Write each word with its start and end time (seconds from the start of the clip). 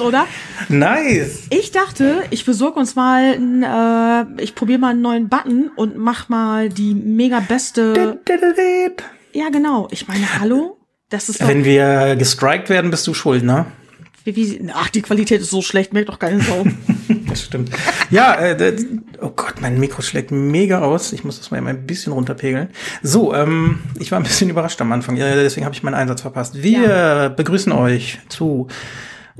Nice, 0.00 0.06
oder? 0.08 0.26
Nice. 0.68 1.42
Ich 1.50 1.70
dachte, 1.72 2.22
ich 2.30 2.44
besorge 2.44 2.78
uns 2.80 2.94
mal, 2.96 3.34
ein, 3.34 3.62
äh, 3.62 4.42
ich 4.42 4.54
probiere 4.54 4.78
mal 4.78 4.90
einen 4.90 5.02
neuen 5.02 5.28
Button 5.28 5.70
und 5.76 5.96
mach 5.96 6.28
mal 6.28 6.68
die 6.68 6.94
mega 6.94 7.40
beste. 7.40 8.18
Ja, 9.32 9.48
genau. 9.50 9.88
Ich 9.90 10.08
meine, 10.08 10.40
hallo? 10.40 10.78
Das 11.08 11.28
ist 11.28 11.40
doch, 11.40 11.48
Wenn 11.48 11.64
wir 11.64 12.16
gestrikt 12.16 12.68
werden, 12.68 12.90
bist 12.90 13.06
du 13.06 13.14
schuld, 13.14 13.42
ne? 13.44 13.66
wie, 14.24 14.36
wie, 14.36 14.70
ach, 14.74 14.90
die 14.90 15.00
Qualität 15.02 15.40
ist 15.40 15.50
so 15.50 15.62
schlecht, 15.62 15.92
merkt 15.94 16.10
doch 16.10 16.18
keine 16.18 16.40
Sau. 16.42 16.64
Das 17.28 17.42
stimmt. 17.44 17.70
Ja, 18.10 18.34
äh, 18.34 18.54
d- 18.56 18.84
oh 19.20 19.30
Gott, 19.30 19.54
mein 19.60 19.80
Mikro 19.80 20.02
schlägt 20.02 20.30
mega 20.30 20.80
aus. 20.82 21.12
Ich 21.14 21.24
muss 21.24 21.38
das 21.38 21.50
mal 21.50 21.56
eben 21.58 21.68
ein 21.68 21.86
bisschen 21.86 22.12
runterpegeln. 22.12 22.68
So, 23.02 23.34
ähm, 23.34 23.78
ich 23.98 24.12
war 24.12 24.20
ein 24.20 24.24
bisschen 24.24 24.50
überrascht 24.50 24.80
am 24.82 24.92
Anfang, 24.92 25.16
ja, 25.16 25.34
deswegen 25.34 25.64
habe 25.64 25.74
ich 25.74 25.82
meinen 25.82 25.94
Einsatz 25.94 26.20
verpasst. 26.20 26.62
Wir 26.62 27.32
begrüßen 27.34 27.72
euch 27.72 28.18
zu 28.28 28.68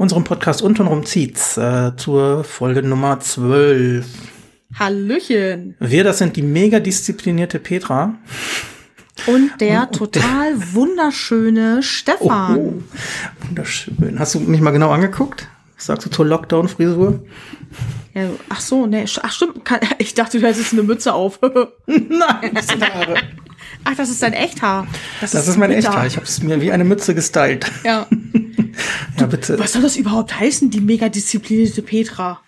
unserem 0.00 0.24
Podcast 0.24 0.62
Untenrum 0.62 1.04
zieht's, 1.04 1.58
äh, 1.58 1.92
zur 1.94 2.42
Folge 2.42 2.82
Nummer 2.82 3.20
12. 3.20 4.06
Hallöchen. 4.78 5.76
Wir, 5.78 6.04
das 6.04 6.16
sind 6.16 6.36
die 6.36 6.42
mega 6.42 6.80
disziplinierte 6.80 7.58
Petra. 7.58 8.14
Und 9.26 9.60
der 9.60 9.90
total 9.90 10.54
wunderschöne 10.72 11.82
Stefan. 11.82 12.56
Oh, 12.56 12.82
wunderschön. 13.46 14.18
Hast 14.18 14.34
du 14.34 14.40
mich 14.40 14.62
mal 14.62 14.70
genau 14.70 14.90
angeguckt? 14.90 15.46
Was 15.76 15.84
sagst 15.84 16.06
du 16.06 16.10
zur 16.10 16.24
Lockdown-Frisur? 16.24 17.22
Ja, 18.14 18.30
ach 18.48 18.60
so, 18.62 18.86
nee, 18.86 19.04
ach 19.22 19.32
stimmt. 19.32 19.60
Ich 19.98 20.14
dachte, 20.14 20.40
du 20.40 20.46
hättest 20.46 20.72
eine 20.72 20.82
Mütze 20.82 21.12
auf. 21.12 21.40
Nein, 21.86 22.54
das 22.54 22.68
sind 22.68 22.82
Haare. 22.82 23.16
ach, 23.84 23.96
das 23.96 24.08
ist 24.08 24.22
dein 24.22 24.32
Echthaar. 24.32 24.86
Das 25.20 25.34
ist 25.34 25.58
mein 25.58 25.68
bitter. 25.68 25.88
Echthaar. 25.90 26.06
Ich 26.06 26.16
habe 26.16 26.24
es 26.24 26.42
mir 26.42 26.62
wie 26.62 26.72
eine 26.72 26.84
Mütze 26.84 27.14
gestylt. 27.14 27.70
Ja. 27.84 28.06
Ja, 29.18 29.26
bitte. 29.26 29.58
Was 29.58 29.72
soll 29.72 29.82
das 29.82 29.96
überhaupt 29.96 30.38
heißen, 30.38 30.70
die 30.70 30.80
mega 30.80 31.08
disziplinierte 31.08 31.82
Petra? 31.82 32.40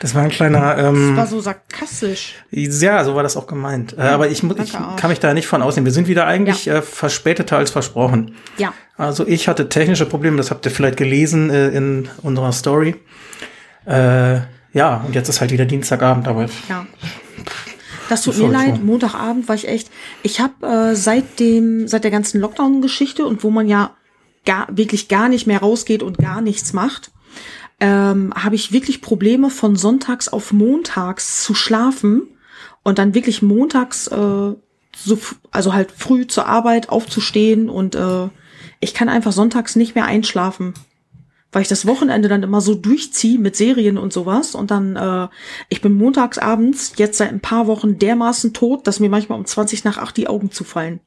Das 0.00 0.14
war 0.14 0.22
ein 0.22 0.30
kleiner, 0.30 0.76
ähm, 0.76 1.16
War 1.16 1.26
so 1.26 1.40
sarkastisch. 1.40 2.34
ja, 2.50 3.04
so 3.04 3.14
war 3.14 3.22
das 3.22 3.36
auch 3.36 3.46
gemeint. 3.46 3.96
Äh, 3.96 4.02
aber 4.02 4.28
ich, 4.28 4.42
ich 4.42 4.72
kann 4.96 5.10
mich 5.10 5.20
da 5.20 5.32
nicht 5.34 5.46
von 5.46 5.62
ausnehmen. 5.62 5.86
Wir 5.86 5.92
sind 5.92 6.08
wieder 6.08 6.26
eigentlich 6.26 6.66
äh, 6.66 6.82
verspäteter 6.82 7.58
als 7.58 7.70
versprochen. 7.70 8.34
Ja. 8.56 8.72
Also 8.96 9.26
ich 9.26 9.46
hatte 9.46 9.68
technische 9.68 10.06
Probleme, 10.06 10.36
das 10.36 10.50
habt 10.50 10.64
ihr 10.66 10.72
vielleicht 10.72 10.96
gelesen 10.96 11.50
äh, 11.50 11.68
in 11.68 12.08
unserer 12.22 12.52
Story. 12.52 12.96
Äh, 13.86 14.40
ja, 14.72 15.04
und 15.06 15.14
jetzt 15.14 15.28
ist 15.28 15.40
halt 15.40 15.52
wieder 15.52 15.64
Dienstagabend, 15.64 16.26
aber 16.26 16.46
Ja. 16.68 16.86
Das 18.08 18.22
tut 18.22 18.38
mir 18.38 18.48
leid. 18.48 18.82
Montagabend 18.82 19.48
war 19.48 19.54
ich 19.54 19.68
echt. 19.68 19.90
Ich 20.22 20.40
habe 20.40 20.66
äh, 20.66 20.94
seit 20.96 21.38
dem, 21.40 21.86
seit 21.88 22.04
der 22.04 22.10
ganzen 22.10 22.40
Lockdown-Geschichte 22.40 23.26
und 23.26 23.44
wo 23.44 23.50
man 23.50 23.68
ja 23.68 23.90
gar, 24.44 24.68
wirklich 24.70 25.08
gar 25.08 25.28
nicht 25.28 25.46
mehr 25.46 25.60
rausgeht 25.60 26.02
und 26.02 26.18
gar 26.18 26.40
nichts 26.40 26.72
macht, 26.72 27.10
ähm, 27.80 28.32
habe 28.34 28.54
ich 28.54 28.72
wirklich 28.72 29.00
Probleme 29.00 29.50
von 29.50 29.76
sonntags 29.76 30.28
auf 30.28 30.52
montags 30.52 31.42
zu 31.44 31.54
schlafen 31.54 32.22
und 32.82 32.98
dann 32.98 33.14
wirklich 33.14 33.42
montags, 33.42 34.08
äh, 34.08 34.54
so, 34.96 35.18
also 35.50 35.74
halt 35.74 35.92
früh 35.92 36.26
zur 36.26 36.46
Arbeit 36.46 36.88
aufzustehen 36.88 37.68
und 37.68 37.94
äh, 37.94 38.28
ich 38.80 38.94
kann 38.94 39.08
einfach 39.08 39.32
sonntags 39.32 39.76
nicht 39.76 39.94
mehr 39.94 40.06
einschlafen 40.06 40.74
weil 41.52 41.62
ich 41.62 41.68
das 41.68 41.86
Wochenende 41.86 42.28
dann 42.28 42.42
immer 42.42 42.60
so 42.60 42.74
durchziehe 42.74 43.38
mit 43.38 43.56
Serien 43.56 43.96
und 43.96 44.12
sowas 44.12 44.54
und 44.54 44.70
dann, 44.70 44.96
äh, 44.96 45.28
ich 45.68 45.80
bin 45.80 45.94
montags 45.94 46.38
abends 46.38 46.92
jetzt 46.96 47.18
seit 47.18 47.30
ein 47.30 47.40
paar 47.40 47.66
Wochen 47.66 47.98
dermaßen 47.98 48.52
tot, 48.52 48.86
dass 48.86 49.00
mir 49.00 49.08
manchmal 49.08 49.38
um 49.38 49.46
20 49.46 49.84
nach 49.84 49.98
8 49.98 50.16
die 50.16 50.28
Augen 50.28 50.50
zufallen. 50.50 51.00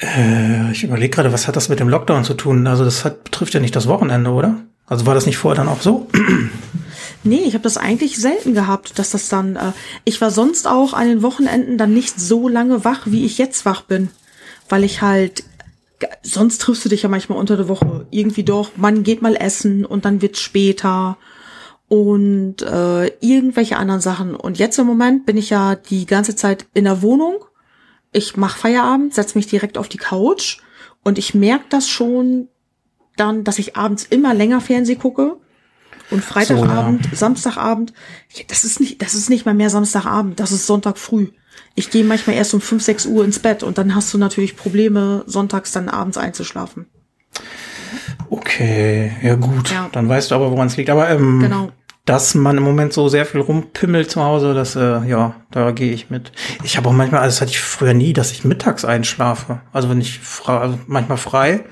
Äh, 0.00 0.72
ich 0.72 0.84
überlege 0.84 1.10
gerade, 1.10 1.32
was 1.32 1.46
hat 1.46 1.56
das 1.56 1.68
mit 1.68 1.80
dem 1.80 1.88
Lockdown 1.88 2.24
zu 2.24 2.34
tun? 2.34 2.66
Also 2.66 2.84
das 2.84 3.04
hat, 3.04 3.24
betrifft 3.24 3.54
ja 3.54 3.60
nicht 3.60 3.76
das 3.76 3.86
Wochenende, 3.86 4.30
oder? 4.30 4.56
Also 4.86 5.06
war 5.06 5.14
das 5.14 5.26
nicht 5.26 5.36
vorher 5.36 5.62
dann 5.62 5.72
auch 5.72 5.80
so? 5.80 6.08
Nee, 7.22 7.42
ich 7.44 7.52
habe 7.52 7.62
das 7.62 7.76
eigentlich 7.76 8.16
selten 8.16 8.54
gehabt, 8.54 8.98
dass 8.98 9.10
das 9.10 9.28
dann, 9.28 9.56
äh, 9.56 9.72
ich 10.04 10.22
war 10.22 10.30
sonst 10.30 10.66
auch 10.66 10.94
an 10.94 11.06
den 11.06 11.22
Wochenenden 11.22 11.76
dann 11.76 11.92
nicht 11.92 12.18
so 12.18 12.48
lange 12.48 12.82
wach, 12.84 13.02
wie 13.04 13.26
ich 13.26 13.36
jetzt 13.36 13.66
wach 13.66 13.82
bin, 13.82 14.08
weil 14.70 14.84
ich 14.84 15.02
halt, 15.02 15.44
sonst 16.22 16.62
triffst 16.62 16.82
du 16.84 16.88
dich 16.88 17.02
ja 17.02 17.10
manchmal 17.10 17.38
unter 17.38 17.58
der 17.58 17.68
Woche 17.68 18.06
irgendwie 18.10 18.42
doch, 18.42 18.70
man 18.76 19.02
geht 19.02 19.20
mal 19.20 19.36
essen 19.36 19.84
und 19.84 20.06
dann 20.06 20.22
wird's 20.22 20.40
später 20.40 21.18
und 21.88 22.62
äh, 22.62 23.08
irgendwelche 23.20 23.76
anderen 23.76 24.00
Sachen. 24.00 24.34
Und 24.34 24.58
jetzt 24.58 24.78
im 24.78 24.86
Moment 24.86 25.26
bin 25.26 25.36
ich 25.36 25.50
ja 25.50 25.74
die 25.74 26.06
ganze 26.06 26.36
Zeit 26.36 26.66
in 26.72 26.84
der 26.84 27.02
Wohnung. 27.02 27.44
Ich 28.12 28.36
mache 28.36 28.58
Feierabend, 28.58 29.14
setz 29.14 29.34
mich 29.34 29.46
direkt 29.46 29.78
auf 29.78 29.88
die 29.88 29.98
Couch 29.98 30.58
und 31.02 31.18
ich 31.18 31.34
merke 31.34 31.64
das 31.68 31.88
schon 31.88 32.48
dann, 33.16 33.44
dass 33.44 33.58
ich 33.58 33.76
abends 33.76 34.04
immer 34.04 34.34
länger 34.34 34.60
Fernseh 34.60 34.96
gucke. 34.96 35.36
Und 36.10 36.24
Freitagabend, 36.24 37.08
Samstagabend, 37.14 37.92
ja, 38.34 38.42
das 38.48 38.64
ist 38.64 38.80
nicht, 38.80 39.00
das 39.00 39.14
ist 39.14 39.30
nicht 39.30 39.46
mal 39.46 39.54
mehr 39.54 39.70
Samstagabend, 39.70 40.40
das 40.40 40.50
ist 40.50 40.66
Sonntag 40.66 40.98
früh. 40.98 41.28
Ich 41.76 41.90
gehe 41.90 42.02
manchmal 42.02 42.34
erst 42.34 42.52
um 42.52 42.60
5, 42.60 42.82
6 42.82 43.06
Uhr 43.06 43.24
ins 43.24 43.38
Bett 43.38 43.62
und 43.62 43.78
dann 43.78 43.94
hast 43.94 44.12
du 44.12 44.18
natürlich 44.18 44.56
Probleme, 44.56 45.22
sonntags 45.26 45.70
dann 45.70 45.88
abends 45.88 46.18
einzuschlafen. 46.18 46.86
Okay, 48.28 49.12
ja 49.22 49.36
gut. 49.36 49.70
Ja. 49.70 49.88
Dann 49.92 50.08
weißt 50.08 50.30
du 50.30 50.34
aber, 50.34 50.50
woran 50.50 50.66
es 50.66 50.76
liegt. 50.76 50.90
Aber 50.90 51.08
ähm, 51.10 51.40
Genau. 51.40 51.70
Dass 52.06 52.34
man 52.34 52.56
im 52.56 52.62
Moment 52.62 52.92
so 52.92 53.08
sehr 53.08 53.26
viel 53.26 53.40
rumpimmelt 53.40 54.10
zu 54.10 54.22
Hause, 54.22 54.54
das, 54.54 54.74
äh, 54.74 55.04
ja, 55.06 55.34
da 55.50 55.70
gehe 55.70 55.92
ich 55.92 56.10
mit. 56.10 56.32
Ich 56.64 56.76
habe 56.76 56.88
auch 56.88 56.92
manchmal, 56.92 57.20
also 57.20 57.34
das 57.34 57.40
hatte 57.40 57.50
ich 57.50 57.60
früher 57.60 57.94
nie, 57.94 58.12
dass 58.12 58.32
ich 58.32 58.44
mittags 58.44 58.84
einschlafe. 58.84 59.60
Also 59.72 59.88
wenn 59.90 60.00
ich 60.00 60.18
frei, 60.18 60.58
also 60.58 60.78
manchmal 60.86 61.18
frei, 61.18 61.64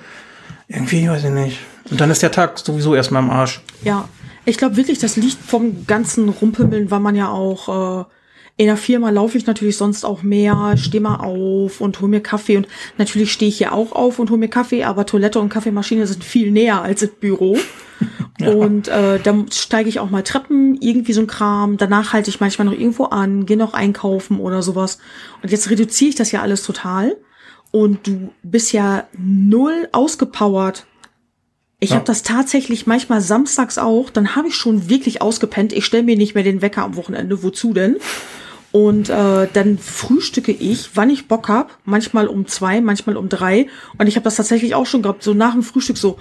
irgendwie, 0.68 1.08
weiß 1.08 1.24
ich 1.24 1.30
nicht. 1.30 1.58
Und 1.90 2.00
dann 2.00 2.10
ist 2.10 2.22
der 2.22 2.30
Tag 2.30 2.58
sowieso 2.58 2.94
erstmal 2.94 3.22
im 3.22 3.30
Arsch. 3.30 3.62
Ja, 3.82 4.08
ich 4.44 4.58
glaube 4.58 4.76
wirklich, 4.76 4.98
das 4.98 5.16
liegt 5.16 5.42
vom 5.42 5.86
ganzen 5.86 6.28
Rumpimmeln, 6.28 6.90
weil 6.90 7.00
man 7.00 7.16
ja 7.16 7.28
auch 7.28 8.02
äh, 8.02 8.04
in 8.58 8.66
der 8.66 8.76
Firma 8.76 9.10
laufe 9.10 9.38
ich 9.38 9.46
natürlich 9.46 9.76
sonst 9.76 10.04
auch 10.04 10.24
mehr, 10.24 10.74
stehe 10.76 11.00
mal 11.00 11.20
auf 11.20 11.80
und 11.80 12.00
hol 12.00 12.08
mir 12.08 12.20
Kaffee 12.20 12.56
und 12.56 12.66
natürlich 12.98 13.32
stehe 13.32 13.48
ich 13.48 13.58
hier 13.58 13.72
auch 13.72 13.92
auf 13.92 14.18
und 14.18 14.30
hol 14.30 14.36
mir 14.36 14.48
Kaffee, 14.48 14.82
aber 14.82 15.06
Toilette 15.06 15.38
und 15.38 15.48
Kaffeemaschine 15.48 16.08
sind 16.08 16.24
viel 16.24 16.50
näher 16.50 16.82
als 16.82 17.02
im 17.02 17.10
Büro. 17.20 17.56
Und 18.40 18.86
äh, 18.86 19.18
dann 19.18 19.50
steige 19.50 19.88
ich 19.88 19.98
auch 19.98 20.10
mal 20.10 20.22
Treppen, 20.22 20.80
irgendwie 20.80 21.12
so 21.12 21.20
ein 21.20 21.26
Kram. 21.26 21.76
Danach 21.76 22.12
halte 22.12 22.30
ich 22.30 22.38
manchmal 22.38 22.66
noch 22.66 22.72
irgendwo 22.72 23.06
an, 23.06 23.44
gehe 23.46 23.56
noch 23.56 23.74
einkaufen 23.74 24.38
oder 24.38 24.62
sowas. 24.62 24.98
Und 25.42 25.50
jetzt 25.50 25.68
reduziere 25.70 26.10
ich 26.10 26.14
das 26.14 26.30
ja 26.30 26.40
alles 26.40 26.62
total. 26.62 27.16
Und 27.72 28.06
du 28.06 28.30
bist 28.44 28.72
ja 28.72 29.08
null 29.18 29.88
ausgepowert. 29.90 30.86
Ich 31.80 31.90
Ja. 31.90 31.96
habe 31.96 32.04
das 32.06 32.22
tatsächlich 32.22 32.86
manchmal 32.86 33.20
samstags 33.20 33.76
auch. 33.76 34.08
Dann 34.10 34.36
habe 34.36 34.46
ich 34.46 34.54
schon 34.54 34.88
wirklich 34.88 35.20
ausgepennt. 35.20 35.72
Ich 35.72 35.84
stelle 35.84 36.04
mir 36.04 36.16
nicht 36.16 36.36
mehr 36.36 36.44
den 36.44 36.62
Wecker 36.62 36.84
am 36.84 36.94
Wochenende. 36.94 37.42
Wozu 37.42 37.72
denn? 37.72 37.96
Und 38.70 39.08
äh, 39.08 39.48
dann 39.52 39.78
frühstücke 39.78 40.52
ich, 40.52 40.90
wann 40.94 41.08
ich 41.10 41.26
Bock 41.26 41.48
hab. 41.48 41.78
Manchmal 41.84 42.28
um 42.28 42.46
zwei, 42.46 42.80
manchmal 42.80 43.16
um 43.16 43.28
drei. 43.28 43.66
Und 43.96 44.06
ich 44.06 44.16
habe 44.16 44.24
das 44.24 44.36
tatsächlich 44.36 44.74
auch 44.74 44.86
schon 44.86 45.02
gehabt. 45.02 45.22
So 45.22 45.32
nach 45.34 45.52
dem 45.52 45.62
Frühstück 45.62 45.96
so, 45.96 46.18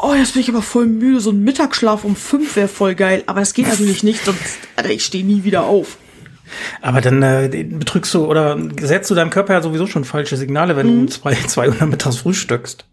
oh, 0.00 0.14
jetzt 0.14 0.34
bin 0.34 0.42
ich 0.42 0.48
aber 0.48 0.62
voll 0.62 0.86
müde. 0.86 1.20
So 1.20 1.30
ein 1.30 1.42
Mittagsschlaf 1.42 2.04
um 2.04 2.14
fünf 2.14 2.54
wäre 2.54 2.68
voll 2.68 2.94
geil. 2.94 3.24
Aber 3.26 3.40
das 3.40 3.54
geht 3.54 3.66
natürlich 3.68 4.04
nicht. 4.04 4.24
Sonst, 4.24 4.40
Alter, 4.76 4.90
ich 4.90 5.04
stehe 5.04 5.24
nie 5.24 5.42
wieder 5.42 5.64
auf. 5.64 5.96
Aber 6.80 7.00
dann 7.00 7.22
äh, 7.22 7.48
betrügst 7.68 8.12
du 8.14 8.24
oder 8.26 8.58
setzt 8.80 9.10
du 9.10 9.14
deinem 9.14 9.30
Körper 9.30 9.54
ja 9.54 9.62
sowieso 9.62 9.86
schon 9.86 10.04
falsche 10.04 10.36
Signale, 10.36 10.76
wenn 10.76 10.86
Mhm. 10.86 10.90
du 10.94 11.00
um 11.02 11.08
zwei, 11.08 11.34
zwei 11.46 11.68
Uhr 11.68 11.86
mittags 11.86 12.18
frühstückst. 12.18 12.84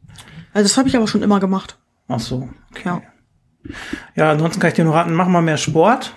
Also 0.53 0.67
das 0.67 0.77
habe 0.77 0.89
ich 0.89 0.95
aber 0.97 1.07
schon 1.07 1.21
immer 1.23 1.39
gemacht. 1.39 1.77
Ach 2.07 2.19
so, 2.19 2.49
okay. 2.71 2.81
Ja. 2.85 3.01
Ja, 4.15 4.31
ansonsten 4.31 4.59
kann 4.59 4.69
ich 4.69 4.75
dir 4.75 4.85
nur 4.85 4.93
raten, 4.95 5.13
mach 5.13 5.27
mal 5.27 5.41
mehr 5.41 5.57
Sport. 5.57 6.13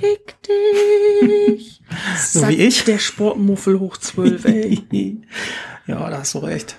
Fick 0.00 0.36
dich. 0.42 1.76
So 2.16 2.46
wie 2.48 2.54
ich. 2.54 2.84
Der 2.84 2.98
Sportmuffel 2.98 3.80
hoch 3.80 3.96
zwölf, 3.96 4.44
ey. 4.44 4.80
ja, 5.86 6.08
da 6.08 6.18
hast 6.18 6.34
du 6.34 6.38
recht. 6.38 6.76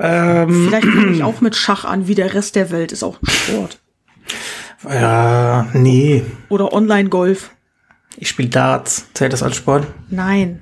Ähm, 0.00 0.66
Vielleicht 0.66 0.86
fange 0.88 1.12
ich 1.12 1.22
auch 1.22 1.40
mit 1.40 1.54
Schach 1.54 1.84
an, 1.84 2.08
wie 2.08 2.16
der 2.16 2.34
Rest 2.34 2.56
der 2.56 2.70
Welt 2.72 2.90
ist 2.90 3.04
auch 3.04 3.22
ein 3.22 3.30
Sport. 3.30 3.78
ja, 4.84 5.68
nee. 5.74 6.24
Oder 6.48 6.72
Online-Golf. 6.72 7.50
Ich 8.16 8.28
spiele 8.28 8.48
Darts. 8.48 9.06
Zählt 9.14 9.32
das 9.32 9.44
als 9.44 9.54
Sport? 9.54 9.86
Nein. 10.10 10.60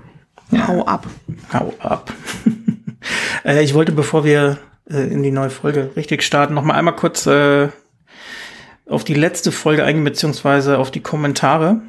Hau 0.53 0.85
ab. 0.85 1.07
Hau 1.53 1.73
ab. 1.79 2.13
äh, 3.45 3.65
ich 3.65 3.73
wollte, 3.73 3.93
bevor 3.93 4.25
wir 4.25 4.59
äh, 4.91 5.11
in 5.11 5.23
die 5.23 5.31
neue 5.31 5.51
Folge 5.51 5.91
richtig 5.97 6.23
starten, 6.23 6.53
noch 6.55 6.65
mal 6.65 6.75
einmal 6.75 6.97
kurz 6.97 7.27
äh, 7.27 7.69
auf 8.89 9.05
die 9.05 9.15
letzte 9.15 9.53
Folge 9.53 9.85
eingehen, 9.85 10.05
beziehungsweise 10.05 10.79
auf 10.79 10.91
die 10.91 11.01
Kommentare. 11.01 11.81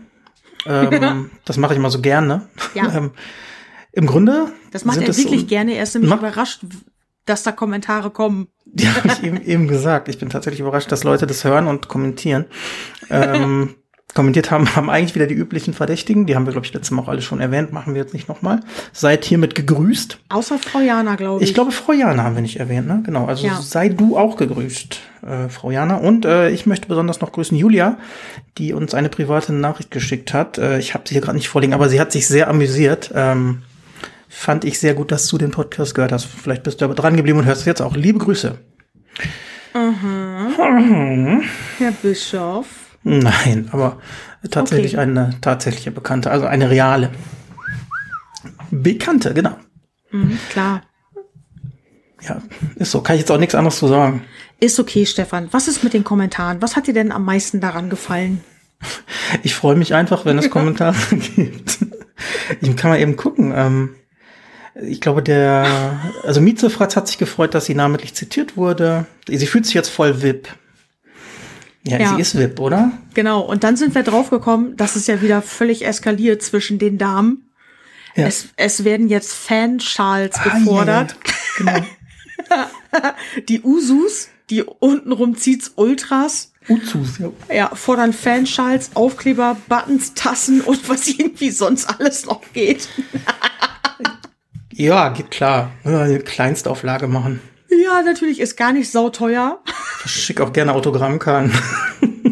Ähm, 0.67 1.31
das 1.45 1.57
mache 1.57 1.73
ich 1.73 1.79
immer 1.79 1.89
so 1.89 2.01
gerne. 2.01 2.47
Ja. 2.73 2.93
ähm, 2.97 3.11
Im 3.93 4.05
Grunde 4.05 4.51
Das 4.71 4.85
macht 4.85 5.01
er 5.01 5.07
wirklich 5.15 5.41
so- 5.41 5.45
gerne. 5.47 5.75
Er 5.75 5.83
ist 5.83 5.93
nämlich 5.95 6.11
überrascht, 6.11 6.61
dass 7.25 7.43
da 7.43 7.51
Kommentare 7.51 8.09
kommen. 8.11 8.47
Ja, 8.77 8.95
habe 8.95 9.07
ich 9.09 9.23
eben, 9.23 9.41
eben 9.41 9.67
gesagt. 9.67 10.07
Ich 10.07 10.17
bin 10.19 10.29
tatsächlich 10.29 10.59
überrascht, 10.61 10.91
dass 10.91 11.03
Leute 11.03 11.27
das 11.27 11.43
hören 11.43 11.67
und 11.67 11.87
kommentieren. 11.87 12.45
ähm, 13.09 13.75
kommentiert 14.13 14.51
haben, 14.51 14.75
haben 14.75 14.89
eigentlich 14.89 15.15
wieder 15.15 15.27
die 15.27 15.33
üblichen 15.35 15.73
Verdächtigen. 15.73 16.25
Die 16.25 16.35
haben 16.35 16.45
wir, 16.45 16.51
glaube 16.51 16.65
ich, 16.65 16.73
letztes 16.73 16.91
Mal 16.91 17.01
auch 17.03 17.07
alle 17.07 17.21
schon 17.21 17.39
erwähnt. 17.39 17.71
Machen 17.73 17.93
wir 17.93 18.01
jetzt 18.01 18.13
nicht 18.13 18.27
nochmal. 18.29 18.61
Seid 18.93 19.25
hiermit 19.25 19.53
gegrüßt. 19.55 20.17
Außer 20.29 20.57
Frau 20.57 20.79
Jana, 20.79 21.15
glaube 21.15 21.43
ich. 21.43 21.49
Ich 21.49 21.53
glaube, 21.53 21.71
Frau 21.71 21.93
Jana 21.93 22.23
haben 22.23 22.35
wir 22.35 22.41
nicht 22.41 22.59
erwähnt, 22.59 22.87
ne? 22.87 23.01
Genau. 23.05 23.25
Also 23.25 23.47
Ja. 23.47 23.61
sei 23.61 23.89
du 23.89 24.17
auch 24.17 24.37
gegrüßt, 24.37 24.99
äh, 25.25 25.49
Frau 25.49 25.71
Jana. 25.71 25.97
Und 25.97 26.25
äh, 26.25 26.49
ich 26.49 26.65
möchte 26.65 26.87
besonders 26.87 27.21
noch 27.21 27.31
grüßen 27.31 27.57
Julia, 27.57 27.97
die 28.57 28.73
uns 28.73 28.93
eine 28.93 29.09
private 29.09 29.53
Nachricht 29.53 29.91
geschickt 29.91 30.33
hat. 30.33 30.57
Äh, 30.57 30.79
ich 30.79 30.93
habe 30.93 31.03
sie 31.07 31.13
hier 31.15 31.21
gerade 31.21 31.37
nicht 31.37 31.49
vorliegen, 31.49 31.73
aber 31.73 31.89
sie 31.89 31.99
hat 31.99 32.11
sich 32.11 32.27
sehr 32.27 32.47
amüsiert. 32.49 33.11
Ähm, 33.13 33.61
fand 34.29 34.65
ich 34.65 34.79
sehr 34.79 34.93
gut, 34.93 35.11
dass 35.11 35.27
du 35.27 35.37
den 35.37 35.51
Podcast 35.51 35.95
gehört 35.95 36.11
hast. 36.11 36.25
Vielleicht 36.25 36.63
bist 36.63 36.81
du 36.81 36.85
aber 36.85 36.95
dran 36.95 37.15
geblieben 37.17 37.39
und 37.39 37.45
hörst 37.45 37.61
es 37.61 37.65
jetzt 37.67 37.81
auch. 37.81 37.95
Liebe 37.95 38.19
Grüße. 38.19 38.57
Herr 41.77 41.91
Bischof. 42.01 42.65
Nein, 43.09 43.69
aber 43.71 43.99
tatsächlich 44.51 44.93
Okay. 44.95 45.01
eine 45.03 45.35
tatsächliche 45.39 45.91
Bekannte, 45.91 46.29
also 46.29 46.45
eine 46.45 46.69
reale. 46.69 47.09
Bekannte, 48.69 49.33
genau. 49.33 49.55
Mhm, 50.11 50.37
klar. 50.49 50.81
Ja, 52.21 52.41
ist 52.75 52.91
so. 52.91 53.01
Kann 53.01 53.15
ich 53.15 53.21
jetzt 53.21 53.31
auch 53.31 53.37
nichts 53.39 53.55
anderes 53.55 53.77
zu 53.79 53.87
sagen. 53.87 54.23
Ist 54.59 54.79
okay, 54.79 55.05
Stefan. 55.05 55.47
Was 55.51 55.67
ist 55.69 55.83
mit 55.83 55.93
den 55.93 56.03
Kommentaren? 56.03 56.61
Was 56.61 56.75
hat 56.75 56.87
dir 56.87 56.93
denn 56.93 57.11
am 57.11 57.23
meisten 57.23 57.61
daran 57.61 57.89
gefallen? 57.89 58.43
Ich 59.43 59.55
freue 59.55 59.75
mich 59.75 59.93
einfach, 59.93 60.25
wenn 60.25 60.37
es 60.37 60.49
Kommentare 60.49 60.97
gibt. 61.35 61.77
Ich 62.59 62.75
kann 62.75 62.91
mal 62.91 62.99
eben 62.99 63.15
gucken. 63.15 63.53
Ähm, 63.55 63.95
ich 64.81 64.99
glaube, 64.99 65.23
der, 65.23 65.97
also 66.23 66.41
Mieze 66.41 66.69
Fratz 66.69 66.95
hat 66.97 67.07
sich 67.07 67.17
gefreut, 67.17 67.53
dass 67.53 67.65
sie 67.65 67.73
namentlich 67.75 68.15
zitiert 68.15 68.57
wurde. 68.57 69.05
Sie 69.27 69.47
fühlt 69.47 69.65
sich 69.65 69.75
jetzt 69.75 69.89
voll 69.89 70.21
VIP. 70.21 70.49
Ja, 71.87 71.99
Ja. 71.99 72.15
sie 72.15 72.21
ist 72.21 72.37
VIP, 72.37 72.59
oder? 72.59 72.91
Genau. 73.13 73.41
Und 73.41 73.63
dann 73.63 73.75
sind 73.77 73.95
wir 73.95 74.03
draufgekommen, 74.03 74.75
dass 74.77 74.95
es 74.95 75.07
ja 75.07 75.21
wieder 75.21 75.41
völlig 75.41 75.85
eskaliert 75.85 76.41
zwischen 76.41 76.79
den 76.79 76.97
Damen. 76.97 77.49
Ja. 78.15 78.25
Es, 78.27 78.47
es 78.55 78.83
werden 78.83 79.09
jetzt 79.09 79.33
Fanschals 79.33 80.37
Ah, 80.39 80.43
gefordert. 80.57 81.15
ja. 81.65 81.73
Genau. 81.79 81.85
Die 83.49 83.61
Usus, 83.61 84.29
die 84.49 84.63
untenrum 84.63 85.35
zieht's 85.35 85.73
Ultras, 85.75 86.53
Uzus, 86.69 87.17
ja. 87.19 87.29
ja, 87.53 87.75
fordern 87.75 88.13
Fanschals, 88.13 88.91
Aufkleber, 88.95 89.57
Buttons, 89.69 90.13
Tassen 90.13 90.61
und 90.61 90.87
was 90.89 91.07
irgendwie 91.07 91.51
sonst 91.51 91.85
alles 91.99 92.25
noch 92.25 92.41
geht. 92.53 92.87
Ja, 94.73 95.09
geht 95.09 95.31
klar. 95.31 95.71
Kleinstauflage 96.23 97.07
machen. 97.07 97.39
Ja, 97.69 98.01
natürlich 98.01 98.39
ist 98.39 98.55
gar 98.55 98.71
nicht 98.73 98.91
sauteuer. 98.91 99.59
Schick 100.05 100.39
auch 100.41 100.53
gerne 100.53 100.73
Autogrammkarten. 100.73 101.51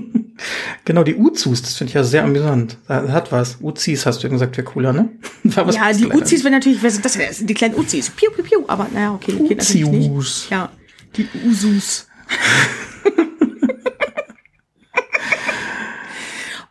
genau, 0.86 1.04
die 1.04 1.16
Uzus, 1.16 1.62
das 1.62 1.76
finde 1.76 1.90
ich 1.90 1.96
ja 1.96 2.04
sehr 2.04 2.24
amüsant. 2.24 2.78
Das 2.88 3.12
hat 3.12 3.32
was. 3.32 3.58
Uzis 3.62 4.06
hast 4.06 4.24
du 4.24 4.28
eben 4.28 4.36
gesagt, 4.36 4.58
wäre 4.58 4.66
cooler, 4.66 4.94
ne? 4.94 5.10
Was 5.44 5.76
Ja, 5.76 5.92
die 5.92 6.06
Kleines. 6.06 6.22
Uzis 6.24 6.44
wären 6.44 6.54
natürlich, 6.54 6.82
wer 6.82 6.92
sind 6.92 7.06
das? 7.06 7.14
Sind 7.14 7.50
die 7.50 7.54
kleinen 7.54 7.76
Uzis. 7.76 8.10
Piu, 8.10 8.32
piu, 8.32 8.44
piu. 8.44 8.64
Aber 8.68 8.88
naja, 8.94 9.14
okay, 9.14 9.34
geht 9.34 9.58
natürlich 9.58 9.88
nicht. 9.88 10.10
Uzius. 10.10 10.48
Ja, 10.50 10.72
die 11.16 11.28
Usus. 11.46 12.08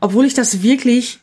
Obwohl 0.00 0.26
ich 0.26 0.34
das 0.34 0.62
wirklich, 0.62 1.20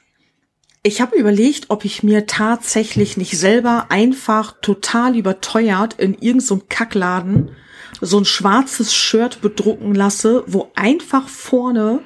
ich 0.84 1.02
habe 1.02 1.16
überlegt, 1.16 1.70
ob 1.70 1.86
ich 1.86 2.04
mir 2.04 2.26
tatsächlich 2.26 3.18
nicht 3.18 3.38
selber 3.38 3.88
einfach 3.90 4.56
total 4.62 5.16
überteuert 5.16 5.94
in 6.00 6.16
irgendeinem 6.16 6.68
Kackladen 6.70 7.52
so 8.00 8.18
ein 8.18 8.26
schwarzes 8.26 8.94
Shirt 8.96 9.42
bedrucken 9.42 9.94
lasse, 9.94 10.44
wo 10.48 10.72
einfach 10.76 11.28
vorne 11.28 12.00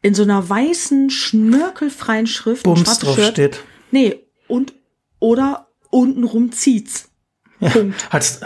in 0.00 0.14
so 0.14 0.22
einer 0.22 0.48
weißen, 0.48 1.10
schnörkelfreien 1.10 2.26
Schrift 2.26 2.62
Bums 2.64 2.98
drauf 3.00 3.16
Shirt. 3.16 3.32
steht. 3.32 3.64
Nee, 3.90 4.20
und 4.46 4.74
oder 5.18 5.68
untenrum 5.90 6.52
zieht's. 6.52 7.08
Ja. 7.58 7.70
Punkt. 7.70 8.08
Hast, 8.10 8.44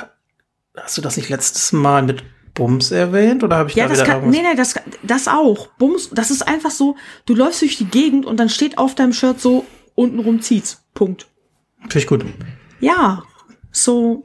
hast 0.76 0.96
du 0.96 1.02
das 1.02 1.16
nicht 1.16 1.28
letztes 1.28 1.72
Mal 1.72 2.02
mit 2.02 2.22
Bums 2.58 2.90
erwähnt 2.90 3.44
oder 3.44 3.56
habe 3.56 3.70
ich 3.70 3.76
Ja, 3.76 3.84
da 3.84 3.90
das 3.94 4.00
wieder 4.02 4.18
kann, 4.20 4.30
nee, 4.30 4.42
nee, 4.42 4.56
das, 4.56 4.74
das 5.04 5.28
auch. 5.28 5.68
Bums, 5.78 6.10
das 6.10 6.32
ist 6.32 6.42
einfach 6.42 6.72
so, 6.72 6.96
du 7.24 7.34
läufst 7.36 7.62
durch 7.62 7.78
die 7.78 7.84
Gegend 7.86 8.26
und 8.26 8.36
dann 8.38 8.48
steht 8.48 8.78
auf 8.78 8.96
deinem 8.96 9.12
Shirt 9.12 9.40
so, 9.40 9.64
untenrum 9.94 10.42
zieht's. 10.42 10.82
Punkt. 10.92 11.28
Finde 11.82 11.98
ich 11.98 12.06
gut. 12.08 12.26
Ja, 12.80 13.22
so, 13.70 14.24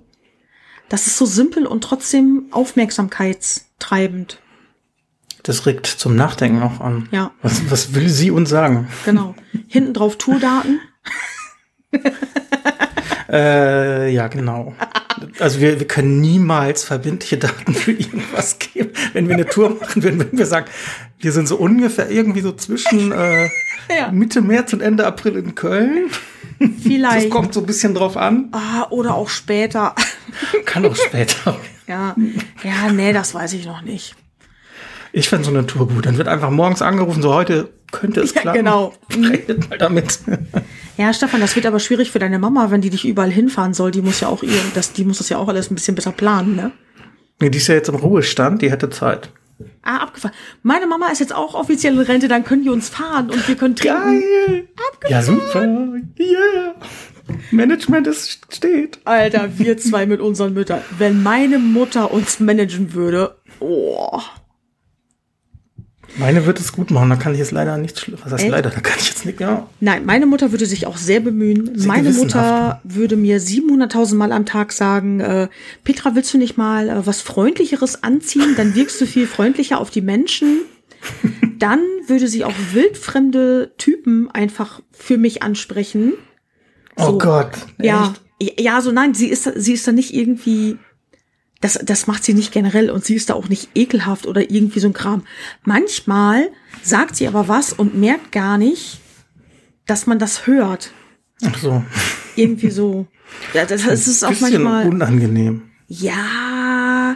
das 0.89 1.05
ist 1.05 1.17
so 1.17 1.27
simpel 1.27 1.67
und 1.67 1.83
trotzdem 1.83 2.47
aufmerksamkeitstreibend. 2.49 4.39
Das 5.43 5.67
regt 5.67 5.85
zum 5.85 6.15
Nachdenken 6.15 6.63
auch 6.63 6.79
an. 6.79 7.07
Ja, 7.11 7.31
Was, 7.43 7.69
was 7.69 7.93
will 7.93 8.09
sie 8.09 8.31
uns 8.31 8.49
sagen? 8.49 8.87
genau. 9.05 9.35
Hinten 9.67 9.93
drauf 9.93 10.17
Tourdaten. 10.17 10.79
Äh, 13.29 14.13
ja, 14.13 14.27
genau. 14.27 14.75
Also 15.39 15.59
wir, 15.59 15.79
wir 15.79 15.87
können 15.87 16.21
niemals 16.21 16.83
verbindliche 16.83 17.37
Daten 17.37 17.73
für 17.73 17.91
irgendwas 17.91 18.57
geben. 18.73 18.91
Wenn 19.13 19.27
wir 19.27 19.35
eine 19.35 19.45
Tour 19.45 19.71
machen 19.79 20.03
würden, 20.03 20.19
würden 20.19 20.37
wir 20.37 20.45
sagen, 20.45 20.67
wir 21.19 21.31
sind 21.31 21.47
so 21.47 21.57
ungefähr 21.57 22.09
irgendwie 22.09 22.41
so 22.41 22.51
zwischen 22.53 23.11
äh, 23.11 23.49
Ja. 23.89 24.11
Mitte 24.11 24.41
März 24.41 24.73
und 24.73 24.81
Ende 24.81 25.05
April 25.05 25.37
in 25.37 25.55
Köln. 25.55 26.09
Das 26.59 26.69
Vielleicht. 26.83 27.29
kommt 27.29 27.53
so 27.53 27.59
ein 27.61 27.65
bisschen 27.65 27.93
drauf 27.93 28.15
an. 28.15 28.49
Ah, 28.51 28.87
oder 28.89 29.15
auch 29.15 29.29
später. 29.29 29.95
Kann 30.65 30.85
auch 30.85 30.95
später. 30.95 31.57
ja, 31.87 32.15
ja, 32.63 32.91
nee, 32.91 33.11
das 33.13 33.33
weiß 33.33 33.53
ich 33.53 33.65
noch 33.65 33.81
nicht. 33.81 34.15
Ich 35.11 35.29
fände 35.29 35.45
so 35.45 35.51
eine 35.51 35.65
Tour 35.65 35.87
gut. 35.87 36.05
Dann 36.05 36.17
wird 36.17 36.27
einfach 36.27 36.49
morgens 36.49 36.81
angerufen, 36.81 37.21
so 37.21 37.33
heute 37.33 37.69
könnte 37.93 38.19
es 38.19 38.33
Ja, 38.33 38.41
klappen. 38.41 38.57
genau. 38.57 38.93
Redet 39.15 39.69
mal 39.69 39.77
damit. 39.77 40.19
Ja, 40.95 41.11
Stefan, 41.11 41.41
das 41.41 41.55
wird 41.55 41.65
aber 41.65 41.79
schwierig 41.79 42.11
für 42.11 42.19
deine 42.19 42.37
Mama, 42.37 42.69
wenn 42.69 42.81
die 42.81 42.91
dich 42.91 43.03
überall 43.03 43.31
hinfahren 43.31 43.73
soll. 43.73 43.89
Die 43.89 44.03
muss 44.03 44.19
ja 44.19 44.27
auch 44.27 44.43
ihr, 44.43 44.59
das, 44.75 44.93
die 44.93 45.03
muss 45.05 45.17
das 45.17 45.27
ja 45.29 45.39
auch 45.39 45.47
alles 45.47 45.71
ein 45.71 45.73
bisschen 45.75 45.95
besser 45.95 46.11
planen, 46.11 46.55
ne? 46.55 46.71
Nee, 47.41 47.49
die 47.49 47.57
ist 47.57 47.65
ja 47.67 47.73
jetzt 47.73 47.89
im 47.89 47.95
Ruhestand, 47.95 48.61
die 48.61 48.69
hätte 48.69 48.91
Zeit. 48.91 49.29
Ah, 49.81 49.97
abgefahren. 50.03 50.35
Meine 50.61 50.85
Mama 50.85 51.07
ist 51.07 51.17
jetzt 51.19 51.33
auch 51.33 51.55
offiziell 51.55 51.93
in 51.93 51.99
Rente, 52.01 52.27
dann 52.27 52.43
können 52.43 52.61
die 52.61 52.69
uns 52.69 52.89
fahren 52.89 53.31
und 53.31 53.47
wir 53.47 53.55
können 53.55 53.75
trinken. 53.75 54.21
Geil! 54.47 54.67
Ja, 55.09 55.23
super! 55.23 55.63
Yeah! 56.19 56.75
Management 57.49 58.05
ist 58.05 58.53
steht. 58.53 58.99
Alter, 59.05 59.57
wir 59.57 59.77
zwei 59.79 60.05
mit 60.05 60.21
unseren 60.21 60.53
Müttern. 60.53 60.81
Wenn 60.99 61.23
meine 61.23 61.57
Mutter 61.57 62.11
uns 62.11 62.39
managen 62.39 62.93
würde, 62.93 63.35
oh. 63.59 64.19
Meine 66.17 66.45
wird 66.45 66.59
es 66.59 66.71
gut 66.71 66.91
machen, 66.91 67.09
da 67.09 67.15
kann 67.15 67.33
ich 67.33 67.39
jetzt 67.39 67.51
leider 67.51 67.77
nicht 67.77 67.97
schli- 67.99 68.13
Was 68.23 68.31
heißt 68.33 68.43
Echt? 68.43 68.51
leider? 68.51 68.69
Da 68.69 68.79
kann 68.81 68.95
ich 68.99 69.07
jetzt 69.09 69.25
nicht, 69.25 69.39
ja. 69.39 69.67
Nein, 69.79 70.05
meine 70.05 70.25
Mutter 70.25 70.51
würde 70.51 70.65
sich 70.65 70.85
auch 70.85 70.97
sehr 70.97 71.19
bemühen. 71.19 71.71
Sie 71.75 71.87
meine. 71.87 72.11
Mutter 72.11 72.81
würde 72.83 73.15
mir 73.15 73.39
700.000 73.39 74.15
Mal 74.15 74.31
am 74.31 74.45
Tag 74.45 74.71
sagen, 74.73 75.19
äh, 75.19 75.47
Petra, 75.83 76.15
willst 76.15 76.33
du 76.33 76.37
nicht 76.37 76.57
mal 76.57 76.89
äh, 76.89 77.05
was 77.07 77.21
Freundlicheres 77.21 78.03
anziehen? 78.03 78.53
Dann 78.57 78.75
wirkst 78.75 78.99
du 79.01 79.05
viel 79.07 79.25
freundlicher 79.27 79.79
auf 79.79 79.89
die 79.89 80.01
Menschen. 80.01 80.61
Dann 81.59 81.79
würde 82.07 82.27
sie 82.27 82.43
auch 82.45 82.53
wildfremde 82.73 83.73
Typen 83.77 84.29
einfach 84.31 84.81
für 84.91 85.17
mich 85.17 85.43
ansprechen. 85.43 86.13
Oh 86.97 87.05
So. 87.11 87.17
Gott. 87.17 87.51
Ja, 87.81 88.13
Echt? 88.39 88.59
ja, 88.59 88.81
so 88.81 88.91
nein, 88.91 89.13
sie 89.13 89.27
ist, 89.27 89.49
sie 89.55 89.73
ist 89.73 89.87
da 89.87 89.91
nicht 89.91 90.13
irgendwie, 90.13 90.77
das, 91.63 91.79
das 91.81 92.07
macht 92.07 92.25
sie 92.25 92.33
nicht 92.33 92.51
generell 92.51 92.89
und 92.89 93.05
sie 93.05 93.15
ist 93.15 93.29
da 93.29 93.35
auch 93.35 93.47
nicht 93.47 93.69
ekelhaft 93.73 94.27
oder 94.27 94.51
irgendwie 94.51 94.81
so 94.81 94.87
ein 94.89 94.93
Kram. 94.93 95.23
Manchmal 95.63 96.49
sagt 96.81 97.15
sie 97.15 97.25
aber 97.25 97.47
was 97.47 97.71
und 97.71 97.97
merkt 97.97 98.33
gar 98.33 98.57
nicht, 98.57 98.99
dass 99.85 100.05
man 100.05 100.19
das 100.19 100.45
hört. 100.45 100.91
Ach 101.41 101.57
so. 101.57 101.81
Irgendwie 102.35 102.69
so. 102.69 103.07
Ja, 103.53 103.63
das, 103.65 103.85
das 103.85 104.07
ist 104.07 104.25
auch 104.25 104.37
manchmal. 104.41 104.89
unangenehm. 104.89 105.61
Ja. 105.87 107.15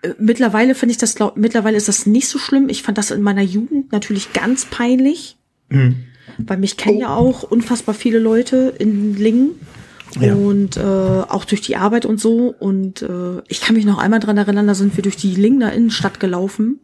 äh, 0.00 0.14
Mittlerweile 0.18 0.74
finde 0.74 0.92
ich 0.92 0.98
das, 0.98 1.14
glaub, 1.14 1.36
mittlerweile 1.36 1.76
ist 1.76 1.88
das 1.88 2.06
nicht 2.06 2.28
so 2.28 2.38
schlimm. 2.38 2.70
Ich 2.70 2.82
fand 2.82 2.96
das 2.96 3.10
in 3.10 3.20
meiner 3.20 3.42
Jugend 3.42 3.92
natürlich 3.92 4.32
ganz 4.32 4.64
peinlich. 4.64 5.36
Hm. 5.68 6.04
Weil 6.38 6.56
mich 6.56 6.78
kennen 6.78 7.00
ja 7.00 7.14
auch 7.14 7.42
unfassbar 7.42 7.94
viele 7.94 8.18
Leute 8.18 8.74
in 8.78 9.14
Lingen. 9.14 9.60
Ja. 10.20 10.34
Und 10.34 10.76
äh, 10.76 10.80
auch 10.82 11.44
durch 11.44 11.60
die 11.60 11.76
Arbeit 11.76 12.06
und 12.06 12.20
so. 12.20 12.54
Und 12.58 13.02
äh, 13.02 13.42
ich 13.48 13.60
kann 13.60 13.74
mich 13.76 13.84
noch 13.84 13.98
einmal 13.98 14.20
dran 14.20 14.36
erinnern, 14.36 14.66
da 14.66 14.74
sind 14.74 14.96
wir 14.96 15.02
durch 15.02 15.16
die 15.16 15.34
Lingener 15.34 15.72
Innenstadt 15.72 16.20
gelaufen. 16.20 16.80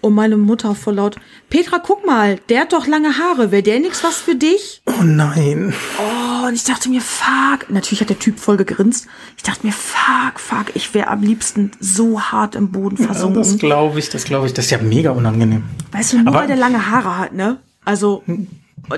Und 0.00 0.14
meine 0.14 0.36
Mutter 0.36 0.74
voll 0.74 0.96
laut, 0.96 1.14
Petra, 1.48 1.78
guck 1.78 2.04
mal, 2.04 2.40
der 2.48 2.62
hat 2.62 2.72
doch 2.72 2.88
lange 2.88 3.18
Haare. 3.18 3.52
Wäre 3.52 3.62
der 3.62 3.78
nix 3.78 4.02
was 4.02 4.16
für 4.16 4.34
dich? 4.34 4.82
Oh 4.86 5.04
nein. 5.04 5.72
Oh, 5.96 6.48
und 6.48 6.54
ich 6.54 6.64
dachte 6.64 6.88
mir, 6.88 7.00
fuck. 7.00 7.70
Natürlich 7.70 8.00
hat 8.00 8.08
der 8.10 8.18
Typ 8.18 8.40
voll 8.40 8.56
gegrinst. 8.56 9.06
Ich 9.36 9.44
dachte 9.44 9.64
mir, 9.64 9.72
fuck, 9.72 10.40
fuck. 10.40 10.74
Ich 10.74 10.92
wäre 10.92 11.06
am 11.06 11.22
liebsten 11.22 11.70
so 11.78 12.20
hart 12.20 12.56
im 12.56 12.72
Boden 12.72 12.96
Ja, 12.98 13.06
versunken. 13.06 13.42
das 13.42 13.58
glaube 13.58 14.00
ich, 14.00 14.08
das 14.08 14.24
glaube 14.24 14.48
ich. 14.48 14.54
Das 14.54 14.64
ist 14.64 14.70
ja 14.72 14.78
mega 14.78 15.10
unangenehm. 15.12 15.62
Weißt 15.92 16.14
du, 16.14 16.18
nur 16.18 16.26
Aber- 16.28 16.40
weil 16.40 16.46
der 16.48 16.56
lange 16.56 16.90
Haare 16.90 17.18
hat, 17.18 17.32
ne? 17.32 17.58
Also, 17.84 18.24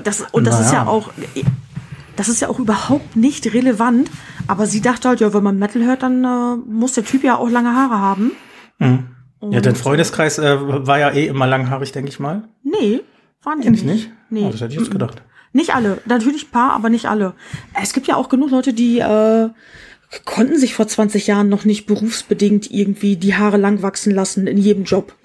das, 0.03 0.23
und 0.31 0.45
das 0.47 0.59
ist 0.59 0.67
Naja. 0.71 0.85
ja 0.85 0.87
auch, 0.87 1.11
das 2.15 2.29
ist 2.29 2.41
ja 2.41 2.49
auch 2.49 2.59
überhaupt 2.59 3.15
nicht 3.15 3.53
relevant. 3.53 4.09
Aber 4.47 4.65
sie 4.65 4.81
dachte 4.81 5.09
halt, 5.09 5.19
ja, 5.19 5.33
wenn 5.33 5.43
man 5.43 5.57
Metal 5.57 5.83
hört, 5.83 6.03
dann 6.03 6.23
äh, 6.23 6.55
muss 6.69 6.93
der 6.93 7.05
Typ 7.05 7.23
ja 7.23 7.37
auch 7.37 7.49
lange 7.49 7.75
Haare 7.75 7.99
haben. 7.99 8.31
Ja, 8.79 9.61
dein 9.61 9.75
Freundeskreis 9.75 10.37
äh, 10.37 10.57
war 10.59 10.99
ja 10.99 11.11
eh 11.11 11.27
immer 11.27 11.47
langhaarig, 11.47 11.91
denke 11.91 12.09
ich 12.09 12.19
mal. 12.19 12.47
Nee, 12.63 13.01
Waren 13.45 13.61
die 13.61 13.69
nicht? 13.69 13.85
nicht? 13.85 14.11
Nee. 14.29 14.45
Oh, 14.45 14.51
das 14.51 14.61
hätte 14.61 14.73
ich 14.73 14.79
jetzt 14.79 14.91
gedacht. 14.91 15.21
Nicht 15.53 15.73
alle. 15.75 16.01
Natürlich 16.05 16.47
ein 16.47 16.51
paar, 16.51 16.71
aber 16.73 16.89
nicht 16.89 17.05
alle. 17.05 17.33
Es 17.81 17.93
gibt 17.93 18.07
ja 18.07 18.15
auch 18.15 18.27
genug 18.27 18.49
Leute, 18.49 18.73
die 18.73 18.99
äh, 18.99 19.49
konnten 20.25 20.57
sich 20.57 20.73
vor 20.73 20.87
20 20.87 21.27
Jahren 21.27 21.47
noch 21.47 21.63
nicht 21.63 21.85
berufsbedingt 21.85 22.71
irgendwie 22.71 23.17
die 23.17 23.35
Haare 23.35 23.57
lang 23.57 23.83
wachsen 23.83 24.13
lassen 24.13 24.47
in 24.47 24.57
jedem 24.57 24.83
Job. 24.83 25.15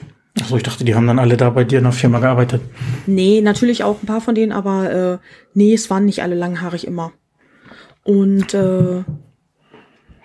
Achso, 0.40 0.56
ich 0.56 0.62
dachte, 0.62 0.84
die 0.84 0.94
haben 0.94 1.06
dann 1.06 1.18
alle 1.18 1.36
da 1.36 1.50
bei 1.50 1.64
dir 1.64 1.78
in 1.78 1.84
der 1.84 1.92
Firma 1.92 2.18
gearbeitet. 2.20 2.60
Nee, 3.06 3.40
natürlich 3.40 3.82
auch 3.84 4.02
ein 4.02 4.06
paar 4.06 4.20
von 4.20 4.34
denen, 4.34 4.52
aber 4.52 4.90
äh, 4.92 5.26
nee, 5.54 5.74
es 5.74 5.90
waren 5.90 6.04
nicht 6.04 6.22
alle 6.22 6.34
langhaarig 6.34 6.86
immer. 6.86 7.12
Und 8.04 8.54
äh, 8.54 8.98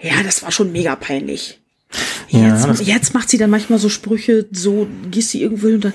ja, 0.02 0.24
das 0.24 0.44
war 0.44 0.52
schon 0.52 0.72
mega 0.72 0.96
peinlich. 0.96 1.60
Ja, 2.30 2.50
Jetzt, 2.56 2.66
das- 2.66 2.86
jetzt 2.86 3.14
macht 3.14 3.30
sie 3.30 3.38
dann 3.38 3.50
manchmal 3.50 3.80
so 3.80 3.90
Sprüche, 3.90 4.48
so 4.52 4.88
gehst 5.10 5.30
sie 5.32 5.42
irgendwo 5.42 5.68
hin 5.68 5.76
und 5.76 5.86
dann, 5.86 5.94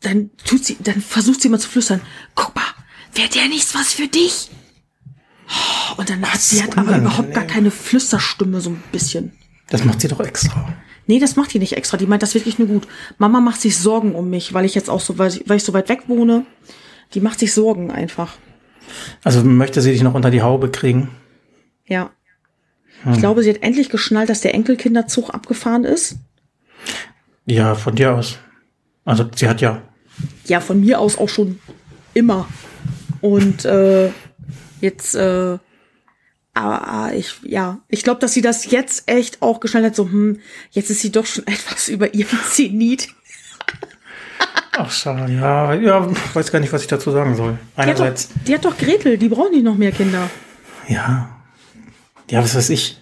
dann 0.00 0.30
tut 0.44 0.64
sie, 0.64 0.76
dann 0.80 1.00
versucht 1.00 1.40
sie 1.42 1.48
mal 1.48 1.58
zu 1.58 1.68
flüstern. 1.68 2.00
Guck 2.34 2.54
mal, 2.54 2.62
wäre 3.14 3.28
der 3.28 3.48
nichts 3.48 3.74
was 3.74 3.92
für 3.92 4.06
dich? 4.08 4.48
Oh, 5.48 5.94
Und 5.98 6.08
dann 6.10 6.24
hat 6.24 6.40
sie 6.40 6.62
hat 6.62 6.78
aber 6.78 6.96
überhaupt 6.98 7.34
gar 7.34 7.44
keine 7.44 7.70
Flüsterstimme, 7.72 8.60
so 8.60 8.70
ein 8.70 8.82
bisschen. 8.92 9.32
Das 9.68 9.84
macht 9.84 10.00
sie 10.00 10.08
doch 10.08 10.20
extra. 10.20 10.72
Nee, 11.10 11.18
das 11.18 11.34
macht 11.34 11.52
die 11.52 11.58
nicht 11.58 11.76
extra. 11.76 11.96
Die 11.96 12.06
meint 12.06 12.22
das 12.22 12.34
wirklich 12.34 12.60
nur 12.60 12.68
gut. 12.68 12.86
Mama 13.18 13.40
macht 13.40 13.60
sich 13.60 13.76
Sorgen 13.76 14.14
um 14.14 14.30
mich, 14.30 14.54
weil 14.54 14.64
ich 14.64 14.76
jetzt 14.76 14.88
auch 14.88 15.00
so, 15.00 15.18
weil 15.18 15.32
ich, 15.32 15.42
weil 15.48 15.56
ich 15.56 15.64
so 15.64 15.72
weit 15.72 15.88
weg 15.88 16.02
wohne. 16.06 16.46
Die 17.14 17.20
macht 17.20 17.40
sich 17.40 17.52
Sorgen 17.52 17.90
einfach. 17.90 18.36
Also 19.24 19.42
möchte 19.42 19.80
sie 19.80 19.90
dich 19.90 20.04
noch 20.04 20.14
unter 20.14 20.30
die 20.30 20.42
Haube 20.42 20.70
kriegen? 20.70 21.08
Ja. 21.84 22.10
Ich 23.12 23.18
glaube, 23.18 23.42
sie 23.42 23.50
hat 23.50 23.60
endlich 23.60 23.88
geschnallt, 23.88 24.28
dass 24.28 24.40
der 24.40 24.54
Enkelkinderzug 24.54 25.30
abgefahren 25.30 25.82
ist. 25.82 26.14
Ja, 27.44 27.74
von 27.74 27.96
dir 27.96 28.14
aus. 28.14 28.38
Also 29.04 29.28
sie 29.34 29.48
hat 29.48 29.60
ja. 29.60 29.82
Ja, 30.44 30.60
von 30.60 30.78
mir 30.78 31.00
aus 31.00 31.18
auch 31.18 31.28
schon 31.28 31.58
immer. 32.14 32.46
Und 33.20 33.64
äh, 33.64 34.10
jetzt, 34.80 35.16
äh, 35.16 35.58
aber 36.54 36.88
ah, 36.88 37.12
ich, 37.12 37.34
ja, 37.42 37.78
ich 37.88 38.02
glaube, 38.02 38.20
dass 38.20 38.32
sie 38.32 38.42
das 38.42 38.70
jetzt 38.70 39.04
echt 39.10 39.40
auch 39.42 39.60
geschnallt 39.60 39.86
hat. 39.86 39.96
So, 39.96 40.04
hm, 40.04 40.40
jetzt 40.70 40.90
ist 40.90 41.00
sie 41.00 41.12
doch 41.12 41.26
schon 41.26 41.46
etwas 41.46 41.88
über 41.88 42.12
ihrem 42.14 42.38
Zenit. 42.50 43.08
Ach, 44.72 44.90
schade. 44.90 45.32
Ja, 45.32 45.74
ja, 45.74 46.08
weiß 46.34 46.50
gar 46.52 46.60
nicht, 46.60 46.72
was 46.72 46.82
ich 46.82 46.88
dazu 46.88 47.10
sagen 47.10 47.34
soll. 47.36 47.52
Die 47.52 47.56
hat, 47.56 47.66
doch, 47.76 47.82
Einerseits, 48.04 48.28
die 48.46 48.54
hat 48.54 48.64
doch 48.64 48.76
Gretel, 48.78 49.18
die 49.18 49.28
braucht 49.28 49.50
nicht 49.52 49.64
noch 49.64 49.76
mehr 49.76 49.92
Kinder. 49.92 50.30
ja. 50.88 51.36
Ja, 52.30 52.44
was 52.44 52.54
weiß 52.54 52.70
ich. 52.70 52.96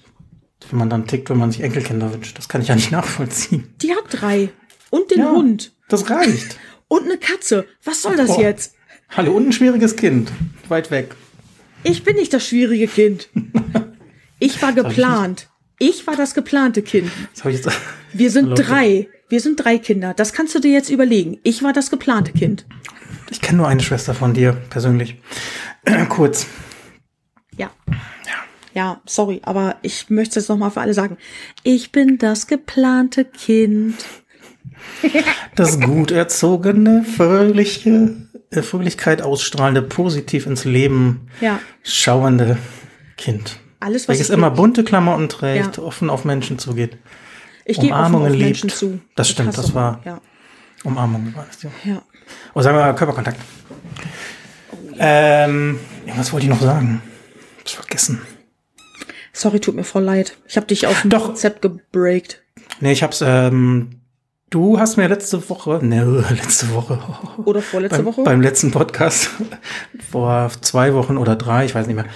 Wenn 0.70 0.78
man 0.78 0.88
dann 0.88 1.06
tickt, 1.06 1.28
wenn 1.28 1.36
man 1.36 1.52
sich 1.52 1.60
Enkelkinder 1.60 2.10
wünscht. 2.12 2.38
Das 2.38 2.48
kann 2.48 2.62
ich 2.62 2.68
ja 2.68 2.74
nicht 2.74 2.90
nachvollziehen. 2.90 3.74
Die 3.82 3.90
hat 3.92 4.04
drei. 4.08 4.48
Und 4.88 5.10
den 5.10 5.18
Ja. 5.18 5.32
Hund. 5.32 5.72
Das 5.90 6.08
reicht. 6.08 6.58
Und 6.88 7.04
eine 7.04 7.18
Katze. 7.18 7.66
Was 7.84 8.00
soll 8.00 8.16
das 8.16 8.30
Oh. 8.30 8.40
jetzt? 8.40 8.72
Hallo, 9.10 9.32
und 9.32 9.46
ein 9.48 9.52
schwieriges 9.52 9.96
Kind. 9.96 10.32
Weit 10.68 10.90
weg. 10.90 11.14
Ich 11.82 12.04
bin 12.04 12.16
nicht 12.16 12.32
das 12.32 12.46
schwierige 12.46 12.88
Kind. 12.88 13.28
Ich 14.38 14.60
war 14.62 14.72
geplant. 14.72 15.48
Ich 15.78 16.06
war 16.06 16.16
das 16.16 16.34
geplante 16.34 16.82
Kind. 16.82 17.10
Wir 18.12 18.30
sind 18.30 18.54
drei. 18.54 19.08
Wir 19.28 19.40
sind 19.40 19.56
drei 19.62 19.78
Kinder. 19.78 20.14
Das 20.14 20.32
kannst 20.32 20.54
du 20.54 20.58
dir 20.58 20.72
jetzt 20.72 20.90
überlegen. 20.90 21.38
Ich 21.42 21.62
war 21.62 21.72
das 21.72 21.90
geplante 21.90 22.32
Kind. 22.32 22.66
Ich 23.30 23.40
kenne 23.40 23.58
nur 23.58 23.68
eine 23.68 23.82
Schwester 23.82 24.14
von 24.14 24.34
dir 24.34 24.52
persönlich. 24.70 25.16
Kurz. 26.08 26.46
Ja. 27.56 27.70
Ja, 28.74 29.00
sorry, 29.06 29.40
aber 29.44 29.76
ich 29.82 30.08
möchte 30.08 30.38
es 30.38 30.44
jetzt 30.44 30.48
nochmal 30.48 30.70
für 30.70 30.80
alle 30.80 30.94
sagen. 30.94 31.18
Ich 31.62 31.90
bin 31.92 32.18
das 32.18 32.46
geplante 32.46 33.24
Kind. 33.24 33.96
Das 35.56 35.80
gut 35.80 36.10
erzogene, 36.10 37.04
fröhliche, 37.04 38.16
Fröhlichkeit 38.50 39.22
ausstrahlende, 39.22 39.82
positiv 39.82 40.46
ins 40.46 40.64
Leben 40.64 41.28
Ja. 41.40 41.60
schauende 41.82 42.56
Kind. 43.16 43.58
Alles, 43.80 44.02
was 44.02 44.08
Welches 44.14 44.28
ich 44.30 44.34
immer 44.34 44.50
bunte 44.50 44.84
Klamotten 44.84 45.28
trägt, 45.28 45.76
Ja. 45.76 45.82
offen 45.82 46.10
auf 46.10 46.24
Menschen 46.24 46.58
zugeht. 46.58 46.96
Ich 47.64 47.78
gehe 47.78 47.90
Umarmungen 47.90 48.28
auf 48.28 48.32
liebt. 48.32 48.44
Menschen 48.44 48.70
zu. 48.70 49.00
Das 49.14 49.28
Ich 49.28 49.34
stimmt, 49.34 49.56
das 49.56 49.74
war- 49.74 50.00
Ja. 50.04 50.20
Umarmung 50.84 51.34
war 51.36 51.46
das, 51.46 51.62
ja. 51.62 51.70
ja. 51.84 52.02
Oh, 52.54 52.62
sagen 52.62 52.76
wir 52.76 52.82
mal 52.84 52.94
Körperkontakt. 52.94 53.38
Ähm, 54.98 55.78
ja, 56.06 56.14
was 56.16 56.32
wollte 56.32 56.46
ich 56.46 56.50
noch 56.50 56.60
sagen? 56.60 57.02
Hab's 57.60 57.72
vergessen. 57.72 58.20
Sorry, 59.32 59.60
tut 59.60 59.76
mir 59.76 59.84
voll 59.84 60.02
leid. 60.02 60.36
Ich 60.48 60.56
habe 60.56 60.66
dich 60.66 60.86
auf 60.86 61.02
dem 61.02 61.10
Doch. 61.10 61.26
Konzept 61.26 61.62
gebreakt. 61.62 62.42
Nee, 62.80 62.92
ich 62.92 63.02
hab's, 63.02 63.22
ähm, 63.24 63.97
du 64.50 64.78
hast 64.78 64.96
mir 64.96 65.08
letzte 65.08 65.48
Woche, 65.48 65.80
ne, 65.82 66.24
letzte 66.30 66.72
Woche. 66.74 66.98
Oder 67.44 67.62
vorletzte 67.62 67.98
beim, 67.98 68.06
Woche? 68.06 68.22
Beim 68.22 68.40
letzten 68.40 68.70
Podcast, 68.70 69.30
vor 70.10 70.50
zwei 70.60 70.94
Wochen 70.94 71.16
oder 71.16 71.36
drei, 71.36 71.64
ich 71.64 71.74
weiß 71.74 71.86
nicht 71.86 71.96
mehr, 71.96 72.06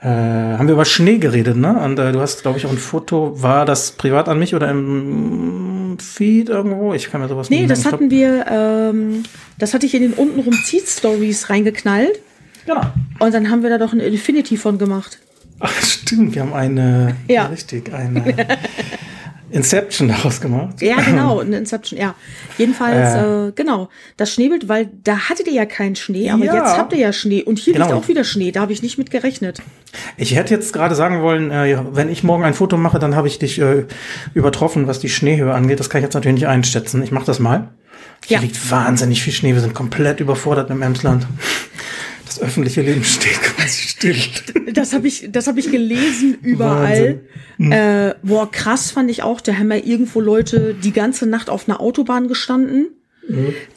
äh, 0.00 0.58
haben 0.58 0.66
wir 0.66 0.74
über 0.74 0.84
Schnee 0.84 1.18
geredet, 1.18 1.56
ne? 1.56 1.78
Und 1.82 1.98
äh, 1.98 2.12
du 2.12 2.20
hast, 2.20 2.42
glaube 2.42 2.58
ich, 2.58 2.66
auch 2.66 2.70
ein 2.70 2.78
Foto, 2.78 3.40
war 3.42 3.64
das 3.64 3.92
privat 3.92 4.28
an 4.28 4.38
mich 4.38 4.54
oder 4.54 4.70
im 4.70 5.96
Feed 5.98 6.48
irgendwo? 6.50 6.92
Ich 6.92 7.10
kann 7.10 7.20
mir 7.22 7.28
sowas 7.28 7.48
nee, 7.48 7.60
nicht 7.60 7.70
das 7.70 7.84
merken. 7.84 7.94
hatten 7.94 8.10
wir, 8.10 8.46
ähm, 8.50 9.22
das 9.58 9.72
hatte 9.72 9.86
ich 9.86 9.94
in 9.94 10.02
den 10.02 10.12
untenrum 10.12 10.52
Zieht 10.64 10.86
Stories 10.88 11.48
reingeknallt. 11.48 12.20
Genau. 12.66 12.82
Und 13.20 13.32
dann 13.32 13.50
haben 13.50 13.62
wir 13.62 13.70
da 13.70 13.78
doch 13.78 13.92
ein 13.92 14.00
Infinity 14.00 14.56
von 14.56 14.76
gemacht. 14.78 15.18
Ach, 15.60 15.72
stimmt, 15.82 16.34
wir 16.34 16.42
haben 16.42 16.52
eine, 16.52 17.16
Ja. 17.28 17.44
ja, 17.44 17.46
richtig, 17.46 17.94
eine 17.94 18.34
Inception 19.50 20.08
daraus 20.08 20.40
gemacht. 20.40 20.82
Ja, 20.82 20.96
genau, 21.00 21.40
Inception, 21.40 21.98
ja. 22.00 22.14
Jedenfalls, 22.58 23.14
äh, 23.14 23.52
genau, 23.54 23.88
das 24.16 24.32
Schneebild, 24.32 24.68
weil 24.68 24.88
da 25.04 25.16
hattet 25.28 25.46
ihr 25.46 25.52
ja 25.52 25.66
keinen 25.66 25.96
Schnee, 25.96 26.30
aber 26.30 26.44
Ja. 26.44 26.54
jetzt 26.56 26.76
habt 26.78 26.92
ihr 26.92 26.98
ja 26.98 27.12
Schnee 27.12 27.42
und 27.42 27.58
hier 27.58 27.74
liegt 27.74 27.86
Genau. 27.86 27.98
auch 27.98 28.08
wieder 28.08 28.24
Schnee, 28.24 28.50
da 28.52 28.60
habe 28.62 28.72
ich 28.72 28.82
nicht 28.82 28.98
mit 28.98 29.10
gerechnet. 29.10 29.58
Ich 30.16 30.34
hätte 30.34 30.52
jetzt 30.54 30.72
gerade 30.72 30.94
sagen 30.94 31.22
wollen, 31.22 31.50
äh, 31.50 31.78
wenn 31.92 32.08
ich 32.10 32.22
morgen 32.24 32.44
ein 32.44 32.54
Foto 32.54 32.76
mache, 32.76 32.98
dann 32.98 33.14
habe 33.16 33.28
ich 33.28 33.38
dich 33.38 33.60
äh, 33.60 33.84
übertroffen, 34.34 34.86
was 34.86 34.98
die 34.98 35.08
Schneehöhe 35.08 35.54
angeht. 35.54 35.80
Das 35.80 35.90
kann 35.90 36.00
ich 36.00 36.04
jetzt 36.04 36.14
natürlich 36.14 36.34
nicht 36.34 36.48
einschätzen. 36.48 37.02
Ich 37.02 37.12
mache 37.12 37.26
das 37.26 37.38
mal. 37.38 37.68
Hier 38.26 38.38
Ja. 38.38 38.42
liegt 38.42 38.70
wahnsinnig 38.70 39.22
viel 39.22 39.32
Schnee. 39.32 39.54
Wir 39.54 39.60
sind 39.60 39.74
komplett 39.74 40.20
überfordert 40.20 40.70
im 40.70 40.82
Emsland. 40.82 41.26
Das 42.26 42.40
öffentliche 42.40 42.82
Leben 42.82 43.04
steht 43.04 43.40
quasi 43.40 43.88
still. 43.88 44.16
Das 44.74 44.92
habe 44.92 45.08
ich, 45.08 45.28
das 45.30 45.46
habe 45.46 45.60
ich 45.60 45.70
gelesen 45.70 46.36
überall. 46.42 47.20
Äh, 47.58 48.14
boah, 48.22 48.50
krass 48.50 48.90
fand 48.90 49.10
ich 49.10 49.22
auch, 49.22 49.40
da 49.40 49.54
haben 49.54 49.70
ja 49.70 49.78
irgendwo 49.78 50.20
Leute 50.20 50.74
die 50.74 50.92
ganze 50.92 51.26
Nacht 51.26 51.48
auf 51.48 51.68
einer 51.68 51.80
Autobahn 51.80 52.28
gestanden. 52.28 52.88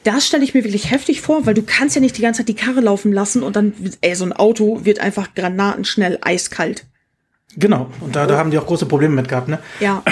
Das 0.03 0.27
stelle 0.27 0.43
ich 0.43 0.53
mir 0.53 0.63
wirklich 0.63 0.91
heftig 0.91 1.21
vor, 1.21 1.45
weil 1.45 1.55
du 1.55 1.63
kannst 1.63 1.95
ja 1.95 2.01
nicht 2.01 2.17
die 2.17 2.21
ganze 2.21 2.39
Zeit 2.39 2.49
die 2.49 2.55
Karre 2.55 2.81
laufen 2.81 3.11
lassen 3.11 3.41
und 3.41 3.55
dann, 3.55 3.73
ey, 4.01 4.13
so 4.13 4.25
ein 4.25 4.33
Auto 4.33 4.85
wird 4.85 4.99
einfach 4.99 5.33
granatenschnell 5.33 6.19
eiskalt. 6.21 6.85
Genau. 7.57 7.89
Und 7.99 8.15
da, 8.15 8.27
da 8.27 8.37
haben 8.37 8.51
die 8.51 8.59
auch 8.59 8.67
große 8.67 8.85
Probleme 8.85 9.15
mit 9.15 9.27
gehabt. 9.27 9.47
Ne? 9.47 9.59
Ja, 9.79 10.03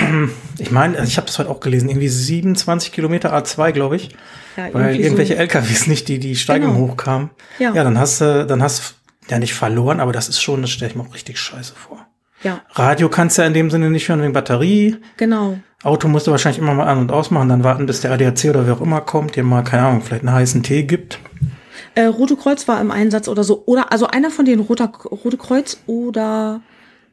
Ich 0.58 0.72
meine, 0.72 1.04
ich 1.04 1.18
habe 1.18 1.28
das 1.28 1.38
heute 1.38 1.50
auch 1.50 1.60
gelesen. 1.60 1.90
Irgendwie 1.90 2.08
27 2.08 2.92
Kilometer 2.92 3.36
A2, 3.36 3.72
glaube 3.74 3.96
ich. 3.96 4.10
Ja, 4.58 4.74
weil 4.74 4.96
irgendwelche 5.00 5.36
so. 5.36 5.40
LKWs 5.40 5.88
nicht 5.88 6.08
die, 6.08 6.20
die 6.20 6.36
Steigung 6.36 6.74
Genau. 6.76 6.88
hochkamen. 6.88 7.30
Ja. 7.60 7.74
ja, 7.74 7.84
dann 7.84 7.98
hast 8.00 8.20
du, 8.22 8.46
dann 8.46 8.62
hast 8.64 8.96
du 9.28 9.32
ja 9.32 9.40
nicht 9.40 9.54
verloren, 9.54 10.00
aber 10.00 10.12
das 10.12 10.28
ist 10.30 10.42
schon, 10.42 10.62
das 10.62 10.72
stelle 10.72 10.92
ich 10.92 10.98
mir 10.98 11.04
auch 11.04 11.14
richtig 11.14 11.38
scheiße 11.40 11.74
vor. 11.76 12.06
ja, 12.44 12.62
Radio 12.74 13.08
kannst 13.10 13.38
du 13.38 13.44
ja 13.44 13.48
in 13.48 13.54
dem 13.54 13.70
Sinne 13.70 13.90
nicht 13.90 14.10
hören 14.10 14.22
wegen 14.22 14.34
Batterie. 14.34 14.98
genau. 15.18 15.60
Auto 15.84 16.08
musst 16.08 16.26
du 16.26 16.32
wahrscheinlich 16.32 16.60
immer 16.60 16.74
mal 16.74 16.88
an- 16.88 16.98
und 16.98 17.12
ausmachen, 17.12 17.50
dann 17.50 17.64
warten, 17.64 17.86
bis 17.86 18.02
der 18.02 18.12
ADAC 18.12 18.46
oder 18.50 18.66
wer 18.66 18.74
auch 18.74 18.82
immer 18.82 19.00
kommt, 19.00 19.36
dir 19.36 19.44
mal, 19.44 19.64
keine 19.64 19.84
Ahnung, 19.86 20.02
vielleicht 20.02 20.24
einen 20.24 20.34
heißen 20.34 20.64
Tee 20.64 20.84
gibt. 20.84 21.20
Äh, 21.94 22.06
Rote 22.06 22.36
Kreuz 22.36 22.68
war 22.68 22.82
im 22.82 22.90
Einsatz 22.90 23.28
oder 23.28 23.44
so. 23.44 23.62
Oder 23.68 23.92
also 23.92 24.08
einer 24.08 24.32
von 24.32 24.46
den 24.46 24.60
Roter, 24.60 24.88
Rote 24.88 25.38
Kreuz 25.38 25.78
oder 25.86 26.62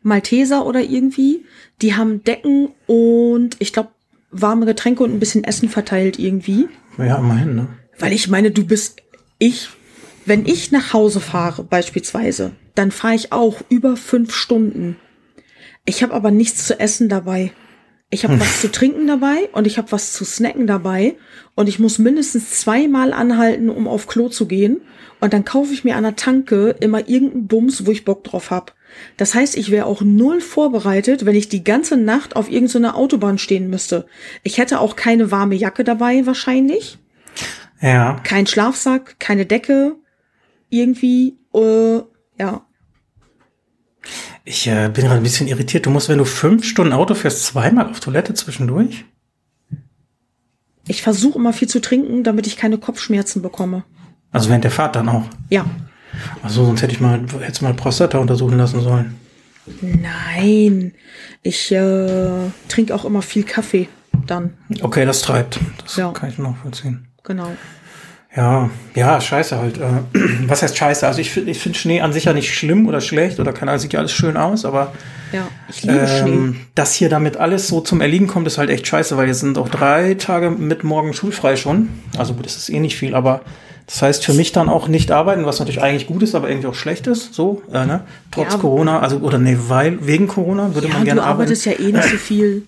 Malteser 0.03 0.65
oder 0.67 0.81
irgendwie, 0.81 1.45
die 1.83 1.95
haben 1.95 2.25
Decken 2.25 2.69
und 2.87 3.57
ich 3.59 3.73
glaube 3.75 3.91
warme 4.31 4.67
Getränke 4.67 5.03
und 5.05 5.13
ein 5.13 5.21
bisschen 5.21 5.45
Essen 5.45 5.69
verteilt 5.69 6.19
irgendwie. 6.19 6.69
Ja, 6.99 7.19
immerhin, 7.19 7.55
ne? 7.55 7.69
Weil 7.99 8.13
ich 8.13 8.29
meine, 8.29 8.51
du 8.51 8.65
bist 8.65 9.01
ich, 9.39 9.69
wenn 10.27 10.47
ich 10.47 10.73
nach 10.73 10.93
Hause 10.93 11.21
fahre 11.21 11.65
beispielsweise, 11.65 12.53
dann 12.75 12.91
fahre 12.91 13.15
ich 13.15 13.33
auch 13.33 13.61
über 13.69 13.97
fünf 13.97 14.35
Stunden. 14.35 14.97
Ich 15.85 16.03
habe 16.03 16.15
aber 16.15 16.31
nichts 16.31 16.67
zu 16.67 16.81
essen 16.81 17.09
dabei. 17.09 17.53
Ich 18.11 18.25
habe 18.25 18.41
was 18.41 18.61
zu 18.63 18.71
trinken 18.71 19.07
dabei 19.07 19.49
und 19.53 19.67
ich 19.67 19.79
habe 19.79 19.93
was 19.93 20.13
zu 20.13 20.25
snacken 20.25 20.67
dabei 20.67 21.17
und 21.55 21.69
ich 21.69 21.79
muss 21.79 21.99
mindestens 21.99 22.61
zweimal 22.61 23.13
anhalten, 23.13 23.71
um 23.71 23.87
auf 23.87 24.07
Klo 24.07 24.29
zu 24.29 24.47
gehen. 24.47 24.81
Und 25.21 25.33
dann 25.33 25.45
kaufe 25.45 25.73
ich 25.73 25.85
mir 25.85 25.97
an 25.97 26.03
der 26.03 26.17
Tanke 26.17 26.77
immer 26.81 27.09
irgendeinen 27.09 27.47
Bums, 27.47 27.87
wo 27.87 27.91
ich 27.91 28.05
Bock 28.05 28.25
drauf 28.25 28.51
hab. 28.51 28.75
Das 29.17 29.35
heißt, 29.35 29.57
ich 29.57 29.71
wäre 29.71 29.87
auch 29.87 30.03
null 30.03 30.41
vorbereitet, 30.41 31.25
wenn 31.25 31.37
ich 31.37 31.49
die 31.49 31.65
ganze 31.65 31.97
Nacht 31.97 32.37
auf 32.37 32.51
irgendeiner 32.51 32.97
Autobahn 32.97 33.39
stehen 33.39 33.71
müsste. 33.71 34.07
Ich 34.43 34.59
hätte 34.59 34.81
auch 34.81 34.97
keine 34.97 35.31
warme 35.31 35.55
Jacke 35.55 35.85
dabei 35.85 36.27
wahrscheinlich 36.27 36.99
Ja. 37.81 38.21
kein 38.25 38.47
Schlafsack, 38.47 39.19
keine 39.21 39.47
Decke, 39.47 39.97
irgendwie, 40.71 41.37
äh, 41.55 42.01
ja. 42.39 42.67
Ich 44.45 44.67
äh, 44.67 44.91
bin 44.93 45.05
gerade 45.05 45.17
ein 45.17 45.23
bisschen 45.23 45.49
irritiert. 45.49 45.87
Du 45.87 45.91
musst, 45.91 46.09
wenn 46.09 46.19
du 46.19 46.25
fünf 46.27 46.65
Stunden 46.65 46.93
Auto 46.93 47.15
fährst, 47.15 47.45
zweimal 47.45 47.89
auf 47.89 48.01
Toilette 48.01 48.35
zwischendurch? 48.35 49.05
Ich 50.87 51.01
versuche 51.03 51.39
immer 51.39 51.55
viel 51.55 51.69
zu 51.69 51.81
trinken, 51.81 52.25
damit 52.25 52.47
ich 52.47 52.57
keine 52.59 52.77
Kopfschmerzen 52.77 53.41
bekomme. 53.41 53.85
Also 54.33 54.51
während 54.51 54.65
der 54.65 54.71
Fahrt 54.71 54.97
dann 54.97 55.09
auch. 55.09 55.25
Ja. 55.49 55.65
Also 56.43 56.65
sonst 56.65 56.83
hätte 56.83 56.93
ich 56.93 57.01
mal, 57.01 57.21
hätte 57.41 57.65
mal 57.65 57.75
Prostata 57.75 58.19
untersuchen 58.19 58.59
lassen 58.59 58.81
sollen. 58.81 59.17
Nein. 59.81 60.93
Ich 61.43 61.73
äh, 61.73 62.29
trinke 62.69 62.95
auch 62.95 63.05
immer 63.05 63.23
viel 63.23 63.45
Kaffee 63.45 63.89
dann. 64.27 64.55
Okay, 64.83 65.05
das 65.05 65.23
treibt. 65.23 65.59
Das 65.83 65.97
Ja. 65.97 66.11
kann 66.13 66.29
ich 66.31 66.39
nachvollziehen. 66.39 67.07
Genau. 67.23 67.49
Ja, 68.37 68.69
ja, 68.97 69.21
scheiße 69.21 69.57
halt. 69.59 69.79
Äh, 69.79 70.19
Was 70.49 70.63
heißt 70.63 70.77
scheiße? 70.77 71.07
Also 71.07 71.21
ich 71.21 71.31
finde 71.31 71.53
ich 71.53 71.59
find 71.61 71.77
Schnee 71.77 72.01
an 72.01 72.13
sich 72.13 72.25
ja 72.25 72.33
nicht 72.33 72.53
schlimm 72.53 72.89
oder 72.89 73.01
schlecht 73.01 73.39
oder 73.39 73.53
keine 73.53 73.71
Ahnung, 73.71 73.81
sieht 73.81 73.93
ja 73.93 74.01
alles 74.01 74.13
schön 74.13 74.37
aus, 74.37 74.65
aber 74.65 74.93
Ja. 75.33 75.47
Ich 75.69 75.83
liebe 75.85 76.07
Schnee. 76.09 76.31
ähm, 76.31 76.57
dass 76.75 76.95
hier 76.95 77.09
damit 77.09 77.37
alles 77.37 77.69
so 77.69 77.81
zum 77.81 78.01
Erliegen 78.01 78.27
kommt, 78.27 78.47
ist 78.49 78.59
halt 78.59 78.71
echt 78.71 78.87
scheiße, 78.89 79.17
weil 79.17 79.29
jetzt 79.29 79.41
sind 79.41 79.57
auch 79.57 79.69
drei 79.69 80.15
Tage 80.15 80.51
mit 80.51 80.83
morgen 80.83 81.15
schulfrei 81.15 81.55
schon. 81.57 81.89
Also 82.19 82.35
gut, 82.35 82.47
das 82.47 82.57
ist 82.57 82.69
eh 82.71 82.81
nicht 82.81 82.97
viel, 82.97 83.15
aber 83.15 83.41
das 83.87 84.01
heißt 84.03 84.25
für 84.25 84.33
mich 84.33 84.53
dann 84.53 84.69
auch 84.69 84.89
nicht 84.89 85.11
arbeiten, 85.11 85.45
was 85.45 85.59
natürlich 85.59 85.83
eigentlich 85.83 86.07
gut 86.07 86.23
ist, 86.23 86.35
aber 86.35 86.49
irgendwie 86.49 86.69
auch 86.69 86.75
schlecht 86.75 87.07
ist, 87.07 87.35
so, 87.35 87.63
äh, 87.73 87.85
ne? 87.85 88.01
Trotz 88.31 88.53
Ja. 88.55 88.59
Corona, 88.59 89.01
also 89.01 89.19
oder 89.19 89.39
nee, 89.39 89.57
weil 89.69 90.07
wegen 90.07 90.27
Corona 90.27 90.75
würde 90.75 90.87
Ja, 90.89 90.93
man 90.95 91.03
du 91.03 91.07
gerne 91.07 91.23
arbeiten. 91.23 91.41
arbeitest 91.43 91.67
ja 91.67 91.73
eh 91.73 91.93
nicht 91.93 92.09
so 92.09 92.17
viel. 92.17 92.63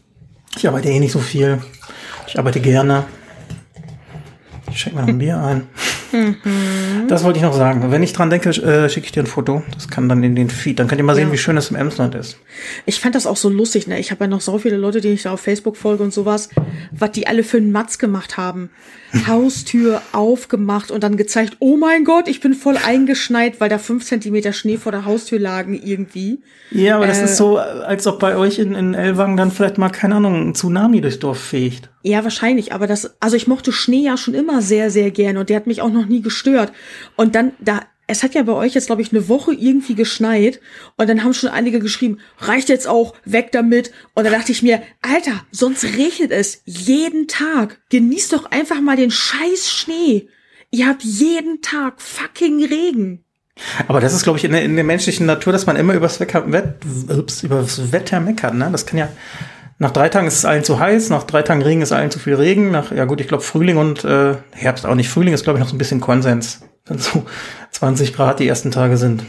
Ich 0.59 0.67
arbeite 0.69 0.89
eh 0.91 0.99
nicht 1.01 1.13
so 1.13 1.19
viel. 1.21 1.59
Ich 2.27 2.39
arbeite 2.39 2.61
gerne. 2.61 3.05
Ich 4.71 4.81
schenke 4.81 4.97
mir 4.97 5.03
noch 5.03 5.09
ein 5.09 5.19
Bier 5.19 5.39
ein. 5.39 5.63
Mhm. 6.17 7.09
Das 7.09 7.23
wollte 7.25 7.39
ich 7.39 7.43
noch 7.43 7.55
sagen. 7.55 7.91
Wenn 7.91 8.03
ich 8.03 8.13
dran 8.13 8.31
denke, 8.31 8.49
äh, 8.51 8.89
schicke 8.89 9.07
ich 9.07 9.13
dir 9.13 9.23
ein 9.23 9.27
Foto. 9.27 9.63
Das 9.75 9.89
kann 9.89 10.09
dann 10.09 10.23
in 10.25 10.35
den 10.35 10.51
Feed. 10.51 10.79
Dann 10.79 10.89
könnt 10.89 11.01
ihr 11.01 11.05
mal 11.05 11.15
sehen, 11.15 11.29
Ja. 11.29 11.33
wie 11.33 11.39
schön 11.39 11.57
es 11.57 11.71
im 11.71 11.77
Emsland 11.77 12.15
ist. 12.15 12.39
Ich 12.87 13.01
fand 13.01 13.15
das 13.15 13.27
auch 13.27 13.37
so 13.37 13.49
lustig, 13.49 13.87
ne? 13.87 13.99
Ich 14.01 14.11
habe 14.11 14.25
ja 14.25 14.29
noch 14.29 14.41
so 14.41 14.59
viele 14.59 14.77
Leute, 14.77 15.01
die 15.01 15.09
ich 15.09 15.23
da 15.23 15.33
auf 15.33 15.41
Facebook 15.41 15.77
folge 15.77 16.03
und 16.03 16.13
sowas, 16.13 16.49
was 16.91 17.13
die 17.13 17.27
alle 17.27 17.43
für 17.45 17.59
einen 17.59 17.73
Matz 17.73 17.99
gemacht 17.99 18.37
haben. 18.37 18.71
Haustür 19.27 20.03
aufgemacht 20.13 20.91
und 20.91 21.03
dann 21.03 21.17
gezeigt, 21.17 21.57
oh 21.61 21.77
mein 21.77 22.05
Gott, 22.05 22.29
ich 22.29 22.41
bin 22.41 22.55
voll 22.55 22.77
eingeschneit, 22.85 23.61
weil 23.61 23.69
da 23.69 23.79
fünf 23.79 24.05
Zentimeter 24.05 24.53
Schnee 24.53 24.77
vor 24.77 24.93
der 24.93 25.05
Haustür 25.05 25.39
lagen 25.39 25.75
irgendwie. 25.81 26.41
Ja, 26.71 26.97
aber 26.97 27.07
das 27.07 27.21
Äh. 27.21 27.25
ist 27.25 27.37
so, 27.37 27.59
als 27.59 28.07
ob 28.07 28.19
bei 28.19 28.37
euch 28.37 28.59
in, 28.59 28.75
in 28.75 28.95
Elwang 28.95 29.37
dann 29.37 29.51
vielleicht 29.53 29.79
mal, 29.79 29.91
keine 29.91 30.17
Ahnung, 30.17 30.49
ein 30.49 30.55
Tsunami 30.55 31.01
durchs 31.01 31.19
Dorf 31.21 31.39
fegt. 31.39 31.89
Ja, 32.07 32.23
wahrscheinlich, 32.23 32.73
aber 32.73 32.87
das, 32.87 33.21
also 33.21 33.37
ich 33.37 33.49
mochte 33.49 33.73
Schnee 33.73 34.05
ja 34.05 34.17
schon 34.17 34.35
immer 34.35 34.63
sehr, 34.63 34.93
sehr 34.93 35.11
gerne 35.11 35.41
und 35.41 35.49
der 35.49 35.57
hat 35.57 35.67
mich 35.67 35.83
auch 35.83 35.91
noch 35.91 36.07
nie 36.07 36.23
gestört. 36.23 36.71
Und 37.17 37.35
dann, 37.35 37.51
da, 37.59 37.81
es 38.07 38.23
hat 38.23 38.37
ja 38.37 38.45
bei 38.45 38.53
euch 38.53 38.75
jetzt, 38.75 38.87
glaube 38.87 39.03
ich, 39.03 39.11
eine 39.11 39.29
Woche 39.29 39.53
irgendwie 39.53 39.97
geschneit 39.97 40.61
und 40.97 41.09
dann 41.09 41.25
haben 41.25 41.35
schon 41.35 41.51
einige 41.51 41.81
geschrieben, 41.81 42.19
reicht 42.39 42.69
jetzt 42.69 42.87
auch, 42.87 43.17
weg 43.25 43.51
damit. 43.51 43.91
Und 44.15 44.23
da 44.23 44.31
dachte 44.31 44.53
ich 44.53 44.63
mir, 44.63 44.83
Alter, 45.03 45.45
sonst 45.51 45.83
regnet 45.83 46.31
es 46.31 46.63
jeden 46.65 47.27
Tag. 47.27 47.81
Genießt 47.91 48.35
doch 48.35 48.53
einfach 48.53 48.81
mal 48.81 48.97
den 48.97 49.11
scheiß 49.11 49.73
Schnee. 49.73 50.29
Ihr 50.71 50.87
habt 50.87 51.03
jeden 51.03 51.61
Tag 51.61 52.01
fucking 52.01 52.67
Regen. 52.67 53.25
Aber 53.89 53.99
das 53.99 54.15
ist, 54.15 54.23
glaube 54.23 54.39
ich, 54.39 54.45
in 54.45 54.53
der, 54.53 54.63
in 54.63 54.77
der 54.77 54.85
menschlichen 54.85 55.27
Natur, 55.27 55.53
dass 55.53 55.67
man 55.67 55.75
immer 55.75 55.95
übers 55.95 56.21
Wetter, 56.21 56.53
Wett, 56.53 56.77
übers 57.43 57.91
Wetter 57.91 58.21
meckert. 58.21 58.55
Ne? 58.55 58.69
Das 58.71 58.87
kann 58.87 59.01
ja. 59.01 59.09
Nach 59.79 59.91
drei 59.91 60.09
Tagen 60.09 60.27
ist 60.27 60.39
es 60.39 60.45
allen 60.47 60.65
zu 60.65 60.79
heiß, 60.79 61.11
nach 61.11 61.25
drei 61.25 61.43
Tagen 61.43 61.61
Regen 61.63 61.83
ist 61.83 61.93
allen 61.93 62.11
zu 62.11 62.19
viel 62.19 62.35
Regen. 62.35 62.71
Nach, 62.71 62.93
ja 62.93 63.05
gut, 63.05 63.21
ich 63.21 63.29
glaube 63.29 63.43
Frühling 63.43 63.77
und 63.77 64.05
äh, 64.05 64.37
Herbst 64.53 64.87
auch 64.87 64.95
nicht. 64.95 65.11
Frühling 65.11 65.35
ist, 65.35 65.45
glaube 65.45 65.59
ich, 65.59 65.61
noch 65.61 65.69
so 65.69 65.75
ein 65.75 65.79
bisschen 65.79 66.01
Konsens. 66.01 66.61
Wenn 66.87 66.99
so 66.99 67.25
20 67.73 68.15
Grad 68.15 68.41
die 68.41 68.49
ersten 68.49 68.71
Tage 68.71 68.97
sind. 68.97 69.25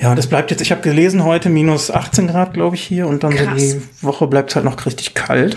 Ja, 0.00 0.14
das 0.14 0.26
bleibt 0.26 0.50
jetzt, 0.50 0.60
ich 0.60 0.72
habe 0.72 0.82
gelesen, 0.82 1.24
heute 1.24 1.48
minus 1.48 1.90
18 1.90 2.26
Grad, 2.26 2.52
glaube 2.52 2.76
ich, 2.76 2.82
hier. 2.82 3.06
Und 3.06 3.22
dann 3.22 3.32
so 3.32 3.44
Krass. 3.44 3.56
die 3.56 3.80
Woche 4.02 4.26
bleibt 4.26 4.50
es 4.50 4.56
halt 4.56 4.64
noch 4.64 4.84
richtig 4.84 5.14
kalt. 5.14 5.56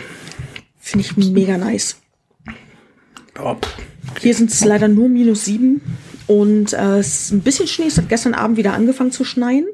Finde 0.80 1.06
ich 1.06 1.18
mega 1.18 1.58
nice. 1.58 1.98
Ja. 3.36 3.58
Hier 4.22 4.34
sind 4.34 4.52
es 4.52 4.64
leider 4.64 4.88
nur 4.88 5.10
minus 5.10 5.46
sieben 5.46 5.82
und 6.28 6.74
äh, 6.74 7.00
es 7.00 7.24
ist 7.24 7.32
ein 7.32 7.42
bisschen 7.42 7.68
Schnee. 7.68 7.88
Es 7.88 7.98
hat 7.98 8.10
gestern 8.10 8.34
Abend 8.34 8.58
wieder 8.58 8.74
angefangen 8.74 9.12
zu 9.12 9.26
schneien. 9.26 9.66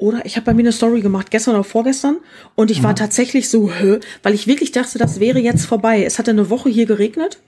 Oder 0.00 0.24
ich 0.24 0.36
habe 0.36 0.46
bei 0.46 0.54
mir 0.54 0.62
eine 0.62 0.72
Story 0.72 1.02
gemacht, 1.02 1.30
gestern 1.30 1.54
oder 1.54 1.64
vorgestern. 1.64 2.16
Und 2.54 2.70
ich 2.70 2.82
war 2.82 2.94
tatsächlich 2.94 3.50
so, 3.50 3.70
hä, 3.70 4.00
weil 4.22 4.34
ich 4.34 4.46
wirklich 4.46 4.72
dachte, 4.72 4.98
das 4.98 5.20
wäre 5.20 5.38
jetzt 5.40 5.66
vorbei. 5.66 6.02
Es 6.04 6.18
hatte 6.18 6.30
eine 6.30 6.48
Woche 6.48 6.70
hier 6.70 6.86
geregnet. 6.86 7.38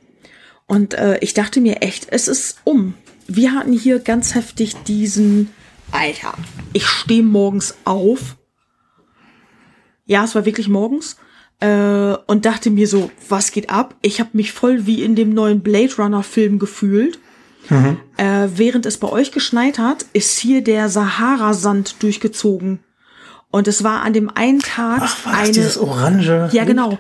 Und 0.67 0.93
äh, 0.93 1.19
ich 1.21 1.33
dachte 1.33 1.63
mir 1.63 1.81
echt, 1.81 2.09
es 2.11 2.29
ist 2.29 2.59
um. 2.65 2.93
Wir 3.27 3.53
hatten 3.53 3.73
hier 3.73 4.01
ganz 4.01 4.35
heftig 4.35 4.75
diesen, 4.85 5.49
Alter, 5.93 6.35
ich 6.75 6.87
stehe 6.87 7.23
morgens 7.23 7.75
auf. 7.85 8.37
Ja, 10.05 10.25
es 10.25 10.35
war 10.35 10.45
wirklich 10.45 10.69
morgens. 10.69 11.17
Äh, 11.61 12.17
und 12.27 12.45
dachte 12.45 12.69
mir 12.69 12.87
so, 12.87 13.11
was 13.31 13.51
geht 13.51 13.71
ab? 13.71 13.97
Ich 14.03 14.21
habe 14.21 14.31
mich 14.35 14.53
voll 14.53 14.85
wie 14.85 15.03
in 15.03 15.15
dem 15.17 15.33
neuen 15.33 15.63
Blade 15.63 15.95
Runner 15.97 16.23
Film 16.23 16.59
gefühlt. 16.59 17.19
Äh, 17.69 18.49
während 18.55 18.87
es 18.87 18.99
bei 18.99 19.09
euch 19.09 19.33
geschneit 19.33 19.79
hat, 19.79 20.05
ist 20.13 20.39
hier 20.39 20.63
der 20.63 20.89
Sahara-Sand 20.89 22.03
durchgezogen. 22.03 22.81
Und 23.51 23.69
es 23.69 23.85
war 23.85 24.03
an 24.03 24.15
dem 24.15 24.31
einen 24.31 24.61
Tag 24.61 25.01
Ach, 25.03 25.27
war 25.27 25.33
das 25.33 25.43
eine. 25.43 25.53
dieses 25.53 25.79
Orange? 25.79 26.49
Ja, 26.53 26.65
genau. 26.65 26.99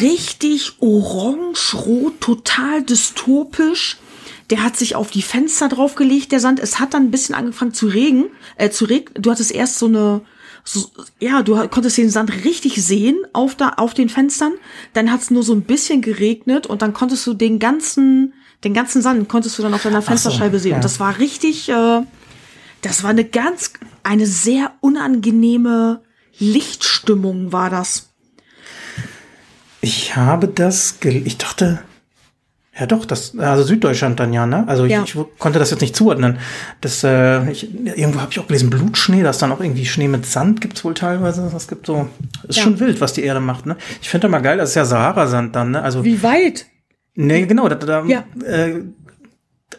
Richtig 0.00 0.76
orange-rot, 0.80 2.20
total 2.20 2.82
dystopisch. 2.82 3.98
Der 4.50 4.64
hat 4.64 4.76
sich 4.76 4.96
auf 4.96 5.10
die 5.12 5.22
Fenster 5.22 5.68
draufgelegt, 5.68 6.32
der 6.32 6.40
Sand. 6.40 6.58
Es 6.58 6.80
hat 6.80 6.92
dann 6.92 7.04
ein 7.04 7.10
bisschen 7.12 7.34
angefangen 7.36 7.72
zu 7.72 7.86
regen, 7.86 8.26
äh, 8.56 8.68
zu 8.70 8.84
regnen. 8.84 9.22
Du 9.22 9.30
hattest 9.30 9.52
erst 9.52 9.78
so 9.78 9.86
eine, 9.86 10.22
so, 10.64 10.90
ja, 11.18 11.42
du 11.42 11.68
konntest 11.68 11.98
den 11.98 12.10
Sand 12.10 12.44
richtig 12.44 12.84
sehen 12.84 13.18
auf 13.32 13.56
da, 13.56 13.70
auf 13.76 13.94
den 13.94 14.08
Fenstern. 14.08 14.52
Dann 14.92 15.10
hat 15.10 15.20
es 15.20 15.30
nur 15.30 15.42
so 15.42 15.52
ein 15.52 15.62
bisschen 15.62 16.02
geregnet 16.02 16.66
und 16.66 16.82
dann 16.82 16.92
konntest 16.92 17.26
du 17.26 17.34
den 17.34 17.58
ganzen, 17.58 18.34
den 18.64 18.74
ganzen 18.74 19.02
Sand 19.02 19.28
konntest 19.28 19.58
du 19.58 19.62
dann 19.62 19.74
auf 19.74 19.82
deiner 19.82 20.02
Fensterscheibe 20.02 20.58
sehen. 20.58 20.70
ja. 20.70 20.76
Und 20.76 20.84
das 20.84 21.00
war 21.00 21.18
richtig, 21.18 21.68
äh, 21.68 22.02
das 22.80 23.02
war 23.02 23.10
eine 23.10 23.24
ganz, 23.24 23.72
eine 24.02 24.26
sehr 24.26 24.72
unangenehme 24.80 26.02
Lichtstimmung 26.38 27.52
war 27.52 27.70
das. 27.70 28.08
Ich 29.80 30.16
habe 30.16 30.48
das, 30.48 31.00
gel 31.00 31.26
ich 31.26 31.38
dachte, 31.38 31.82
ja 32.78 32.86
doch, 32.86 33.04
das, 33.04 33.36
also 33.38 33.62
Süddeutschland 33.64 34.18
dann 34.18 34.32
ja, 34.32 34.46
ne? 34.46 34.64
Also 34.66 34.84
ich, 34.84 34.92
Ja. 34.92 35.02
ich 35.04 35.14
konnte 35.38 35.58
das 35.58 35.70
jetzt 35.70 35.80
nicht 35.82 35.94
zuordnen. 35.94 36.38
Das, 36.80 37.04
äh, 37.04 37.50
ich, 37.50 37.68
irgendwo 37.84 38.20
habe 38.20 38.32
ich 38.32 38.38
auch 38.40 38.46
gelesen, 38.46 38.70
Blutschnee, 38.70 39.22
dass 39.22 39.38
dann 39.38 39.52
auch 39.52 39.60
irgendwie 39.60 39.84
Schnee 39.84 40.08
mit 40.08 40.24
Sand 40.26 40.60
gibt's 40.62 40.82
wohl 40.84 40.94
teilweise. 40.94 41.48
Das 41.52 41.68
gibt 41.68 41.86
so, 41.86 42.08
ist 42.48 42.56
Ja. 42.56 42.62
schon 42.62 42.80
wild, 42.80 43.00
was 43.00 43.12
die 43.12 43.22
Erde 43.24 43.40
macht, 43.40 43.66
ne? 43.66 43.76
Ich 44.00 44.08
finde 44.08 44.28
mal 44.28 44.40
geil, 44.40 44.56
das 44.58 44.70
ist 44.70 44.74
ja 44.76 44.84
Sahara-Sand 44.86 45.54
dann, 45.54 45.72
ne? 45.72 45.82
Also, 45.82 46.02
Wie 46.04 46.22
weit? 46.22 46.66
nee, 47.14 47.44
genau, 47.44 47.68
da, 47.68 47.74
da 47.74 48.04
Ja. 48.06 48.24
äh, 48.44 48.80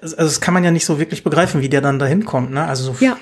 also 0.01 0.15
das 0.17 0.39
kann 0.41 0.53
man 0.53 0.63
ja 0.63 0.71
nicht 0.71 0.85
so 0.85 0.99
wirklich 0.99 1.23
begreifen, 1.23 1.61
wie 1.61 1.69
der 1.69 1.81
dann 1.81 1.97
dahin 1.99 2.25
kommt, 2.25 2.51
ne? 2.51 2.63
Also 2.65 2.93
so 2.93 2.95
Ja. 3.03 3.17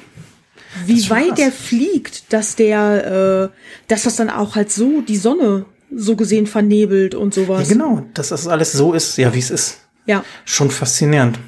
Wie 0.85 1.09
weit 1.09 1.27
krass. 1.29 1.37
der 1.37 1.51
fliegt, 1.51 2.31
dass 2.33 2.55
der, 2.55 3.51
äh, 3.51 3.57
dass 3.89 4.03
das 4.03 4.15
dann 4.15 4.29
auch 4.29 4.55
halt 4.55 4.71
so 4.71 5.01
die 5.01 5.17
Sonne 5.17 5.65
so 5.95 6.15
gesehen 6.15 6.47
vernebelt 6.47 7.15
und 7.15 7.35
Ja, 7.35 7.43
sowas. 7.43 7.69
genau, 7.69 8.05
dass 8.13 8.29
das 8.29 8.47
alles 8.47 8.71
so 8.71 8.93
ist, 8.93 9.17
ja, 9.17 9.33
wie 9.33 9.39
es 9.39 9.51
ist. 9.51 9.81
Ja. 10.05 10.23
Schon 10.45 10.71
faszinierend. 10.71 11.39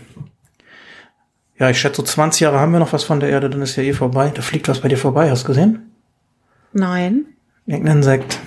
Ja, 1.60 1.70
ich 1.70 1.80
schätze, 1.80 1.98
so 1.98 2.04
20 2.04 2.42
Jahre 2.42 2.60
haben 2.60 2.72
wir 2.72 2.80
noch 2.80 2.94
was 2.94 3.04
von 3.04 3.20
der 3.20 3.30
Erde, 3.30 3.50
dann 3.50 3.62
ist 3.62 3.76
ja 3.76 3.84
eh 3.84 3.94
vorbei. 3.94 4.32
Da 4.34 4.42
fliegt 4.42 4.68
was 4.68 4.82
bei 4.82 4.90
dir 4.90 4.98
vorbei, 4.98 5.30
hast 5.30 5.44
du 5.44 5.48
gesehen? 5.48 5.92
Nein. 6.74 7.26
Irgendein 7.66 7.98
Insekt. 7.98 8.40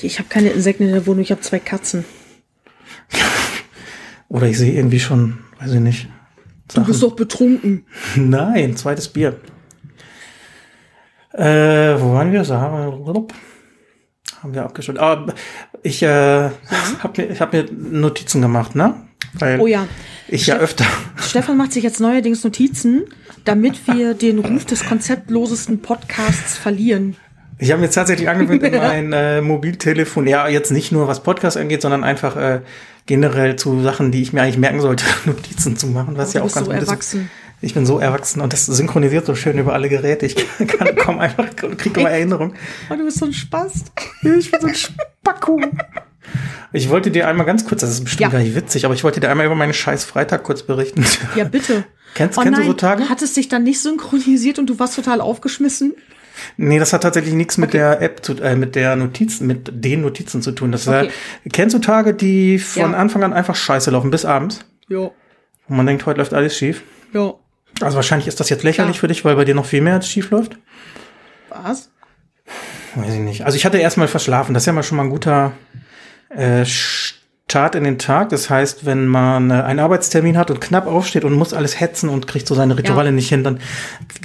Ich, 0.00 0.18
habe 0.18 0.28
keine 0.28 0.50
Insekten 0.50 0.84
in 0.84 0.92
der 0.92 1.06
Wohnung, 1.06 1.20
ich 1.22 1.30
habe 1.30 1.40
zwei 1.42 1.58
Katzen. 1.58 2.04
Oder 4.28 4.46
ich 4.46 4.58
sehe 4.58 4.72
irgendwie 4.72 5.00
schon, 5.00 5.38
weiß 5.60 5.72
ich 5.72 5.80
nicht. 5.80 6.08
Du 6.74 6.84
bist 6.84 7.02
doch 7.02 7.14
betrunken. 7.14 7.84
Nein, 8.16 8.76
zweites 8.76 9.08
Bier. 9.08 9.36
Äh, 11.32 12.00
wo 12.00 12.14
waren 12.14 12.32
wir? 12.32 12.44
Sahara. 12.44 12.92
Haben 14.42 14.54
wir 14.54 14.64
abgeschlossen. 14.64 14.98
Aber 14.98 15.34
ich 15.82 16.02
äh, 16.02 16.06
habe 16.06 16.52
mir, 17.16 17.30
ich 17.30 17.40
hab 17.40 17.52
mir 17.52 17.64
Notizen 17.70 18.42
gemacht, 18.42 18.74
ne? 18.74 18.94
Weil 19.34 19.60
Oh 19.60 19.66
ja. 19.66 19.86
ich 20.28 20.46
ja 20.46 20.56
Steff- 20.56 20.62
öfter. 20.62 20.84
Stefan 21.16 21.56
macht 21.56 21.72
sich 21.72 21.84
jetzt 21.84 22.00
neuerdings 22.00 22.42
Notizen, 22.44 23.04
damit 23.44 23.86
wir 23.86 24.14
den 24.14 24.40
Ruf 24.40 24.64
des 24.64 24.84
konzeptlosesten 24.84 25.80
Podcasts 25.80 26.56
verlieren. 26.56 27.16
Ich 27.58 27.70
habe 27.70 27.78
mir 27.80 27.86
jetzt 27.86 27.94
tatsächlich 27.94 28.28
angewöhnt, 28.28 28.62
in 28.62 28.74
mein 28.76 29.12
äh, 29.12 29.40
Mobiltelefon, 29.40 30.26
ja, 30.26 30.48
jetzt 30.48 30.70
nicht 30.72 30.90
nur 30.92 31.06
was 31.06 31.22
Podcast 31.22 31.56
angeht, 31.56 31.80
sondern 31.80 32.02
einfach 32.02 32.36
äh, 32.36 32.60
generell 33.06 33.56
zu 33.56 33.80
Sachen, 33.82 34.10
die 34.10 34.20
ich 34.22 34.32
mir 34.32 34.42
eigentlich 34.42 34.58
merken 34.58 34.80
sollte, 34.80 35.04
Notizen 35.24 35.76
zu 35.76 35.86
machen, 35.86 36.16
was 36.16 36.34
Oh, 36.34 36.38
ja 36.38 36.44
auch 36.44 36.52
ganz 36.52 36.66
so 36.66 36.72
gut 36.72 36.82
ist. 36.82 37.16
Ich 37.62 37.74
bin 37.74 37.86
so 37.86 37.98
erwachsen 38.00 38.40
und 38.40 38.52
das 38.52 38.66
synchronisiert 38.66 39.24
so 39.24 39.34
schön 39.34 39.56
über 39.56 39.72
alle 39.72 39.88
Geräte. 39.88 40.26
Ich 40.26 40.34
kann 40.66 40.94
kaum 40.96 41.18
einfach, 41.20 41.46
kriege 41.56 42.00
immer 42.00 42.10
Erinnerung. 42.10 42.54
Oh, 42.90 42.94
du 42.96 43.04
bist 43.04 43.18
so 43.18 43.26
ein 43.26 43.32
Spast. 43.32 43.92
Ich 44.22 44.50
bin 44.50 44.60
so 44.60 44.66
ein 44.66 44.74
Spacko. 44.74 45.60
Ich 46.72 46.88
wollte 46.88 47.10
dir 47.10 47.26
einmal 47.28 47.46
ganz 47.46 47.66
kurz, 47.66 47.80
das 47.82 47.90
ist 47.90 48.04
bestimmt 48.04 48.20
Ja. 48.22 48.28
gar 48.28 48.38
nicht 48.38 48.54
witzig, 48.54 48.84
aber 48.84 48.94
ich 48.94 49.04
wollte 49.04 49.20
dir 49.20 49.28
einmal 49.30 49.46
über 49.46 49.54
meinen 49.54 49.74
scheiß 49.74 50.04
Freitag 50.04 50.42
kurz 50.44 50.62
berichten. 50.62 51.04
Ja, 51.36 51.44
bitte. 51.44 51.84
Kennst, 52.14 52.36
Oh 52.38 52.42
kennst 52.42 52.58
nein, 52.58 52.66
du 52.66 52.72
so 52.72 52.76
Tage? 52.76 53.08
hat 53.08 53.22
es 53.22 53.32
dich 53.34 53.48
dann 53.48 53.62
nicht 53.64 53.80
synchronisiert 53.80 54.58
und 54.58 54.66
du 54.68 54.78
warst 54.78 54.96
total 54.96 55.20
aufgeschmissen? 55.20 55.94
Nee, 56.56 56.78
das 56.78 56.92
hat 56.92 57.02
tatsächlich 57.02 57.34
nichts 57.34 57.58
mit 57.58 57.74
der 57.74 58.00
App 58.02 58.24
zu, 58.24 58.34
äh, 58.40 58.56
mit 58.56 58.74
der 58.74 58.96
Notizen, 58.96 59.46
mit 59.46 59.70
den 59.84 60.00
Notizen 60.02 60.40
zu 60.42 60.52
tun. 60.52 60.72
Das 60.72 60.88
Okay. 60.88 61.10
äh, 61.44 61.48
kennst 61.50 61.74
du 61.74 61.78
Tage, 61.78 62.14
die 62.14 62.58
von 62.58 62.92
Ja. 62.92 62.98
Anfang 62.98 63.22
an 63.22 63.32
einfach 63.32 63.54
scheiße 63.54 63.90
laufen 63.90 64.10
bis 64.10 64.24
abends? 64.24 64.60
Ja. 64.88 65.10
Wo 65.68 65.74
man 65.74 65.86
denkt, 65.86 66.06
heute 66.06 66.18
läuft 66.18 66.32
alles 66.34 66.56
schief. 66.56 66.82
Ja. 67.12 67.34
Also 67.82 67.96
wahrscheinlich 67.96 68.28
ist 68.28 68.40
das 68.40 68.48
jetzt 68.48 68.62
lächerlich 68.64 68.96
Ja. 68.96 69.00
für 69.00 69.08
dich, 69.08 69.24
weil 69.24 69.36
bei 69.36 69.44
dir 69.44 69.54
noch 69.54 69.66
viel 69.66 69.80
mehr 69.80 70.00
schief 70.02 70.30
läuft. 70.30 70.56
Was? 71.48 71.90
Weiß 72.94 73.14
ich 73.14 73.20
nicht. 73.20 73.44
Also 73.44 73.56
ich 73.56 73.64
hatte 73.64 73.78
erstmal 73.78 74.08
verschlafen. 74.08 74.54
Das 74.54 74.62
ist 74.62 74.66
ja 74.66 74.72
mal 74.72 74.82
schon 74.82 74.96
mal 74.96 75.04
ein 75.04 75.10
guter 75.10 75.52
äh, 76.30 76.64
Start 76.64 77.74
in 77.74 77.84
den 77.84 77.98
Tag. 77.98 78.30
Das 78.30 78.48
heißt, 78.50 78.86
wenn 78.86 79.06
man 79.06 79.50
äh, 79.50 79.54
einen 79.54 79.80
Arbeitstermin 79.80 80.36
hat 80.38 80.50
und 80.50 80.60
knapp 80.60 80.86
aufsteht 80.86 81.24
und 81.24 81.32
muss 81.34 81.52
alles 81.54 81.80
hetzen 81.80 82.08
und 82.08 82.26
kriegt 82.26 82.46
so 82.46 82.54
seine 82.54 82.76
Rituale 82.78 83.06
Ja. 83.10 83.12
nicht 83.12 83.28
hin, 83.28 83.44
dann 83.44 83.60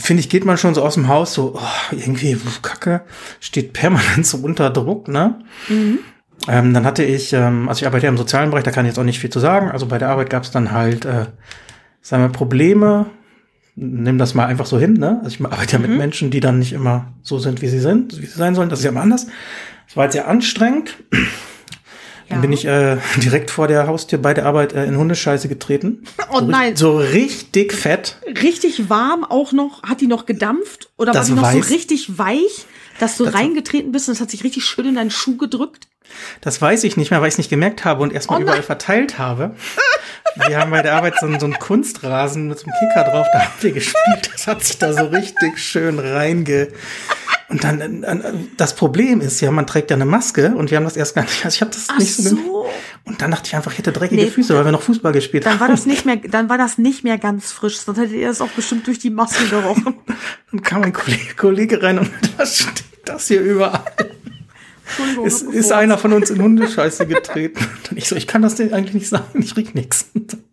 finde 0.02 0.22
ich, 0.22 0.30
geht 0.30 0.46
man 0.46 0.58
schon 0.58 0.74
so 0.76 0.84
aus 0.84 0.94
dem 0.96 1.08
Haus 1.08 1.34
so, 1.34 1.56
oh, 1.58 1.96
irgendwie 1.96 2.38
Kacke, 2.62 3.02
steht 3.40 3.74
permanent 3.74 4.26
so 4.26 4.38
unter 4.38 4.70
Druck, 4.70 5.08
ne? 5.10 5.40
Ähm, 6.48 6.74
dann 6.74 6.86
hatte 6.86 7.04
ich, 7.04 7.34
ähm, 7.34 7.68
also 7.68 7.82
ich 7.82 7.88
arbeite 7.88 8.06
ja 8.06 8.10
im 8.12 8.18
sozialen 8.18 8.52
Bereich, 8.52 8.64
da 8.64 8.72
kann 8.72 8.86
ich 8.86 8.92
jetzt 8.92 9.00
auch 9.00 9.04
nicht 9.04 9.20
viel 9.20 9.30
zu 9.32 9.40
sagen. 9.40 9.72
Also 9.72 9.88
bei 9.88 9.98
der 9.98 10.10
Arbeit 10.10 10.30
gab 10.30 10.44
es 10.44 10.52
dann 10.52 10.72
halt, 10.72 11.04
äh, 11.06 11.26
sagen 12.02 12.24
wir, 12.24 12.30
Probleme. 12.30 13.08
Nimm 13.80 14.18
das 14.18 14.34
mal 14.34 14.48
einfach 14.48 14.66
so 14.66 14.80
hin, 14.80 14.94
ne? 14.94 15.22
Also 15.24 15.36
ich 15.40 15.46
arbeite 15.46 15.74
ja 15.74 15.80
mit 15.80 15.92
Menschen, 15.92 16.32
die 16.32 16.40
dann 16.40 16.58
nicht 16.58 16.74
immer 16.74 17.14
so 17.22 17.38
sind, 17.38 17.62
wie 17.62 17.68
sie 17.68 17.80
sind, 17.80 18.20
wie 18.20 18.26
sie 18.26 18.38
sein 18.38 18.56
sollen. 18.56 18.70
Das 18.70 18.80
ist 18.80 18.86
ja 18.86 18.90
immer 18.92 19.02
anders. 19.02 19.28
Das 19.86 19.96
war 19.96 20.06
jetzt 20.06 20.14
sehr 20.14 20.28
anstrengend. 20.28 20.96
Dann 21.12 22.38
Ja. 22.40 22.42
bin 22.42 22.52
ich 22.52 22.66
äh, 22.66 22.98
direkt 23.18 23.52
vor 23.52 23.68
der 23.68 23.86
Haustür 23.86 24.18
bei 24.20 24.34
der 24.34 24.48
Arbeit 24.48 24.74
äh, 24.74 24.86
in 24.86 24.98
Hundescheiße 24.98 25.48
getreten. 25.48 26.04
Oh 26.32 26.40
so, 26.40 26.46
nein. 26.48 26.76
So 26.76 26.98
richtig 26.98 27.72
fett. 27.72 28.18
Richtig 28.42 28.90
warm 28.90 29.24
auch 29.24 29.54
noch. 29.54 29.84
Hat 29.84 30.02
die 30.02 30.08
noch 30.08 30.26
gedampft? 30.26 30.90
Oder 30.98 31.12
Das 31.14 31.30
war 31.30 31.36
die 31.36 31.42
noch 31.42 31.48
weiß- 31.48 31.64
so 31.68 31.74
richtig 31.74 32.18
weich, 32.18 32.66
dass 33.00 33.16
du 33.16 33.24
reingetreten 33.26 33.92
bist 33.94 34.10
und 34.10 34.16
es 34.16 34.22
hat 34.22 34.30
sich 34.32 34.44
richtig 34.44 34.66
schön 34.66 34.88
in 34.88 34.96
deinen 34.96 35.12
Schuh 35.12 35.38
gedrückt? 35.38 35.88
Das 36.42 36.62
weiß 36.62 36.84
ich 36.84 36.98
nicht 36.98 37.12
mehr, 37.12 37.22
weil 37.22 37.28
ich 37.28 37.36
es 37.36 37.38
nicht 37.38 37.50
gemerkt 37.50 37.86
habe 37.86 38.02
und 38.04 38.12
erstmal 38.12 38.40
Oh 38.40 38.42
überall 38.44 38.64
verteilt 38.64 39.20
habe. 39.20 39.56
Wir 40.48 40.60
haben 40.60 40.72
bei 40.72 40.82
der 40.82 40.94
Arbeit 40.96 41.16
so 41.20 41.26
einen, 41.26 41.40
so 41.40 41.46
einen 41.46 41.58
Kunstrasen 41.60 42.48
mit 42.48 42.60
so 42.60 42.66
einem 42.68 42.76
Kicker 42.80 43.10
drauf, 43.10 43.28
da 43.34 43.40
haben 43.42 43.54
wir 43.62 43.72
gespielt. 43.72 44.30
Das 44.34 44.48
hat 44.48 44.64
sich 44.64 44.78
da 44.78 44.94
so 44.94 45.06
richtig 45.06 45.58
schön 45.58 46.00
reinge. 46.00 46.70
Und 47.50 47.64
dann, 47.64 48.50
das 48.58 48.76
Problem 48.76 49.22
ist 49.22 49.40
ja, 49.40 49.52
man 49.52 49.66
trägt 49.66 49.90
ja 49.90 49.96
eine 49.96 50.06
Maske 50.06 50.54
und 50.54 50.70
wir 50.70 50.78
haben 50.78 50.84
das 50.84 50.98
erst 50.98 51.16
gar 51.16 51.22
nicht, 51.22 51.46
also 51.46 51.56
ich 51.56 51.62
habe 51.62 51.72
das 51.72 51.88
Ach 51.90 51.98
nicht 51.98 52.14
so, 52.14 52.30
so. 52.36 52.70
Und 53.06 53.22
dann 53.22 53.32
dachte 53.32 53.48
ich 53.48 53.56
einfach, 53.56 53.72
ich 53.72 53.78
hätte 53.78 53.94
dreckige 53.94 54.22
Nee, 54.22 54.30
Füße, 54.30 54.54
weil 54.54 54.66
wir 54.66 54.74
noch 54.74 54.82
Fußball 54.82 55.14
gespielt 55.14 55.46
Dann 55.46 55.54
haben. 55.54 55.60
war 55.62 55.68
das 55.70 55.86
nicht 55.86 56.06
mehr, 56.06 56.18
dann 56.18 56.50
war 56.50 56.58
das 56.58 56.78
nicht 56.78 57.06
mehr 57.06 57.18
ganz 57.18 57.54
frisch. 57.54 57.78
Sonst 57.78 58.00
hättet 58.00 58.16
ihr 58.16 58.28
das 58.28 58.42
auch 58.42 58.50
bestimmt 58.50 58.86
durch 58.88 59.00
die 59.00 59.10
Maske 59.12 59.46
gerochen. 59.48 59.96
Dann 60.52 60.62
kam 60.62 60.84
ein 60.84 60.92
Kollege, 60.92 61.36
Kollege 61.38 61.82
rein 61.82 62.00
und 62.00 62.10
was 62.38 62.58
steht 62.60 62.84
das 63.06 63.28
hier 63.28 63.42
überall? 63.42 63.84
Ist 65.26 65.46
Wort. 65.46 65.72
einer 65.74 65.98
von 65.98 66.14
uns 66.14 66.30
in 66.30 66.42
Hundescheiße 66.42 67.06
getreten. 67.08 67.60
Und 67.92 67.98
ich 67.98 68.08
so, 68.08 68.16
ich 68.16 68.28
kann 68.28 68.42
das 68.42 68.56
denn 68.56 68.74
eigentlich 68.74 68.94
nicht 68.94 69.10
sagen, 69.10 69.42
ich 69.42 69.56
riech 69.58 69.74
nichts. 69.74 70.08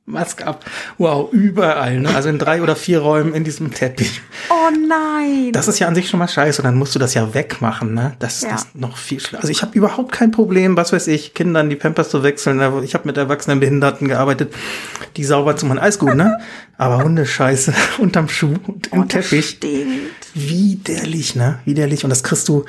Maske 0.06 0.46
ab. 0.46 0.64
Wow, 0.98 1.32
überall, 1.32 1.98
ne? 2.00 2.14
Also 2.14 2.28
in 2.28 2.38
drei 2.38 2.60
oder 2.62 2.76
vier 2.76 2.98
Räumen 3.00 3.32
in 3.32 3.42
diesem 3.42 3.72
Teppich. 3.72 4.20
Oh 4.50 4.68
nein. 4.86 5.50
Das 5.52 5.66
ist 5.66 5.78
ja 5.78 5.88
an 5.88 5.94
sich 5.94 6.10
schon 6.10 6.18
mal 6.18 6.28
scheiße. 6.28 6.60
Und 6.60 6.66
dann 6.66 6.76
musst 6.76 6.94
du 6.94 6.98
das 6.98 7.14
ja 7.14 7.32
wegmachen, 7.32 7.94
ne? 7.94 8.12
Das 8.18 8.36
ist 8.36 8.42
Ja. 8.42 8.50
das 8.50 8.66
noch 8.74 8.98
viel 8.98 9.18
schlimmer. 9.18 9.40
Also 9.40 9.50
ich 9.50 9.62
habe 9.62 9.76
überhaupt 9.76 10.12
kein 10.12 10.30
Problem, 10.30 10.76
was 10.76 10.92
weiß 10.92 11.06
ich, 11.06 11.32
Kindern 11.32 11.70
die 11.70 11.76
Pampers 11.76 12.10
zu 12.10 12.22
wechseln. 12.22 12.60
Ich 12.84 12.92
habe 12.94 13.06
mit 13.06 13.16
erwachsenen 13.16 13.60
Behinderten 13.60 14.06
gearbeitet, 14.08 14.52
die 15.16 15.24
sauber 15.24 15.56
zu 15.56 15.64
machen. 15.64 15.78
Alles 15.78 15.98
gut, 15.98 16.14
ne? 16.14 16.38
Aber 16.76 17.02
Hundescheiße 17.02 17.72
unterm 17.98 18.28
Schuh 18.28 18.54
und 18.66 18.88
im 18.92 19.00
oh, 19.00 19.04
das 19.08 19.28
Teppich. 19.30 19.48
stinkt. 19.50 20.26
Widerlich, 20.34 21.34
ne? 21.34 21.60
Widerlich. 21.64 22.04
Und 22.04 22.10
das 22.10 22.22
kriegst 22.22 22.46
du 22.48 22.66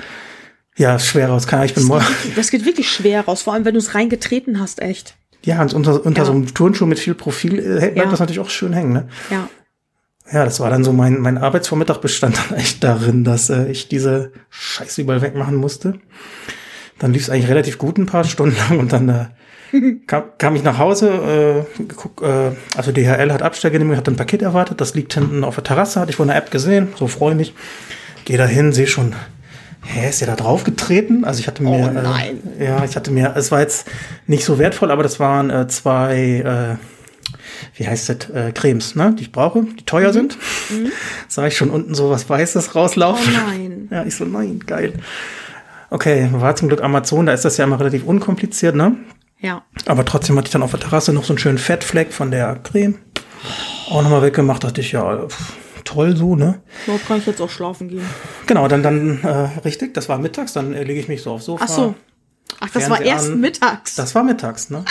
ja 0.77 0.99
schwer 0.99 1.29
raus. 1.29 1.47
Keine 1.47 1.61
Ahnung, 1.61 1.69
ich 1.69 1.75
bin 1.75 1.83
morgen. 1.85 2.05
Das 2.35 2.51
geht 2.51 2.65
wirklich 2.65 2.89
schwer 2.91 3.21
raus, 3.25 3.41
vor 3.41 3.53
allem 3.53 3.65
wenn 3.65 3.73
du 3.73 3.79
es 3.79 3.95
reingetreten 3.95 4.59
hast, 4.59 4.81
echt. 4.81 5.15
Ja, 5.43 5.61
und 5.61 5.73
unter, 5.73 6.05
unter 6.05 6.21
Ja. 6.21 6.25
so 6.25 6.31
einem 6.31 6.53
Turnschuh 6.53 6.85
mit 6.87 6.99
viel 6.99 7.13
Profil 7.13 7.59
äh, 7.59 7.79
bleibt 7.79 7.97
Ja. 7.97 8.05
das 8.09 8.19
natürlich 8.19 8.39
auch 8.39 8.49
schön 8.49 8.73
hängen, 8.73 8.93
ne? 8.93 9.07
Ja. 9.29 9.47
Ja, 10.31 10.43
das 10.43 10.59
war 10.59 10.71
dann 10.71 10.83
so 10.83 10.91
mein, 10.91 11.19
mein 11.19 11.37
Arbeitsvormittag 11.37 11.99
bestand 11.99 12.37
dann 12.49 12.57
echt 12.57 12.83
darin, 12.83 13.23
dass 13.23 13.51
äh, 13.51 13.67
ich 13.69 13.87
diese 13.89 14.31
Scheiße 14.49 15.01
überall 15.01 15.21
wegmachen 15.21 15.55
musste. 15.55 15.99
Dann 16.97 17.13
lief 17.13 17.21
es 17.23 17.29
eigentlich 17.29 17.47
relativ 17.49 17.77
gut 17.77 17.99
ein 17.99 18.07
paar 18.07 18.23
Stunden 18.23 18.55
lang 18.69 18.79
und 18.79 18.91
dann 18.91 19.07
äh, 19.09 19.25
kam, 20.07 20.23
kam 20.39 20.55
ich 20.55 20.63
nach 20.63 20.79
Hause, 20.79 21.65
äh, 21.77 21.83
guck, 21.95 22.23
äh, 22.23 22.51
also 22.75 22.91
DHL 22.91 23.31
hat 23.31 23.43
Abstellgenehmigung, 23.43 23.97
hat 23.97 24.07
ein 24.07 24.15
Paket 24.15 24.41
erwartet, 24.41 24.81
das 24.81 24.95
liegt 24.95 25.13
hinten 25.13 25.43
auf 25.43 25.53
der 25.55 25.63
Terrasse, 25.63 25.99
hatte 25.99 26.09
ich 26.09 26.15
von 26.15 26.27
der 26.27 26.37
App 26.37 26.49
gesehen, 26.49 26.87
so 26.95 27.05
freundlich. 27.07 27.53
Geh 28.25 28.37
da 28.37 28.47
hin, 28.47 28.73
sehe 28.73 28.87
schon, 28.87 29.13
hä, 29.85 30.09
ist 30.09 30.21
der 30.21 30.27
da 30.27 30.35
drauf 30.35 30.63
getreten? 30.63 31.23
Also 31.25 31.39
ich 31.39 31.47
hatte 31.47 31.63
mir, 31.63 31.69
Oh 31.71 31.91
nein. 32.01 32.39
Äh, 32.59 32.65
ja, 32.65 32.83
ich 32.83 32.95
hatte 32.95 33.11
mir, 33.11 33.33
es 33.35 33.51
war 33.51 33.59
jetzt 33.61 33.87
nicht 34.27 34.43
so 34.45 34.57
wertvoll, 34.59 34.91
aber 34.91 35.03
das 35.03 35.19
waren 35.19 35.49
äh, 35.49 35.67
zwei, 35.67 36.77
äh, 36.79 37.77
wie 37.77 37.87
heißt 37.87 38.09
das, 38.09 38.29
äh, 38.31 38.51
Cremes, 38.51 38.95
ne, 38.95 39.13
die 39.17 39.23
ich 39.23 39.31
brauche, 39.31 39.63
die 39.63 39.85
teuer 39.85 40.11
sind. 40.13 40.37
Sah 41.27 41.47
ich 41.47 41.55
schon 41.57 41.69
unten 41.69 41.95
so 41.95 42.09
was 42.09 42.29
Weißes 42.29 42.69
Oh 42.73 42.79
rauslaufen. 42.79 43.33
nein. 43.33 43.71
Ja, 43.91 44.03
ich 44.03 44.15
so, 44.15 44.25
nein, 44.25 44.59
geil. 44.65 44.93
Okay, 45.91 46.27
war 46.31 46.55
zum 46.55 46.67
Glück 46.69 46.83
Amazon, 46.83 47.27
da 47.27 47.33
ist 47.33 47.45
das 47.45 47.57
ja 47.57 47.65
immer 47.65 47.79
relativ 47.79 48.03
unkompliziert, 48.03 48.75
ne? 48.75 48.95
Ja. 49.39 49.61
Aber 49.85 50.03
trotzdem 50.05 50.35
hatte 50.37 50.47
ich 50.47 50.51
dann 50.51 50.63
auf 50.63 50.71
der 50.71 50.79
Terrasse 50.79 51.13
noch 51.13 51.23
so 51.23 51.33
einen 51.33 51.37
schönen 51.37 51.59
Fettfleck 51.59 52.11
von 52.11 52.31
der 52.31 52.55
Creme. 52.63 52.95
Auch 53.91 54.01
nochmal 54.01 54.23
weggemacht, 54.23 54.63
dachte 54.63 54.81
ich, 54.81 54.93
ja, 54.93 55.17
pff, 55.27 55.53
toll 55.95 56.15
so, 56.15 56.35
ne? 56.35 56.61
Dort 56.85 57.07
kann 57.07 57.17
ich 57.17 57.25
jetzt 57.25 57.41
auch 57.41 57.49
schlafen 57.49 57.87
gehen. 57.87 58.05
Genau, 58.47 58.67
dann, 58.67 58.83
dann, 58.83 59.23
äh, 59.23 59.59
richtig, 59.63 59.93
das 59.93 60.09
war 60.09 60.17
mittags, 60.17 60.53
dann 60.53 60.73
äh, 60.73 60.83
lege 60.83 60.99
ich 60.99 61.07
mich 61.07 61.23
so 61.23 61.31
aufs 61.31 61.45
Sofa. 61.45 61.65
Ach 61.65 61.69
so. 61.69 61.95
Ach, 62.59 62.69
das 62.69 62.89
war 62.89 62.97
Fernseher 62.97 63.15
erst 63.15 63.31
an. 63.31 63.39
mittags. 63.39 63.95
Das 63.95 64.13
war 64.13 64.23
mittags, 64.23 64.69
ne? 64.69 64.83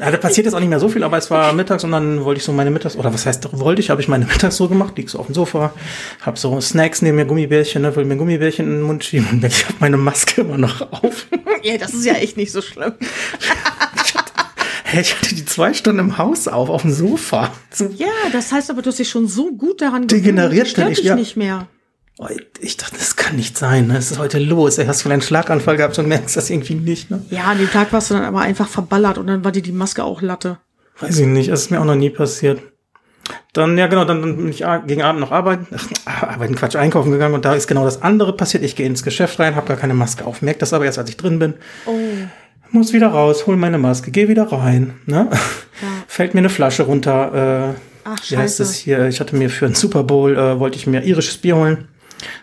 Ja, 0.00 0.10
da 0.12 0.16
passiert 0.16 0.46
jetzt 0.46 0.54
auch 0.54 0.60
nicht 0.60 0.68
mehr 0.68 0.78
so 0.78 0.88
viel, 0.88 1.02
aber 1.02 1.16
es 1.16 1.30
war 1.30 1.52
mittags 1.52 1.82
und 1.82 1.90
dann 1.90 2.24
wollte 2.24 2.38
ich 2.38 2.44
so 2.44 2.52
meine 2.52 2.70
Mittags, 2.70 2.96
oder 2.96 3.12
was 3.12 3.26
heißt, 3.26 3.48
wollte 3.58 3.80
ich, 3.80 3.90
habe 3.90 4.00
ich 4.00 4.08
meine 4.08 4.26
Mittagsruhe 4.26 4.68
gemacht, 4.68 4.96
lieg 4.96 5.10
so 5.10 5.18
auf 5.18 5.26
dem 5.26 5.34
Sofa, 5.34 5.72
hab 6.22 6.38
so 6.38 6.60
Snacks 6.60 7.02
neben 7.02 7.16
mir, 7.16 7.24
Gummibärchen, 7.24 7.82
ne, 7.82 7.94
will 7.96 8.04
mir 8.04 8.16
Gummibärchen 8.16 8.66
in 8.66 8.72
den 8.74 8.82
Mund 8.82 9.04
schieben 9.04 9.28
und 9.32 9.44
ich 9.44 9.64
habe 9.64 9.74
meine 9.80 9.96
Maske 9.96 10.42
immer 10.42 10.58
noch 10.58 10.92
auf. 10.92 11.26
ja, 11.62 11.78
das 11.78 11.94
ist 11.94 12.04
ja 12.04 12.14
echt 12.14 12.36
nicht 12.36 12.52
so 12.52 12.62
schlimm. 12.62 12.92
Hey, 14.90 15.02
ich 15.02 15.14
hatte 15.14 15.34
die 15.34 15.44
zwei 15.44 15.74
Stunden 15.74 15.98
im 15.98 16.16
Haus 16.16 16.48
auf, 16.48 16.70
auf 16.70 16.80
dem 16.80 16.90
Sofa. 16.90 17.52
So, 17.70 17.90
Ja, 17.94 18.06
das 18.32 18.52
heißt 18.52 18.70
aber, 18.70 18.80
du 18.80 18.88
hast 18.88 18.98
dich 18.98 19.10
schon 19.10 19.28
so 19.28 19.52
gut 19.52 19.82
daran 19.82 20.06
Degeneriert 20.06 20.66
ich, 20.66 20.74
dich 20.82 21.04
ja. 21.04 21.14
nicht 21.14 21.36
mehr. 21.36 21.68
oh, 22.16 22.28
ich 22.58 22.78
dachte, 22.78 22.96
das 22.96 23.14
kann 23.14 23.36
nicht 23.36 23.58
sein, 23.58 23.88
ne? 23.88 23.96
Was 23.96 24.12
ist 24.12 24.18
heute 24.18 24.38
los? 24.38 24.78
Ey, 24.78 24.86
hast 24.86 25.04
du 25.04 25.10
einen 25.10 25.20
Schlaganfall 25.20 25.76
gehabt 25.76 25.98
und 25.98 26.08
merkst 26.08 26.38
das 26.38 26.48
irgendwie 26.48 26.76
nicht, 26.76 27.10
ne? 27.10 27.22
Ja, 27.28 27.42
an 27.44 27.58
dem 27.58 27.70
Tag 27.70 27.92
warst 27.92 28.08
du 28.08 28.14
dann 28.14 28.24
aber 28.24 28.40
einfach 28.40 28.66
verballert 28.66 29.18
und 29.18 29.26
dann 29.26 29.44
war 29.44 29.52
dir 29.52 29.60
die 29.60 29.72
Maske 29.72 30.02
auch 30.02 30.22
Latte. 30.22 30.56
Weiß 31.00 31.18
ich 31.18 31.26
nicht, 31.26 31.50
das 31.50 31.60
ist 31.60 31.70
mir 31.70 31.82
auch 31.82 31.84
noch 31.84 31.94
nie 31.94 32.08
passiert. 32.08 32.62
Dann, 33.52 33.76
ja 33.76 33.88
genau, 33.88 34.06
dann, 34.06 34.22
dann 34.22 34.38
bin 34.38 34.48
ich 34.48 34.64
gegen 34.86 35.02
Abend 35.02 35.20
noch 35.20 35.32
arbeiten, 35.32 35.66
ach, 36.06 36.22
arbeiten, 36.22 36.54
Quatsch, 36.54 36.76
einkaufen 36.76 37.12
gegangen 37.12 37.34
und 37.34 37.44
da 37.44 37.52
ist 37.52 37.66
genau 37.66 37.84
das 37.84 38.00
andere 38.00 38.34
passiert. 38.34 38.62
Ich 38.62 38.74
gehe 38.74 38.86
ins 38.86 39.02
Geschäft 39.02 39.38
rein, 39.38 39.54
habe 39.54 39.68
gar 39.68 39.76
keine 39.76 39.92
Maske 39.92 40.24
auf, 40.24 40.40
merke 40.40 40.60
das 40.60 40.72
aber 40.72 40.86
erst, 40.86 40.98
als 40.98 41.10
ich 41.10 41.18
drin 41.18 41.38
bin. 41.38 41.54
Oh. 41.84 41.92
Muss 42.70 42.92
wieder 42.92 43.08
raus, 43.08 43.46
hol 43.46 43.56
meine 43.56 43.78
Maske, 43.78 44.10
geh 44.10 44.28
wieder 44.28 44.52
rein. 44.52 44.94
Ne? 45.06 45.28
Fällt 46.06 46.34
mir 46.34 46.40
eine 46.40 46.50
Flasche 46.50 46.82
runter. 46.82 47.74
Äh, 47.74 47.80
Ach, 48.04 48.16
wie 48.28 48.36
heißt 48.36 48.58
scheiße. 48.58 48.62
es 48.62 48.74
hier? 48.74 49.06
Ich 49.08 49.20
hatte 49.20 49.36
mir 49.36 49.50
für 49.50 49.66
einen 49.66 49.74
Super 49.74 50.02
Bowl, 50.02 50.36
äh, 50.36 50.58
wollte 50.58 50.76
ich 50.76 50.86
mir 50.86 51.02
irisches 51.02 51.38
Bier 51.38 51.56
holen. 51.56 51.88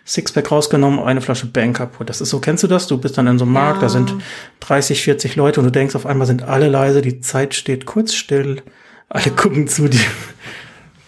Sixpack 0.06 0.52
rausgenommen, 0.52 1.00
eine 1.00 1.22
Flasche 1.22 1.48
Bang 1.48 1.74
kaputt. 1.74 2.10
Das 2.10 2.22
ist 2.22 2.30
so, 2.30 2.40
kennst 2.40 2.64
du 2.64 2.68
das? 2.68 2.88
Du 2.88 2.98
bist 2.98 3.18
dann 3.18 3.28
in 3.28 3.38
so 3.38 3.46
einem 3.46 3.54
Markt, 3.54 3.84
da 3.84 3.90
sind 3.90 4.14
30, 4.62 5.02
40 5.02 5.36
Leute 5.36 5.60
und 5.60 5.66
du 5.66 5.72
denkst, 5.72 5.96
auf 5.96 6.06
einmal 6.06 6.28
sind 6.28 6.44
alle 6.44 6.70
leise, 6.70 7.02
die 7.02 7.20
Zeit 7.20 7.54
steht 7.54 7.86
kurz 7.86 8.14
still, 8.14 8.62
alle 9.10 9.32
gucken 9.32 9.68
zu 9.68 9.90
dir. 9.90 10.00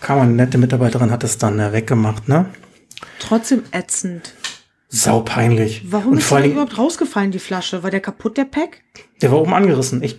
Kam 0.02 0.20
eine 0.20 0.34
nette 0.34 0.58
Mitarbeiterin, 0.58 1.12
hat 1.12 1.24
es 1.24 1.38
dann 1.38 1.60
äh, 1.60 1.72
weggemacht, 1.72 2.28
ne? 2.28 2.46
Trotzdem 3.20 3.64
ätzend. 3.72 4.34
Sau 4.89 5.19
peinlich. 5.21 5.84
Warum 5.91 6.13
und 6.13 6.17
ist 6.19 6.26
vor 6.28 6.38
die 6.38 6.43
allen 6.43 6.52
denn 6.52 6.62
überhaupt 6.63 6.78
rausgefallen, 6.78 7.32
die 7.32 7.39
Flasche? 7.39 7.84
War 7.84 7.91
der 7.91 8.00
kaputt, 8.00 8.38
der 8.38 8.45
Pack? 8.45 8.82
Der 9.21 9.32
war 9.32 9.41
oben 9.41 9.54
angerissen. 9.54 10.02
Ich 10.02 10.17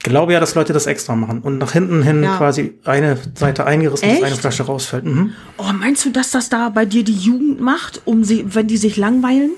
glaube 0.00 0.32
ja, 0.32 0.40
dass 0.40 0.54
Leute 0.56 0.72
das 0.72 0.86
extra 0.86 1.14
machen. 1.14 1.40
Und 1.42 1.58
nach 1.58 1.72
hinten 1.72 2.02
hin 2.02 2.22
Ja. 2.22 2.36
quasi 2.36 2.78
eine 2.84 3.16
Seite 3.34 3.64
eingerissen, 3.66 4.08
dass 4.08 4.16
Echt? 4.18 4.24
eine 4.26 4.36
Flasche 4.36 4.64
rausfällt. 4.64 5.04
Mhm. 5.04 5.32
Oh, 5.58 5.72
meinst 5.72 6.04
du, 6.04 6.10
dass 6.10 6.30
das 6.32 6.48
da 6.48 6.68
bei 6.70 6.84
dir 6.84 7.04
die 7.04 7.16
Jugend 7.16 7.60
macht, 7.60 8.02
um 8.04 8.24
sie, 8.24 8.44
wenn 8.54 8.66
die 8.66 8.76
sich 8.76 8.96
langweilen? 8.96 9.52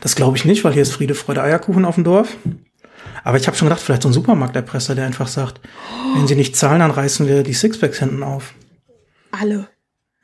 Das 0.00 0.16
glaube 0.16 0.36
ich 0.36 0.44
nicht, 0.44 0.64
weil 0.64 0.72
hier 0.72 0.82
ist 0.82 0.92
Friede, 0.92 1.14
Freude, 1.14 1.42
Eierkuchen 1.42 1.84
auf 1.84 1.94
dem 1.96 2.04
Dorf. 2.04 2.36
Aber 3.22 3.36
ich 3.36 3.46
habe 3.46 3.56
schon 3.56 3.68
gedacht, 3.68 3.82
vielleicht 3.82 4.02
so 4.02 4.08
ein 4.08 4.12
Supermarkterpresser, 4.14 4.94
der 4.94 5.06
einfach 5.06 5.28
sagt, 5.28 5.60
wenn 6.16 6.26
sie 6.26 6.34
nicht 6.34 6.56
zahlen, 6.56 6.80
dann 6.80 6.90
reißen 6.90 7.26
wir 7.28 7.42
die 7.42 7.52
Sixpacks 7.52 7.98
hinten 7.98 8.22
auf. 8.22 8.54
Alle. 9.30 9.68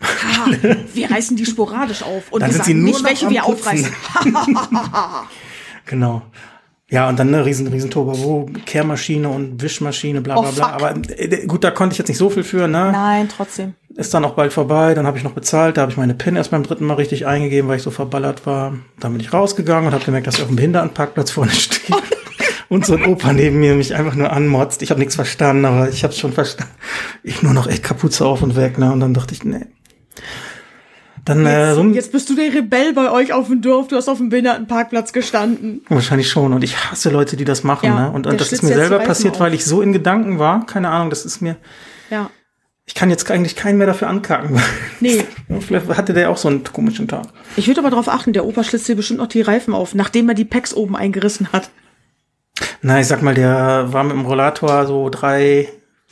Ha, 0.03 0.47
wir 0.93 1.11
reißen 1.11 1.37
die 1.37 1.47
sporadisch 1.47 2.03
auf. 2.03 2.31
Und 2.31 2.41
Dann 2.43 2.51
wir 2.51 2.55
sind 2.55 2.65
sie 2.65 2.73
sagen 2.73 2.85
nur 2.85 2.93
nicht, 2.93 3.05
welche 3.05 3.31
wir 3.31 3.43
Putzen. 3.43 3.61
aufreißen. 3.61 3.93
Genau. 5.87 6.23
Ja, 6.91 7.09
und 7.09 7.19
dann 7.19 7.29
eine 7.29 7.45
riesen, 7.45 7.67
riesen 7.67 7.91
Turbo, 7.91 8.47
Kehrmaschine 8.67 9.29
und 9.29 9.61
Wischmaschine, 9.61 10.21
bla 10.21 10.39
bla 10.41 10.49
Oh, 10.51 10.53
bla. 10.53 10.71
Aber 10.71 10.95
äh, 11.17 11.47
gut, 11.47 11.65
da 11.65 11.71
konnte 11.71 11.93
ich 11.95 11.99
jetzt 11.99 12.09
nicht 12.09 12.19
so 12.19 12.31
viel 12.31 12.43
für, 12.45 12.69
ne? 12.69 12.91
Nein, 12.93 13.29
trotzdem. 13.35 13.75
Ist 13.97 14.13
dann 14.15 14.25
auch 14.25 14.35
bald 14.35 14.53
vorbei, 14.53 14.95
dann 14.95 15.07
habe 15.07 15.19
ich 15.19 15.25
noch 15.25 15.33
bezahlt, 15.33 15.77
da 15.77 15.83
habe 15.83 15.93
ich 15.93 15.97
meine 15.99 16.15
PIN 16.15 16.37
erst 16.37 16.51
beim 16.51 16.63
dritten 16.63 16.85
Mal 16.87 16.95
richtig 16.95 17.27
eingegeben, 17.27 17.69
weil 17.69 17.77
ich 17.77 17.83
so 17.83 17.91
verballert 17.91 18.47
war. 18.47 18.75
Dann 19.01 19.13
bin 19.13 19.21
ich 19.21 19.33
rausgegangen 19.33 19.87
und 19.89 19.93
habe 19.95 20.05
gemerkt, 20.05 20.27
dass 20.27 20.37
ich 20.37 20.43
auf 20.43 20.49
dem 20.49 20.57
Behindertenparkplatz 20.57 21.31
vorne 21.31 21.53
stehe. 21.53 21.99
Und 22.71 22.87
so 22.87 22.95
ein 22.97 23.05
Opa 23.05 23.33
neben 23.33 23.61
mir 23.61 23.75
mich 23.75 23.95
einfach 23.95 24.15
nur 24.15 24.33
anmotzt. 24.33 24.83
Ich 24.83 24.91
habe 24.91 24.99
nichts 24.99 25.15
verstanden, 25.15 25.65
aber 25.67 25.91
ich 25.91 26.03
habe 26.03 26.15
schon 26.15 26.33
verstanden. 26.33 26.73
Ich 27.23 27.43
nur 27.43 27.53
noch 27.53 27.67
echt 27.69 27.83
Kapuze 27.85 28.25
auf 28.27 28.43
und 28.43 28.57
weg, 28.57 28.79
ne? 28.79 28.91
Und 28.91 29.01
dann 29.01 29.15
dachte 29.15 29.35
ich, 29.35 29.45
nee. 29.45 29.67
Dann, 31.25 31.47
äh, 31.47 31.69
Jetzt, 31.69 31.75
so 31.77 31.81
ein, 31.81 31.95
jetzt 31.95 32.13
bist 32.13 32.29
du 32.29 32.35
der 32.35 32.53
Rebell 32.53 32.93
bei 32.93 33.11
euch 33.11 33.33
auf 33.33 33.47
dem 33.49 33.63
Dorf. 33.63 33.89
Du 33.89 33.97
hast 33.97 34.09
auf 34.09 34.19
dem 34.19 34.29
Behindertenparkplatz 34.29 35.13
gestanden. 35.15 35.81
wahrscheinlich 35.89 36.29
schon. 36.29 36.53
Und 36.53 36.63
ich 36.63 36.77
hasse 36.91 37.09
Leute, 37.11 37.37
die 37.37 37.45
das 37.47 37.65
machen, 37.65 37.87
Ja, 37.87 38.01
ne? 38.09 38.11
Und, 38.11 38.27
und 38.27 38.39
das 38.41 38.53
ist 38.53 38.63
mir 38.63 38.75
selber 38.75 38.99
passiert, 38.99 39.35
auf. 39.35 39.41
weil 39.41 39.55
ich 39.55 39.65
so 39.65 39.81
in 39.81 39.93
Gedanken 39.95 40.39
war. 40.39 40.67
Keine 40.67 40.91
Ahnung, 40.91 41.09
das 41.09 41.25
ist 41.25 41.41
mir. 41.41 41.57
Ja. 42.11 42.31
Ich 42.87 42.95
kann 42.95 43.09
jetzt 43.09 43.31
eigentlich 43.31 43.57
keinen 43.57 43.79
mehr 43.79 43.87
dafür 43.87 44.09
ankacken. 44.09 44.61
Nee. 45.01 45.25
Vielleicht 45.61 45.89
hatte 45.89 46.13
der 46.13 46.29
auch 46.29 46.37
so 46.37 46.49
einen 46.49 46.63
komischen 46.65 47.09
Tag. 47.09 47.29
Ich 47.57 47.67
würde 47.69 47.81
aber 47.81 47.89
darauf 47.89 48.09
achten, 48.09 48.35
der 48.35 48.45
Opa 48.45 48.63
schlitzt 48.63 48.87
dir 48.87 48.95
bestimmt 48.97 49.21
noch 49.21 49.29
die 49.29 49.41
Reifen 49.41 49.73
auf, 49.73 49.95
nachdem 49.95 50.29
er 50.29 50.35
die 50.35 50.45
Packs 50.45 50.75
oben 50.75 50.95
eingerissen 50.95 51.49
hat. 51.53 51.71
Na, 52.83 53.01
ich 53.01 53.07
sag 53.07 53.23
mal, 53.23 53.35
der 53.35 53.95
war 53.95 54.05
mit 54.05 54.13
dem 54.13 54.27
Rollator 54.27 54.87
so 54.87 55.09
drei 55.09 55.69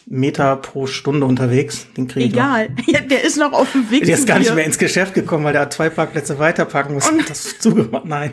Meter 0.07 0.57
pro 0.57 0.87
Stunde 0.87 1.27
unterwegs. 1.27 1.87
Den 1.97 2.09
krieg 2.09 2.27
ich. 2.27 2.33
Egal. 2.33 2.71
Ja, 2.87 3.01
der 3.01 3.23
ist 3.25 3.37
noch 3.37 3.53
auf 3.53 3.73
dem 3.73 3.91
Weg 3.91 4.05
Der 4.05 4.15
ist 4.17 4.27
gar 4.27 4.39
nicht 4.39 4.51
dir. 4.51 4.55
mehr 4.55 4.65
ins 4.65 4.79
Geschäft 4.79 5.15
gekommen, 5.15 5.45
weil 5.45 5.53
der 5.53 5.63
hat 5.63 5.73
zwei 5.73 5.89
Parkplätze 5.91 6.39
weiterparken 6.39 6.95
musste. 6.95 7.13
Und 7.13 7.29
das 7.31 7.47
ist 7.47 7.63
zugemacht. 7.63 8.05
Nein. 8.05 8.33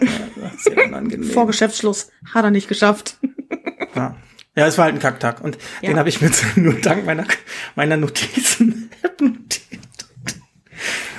Ja, 0.00 0.50
sehr 0.58 0.86
unangenehm. 0.86 1.28
Vor 1.30 1.46
Geschäftsschluss. 1.46 2.10
Hat 2.32 2.44
er 2.44 2.50
nicht 2.50 2.68
geschafft. 2.68 3.16
Ja. 3.96 4.16
ja, 4.56 4.66
es 4.66 4.78
war 4.78 4.84
halt 4.86 4.94
ein 4.94 5.00
Kacktag. 5.00 5.42
Und 5.42 5.58
Ja. 5.82 5.90
den 5.90 5.98
habe 5.98 6.08
ich 6.08 6.20
mir 6.20 6.30
nur 6.56 6.74
dank 6.74 7.04
meiner, 7.04 7.24
meiner 7.74 7.96
notiert. 7.96 8.58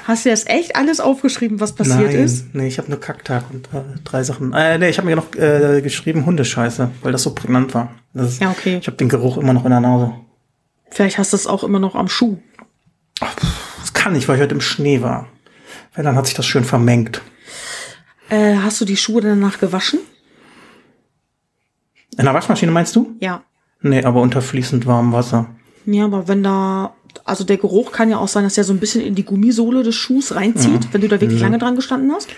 Hast 0.06 0.26
du 0.26 0.30
jetzt 0.30 0.50
echt 0.50 0.76
alles 0.76 1.00
aufgeschrieben, 1.00 1.60
was 1.60 1.74
passiert 1.74 2.12
Nein, 2.12 2.24
ist? 2.24 2.54
nee, 2.56 2.68
ich 2.68 2.78
habe 2.80 2.90
nur 2.90 3.00
Kacktag 3.00 3.44
und 3.52 3.68
äh, 3.74 3.82
drei 4.04 4.24
Sachen. 4.24 4.52
Äh, 4.54 4.78
nee, 4.80 4.90
ich 4.90 4.98
habe 4.98 5.08
mir 5.08 5.16
noch 5.16 5.34
äh, 5.36 5.82
geschrieben 5.82 6.26
Hundescheiße, 6.26 6.90
weil 7.04 7.12
das 7.12 7.24
so 7.24 7.36
prägnant 7.36 7.74
war. 7.76 7.92
Das 8.14 8.34
ist, 8.34 8.42
Ja, 8.42 8.50
okay. 8.52 8.78
Ich 8.82 8.88
habe 8.88 8.98
den 8.98 9.10
Geruch 9.10 9.38
immer 9.38 9.54
noch 9.54 9.64
in 9.64 9.72
der 9.72 9.80
Nase. 9.80 10.14
Vielleicht 10.90 11.18
hast 11.18 11.34
du 11.34 11.38
es 11.38 11.48
auch 11.48 11.64
immer 11.64 11.80
noch 11.80 11.96
am 11.96 12.08
Schuh. 12.10 12.38
Das 13.80 13.94
kann 13.94 14.14
nicht, 14.14 14.28
weil 14.28 14.38
ich 14.38 14.42
heute 14.42 14.56
im 14.56 14.62
Schnee 14.62 15.02
war. 15.02 15.28
Weil 15.94 16.04
dann 16.04 16.16
hat 16.16 16.26
sich 16.26 16.36
das 16.36 16.46
schön 16.46 16.64
vermengt. 16.64 17.22
Äh, 18.30 18.56
hast 18.56 18.82
du 18.82 18.86
die 18.86 18.98
Schuhe 18.98 19.22
danach 19.22 19.60
gewaschen? 19.60 20.00
In 22.18 22.26
der 22.26 22.34
Waschmaschine 22.34 22.72
meinst 22.72 22.96
du? 22.96 23.16
Ja. 23.20 23.44
Nee, 23.82 24.04
aber 24.04 24.22
unter 24.22 24.42
fließend 24.42 24.86
warmem 24.86 25.14
Wasser. 25.14 25.48
Ja, 25.86 26.06
aber 26.06 26.28
wenn 26.28 26.44
da, 26.44 26.94
also 27.26 27.44
der 27.44 27.58
Geruch 27.58 27.92
kann 27.92 28.10
ja 28.10 28.18
auch 28.18 28.28
sein, 28.28 28.44
dass 28.44 28.56
der 28.56 28.64
so 28.64 28.74
ein 28.74 28.80
bisschen 28.80 29.02
in 29.02 29.16
die 29.16 29.24
Gummisohle 29.26 29.84
des 29.84 29.96
Schuhs 29.96 30.34
reinzieht, 30.36 30.88
wenn 30.92 31.02
du 31.02 31.08
da 31.08 31.20
wirklich 31.22 31.42
lange 31.42 31.58
dran 31.58 31.76
gestanden 31.76 32.12
hast. 32.12 32.30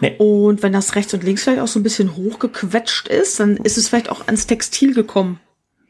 Nee. 0.00 0.14
Und 0.18 0.62
wenn 0.62 0.72
das 0.72 0.96
rechts 0.96 1.14
und 1.14 1.22
links 1.22 1.44
vielleicht 1.44 1.60
auch 1.60 1.68
so 1.68 1.78
ein 1.78 1.82
bisschen 1.84 2.16
hochgequetscht 2.16 3.08
ist, 3.08 3.38
dann 3.40 3.56
ist 3.58 3.78
es 3.78 3.88
vielleicht 3.88 4.08
auch 4.10 4.26
ans 4.26 4.46
Textil 4.46 4.92
gekommen. 4.94 5.38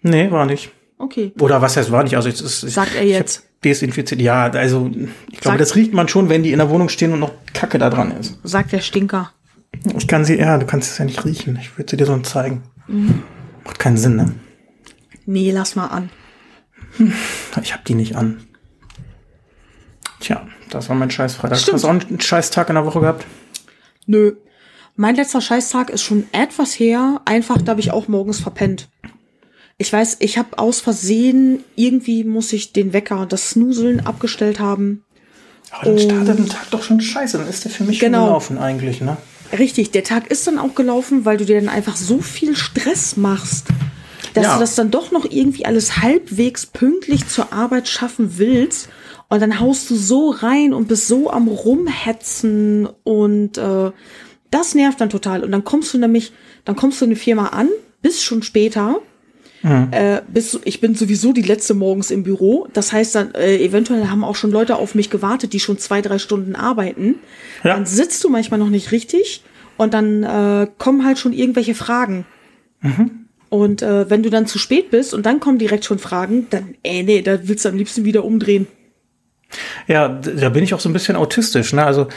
Nee, 0.02 0.30
war 0.30 0.44
nicht. 0.46 0.70
Okay. 0.98 1.32
Oder 1.40 1.60
was 1.62 1.76
heißt 1.76 1.90
war 1.90 2.02
nicht? 2.04 2.16
Also 2.16 2.28
jetzt 2.28 2.40
ist 2.40 2.60
Sagt 2.60 2.94
er 2.94 3.04
jetzt. 3.04 3.42
Desinfiziert. 3.64 4.20
Ja, 4.20 4.44
also 4.50 4.90
ich 5.32 5.40
glaube, 5.40 5.58
Sagt- 5.58 5.60
das 5.60 5.74
riecht 5.74 5.94
man 5.94 6.06
schon, 6.08 6.28
wenn 6.28 6.42
die 6.42 6.52
in 6.52 6.58
der 6.58 6.68
Wohnung 6.68 6.90
stehen 6.90 7.12
und 7.12 7.20
noch 7.20 7.32
Kacke 7.54 7.78
da 7.78 7.88
dran 7.88 8.12
ist. 8.12 8.38
Sagt 8.44 8.72
der 8.72 8.80
Stinker. 8.80 9.32
Ich 9.96 10.06
kann 10.06 10.24
sie, 10.24 10.38
ja, 10.38 10.58
du 10.58 10.66
kannst 10.66 10.92
es 10.92 10.98
ja 10.98 11.04
nicht 11.06 11.24
riechen. 11.24 11.58
Ich 11.60 11.76
würde 11.78 11.90
sie 11.90 11.96
dir 11.96 12.06
so 12.06 12.16
zeigen. 12.18 12.62
Mhm. 12.86 13.22
Macht 13.64 13.78
keinen 13.78 13.96
Sinn, 13.96 14.16
ne? 14.16 14.32
Nee, 15.26 15.50
lass 15.50 15.74
mal 15.76 15.86
an. 15.86 16.10
Ich 17.62 17.72
hab 17.74 17.84
die 17.84 17.94
nicht 17.94 18.16
an. 18.16 18.44
Tja, 20.20 20.46
das 20.70 20.88
war 20.88 20.96
mein 20.96 21.10
scheiß 21.10 21.34
Freitag. 21.34 21.58
Stimmt. 21.58 21.74
Hast 21.74 21.84
du 21.84 21.88
auch 21.88 21.90
einen 21.92 22.20
scheiß 22.20 22.50
Tag 22.50 22.68
in 22.68 22.74
der 22.76 22.86
Woche 22.86 23.00
gehabt? 23.00 23.26
Nö. 24.06 24.36
Mein 24.96 25.16
letzter 25.16 25.40
Scheißtag 25.40 25.90
ist 25.90 26.02
schon 26.02 26.24
etwas 26.32 26.78
her. 26.78 27.20
Einfach, 27.24 27.60
da 27.60 27.70
habe 27.72 27.80
ich 27.80 27.90
auch 27.90 28.06
morgens 28.08 28.40
verpennt. 28.40 28.88
Ich 29.76 29.92
weiß, 29.92 30.18
ich 30.20 30.38
habe 30.38 30.58
aus 30.58 30.80
Versehen, 30.80 31.64
irgendwie 31.74 32.22
muss 32.22 32.52
ich 32.52 32.72
den 32.72 32.92
Wecker, 32.92 33.26
das 33.26 33.50
Snuseln 33.50 34.06
abgestellt 34.06 34.60
haben. 34.60 35.04
Aber 35.72 35.86
dann 35.86 35.98
startet 35.98 36.38
ein 36.38 36.48
Tag 36.48 36.70
doch 36.70 36.82
schon 36.84 37.00
scheiße. 37.00 37.38
Dann 37.38 37.48
ist 37.48 37.64
der 37.64 37.72
für 37.72 37.82
mich 37.82 37.98
Genau. 37.98 38.18
schon 38.18 38.26
gelaufen 38.26 38.58
eigentlich, 38.58 39.00
ne? 39.00 39.16
Richtig, 39.58 39.90
der 39.90 40.04
Tag 40.04 40.28
ist 40.30 40.46
dann 40.46 40.58
auch 40.58 40.74
gelaufen, 40.76 41.24
weil 41.24 41.36
du 41.36 41.44
dir 41.44 41.60
dann 41.60 41.68
einfach 41.68 41.96
so 41.96 42.20
viel 42.20 42.54
Stress 42.56 43.16
machst, 43.16 43.66
dass 44.34 44.44
Ja. 44.44 44.54
du 44.54 44.60
das 44.60 44.74
dann 44.74 44.90
doch 44.90 45.10
noch 45.12 45.24
irgendwie 45.28 45.64
alles 45.64 45.98
halbwegs 45.98 46.66
pünktlich 46.66 47.26
zur 47.28 47.52
Arbeit 47.52 47.88
schaffen 47.88 48.38
willst. 48.38 48.88
Und 49.28 49.40
dann 49.40 49.58
haust 49.58 49.88
du 49.90 49.94
so 49.96 50.30
rein 50.30 50.74
und 50.74 50.86
bist 50.88 51.08
so 51.08 51.30
am 51.30 51.48
Rumhetzen 51.48 52.88
und 53.04 53.56
äh, 53.58 53.90
das 54.50 54.74
nervt 54.74 55.00
dann 55.00 55.10
total. 55.10 55.42
Und 55.42 55.50
dann 55.50 55.64
kommst 55.64 55.94
du 55.94 55.98
nämlich, 55.98 56.32
dann 56.64 56.76
kommst 56.76 57.00
du 57.00 57.06
in 57.06 57.10
die 57.10 57.16
Firma 57.16 57.46
an, 57.48 57.68
bist 58.02 58.22
schon 58.22 58.42
später. 58.42 59.00
Äh, 59.92 60.20
bist, 60.28 60.60
ich 60.64 60.82
bin 60.82 60.94
sowieso 60.94 61.32
die 61.32 61.40
letzte 61.40 61.72
morgens 61.72 62.10
im 62.10 62.22
Büro. 62.22 62.68
Das 62.74 62.92
heißt 62.92 63.14
dann, 63.14 63.32
äh, 63.34 63.56
eventuell 63.64 64.08
haben 64.08 64.22
auch 64.22 64.36
schon 64.36 64.50
Leute 64.50 64.76
auf 64.76 64.94
mich 64.94 65.08
gewartet, 65.08 65.54
die 65.54 65.60
schon 65.60 65.78
zwei, 65.78 66.02
drei 66.02 66.18
Stunden 66.18 66.54
arbeiten. 66.54 67.14
Ja. 67.64 67.72
Dann 67.72 67.86
sitzt 67.86 68.22
du 68.24 68.28
manchmal 68.28 68.60
noch 68.60 68.68
nicht 68.68 68.92
richtig 68.92 69.42
und 69.78 69.94
dann 69.94 70.22
äh, 70.22 70.66
kommen 70.76 71.06
halt 71.06 71.18
schon 71.18 71.32
irgendwelche 71.32 71.74
Fragen. 71.74 72.26
Und 73.54 73.82
äh, 73.82 74.10
wenn 74.10 74.24
du 74.24 74.30
dann 74.30 74.46
zu 74.48 74.58
spät 74.58 74.90
bist 74.90 75.14
und 75.14 75.24
dann 75.26 75.38
kommen 75.38 75.58
direkt 75.58 75.84
schon 75.84 76.00
Fragen, 76.00 76.48
dann, 76.50 76.74
äh, 76.82 77.04
nee, 77.04 77.22
da 77.22 77.38
willst 77.46 77.64
du 77.64 77.68
am 77.68 77.76
liebsten 77.76 78.04
wieder 78.04 78.24
umdrehen. 78.24 78.66
Ja, 79.86 80.08
da 80.08 80.48
bin 80.48 80.64
ich 80.64 80.74
auch 80.74 80.80
so 80.80 80.88
ein 80.88 80.92
bisschen 80.92 81.14
autistisch, 81.14 81.72
ne? 81.72 81.84
Also, 81.86 82.08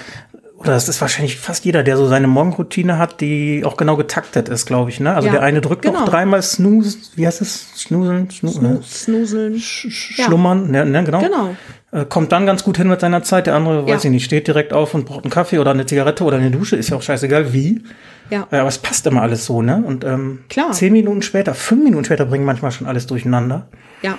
oder 0.58 0.72
das 0.72 0.90
ist 0.90 1.00
wahrscheinlich 1.00 1.38
fast 1.38 1.64
jeder, 1.64 1.84
der 1.84 1.96
so 1.96 2.08
seine 2.08 2.26
Morgenroutine 2.26 2.98
hat, 2.98 3.22
die 3.22 3.62
auch 3.64 3.78
genau 3.78 3.98
getaktet 3.98 4.50
ist, 4.50 4.66
glaube 4.66 4.90
ich, 4.90 5.00
ne? 5.00 5.14
Also 5.14 5.28
Ja, 5.28 5.34
der 5.34 5.44
eine 5.44 5.62
drückt 5.62 5.84
genau. 5.84 6.00
noch 6.00 6.10
dreimal 6.10 6.42
Snooze, 6.42 6.98
wie 7.16 7.28
heißt 7.28 7.42
es? 7.42 7.68
Snoozeln? 7.76 8.32
Snu 8.32 8.50
Snu 8.50 8.80
äh, 8.80 8.82
Snuseln. 8.84 9.56
Sch- 9.58 10.18
Ja. 10.18 10.26
Schlummern, 10.26 10.72
ne, 10.72 10.88
ne, 10.88 11.04
genau. 11.04 11.20
Genau. 11.20 11.56
Äh, 11.92 12.06
kommt 12.06 12.32
dann 12.34 12.46
ganz 12.46 12.64
gut 12.64 12.78
hin 12.78 12.88
mit 12.90 13.00
seiner 13.00 13.24
Zeit. 13.24 13.48
Der 13.48 13.56
andere, 13.56 13.84
weiß 13.86 14.04
Ja. 14.04 14.10
ich 14.10 14.12
nicht, 14.14 14.26
steht 14.26 14.48
direkt 14.48 14.74
auf 14.74 14.94
und 14.94 15.06
braucht 15.06 15.24
einen 15.24 15.32
Kaffee 15.32 15.60
oder 15.60 15.72
eine 15.72 15.86
Zigarette 15.86 16.24
oder 16.26 16.38
eine 16.38 16.52
Dusche, 16.52 16.76
ist 16.76 16.90
ja 16.90 16.98
auch 16.98 17.02
scheißegal 17.02 17.54
wie. 17.54 17.82
Ja. 18.30 18.46
Äh, 18.52 18.58
aber 18.58 18.68
es 18.68 18.78
passt 18.78 19.08
immer 19.08 19.22
alles 19.22 19.46
so, 19.46 19.62
ne? 19.62 19.82
Und 19.86 20.04
ähm, 20.04 20.40
Klar. 20.50 20.74
zehn 20.74 20.92
Minuten 20.92 21.22
später, 21.22 21.54
fünf 21.54 21.84
Minuten 21.84 22.04
später 22.04 22.26
bringen 22.26 22.44
manchmal 22.46 22.72
schon 22.72 22.88
alles 22.88 23.08
durcheinander. 23.08 23.68
Ja. 24.02 24.18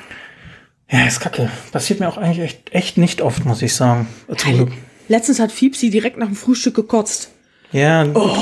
Ja, 0.91 1.05
ist 1.07 1.21
kacke. 1.21 1.51
Passiert 1.71 2.01
mir 2.01 2.09
auch 2.09 2.17
eigentlich 2.17 2.41
echt, 2.41 2.73
echt 2.73 2.97
nicht 2.97 3.21
oft, 3.21 3.45
muss 3.45 3.61
ich 3.61 3.75
sagen. 3.75 4.09
Zum 4.35 4.55
Glück. 4.55 4.71
Letztens 5.09 5.39
hat 5.39 5.53
Fiepsi 5.53 5.91
direkt 5.91 6.17
nach 6.17 6.27
dem 6.29 6.37
Frühstück 6.37 6.75
gekotzt. 6.75 7.31
Ja, 7.73 8.07
Oh, 8.15 8.35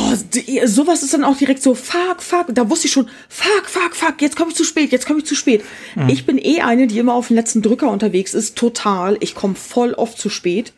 sowas 0.67 1.03
ist 1.03 1.13
dann 1.15 1.25
auch 1.25 1.37
direkt 1.37 1.63
so, 1.63 1.75
fuck, 1.75 2.21
fuck. 2.23 2.47
Da 2.55 2.71
wusste 2.71 2.87
ich 2.87 2.93
schon, 2.93 3.09
fuck, 3.29 3.65
fuck, 3.67 3.95
fuck, 3.97 4.23
jetzt 4.23 4.37
komme 4.37 4.51
ich 4.51 4.57
zu 4.57 4.65
spät, 4.65 4.93
jetzt 4.93 5.07
komme 5.07 5.19
ich 5.19 5.27
zu 5.27 5.35
spät. 5.35 5.65
Ich 6.09 6.27
bin 6.27 6.39
eh 6.39 6.61
eine, 6.61 6.87
die 6.87 6.99
immer 6.99 7.15
auf 7.15 7.29
den 7.29 7.37
letzten 7.37 7.61
Drücker 7.63 7.91
unterwegs 7.91 8.35
ist, 8.35 8.57
total. 8.57 9.17
Ich 9.21 9.35
komme 9.35 9.55
voll 9.57 9.95
oft 9.95 10.19
zu 10.19 10.29
spät. 10.29 10.73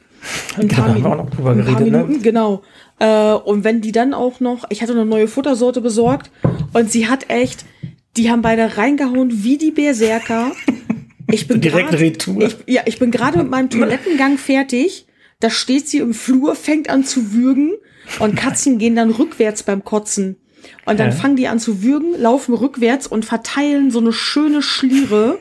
Ein 0.57 0.75
haben 0.77 1.03
wir 1.03 1.11
auch 1.11 1.17
noch 1.17 1.31
drüber 1.31 1.51
ein 1.51 1.65
paar 1.65 1.75
geredet, 1.75 1.93
ne? 1.93 1.99
Minuten, 2.05 2.23
genau. 2.23 2.63
Äh, 2.99 3.33
und 3.35 3.65
wenn 3.65 3.81
die 3.83 3.93
dann 3.93 4.15
auch 4.15 4.41
noch, 4.41 4.65
ich 4.71 4.83
hatte 4.83 4.93
eine 4.93 5.05
neue 5.05 5.29
Futtersorte 5.29 5.81
besorgt 5.81 6.31
und 6.73 6.91
sie 6.91 7.07
hat 7.09 7.29
echt, 7.31 7.65
die 8.17 8.31
haben 8.31 8.43
beide 8.43 8.77
reingehauen 8.79 9.45
wie 9.45 9.59
die 9.59 9.71
Berserker. 9.71 10.53
Ich 11.31 11.47
bin 11.47 11.61
Direkt 11.61 11.91
grad- 11.91 12.01
Retour. 12.01 12.43
Ich, 12.43 12.57
ja, 12.67 12.83
ich 12.87 12.99
bin 12.99 13.11
gerade 13.11 13.39
mit 13.39 13.49
meinem 13.51 13.71
Toilettengang 13.71 14.39
fertig. 14.39 15.07
Da 15.41 15.51
steht 15.51 15.87
sie 15.89 15.99
im 15.99 16.15
Flur, 16.15 16.57
fängt 16.57 16.91
an 16.91 17.05
zu 17.05 17.33
würgen 17.33 17.75
und 18.21 18.37
Katzen 18.37 18.79
gehen 18.79 18.97
dann 18.97 19.11
rückwärts 19.11 19.63
beim 19.63 19.85
Kotzen. 19.85 20.37
Und 20.85 20.99
dann 20.99 21.11
Ja. 21.11 21.17
fangen 21.17 21.37
die 21.37 21.49
an 21.49 21.59
zu 21.61 21.83
würgen, 21.83 22.19
laufen 22.19 22.55
rückwärts 22.55 23.07
und 23.07 23.25
verteilen 23.25 23.91
so 23.91 24.01
eine 24.01 24.13
schöne 24.13 24.63
Schliere. 24.63 25.39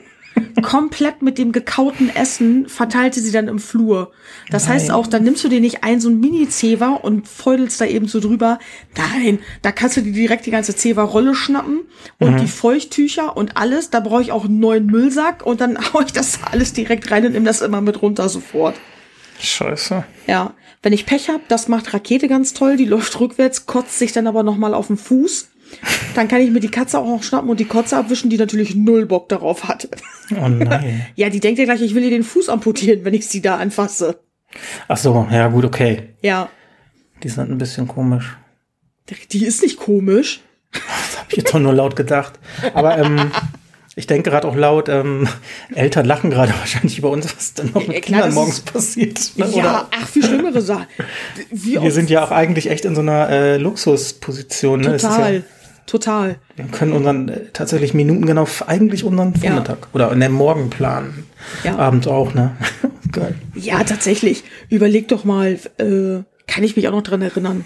komplett 0.61 1.23
mit 1.23 1.39
dem 1.39 1.51
gekauten 1.51 2.09
Essen 2.15 2.67
verteilte 2.69 3.21
sie 3.21 3.31
dann 3.31 3.47
im 3.47 3.57
Flur. 3.57 4.11
Das 4.51 4.67
heißt 4.67 4.89
Nein. 4.89 4.95
auch, 4.95 5.07
dann 5.07 5.23
nimmst 5.23 5.43
du 5.43 5.49
dir 5.49 5.59
nicht 5.61 5.83
ein 5.83 5.99
so 5.99 6.09
ein 6.09 6.19
Mini-Zewa 6.19 6.89
und 6.89 7.27
feudelst 7.27 7.81
da 7.81 7.85
eben 7.85 8.07
so 8.07 8.19
drüber. 8.19 8.59
Nein, 8.95 9.39
da 9.63 9.71
kannst 9.71 9.97
du 9.97 10.01
dir 10.01 10.11
direkt 10.13 10.45
die 10.45 10.51
ganze 10.51 10.75
Zewa-Rolle 10.75 11.33
schnappen 11.33 11.81
und 12.19 12.39
die 12.39 12.47
Feuchttücher 12.47 13.35
und 13.35 13.57
alles. 13.57 13.89
Da 13.89 13.99
brauche 13.99 14.21
ich 14.21 14.31
auch 14.31 14.45
einen 14.45 14.59
neuen 14.59 14.85
Müllsack 14.85 15.43
und 15.43 15.59
dann 15.59 15.77
hau 15.93 16.01
ich 16.01 16.13
das 16.13 16.39
alles 16.43 16.71
direkt 16.73 17.09
rein 17.09 17.25
und 17.25 17.31
nimm 17.31 17.45
das 17.45 17.61
immer 17.61 17.81
mit 17.81 18.01
runter 18.03 18.29
sofort. 18.29 18.75
Scheiße. 19.39 20.03
Ja, 20.27 20.53
wenn 20.81 20.93
ich 20.93 21.05
Pech 21.05 21.29
hab, 21.29 21.47
das 21.47 21.67
macht 21.67 21.93
Rakete 21.93 22.27
ganz 22.27 22.53
toll. 22.53 22.77
Die 22.77 22.85
läuft 22.85 23.19
rückwärts, 23.19 23.65
kotzt 23.65 23.99
sich 23.99 24.11
dann 24.13 24.27
aber 24.27 24.43
noch 24.43 24.57
mal 24.57 24.73
auf 24.73 24.87
den 24.87 24.97
Fuß. 24.97 25.49
Dann 26.15 26.27
kann 26.29 26.39
ich 26.41 26.49
mir 26.49 26.61
die 26.61 26.71
Katze 26.71 26.97
auch 26.99 27.07
noch 27.07 27.23
schnappen 27.23 27.49
und 27.49 27.59
die 27.59 27.65
Kotze 27.65 27.97
abwischen, 27.97 28.29
die 28.29 28.37
natürlich 28.37 28.73
null 28.75 29.05
Bock 29.05 29.27
darauf 29.27 29.65
hat. 29.65 29.89
Oh 30.31 30.47
nein. 30.47 31.05
Ja, 31.15 31.29
die 31.29 31.39
denkt 31.41 31.59
ja 31.59 31.65
gleich, 31.65 31.81
ich 31.81 31.93
will 31.93 32.03
ihr 32.03 32.09
den 32.09 32.23
Fuß 32.23 32.47
amputieren, 32.49 33.03
wenn 33.03 33.13
ich 33.13 33.27
sie 33.27 33.41
da 33.41 33.57
anfasse. 33.57 34.21
Ach 34.87 34.97
so, 34.97 35.27
ja 35.29 35.47
gut, 35.49 35.65
okay. 35.65 36.13
Ja, 36.21 36.49
Die 37.21 37.29
sind 37.29 37.51
ein 37.51 37.57
bisschen 37.57 37.87
komisch. 37.87 38.37
die 39.31 39.45
ist 39.45 39.61
nicht 39.61 39.77
komisch. 39.77 40.41
Das 40.71 41.17
habe 41.17 41.27
ich 41.31 41.37
jetzt 41.37 41.55
auch 41.55 41.59
nur 41.59 41.73
laut 41.73 41.95
gedacht. 41.95 42.33
Aber 42.73 42.97
ähm, 42.97 43.31
ich 43.97 44.07
denke 44.07 44.29
gerade 44.29 44.47
auch 44.47 44.55
laut, 44.55 44.87
ähm, 44.87 45.27
Eltern 45.75 46.05
lachen 46.05 46.29
gerade 46.29 46.53
wahrscheinlich 46.59 46.97
über 46.97 47.09
uns, 47.09 47.25
was 47.35 47.53
dann 47.55 47.71
noch 47.73 47.81
Ja, 47.81 47.87
mit 47.89 48.03
klar, 48.03 48.21
Kindern 48.21 48.33
morgens 48.35 48.59
ist- 48.59 48.71
passiert. 48.71 49.31
Ne? 49.35 49.45
Ja, 49.49 49.59
Oder 49.59 49.87
ach, 49.91 50.07
viel 50.07 50.23
schlimmere 50.23 50.61
Sachen. 50.61 50.85
Wir 51.51 51.91
sind 51.91 52.09
ja 52.09 52.23
auch 52.23 52.31
eigentlich 52.31 52.69
echt 52.69 52.85
in 52.85 52.95
so 52.95 53.01
einer 53.01 53.29
äh, 53.29 53.57
Luxusposition. 53.57 54.81
Ne? 54.81 54.97
Total. 54.97 55.35
Ja, 55.35 55.41
total. 55.85 56.35
Wir 56.55 56.65
können 56.65 56.93
unseren 56.93 57.29
äh, 57.29 57.39
tatsächlich 57.53 57.93
minutengenau 57.93 58.47
eigentlich 58.67 59.03
unseren 59.03 59.33
Ja. 59.41 59.51
Vormittag 59.51 59.87
oder 59.93 60.11
in 60.11 60.19
den 60.19 60.31
Morgen 60.31 60.69
planen. 60.69 61.25
Ja. 61.63 61.77
Abends 61.77 62.07
auch, 62.07 62.33
ne? 62.33 62.55
Geil. 63.11 63.35
Ja, 63.55 63.83
tatsächlich. 63.83 64.43
Überleg 64.69 65.07
doch 65.07 65.23
mal, 65.23 65.53
äh, 65.79 66.23
kann 66.45 66.63
ich 66.63 66.75
mich 66.75 66.87
auch 66.87 66.91
noch 66.91 67.03
dran 67.03 67.21
erinnern. 67.21 67.65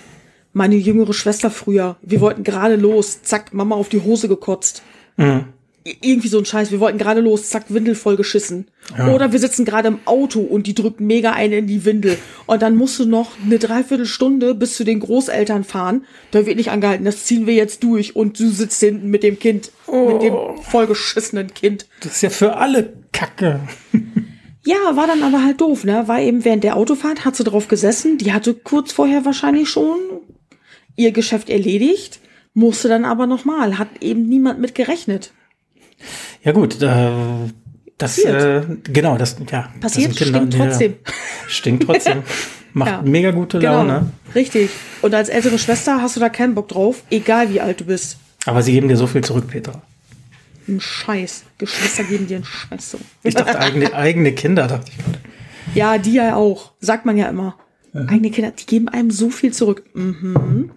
Meine 0.54 0.76
jüngere 0.76 1.14
Schwester 1.14 1.50
früher, 1.50 1.96
wir 2.02 2.20
wollten 2.22 2.44
gerade 2.44 2.76
los, 2.76 3.24
zack, 3.24 3.54
Mama 3.54 3.76
auf 3.76 3.90
die 3.90 4.02
Hose 4.02 4.28
gekotzt. 4.28 4.84
Mhm. 5.18 5.46
Irgendwie 5.84 6.28
so 6.28 6.38
ein 6.38 6.46
Scheiß. 6.46 6.72
Wir 6.72 6.80
wollten 6.80 7.00
gerade 7.00 7.22
los, 7.22 7.50
zack, 7.50 7.66
Windel 7.70 7.96
voll 7.96 8.16
geschissen. 8.16 8.68
Oder 9.14 9.32
wir 9.32 9.40
sitzen 9.40 9.66
gerade 9.66 9.88
im 9.88 10.00
Auto 10.06 10.42
und 10.42 10.68
die 10.68 10.76
drückt 10.76 11.00
mega 11.00 11.32
eine 11.32 11.58
in 11.58 11.68
die 11.68 11.86
Windel. 11.86 12.18
Und 12.46 12.62
dann 12.62 12.76
musst 12.76 13.00
du 13.00 13.06
noch 13.06 13.32
eine 13.44 13.58
Dreiviertelstunde 13.58 14.54
bis 14.54 14.76
zu 14.76 14.84
den 14.84 15.00
Großeltern 15.00 15.64
fahren. 15.64 16.06
Da 16.30 16.46
wird 16.46 16.58
nicht 16.58 16.70
angehalten, 16.70 17.06
das 17.06 17.26
ziehen 17.26 17.48
wir 17.48 17.56
jetzt 17.56 17.84
durch. 17.84 18.16
Und 18.16 18.40
du 18.40 18.50
sitzt 18.50 18.80
hinten 18.80 19.10
mit 19.10 19.24
dem 19.24 19.40
Kind, 19.40 19.72
mit 19.92 20.22
dem 20.22 20.36
vollgeschissenen 20.62 21.54
Kind. 21.54 21.88
Das 22.02 22.14
ist 22.14 22.22
ja 22.22 22.30
für 22.30 22.58
alle 22.58 22.94
Kacke. 23.12 23.62
Ja, 24.64 24.96
war 24.96 25.08
dann 25.08 25.24
aber 25.24 25.44
halt 25.44 25.60
doof, 25.62 25.84
ne? 25.84 26.08
War 26.08 26.22
eben 26.22 26.46
während 26.46 26.64
der 26.64 26.78
Autofahrt, 26.78 27.26
hat 27.26 27.36
sie 27.36 27.44
drauf 27.44 27.68
gesessen. 27.68 28.20
Die 28.20 28.34
hatte 28.34 28.54
kurz 28.54 28.92
vorher 28.92 29.26
wahrscheinlich 29.26 29.70
schon 29.70 29.98
ihr 30.96 31.12
Geschäft 31.12 31.50
erledigt, 31.50 32.20
musste 32.54 32.88
dann 32.88 33.06
aber 33.06 33.26
nochmal. 33.26 33.80
Hat 33.80 33.88
eben 34.02 34.28
niemand 34.28 34.60
mit 34.60 34.76
gerechnet. 34.76 35.32
Ja 36.44 36.52
gut, 36.52 36.82
äh, 36.82 37.12
das 37.98 38.18
äh, 38.20 38.62
genau, 38.84 39.18
das 39.18 39.36
ja 39.52 39.70
Passiert, 39.80 40.12
das 40.12 40.18
Kinder, 40.18 40.40
stinkt 40.40 40.54
ja, 40.56 40.66
trotzdem. 40.66 40.96
stinkt 41.48 41.84
trotzdem. 41.86 42.24
Macht 42.74 42.90
Ja. 42.90 43.02
mega 43.02 43.32
gute 43.32 43.60
Genau, 43.60 43.78
Laune. 43.84 44.12
richtig. 44.34 44.70
Und 45.02 45.14
als 45.14 45.28
ältere 45.30 45.60
Schwester 45.60 46.02
hast 46.02 46.16
du 46.16 46.20
da 46.22 46.30
keinen 46.30 46.56
Bock 46.56 46.70
drauf, 46.70 47.04
egal 47.10 47.52
wie 47.54 47.60
alt 47.60 47.82
du 47.82 47.86
bist. 47.86 48.18
Aber 48.46 48.62
sie 48.64 48.72
geben 48.72 48.88
dir 48.88 48.96
so 48.98 49.08
viel 49.08 49.24
zurück, 49.24 49.48
Petra. 49.50 49.82
Ein 50.68 50.80
Scheiß. 50.80 51.44
Geschwister 51.58 52.04
geben 52.06 52.28
dir 52.28 52.38
einen 52.38 52.46
Scheiß 52.46 52.92
so. 52.92 53.00
Ich 53.24 53.36
dachte 53.36 53.60
eigene 53.60 53.94
eigene 53.94 54.32
Kinder, 54.32 54.68
dachte 54.68 54.90
ich 54.92 54.98
gerade. 55.04 55.20
Ja, 55.76 55.98
die 55.98 56.14
ja 56.14 56.36
auch. 56.36 56.72
Sagt 56.80 57.06
man 57.06 57.18
ja 57.18 57.28
immer. 57.30 57.56
Eigene 57.94 58.32
Kinder, 58.32 58.52
die 58.52 58.66
geben 58.66 58.88
einem 58.88 59.12
so 59.12 59.30
viel 59.30 59.52
zurück. 59.54 59.84
Mhm. 59.94 60.72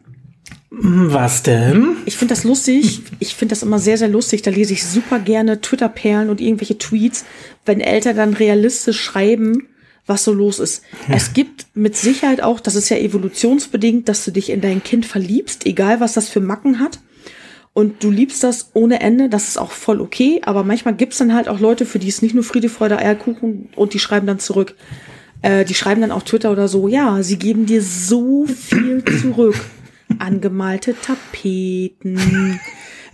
Was 0.77 1.43
denn? 1.43 1.97
Ich 2.05 2.17
finde 2.17 2.35
das 2.35 2.45
lustig. 2.45 3.03
Ich 3.21 3.35
finde 3.35 3.53
das 3.53 3.63
immer 3.63 3.79
sehr, 3.79 3.97
sehr 3.97 4.09
lustig. 4.09 4.43
Da 4.43 4.51
lese 4.51 4.73
ich 4.73 4.85
super 4.85 5.19
gerne 5.21 5.61
Twitter-Perlen 5.61 6.31
und 6.31 6.41
irgendwelche 6.41 6.79
Tweets, 6.79 7.25
wenn 7.65 7.81
Eltern 7.81 8.17
dann 8.17 8.35
realistisch 8.35 9.01
schreiben, 9.01 9.69
was 10.07 10.25
so 10.25 10.33
los 10.33 10.59
ist. 10.59 10.83
Es 11.09 11.33
gibt 11.33 11.67
mit 11.75 11.97
Sicherheit 11.97 12.43
auch, 12.43 12.61
das 12.61 12.75
ist 12.75 12.89
ja 12.89 12.97
evolutionsbedingt, 12.97 14.09
dass 14.09 14.25
du 14.25 14.33
dich 14.33 14.51
in 14.51 14.61
dein 14.61 14.83
Kind 14.83 15.07
verliebst, 15.07 15.65
egal 15.65 16.01
was 16.01 16.13
das 16.13 16.29
für 16.29 16.41
Macken 16.41 16.81
hat. 16.81 16.99
Und 17.73 18.05
du 18.05 18.11
liebst 18.11 18.45
das 18.45 18.71
ohne 18.75 19.01
Ende, 19.01 19.29
das 19.29 19.49
ist 19.49 19.59
auch 19.59 19.73
voll 19.73 20.01
okay, 20.01 20.41
aber 20.45 20.63
manchmal 20.63 20.95
gibt's 20.95 21.19
dann 21.19 21.35
halt 21.35 21.49
auch 21.49 21.59
Leute, 21.59 21.87
für 21.87 21.99
die 21.99 22.09
ist 22.09 22.23
nicht 22.23 22.35
nur 22.35 22.45
Friede, 22.45 22.69
Freude, 22.69 22.99
Eierkuchen 22.99 23.69
und 23.75 23.95
die 23.95 23.99
schreiben 23.99 24.27
dann 24.27 24.39
zurück. 24.39 24.75
Äh, 25.43 25.65
die 25.65 25.75
schreiben 25.75 26.01
dann 26.01 26.13
auf 26.13 26.25
Twitter 26.25 26.53
oder 26.53 26.69
so, 26.69 26.87
ja, 26.87 27.23
sie 27.23 27.39
geben 27.39 27.67
dir 27.67 27.83
so 27.83 28.47
viel 28.47 29.03
zurück. 29.21 29.57
Angemalte 30.19 30.95
Tapeten. 31.01 32.61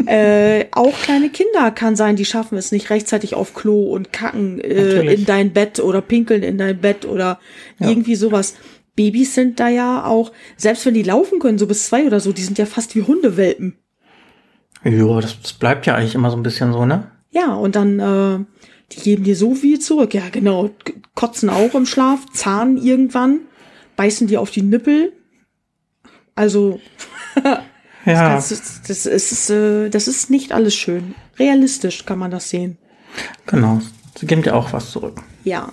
äh, 0.07 0.67
auch 0.73 0.97
kleine 1.03 1.31
Kinder 1.31 1.71
kann 1.71 1.97
sein, 1.97 2.17
die 2.17 2.25
schaffen 2.25 2.57
es 2.59 2.73
nicht 2.73 2.91
rechtzeitig 2.91 3.35
auf 3.35 3.55
Klo 3.55 3.93
und 3.93 4.13
kacken 4.13 4.61
äh, 4.61 5.13
in 5.13 5.27
dein 5.27 5.53
Bett 5.53 5.81
oder 5.81 6.01
pinkeln 6.01 6.43
in 6.43 6.59
dein 6.59 6.81
Bett 6.81 7.05
oder 7.05 7.39
irgendwie 7.79 8.15
sowas. 8.15 8.55
Babys 8.97 9.35
sind 9.35 9.61
da 9.61 9.69
ja 9.69 10.05
auch, 10.05 10.33
selbst 10.57 10.85
wenn 10.85 10.95
die 10.95 11.03
laufen 11.03 11.39
können, 11.39 11.59
so 11.59 11.67
bis 11.67 11.87
zwei 11.87 12.07
oder 12.07 12.21
so, 12.21 12.33
die 12.33 12.43
sind 12.43 12.59
ja 12.59 12.67
fast 12.67 12.95
wie 12.95 13.03
Hundewelpen. 13.03 13.79
Ja, 14.85 15.21
das, 15.21 15.41
das 15.41 15.53
bleibt 15.53 15.87
ja 15.87 15.95
eigentlich 15.95 16.15
immer 16.15 16.31
so 16.31 16.37
ein 16.37 16.43
bisschen 16.43 16.73
so, 16.73 16.85
ne? 16.85 17.11
Ja, 17.31 17.55
und 17.55 17.77
dann, 17.77 17.99
äh, 17.99 18.45
die 18.93 19.01
geben 19.01 19.25
dir 19.25 19.37
so 19.37 19.55
viel 19.55 19.79
zurück. 19.79 20.15
Ja, 20.15 20.25
genau. 20.31 20.71
Kotzen 21.15 21.49
auch 21.51 21.75
im 21.75 21.87
Schlaf, 21.87 22.27
zahnen 22.33 22.77
irgendwann, 22.77 23.41
beißen 23.97 24.27
dir 24.27 24.41
auf 24.41 24.51
die 24.51 24.63
Nippel. 24.63 25.13
Also, 26.41 26.81
Ja. 28.07 28.35
das, 28.35 28.51
ist, 28.51 28.89
das, 28.89 29.05
ist, 29.05 29.51
äh, 29.51 29.91
das 29.91 30.09
ist 30.09 30.31
nicht 30.31 30.53
alles 30.53 30.75
schön. 30.75 31.15
Realistisch 31.39 32.07
kann 32.07 32.19
man 32.19 32.31
das 32.31 32.49
sehen. 32.49 32.79
Genau. 33.47 33.81
Sie 34.19 34.27
geben 34.27 34.43
dir 34.43 34.55
auch 34.57 34.73
was 34.73 34.91
zurück. 34.91 35.21
Ja. 35.45 35.73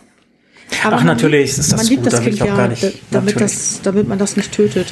Ach, 0.84 0.92
man 0.92 1.06
natürlich 1.06 1.52
ist 1.52 1.72
das 1.72 1.78
man 1.78 1.86
liebt 1.88 2.04
gut, 2.04 2.12
das 2.12 2.22
Kind 2.22 2.38
ja, 2.40 2.46
gar 2.48 2.68
nicht- 2.68 2.84
da- 2.84 2.90
damit, 3.12 3.40
das, 3.40 3.80
damit 3.82 4.10
man 4.10 4.20
das 4.20 4.36
nicht 4.36 4.52
tötet. 4.52 4.88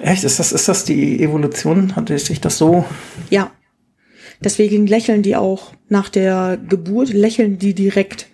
Echt? 0.00 0.24
Ist 0.24 0.38
das, 0.38 0.52
ist 0.52 0.68
das 0.68 0.84
die 0.86 1.22
Evolution? 1.22 1.94
Hatte 1.96 2.18
sich 2.18 2.40
das 2.40 2.56
so? 2.56 2.86
Ja. 3.28 3.50
Deswegen 4.42 4.86
lächeln 4.86 5.22
die 5.22 5.36
auch 5.36 5.72
nach 5.90 6.08
der 6.08 6.58
Geburt, 6.68 7.12
lächeln 7.12 7.58
die 7.58 7.74
direkt, 7.74 8.26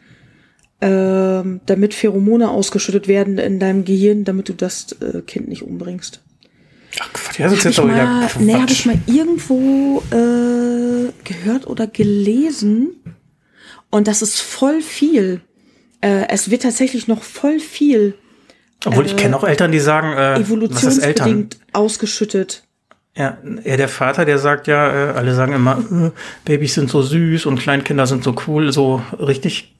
ähm, 0.80 1.60
damit 1.66 1.94
Pheromone 1.94 2.48
ausgeschüttet 2.48 3.08
werden 3.08 3.38
in 3.38 3.58
deinem 3.58 3.84
Gehirn, 3.84 4.22
damit 4.24 4.48
du 4.48 4.52
das 4.52 4.92
äh, 5.02 5.20
Kind 5.22 5.48
nicht 5.48 5.62
umbringst. 5.62 6.22
Ach 7.00 7.12
Quatsch, 7.12 7.40
das 7.40 7.52
ist 7.52 7.64
jetzt 7.64 7.78
wieder 7.78 8.04
mal, 8.04 8.30
nee, 8.38 8.54
habe 8.54 8.72
ich 8.72 8.86
mal 8.86 8.98
irgendwo 9.06 10.02
äh, 10.10 11.12
gehört 11.24 11.66
oder 11.66 11.86
gelesen. 11.86 13.02
Und 13.90 14.08
das 14.08 14.22
ist 14.22 14.40
voll 14.40 14.80
viel. 14.80 15.40
Äh, 16.00 16.28
es 16.28 16.50
wird 16.50 16.62
tatsächlich 16.62 17.08
noch 17.08 17.22
voll 17.22 17.58
viel 17.58 18.14
Obwohl 18.84 19.06
ich 19.06 19.16
kenne 19.16 19.36
auch 19.36 19.44
Eltern, 19.44 19.72
die 19.72 19.80
sagen, 19.80 20.12
äh, 20.12 20.16
was 20.16 20.84
ist 20.84 20.98
Eltern? 20.98 21.26
evolutionsbedingt 21.26 21.58
ausgeschüttet. 21.72 22.64
Ja, 23.16 23.36
eher 23.64 23.76
der 23.76 23.88
Vater, 23.88 24.24
der 24.24 24.38
sagt 24.38 24.68
ja, 24.68 25.10
äh, 25.10 25.12
alle 25.12 25.34
sagen 25.34 25.52
immer, 25.52 25.78
äh, 25.90 26.10
Babys 26.44 26.74
sind 26.74 26.88
so 26.88 27.02
süß 27.02 27.46
und 27.46 27.58
Kleinkinder 27.58 28.06
sind 28.06 28.22
so 28.22 28.36
cool, 28.46 28.72
so 28.72 29.02
richtig 29.18 29.74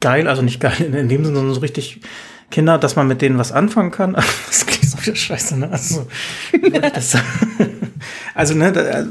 geil, 0.00 0.28
also 0.28 0.42
nicht 0.42 0.60
geil 0.60 0.76
in, 0.80 0.92
in 0.92 1.08
dem 1.08 1.24
Sinne, 1.24 1.36
sondern 1.36 1.54
so 1.54 1.60
richtig 1.60 2.02
Kinder, 2.50 2.76
dass 2.76 2.94
man 2.94 3.08
mit 3.08 3.22
denen 3.22 3.38
was 3.38 3.52
anfangen 3.52 3.90
kann. 3.90 4.14
Das 4.46 4.66
scheiße, 5.14 5.58
ne? 5.58 5.70
Also, 5.70 6.06
also 8.34 8.54
ne, 8.54 8.72
da, 8.72 9.04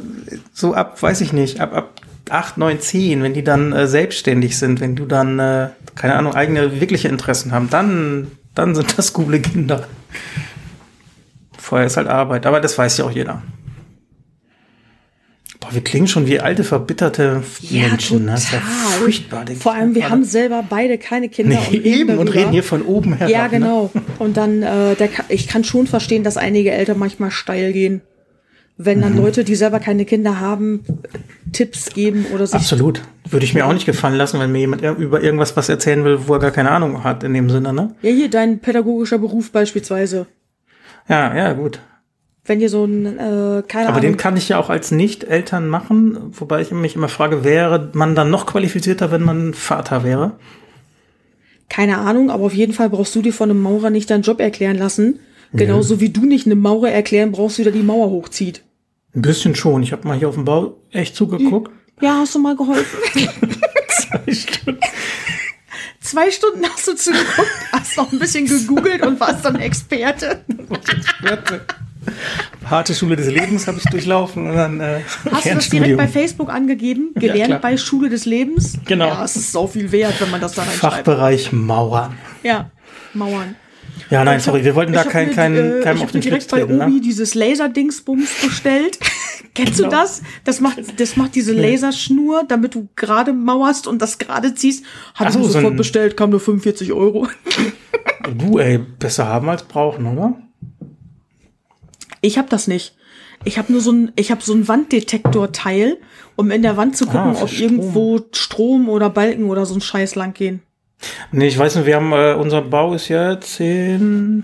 so 0.53 0.73
ab, 0.73 1.01
weiß 1.01 1.21
ich 1.21 1.33
nicht, 1.33 1.59
ab, 1.59 1.73
ab 1.73 2.01
acht, 2.29 2.57
neun, 2.57 2.79
zehn, 2.79 3.21
wenn 3.23 3.33
die 3.33 3.43
dann 3.43 3.71
äh, 3.71 3.87
selbstständig 3.87 4.57
sind, 4.57 4.79
wenn 4.79 4.95
du 4.95 5.05
dann, 5.05 5.39
äh, 5.39 5.69
keine 5.95 6.15
Ahnung, 6.15 6.33
eigene 6.33 6.79
wirkliche 6.79 7.07
Interessen 7.07 7.51
haben, 7.51 7.69
dann, 7.69 8.31
dann 8.53 8.75
sind 8.75 8.97
das 8.97 9.13
coole 9.13 9.39
Kinder. 9.39 9.87
Vorher 11.57 11.87
ist 11.87 11.97
halt 11.97 12.07
Arbeit, 12.07 12.45
aber 12.45 12.61
das 12.61 12.77
weiß 12.77 12.97
ja 12.97 13.05
auch 13.05 13.11
jeder. 13.11 13.41
Boah, 15.65 15.73
wir 15.73 15.83
klingen 15.83 16.07
schon 16.07 16.27
wie 16.27 16.39
alte, 16.39 16.63
verbitterte 16.63 17.41
Ja, 17.61 17.87
Menschen. 17.87 18.25
Ne? 18.25 18.31
Das 18.31 18.43
ist 18.45 18.51
ja 18.53 18.59
total. 18.59 18.99
furchtbar. 18.99 19.45
Vor 19.59 19.73
allem, 19.73 19.95
wir 19.95 20.01
gerade. 20.01 20.11
haben 20.13 20.23
selber 20.23 20.63
beide 20.69 20.97
keine 20.97 21.29
Kinder. 21.29 21.57
nee, 21.71 21.77
reden 21.77 21.85
eben 22.09 22.17
und 22.17 22.27
reden 22.33 22.51
hier 22.51 22.63
von 22.63 22.81
oben 22.83 23.13
herab. 23.13 23.29
Ja, 23.31 23.43
Ne? 23.45 23.49
genau. 23.49 23.91
Und 24.19 24.37
dann, 24.37 24.61
äh, 24.63 24.95
der, 24.95 25.09
ich 25.29 25.47
kann 25.47 25.63
schon 25.63 25.87
verstehen, 25.87 26.23
dass 26.23 26.37
einige 26.37 26.71
Eltern 26.71 26.99
manchmal 26.99 27.31
steil 27.31 27.73
gehen. 27.73 28.01
Wenn 28.77 28.97
Mhm. 28.97 29.01
dann 29.03 29.17
Leute, 29.17 29.43
die 29.45 29.55
selber 29.55 29.79
keine 29.79 30.03
Kinder 30.05 30.39
haben, 30.41 30.83
Tipps 31.53 31.93
geben 31.93 32.25
oder 32.33 32.45
sich. 32.45 32.55
Absolut. 32.55 33.01
Würde 33.29 33.45
ich 33.45 33.53
mir 33.53 33.65
auch 33.65 33.73
nicht 33.73 33.85
gefallen 33.85 34.15
lassen, 34.15 34.39
wenn 34.39 34.51
mir 34.51 34.59
jemand 34.59 34.81
über 34.83 35.23
irgendwas 35.23 35.55
was 35.55 35.69
erzählen 35.69 36.03
will, 36.03 36.27
wo 36.27 36.33
er 36.33 36.39
gar 36.39 36.51
keine 36.51 36.71
Ahnung 36.71 37.03
hat 37.03 37.23
in 37.23 37.33
dem 37.33 37.49
Sinne, 37.49 37.71
ne? 37.73 37.95
Ja, 38.01 38.11
hier 38.11 38.29
dein 38.29 38.59
pädagogischer 38.59 39.17
Beruf 39.17 39.51
beispielsweise. 39.51 40.27
Ja, 41.07 41.35
ja, 41.35 41.53
gut. 41.53 41.79
Wenn 42.47 42.61
ihr 42.61 42.69
so 42.69 42.85
ein, 42.85 43.05
äh, 43.17 43.63
keine 43.67 43.89
Aber 43.89 43.99
den 43.99 44.09
Ahnung. 44.09 44.17
kann 44.17 44.37
ich 44.37 44.49
ja 44.49 44.59
auch 44.59 44.69
als 44.69 44.91
Nicht-Eltern 44.91 45.67
machen, 45.67 46.17
wobei 46.31 46.61
ich 46.61 46.71
mich 46.71 46.95
immer 46.95 47.07
frage, 47.09 47.43
wäre 47.43 47.89
man 47.93 48.13
dann 48.13 48.29
noch 48.29 48.45
qualifizierter, 48.45 49.11
wenn 49.11 49.23
man 49.23 49.53
Vater 49.55 50.03
wäre? 50.03 50.33
Keine 51.69 51.97
Ahnung, 51.97 52.29
aber 52.29 52.45
auf 52.45 52.53
jeden 52.53 52.73
Fall 52.73 52.89
brauchst 52.91 53.15
du 53.15 53.23
dir 53.23 53.33
von 53.33 53.49
einem 53.49 53.61
Maurer 53.61 53.89
nicht 53.89 54.11
deinen 54.11 54.21
Job 54.21 54.39
erklären 54.39 54.77
lassen. 54.77 55.19
Genauso 55.53 55.99
wie 56.01 56.09
du 56.09 56.25
nicht 56.25 56.45
einem 56.45 56.59
Maurer 56.59 56.91
erklären 56.91 57.31
brauchst, 57.31 57.57
wie 57.59 57.63
der 57.63 57.71
die 57.71 57.81
Mauer 57.81 58.09
hochzieht. 58.09 58.61
Ein 59.15 59.21
bisschen 59.21 59.55
schon. 59.55 59.81
Ich 59.83 59.91
habe 59.93 60.07
mal 60.07 60.17
hier 60.17 60.27
auf 60.27 60.35
dem 60.35 60.45
Bau 60.45 60.77
echt 60.91 61.15
zugeguckt. 61.15 61.71
Ja, 62.01 62.17
hast 62.19 62.35
du 62.35 62.39
mal 62.39 62.55
geholfen? 62.55 62.99
Zwei 63.89 64.33
Stunden. 64.33 64.79
Zwei 66.01 66.29
Stunden 66.29 66.65
hast 66.69 66.87
du 66.87 66.95
zugeguckt, 66.95 67.49
hast 67.71 67.97
noch 67.97 68.11
ein 68.11 68.19
bisschen 68.19 68.45
gegoogelt 68.45 69.03
und 69.05 69.19
warst 69.19 69.45
dann 69.45 69.55
Experte. 69.55 70.43
Harte 72.69 72.93
Schule 72.95 73.15
des 73.15 73.27
Lebens 73.27 73.67
habe 73.67 73.77
ich 73.77 73.83
durchlaufen 73.85 74.49
und 74.49 74.55
dann 74.55 74.79
äh, 74.79 75.01
Hast 75.31 75.45
du 75.45 75.53
das 75.55 75.69
direkt 75.69 75.97
bei 75.97 76.07
Facebook 76.07 76.49
angegeben? 76.49 77.11
Gelernt 77.15 77.45
klar. 77.47 77.59
bei 77.61 77.77
Schule 77.77 78.09
des 78.09 78.25
Lebens? 78.25 78.73
Genau. 78.85 79.07
Ja, 79.07 79.23
es 79.23 79.35
ist 79.35 79.51
so 79.51 79.67
viel 79.67 79.91
wert, 79.91 80.15
wenn 80.19 80.31
man 80.31 80.41
das 80.41 80.53
da 80.53 80.63
reinschreibt. 80.63 80.93
Fachbereich 80.95 81.51
Mauern. 81.51 82.17
Ja, 82.43 82.71
Mauern. 83.13 83.55
Ja, 84.09 84.23
nein, 84.23 84.39
sorry, 84.39 84.59
hab- 84.59 84.65
wir 84.65 84.75
wollten 84.75 84.93
da 84.93 85.03
kein, 85.03 85.29
mir, 85.29 85.33
kein, 85.35 85.55
äh, 85.55 85.81
keinem 85.81 85.97
ich 85.97 86.03
auf 86.03 86.07
hab 86.09 86.13
mir 86.15 86.21
den 86.21 86.29
Schlips 86.29 86.47
direkt 86.47 86.69
bei 86.69 86.75
Obi 86.85 86.93
ne? 86.95 87.01
dieses 87.01 87.33
Laserdingsbums 87.33 88.29
bestellt. 88.43 88.99
Kennst 89.55 89.77
Genau. 89.77 89.89
du 89.89 89.95
das? 89.95 90.21
Das 90.43 90.59
macht, 90.59 90.77
das 90.99 91.15
macht 91.15 91.33
diese 91.35 91.53
Laserschnur, 91.53 92.43
damit 92.47 92.75
du 92.75 92.89
gerade 92.97 93.31
mauerst 93.31 93.87
und 93.87 94.01
das 94.01 94.17
gerade 94.17 94.53
ziehst. 94.53 94.83
Hat 95.13 95.27
Ach 95.27 95.31
so, 95.31 95.39
ich 95.39 95.45
so 95.45 95.51
sofort 95.53 95.73
ein- 95.73 95.77
bestellt, 95.77 96.17
kam 96.17 96.29
nur 96.31 96.39
45 96.41 96.91
Euro. 96.91 97.27
Du, 98.37 98.59
ey, 98.59 98.79
besser 98.79 99.27
haben 99.27 99.47
als 99.49 99.63
brauchen, 99.63 100.05
oder? 100.07 100.33
Ich 102.25 102.37
hab 102.37 102.49
das 102.49 102.67
nicht. 102.67 102.95
Ich 103.43 103.57
habe 103.59 103.71
nur 103.71 103.81
so 103.81 103.91
ein, 103.91 104.11
ich 104.15 104.31
habe 104.31 104.41
so 104.41 104.53
ein 104.53 104.67
Wanddetektorteil, 104.67 105.97
um 106.35 106.49
in 106.51 106.61
der 106.63 106.77
Wand 106.77 106.97
zu 106.97 107.05
gucken, 107.05 107.35
Ah, 107.35 107.41
ob 107.41 107.49
Strom. 107.49 107.61
irgendwo 107.61 108.19
Strom 108.31 108.89
oder 108.89 109.09
Balken 109.09 109.45
oder 109.49 109.65
so 109.65 109.75
ein 109.75 109.81
Scheiß 109.81 110.15
lang 110.15 110.33
gehen. 110.33 110.61
Nee, 111.31 111.47
ich 111.47 111.57
weiß 111.59 111.75
nicht, 111.75 111.85
wir 111.85 111.95
haben, 111.97 112.11
äh, 112.13 112.33
unser 112.33 112.61
Bau 112.61 112.93
ist 112.93 113.09
ja 113.09 113.39
zehn, 113.39 114.43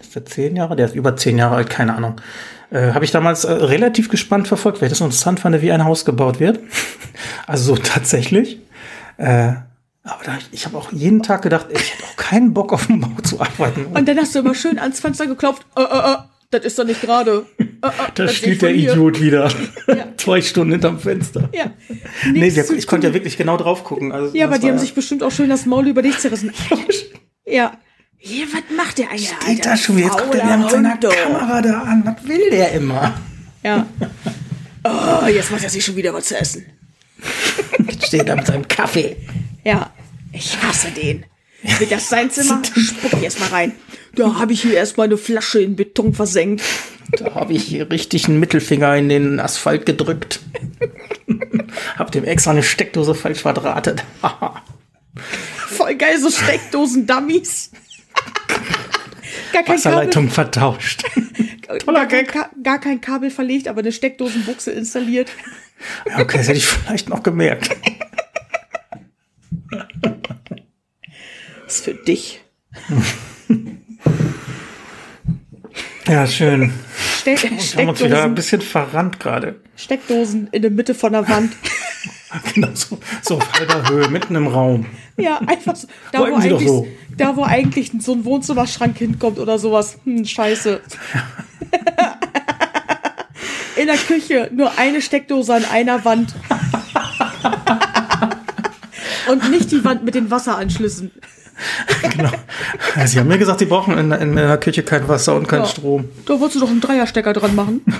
ist 0.00 0.14
der 0.16 0.24
zehn 0.24 0.56
Jahre? 0.56 0.74
Der 0.74 0.86
ist 0.86 0.94
über 0.96 1.16
zehn 1.16 1.38
Jahre 1.38 1.56
alt, 1.56 1.70
keine 1.70 1.94
Ahnung. 1.94 2.16
Äh, 2.70 2.92
Habe 2.92 3.04
ich 3.04 3.10
damals 3.12 3.44
äh, 3.44 3.52
relativ 3.52 4.08
gespannt 4.08 4.48
verfolgt, 4.48 4.80
weil 4.80 4.86
ich 4.86 4.92
das 4.92 5.00
interessant 5.00 5.38
fand, 5.40 5.60
wie 5.62 5.70
ein 5.70 5.84
Haus 5.84 6.04
gebaut 6.04 6.40
wird. 6.40 6.58
also 7.46 7.76
so 7.76 7.80
tatsächlich. 7.82 8.58
Äh, 9.18 9.52
aber 10.02 10.24
da, 10.24 10.38
ich 10.50 10.64
habe 10.64 10.78
auch 10.78 10.90
jeden 10.92 11.22
Tag 11.22 11.42
gedacht, 11.42 11.66
ich 11.70 11.92
hätte 11.94 12.04
auch 12.04 12.16
keinen 12.16 12.54
Bock 12.54 12.72
auf 12.72 12.86
dem 12.86 13.00
Bau 13.00 13.20
zu 13.22 13.40
arbeiten. 13.40 13.86
Und 13.94 14.08
dann 14.08 14.16
hast 14.18 14.34
du 14.34 14.38
immer 14.40 14.54
schön 14.54 14.78
ans 14.78 14.98
Fenster 14.98 15.26
geklopft. 15.26 15.64
Äh, 15.76 15.82
äh, 15.82 16.12
äh, 16.12 16.16
das 16.50 16.64
ist 16.64 16.78
doch 16.78 16.84
nicht 16.84 17.00
gerade. 17.00 17.46
Äh, 17.58 17.64
äh, 17.64 17.90
da 18.14 18.28
steht 18.28 18.62
der. 18.62 18.74
Idiot 18.74 19.20
wieder. 19.20 19.48
Ja. 19.88 20.08
Zwei 20.16 20.42
Stunden 20.42 20.72
hinterm 20.72 20.98
Fenster. 20.98 21.48
Ja. 21.54 21.72
Nee, 22.32 22.54
wir, 22.54 22.70
ich 22.70 22.86
konnte 22.86 23.06
ja 23.06 23.14
wirklich 23.14 23.36
genau 23.36 23.56
drauf 23.56 23.84
gucken. 23.84 24.12
Also, 24.12 24.36
Ja, 24.36 24.46
aber 24.46 24.58
die 24.58 24.68
haben 24.68 24.78
sich 24.78 24.94
bestimmt 24.94 25.22
auch 25.22 25.30
schön 25.32 25.48
das 25.48 25.66
Maul 25.66 25.88
über 25.88 26.02
dich 26.02 26.18
zerrissen. 26.18 26.52
Ja. 27.46 27.78
Hier, 28.18 28.46
was 28.52 28.76
macht 28.76 28.98
der 28.98 29.08
eigentlich? 29.08 29.30
Steht 29.40 29.64
da 29.64 29.76
schon 29.76 29.96
wieder, 29.96 30.08
jetzt 30.08 30.18
guckt 30.18 30.34
er 30.34 30.44
wieder 30.44 30.56
mit 30.58 30.70
seiner 30.70 30.96
Kamera 30.98 31.62
da 31.62 31.80
an. 31.82 32.02
Was 32.04 32.28
will 32.28 32.50
der 32.50 32.72
immer? 32.72 33.14
Ja. 33.62 33.86
Oh, 34.84 35.26
jetzt 35.26 35.50
macht 35.50 35.64
er 35.64 35.70
sich 35.70 35.84
schon 35.84 35.96
wieder 35.96 36.12
was 36.12 36.26
zu 36.26 36.38
essen. 36.38 36.66
Jetzt 37.86 38.06
steht 38.08 38.28
er 38.28 38.36
mit 38.36 38.46
seinem 38.46 38.68
Kaffee. 38.68 39.16
Ja. 39.64 39.90
Ich 40.32 40.56
hasse 40.62 40.90
den. 40.90 41.24
Wird 41.78 41.90
das 41.92 42.08
sein 42.08 42.30
Zimmer? 42.30 42.62
Spuck 42.64 43.12
ich 43.14 43.22
erst 43.22 43.40
mal 43.40 43.48
rein. 43.48 43.72
Da 44.14 44.34
habe 44.38 44.52
ich 44.52 44.62
hier 44.62 44.74
erstmal 44.74 45.06
eine 45.06 45.16
Flasche 45.16 45.60
in 45.60 45.76
Beton 45.76 46.14
versenkt. 46.14 46.62
Da 47.12 47.34
habe 47.34 47.52
ich 47.52 47.64
hier 47.64 47.90
richtig 47.90 48.26
einen 48.28 48.40
Mittelfinger 48.40 48.96
in 48.96 49.08
den 49.08 49.40
Asphalt 49.40 49.86
gedrückt. 49.86 50.40
hab 51.96 52.10
dem 52.12 52.24
extra 52.24 52.52
eine 52.52 52.62
Steckdose 52.62 53.14
falsch 53.14 53.40
verdrahtet. 53.40 54.04
Voll 55.68 55.94
geil, 55.96 56.18
so 56.20 56.30
Steckdosen-Dummies. 56.30 57.70
Kein 59.52 59.64
Kabel, 59.64 59.74
Wasserleitung 59.74 60.30
vertauscht. 60.30 61.04
gar, 61.86 62.06
kein, 62.06 62.26
Ka- 62.26 62.50
gar 62.62 62.78
kein 62.80 63.00
Kabel 63.00 63.30
verlegt, 63.30 63.66
aber 63.68 63.80
eine 63.80 63.92
Steckdosenbuchse 63.92 64.70
installiert. 64.72 65.30
Ja, 66.06 66.20
okay, 66.20 66.38
das 66.38 66.48
hätte 66.48 66.58
ich 66.58 66.66
vielleicht 66.66 67.08
noch 67.08 67.22
gemerkt. 67.22 67.70
Für 71.80 71.94
dich. 71.94 72.42
Ja, 76.06 76.26
schön. 76.26 76.72
Ste 77.20 77.36
Wir 77.40 77.50
haben 77.50 77.88
uns 77.88 78.00
wieder 78.00 78.24
ein 78.24 78.34
Steckdosen, 78.34 78.34
bisschen 78.34 78.60
verrannt 78.60 79.18
gerade. 79.18 79.60
Steckdosen 79.76 80.48
in 80.52 80.60
der 80.60 80.70
Mitte 80.70 80.94
von 80.94 81.12
der 81.12 81.28
Wand. 81.28 81.52
Genau, 82.54 82.68
so, 82.74 82.96
so 83.22 83.38
auf 83.38 83.52
halber 83.54 83.88
Höhe, 83.90 84.08
mitten 84.08 84.36
im 84.36 84.46
Raum. 84.46 84.86
Ja, 85.16 85.40
einfach 85.48 85.74
so. 85.74 85.88
Da, 86.12 86.20
wo 86.20 86.22
Wollten 86.22 86.42
Sie 86.42 86.48
doch 86.50 86.58
eigentlich, 86.58 86.68
so. 86.68 86.86
da, 87.16 87.36
wo 87.36 87.42
eigentlich 87.42 87.90
so 87.98 88.12
ein 88.12 88.24
Wohnzimmerschrank 88.24 88.96
hinkommt 88.96 89.40
oder 89.40 89.58
sowas. 89.58 89.98
Hm, 90.04 90.24
scheiße. 90.24 90.80
In 93.74 93.86
der 93.88 93.96
Küche 93.96 94.48
nur 94.54 94.78
eine 94.78 95.02
Steckdose 95.02 95.54
an 95.54 95.64
einer 95.64 96.04
Wand. 96.04 96.36
Und 99.28 99.50
nicht 99.50 99.72
die 99.72 99.84
Wand 99.84 100.04
mit 100.04 100.14
den 100.14 100.30
Wasseranschlüssen. 100.30 101.10
Genau. 102.16 102.30
Sie 103.04 103.18
haben 103.18 103.28
mir 103.28 103.38
gesagt, 103.38 103.58
Sie 103.60 103.66
brauchen 103.66 103.96
in, 103.96 104.10
in 104.12 104.36
der 104.36 104.56
Küche 104.58 104.82
kein 104.82 105.06
Wasser 105.08 105.34
und 105.36 105.46
keinen 105.48 105.62
Ja. 105.62 105.66
Strom. 105.68 106.08
Da 106.26 106.38
wolltest 106.40 106.56
du 106.56 106.60
doch 106.60 106.70
einen 106.70 106.80
Dreierstecker 106.80 107.32
dran 107.32 107.54
machen. 107.54 107.82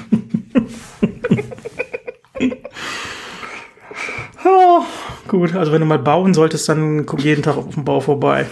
Oh, 4.42 4.82
gut, 5.28 5.54
also 5.54 5.70
wenn 5.72 5.80
du 5.80 5.86
mal 5.86 5.98
bauen 5.98 6.32
solltest, 6.32 6.68
dann 6.68 7.04
komm 7.06 7.18
jeden 7.20 7.42
Tag 7.42 7.56
auf 7.56 7.74
dem 7.74 7.84
Bau 7.84 8.00
vorbei. 8.00 8.46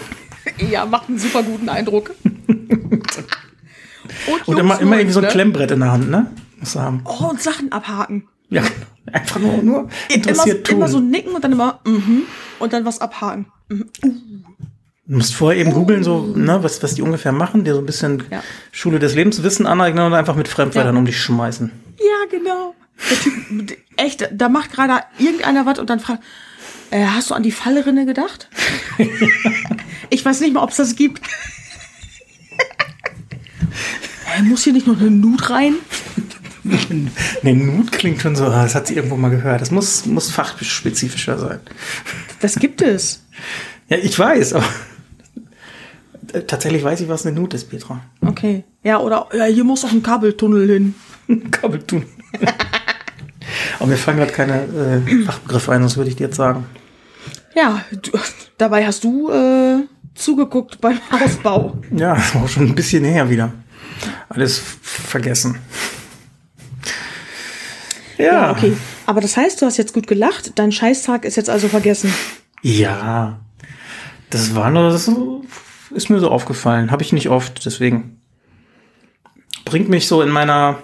Ja, 0.71 0.85
macht 0.85 1.09
einen 1.09 1.19
super 1.19 1.43
guten 1.43 1.69
Eindruck. 1.69 2.11
Und, 4.27 4.49
Und 4.49 4.59
immer, 4.59 4.81
immer 4.81 4.97
irgendwie 4.97 5.13
so 5.13 5.21
ein 5.21 5.25
ne? 5.27 5.31
Klemmbrett 5.31 5.71
in 5.71 5.81
der 5.81 5.93
Hand, 5.93 6.11
ne? 6.11 6.31
Muss 6.59 6.77
haben. 6.77 7.03
Oh, 7.05 7.27
und 7.27 7.41
Sachen 7.43 7.73
abhaken. 7.73 8.27
Ja, 8.51 8.63
einfach 9.13 9.39
nur, 9.39 9.59
nur 9.63 9.79
Immer, 9.81 9.91
interessiert 10.09 10.67
tun. 10.67 10.77
immer 10.77 10.89
so 10.89 10.99
nicken 11.01 11.33
und 11.35 11.45
dann 11.45 11.53
immer, 11.53 11.81
mhm, 11.85 12.23
und 12.59 12.73
dann 12.73 12.85
was 12.87 13.01
abhaken. 13.01 13.47
Du 15.09 15.17
musst 15.17 15.35
vorher 15.35 15.59
eben 15.59 15.73
googeln, 15.73 16.05
so, 16.05 16.35
ne, 16.37 16.63
was, 16.63 16.83
was 16.83 16.95
die 16.95 17.01
ungefähr 17.03 17.33
machen, 17.33 17.65
dir 17.65 17.73
so 17.75 17.81
ein 17.81 17.87
bisschen 17.87 18.25
Ja. 18.31 18.43
Schule 18.73 18.99
des 18.99 19.15
Lebenswissen 19.15 19.67
aneignen 19.67 20.05
und 20.05 20.13
einfach 20.13 20.37
mit 20.37 20.49
Fremdwörtern 20.49 20.95
Ja. 20.95 20.99
um 20.99 21.07
dich 21.07 21.19
schmeißen. 21.21 21.73
Ja, 21.99 22.27
genau. 22.39 22.75
Der 23.11 23.19
Typ, 23.21 23.79
echt, 23.97 24.29
da 24.33 24.49
macht 24.51 24.71
gerade 24.73 25.03
irgendeiner 25.19 25.65
was 25.65 25.79
und 25.79 25.89
dann 25.89 25.99
fragt, 26.01 26.23
äh, 26.91 27.07
hast 27.07 27.31
du 27.31 27.35
an 27.35 27.43
die 27.43 27.53
Fallrinne 27.53 28.05
gedacht? 28.07 28.49
ich 30.11 30.25
weiß 30.25 30.41
nicht 30.41 30.53
mal, 30.53 30.63
ob 30.63 30.71
es 30.71 30.77
das 30.77 30.95
gibt. 30.95 31.23
äh, 34.37 34.43
muss 34.43 34.65
hier 34.65 34.73
nicht 34.75 34.87
noch 34.87 35.01
eine 35.01 35.11
Nut 35.11 35.51
rein? 35.51 35.75
Nee, 37.43 37.55
Nut 37.55 37.93
klingt 37.93 38.21
schon 38.21 38.37
so, 38.37 38.45
ah, 38.45 38.65
das 38.65 38.75
hat 38.75 38.89
sie 38.89 38.95
irgendwo 38.97 39.17
mal 39.17 39.31
gehört. 39.31 39.63
Das 39.63 39.71
muss, 39.71 40.05
muss 40.05 40.31
fachspezifischer 40.31 41.39
sein. 41.39 41.61
Das 42.41 42.57
gibt 42.57 42.83
es. 42.83 43.23
Ja, 43.89 43.97
ich 43.97 44.19
weiß, 44.19 44.53
aber 44.53 44.67
tatsächlich 46.47 46.85
weiß 46.85 47.01
ich, 47.01 47.09
was 47.09 47.27
eine 47.27 47.39
Nut 47.39 47.55
ist, 47.55 47.71
Petra. 47.71 48.01
Okay. 48.25 48.65
Ja, 48.83 48.99
oder 49.01 49.29
ja, 49.35 49.45
hier 49.45 49.65
muss 49.65 49.85
auch 49.85 49.93
ein 49.93 50.03
Kabeltunnel 50.03 50.69
hin. 50.69 50.95
Kabel 51.51 51.83
tun. 51.83 52.05
aber 53.79 53.87
mir 53.87 53.97
fallen 53.97 54.19
gerade 54.19 54.33
keine 54.33 54.63
äh, 54.63 55.25
Fachbegriffe 55.25 55.73
ein, 55.73 55.83
das 55.83 55.97
würde 55.97 56.11
ich 56.11 56.17
dir 56.17 56.27
jetzt 56.27 56.37
sagen. 56.37 56.67
Ja, 57.55 57.83
du, 57.91 58.13
dabei 58.57 58.87
hast 58.87 59.05
du 59.05 59.31
äh, 59.31 59.85
zugeguckt 60.15 60.81
beim 60.81 60.99
Hausbau. 61.11 61.79
Ja, 61.95 62.15
das 62.15 62.35
war 62.35 62.49
schon 62.49 62.67
ein 62.69 62.75
bisschen 62.75 63.05
her 63.05 63.29
wieder. 63.31 63.53
Alles 64.29 64.59
vergessen. 64.83 65.59
Ja, 68.17 68.25
Ja, 68.25 68.51
okay. 68.51 68.77
Aber 69.07 69.21
das 69.21 69.37
heißt, 69.37 69.63
du 69.63 69.67
hast 69.67 69.77
jetzt 69.77 69.95
gut 69.95 70.07
gelacht. 70.07 70.53
Dein 70.57 70.71
Scheißtag 70.71 71.25
ist 71.25 71.37
jetzt 71.37 71.49
also 71.49 71.69
vergessen. 71.69 72.13
Ja, 72.63 73.41
das 74.31 74.55
war 74.55 74.71
nur, 74.71 74.91
das 74.91 75.11
ist 75.91 76.11
mir 76.11 76.21
so 76.21 76.31
aufgefallen. 76.31 76.91
Habe 76.91 77.03
ich 77.03 77.13
nicht 77.13 77.29
oft, 77.29 77.65
deswegen 77.65 78.21
bringt 79.65 79.89
mich 79.89 80.07
so 80.09 80.23
in 80.23 80.31
meiner 80.31 80.79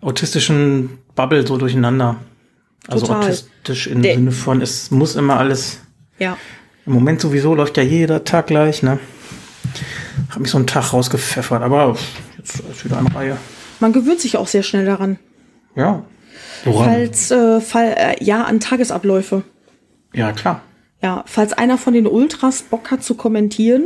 autistischen 0.00 0.98
Bubble 1.14 1.46
so 1.46 1.56
durcheinander. 1.56 2.16
Also 2.88 3.06
Total. 3.06 3.24
autistisch 3.24 3.86
im 3.88 4.02
Sinne 4.02 4.32
von, 4.32 4.62
es 4.62 4.90
muss 4.90 5.16
immer 5.16 5.38
alles. 5.38 5.80
Ja. 6.18 6.36
Im 6.86 6.92
Moment 6.92 7.20
sowieso 7.20 7.54
läuft 7.54 7.76
ja 7.76 7.82
jeder 7.82 8.24
Tag 8.24 8.46
gleich, 8.46 8.82
ne? 8.82 8.98
Hab 10.30 10.38
mich 10.38 10.50
so 10.50 10.58
einen 10.58 10.66
Tag 10.66 10.92
rausgepfeffert, 10.92 11.62
aber 11.62 11.96
jetzt 12.38 12.60
ist 12.60 12.84
wieder 12.84 12.98
an 12.98 13.08
Reihe. 13.08 13.36
Man 13.80 13.92
gewöhnt 13.92 14.20
sich 14.20 14.36
auch 14.36 14.46
sehr 14.46 14.62
schnell 14.62 14.86
daran. 14.86 15.18
Ja. 15.74 16.04
Woran? 16.64 16.84
Falls, 16.86 17.30
äh, 17.30 17.60
Fall, 17.60 17.94
äh, 17.96 18.24
ja, 18.24 18.44
an 18.44 18.60
Tagesabläufe. 18.60 19.42
Ja, 20.14 20.32
klar. 20.32 20.62
Ja, 21.06 21.22
falls 21.26 21.52
einer 21.52 21.78
von 21.78 21.94
den 21.94 22.08
Ultras 22.08 22.62
Bock 22.62 22.90
hat 22.90 23.04
zu 23.04 23.14
kommentieren, 23.14 23.84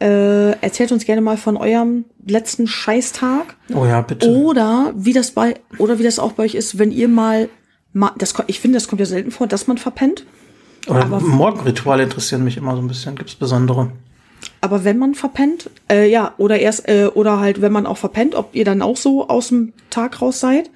äh, 0.00 0.50
erzählt 0.60 0.90
uns 0.90 1.04
gerne 1.04 1.20
mal 1.20 1.36
von 1.36 1.56
eurem 1.56 2.06
letzten 2.26 2.66
Scheißtag. 2.66 3.54
Oh 3.72 3.84
ja, 3.84 4.00
bitte. 4.00 4.28
Oder 4.28 4.92
wie 4.96 5.12
das 5.12 5.30
bei, 5.30 5.54
oder 5.78 6.00
wie 6.00 6.02
das 6.02 6.18
auch 6.18 6.32
bei 6.32 6.42
euch 6.42 6.56
ist, 6.56 6.76
wenn 6.76 6.90
ihr 6.90 7.06
mal, 7.06 7.48
mal 7.92 8.10
das, 8.18 8.34
ich 8.48 8.58
finde, 8.58 8.78
das 8.78 8.88
kommt 8.88 8.98
ja 8.98 9.06
selten 9.06 9.30
vor, 9.30 9.46
dass 9.46 9.68
man 9.68 9.78
verpennt. 9.78 10.24
Oder 10.88 11.02
aber- 11.02 11.20
Morgenrituale 11.20 12.02
interessieren 12.02 12.42
mich 12.42 12.56
immer 12.56 12.74
so 12.74 12.82
ein 12.82 12.88
bisschen. 12.88 13.14
Gibt's 13.14 13.36
besondere? 13.36 13.92
Aber 14.60 14.82
wenn 14.82 14.98
man 14.98 15.14
verpennt, 15.14 15.70
äh, 15.88 16.10
ja, 16.10 16.34
oder 16.36 16.58
erst, 16.58 16.88
äh, 16.88 17.06
oder 17.14 17.38
halt, 17.38 17.60
wenn 17.60 17.70
man 17.70 17.86
auch 17.86 17.98
verpennt, 17.98 18.34
ob 18.34 18.56
ihr 18.56 18.64
dann 18.64 18.82
auch 18.82 18.96
so 18.96 19.28
aus 19.28 19.50
dem 19.50 19.72
Tag 19.88 20.20
raus 20.20 20.40
seid. 20.40 20.68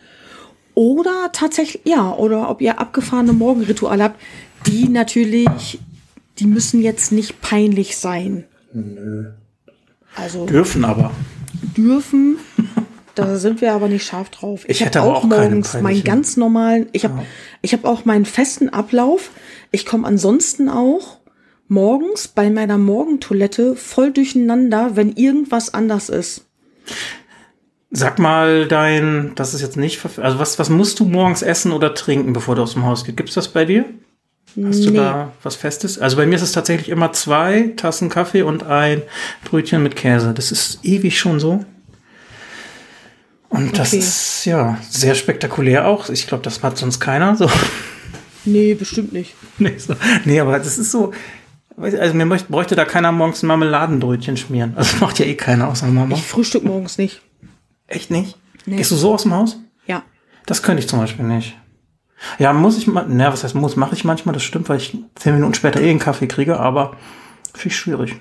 Oder 0.76 1.30
tatsächlich, 1.32 1.82
ja, 1.84 2.12
oder 2.14 2.48
ob 2.50 2.60
ihr 2.60 2.80
abgefahrene 2.80 3.32
Morgenrituale 3.32 4.04
habt, 4.04 4.20
die 4.66 4.88
natürlich, 4.88 5.80
die 6.38 6.46
müssen 6.46 6.80
jetzt 6.82 7.12
nicht 7.12 7.40
peinlich 7.40 7.96
sein. 7.96 8.44
Also 10.16 10.46
Dürfen 10.46 10.84
aber. 10.84 11.12
dürfen, 11.76 12.38
da 13.14 13.36
sind 13.36 13.60
wir 13.60 13.72
aber 13.72 13.88
nicht 13.88 14.06
scharf 14.06 14.30
drauf. 14.30 14.64
Ich 14.68 14.80
hab 14.80 14.88
hätte 14.88 15.00
aber 15.02 15.16
auch 15.16 15.28
keine 15.28 15.42
morgens 15.42 15.80
meinen 15.80 16.04
ganz 16.04 16.36
normalen, 16.36 16.88
ich 16.92 17.04
habe 17.04 17.22
ich 17.62 17.72
habe 17.72 17.88
auch 17.88 18.04
meinen 18.04 18.24
festen 18.24 18.68
Ablauf. 18.68 19.30
Ich 19.70 19.86
komme 19.86 20.06
ansonsten 20.06 20.68
auch 20.68 21.18
morgens 21.68 22.28
bei 22.28 22.50
meiner 22.50 22.78
Morgentoilette 22.78 23.76
voll 23.76 24.12
durcheinander, 24.12 24.96
wenn 24.96 25.12
irgendwas 25.12 25.72
anders 25.72 26.08
ist. 26.08 26.46
Sag 27.90 28.18
mal 28.18 28.66
dein, 28.66 29.32
das 29.36 29.54
ist 29.54 29.62
jetzt 29.62 29.76
nicht, 29.76 30.04
also 30.18 30.38
was, 30.38 30.58
was 30.58 30.68
musst 30.68 30.98
du 30.98 31.04
morgens 31.04 31.42
essen 31.42 31.70
oder 31.70 31.94
trinken, 31.94 32.32
bevor 32.32 32.56
du 32.56 32.62
aus 32.62 32.72
dem 32.74 32.84
Haus 32.84 33.04
gehst? 33.04 33.16
Gibt's 33.16 33.34
das 33.34 33.48
bei 33.48 33.64
dir? 33.64 33.84
Hast 34.62 34.84
du 34.84 34.90
Nee. 34.90 34.96
da 34.98 35.32
was 35.42 35.56
Festes? 35.56 35.98
Also 35.98 36.16
bei 36.16 36.26
mir 36.26 36.36
ist 36.36 36.42
es 36.42 36.52
tatsächlich 36.52 36.88
immer 36.88 37.12
zwei 37.12 37.72
Tassen 37.76 38.08
Kaffee 38.08 38.42
und 38.42 38.62
ein 38.62 39.02
Brötchen 39.44 39.82
mit 39.82 39.96
Käse. 39.96 40.32
Das 40.32 40.52
ist 40.52 40.78
ewig 40.84 41.18
schon 41.18 41.40
so. 41.40 41.64
Und 43.48 43.78
das 43.78 43.88
Okay. 43.88 43.98
ist 43.98 44.44
ja 44.46 44.78
sehr 44.90 45.14
spektakulär 45.14 45.86
auch. 45.86 46.08
Ich 46.08 46.26
glaube, 46.26 46.42
das 46.42 46.62
hat 46.62 46.76
sonst 46.78 47.00
keiner. 47.00 47.36
So. 47.36 47.48
Nee, 48.44 48.74
bestimmt 48.74 49.12
nicht. 49.12 49.34
nee, 49.58 49.74
so. 49.78 49.94
nee, 50.24 50.40
aber 50.40 50.58
das 50.58 50.78
ist 50.78 50.90
so. 50.90 51.12
Also 51.76 52.14
mir 52.14 52.24
möcht- 52.26 52.48
bräuchte 52.48 52.76
da 52.76 52.84
keiner 52.84 53.10
morgens 53.10 53.42
ein 53.42 53.46
Marmeladenbrötchen 53.48 54.36
schmieren. 54.36 54.74
Also 54.76 54.96
macht 55.00 55.18
ja 55.18 55.26
eh 55.26 55.34
keiner 55.34 55.68
außer 55.68 55.86
Mama. 55.86 56.14
Ich 56.14 56.22
frühstück 56.22 56.64
morgens 56.64 56.98
nicht. 56.98 57.22
Echt 57.88 58.10
nicht? 58.10 58.36
Nee. 58.66 58.76
Gehst 58.76 58.90
du 58.92 58.96
so 58.96 59.14
aus 59.14 59.22
dem 59.22 59.34
Haus? 59.34 59.58
Ja. 59.86 60.02
Das 60.46 60.62
könnte 60.62 60.80
ich 60.82 60.88
zum 60.88 60.98
Beispiel 61.00 61.24
nicht. 61.24 61.56
Ja, 62.38 62.52
muss 62.52 62.78
ich 62.78 62.86
mal, 62.86 63.06
na, 63.08 63.32
was 63.32 63.44
heißt 63.44 63.54
muss, 63.54 63.76
mache 63.76 63.94
ich 63.94 64.04
manchmal, 64.04 64.32
das 64.32 64.42
stimmt, 64.42 64.68
weil 64.68 64.78
ich 64.78 64.96
zehn 65.14 65.34
Minuten 65.34 65.54
später 65.54 65.80
eh 65.80 65.90
einen 65.90 65.98
Kaffee 65.98 66.26
kriege, 66.26 66.58
aber 66.58 66.96
finde 67.52 67.68
ich 67.68 67.76
schwierig. 67.76 68.16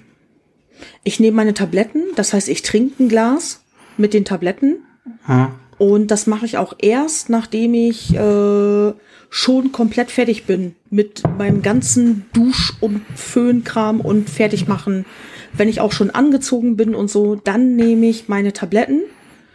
Ich 1.04 1.20
nehme 1.20 1.38
meine 1.38 1.54
Tabletten, 1.54 2.04
das 2.16 2.34
heißt, 2.34 2.50
ich 2.50 2.62
trinke 2.62 3.04
ein 3.04 3.10
Glas 3.10 3.64
mit 3.98 4.14
den 4.14 4.26
Tabletten. 4.26 4.78
Hm. 5.26 5.48
Und 5.78 6.12
das 6.12 6.28
mache 6.28 6.46
ich 6.46 6.58
auch 6.58 6.74
erst, 6.80 7.30
nachdem 7.30 7.74
ich 7.74 8.14
äh, 8.16 8.94
schon 9.30 9.72
komplett 9.72 10.12
fertig 10.12 10.46
bin 10.46 10.76
mit 10.90 11.24
meinem 11.38 11.62
ganzen 11.62 12.26
Dusch- 12.34 12.74
und 12.80 13.02
Föhnkram 13.16 14.00
und 14.00 14.30
fertig 14.30 14.68
machen. 14.68 15.06
Wenn 15.54 15.68
ich 15.68 15.82
auch 15.82 15.92
schon 15.92 16.12
angezogen 16.12 16.78
bin 16.78 16.96
und 16.96 17.10
so, 17.10 17.36
dann 17.36 17.76
nehme 17.76 18.06
ich 18.06 18.30
meine 18.30 18.54
Tabletten. 18.54 19.02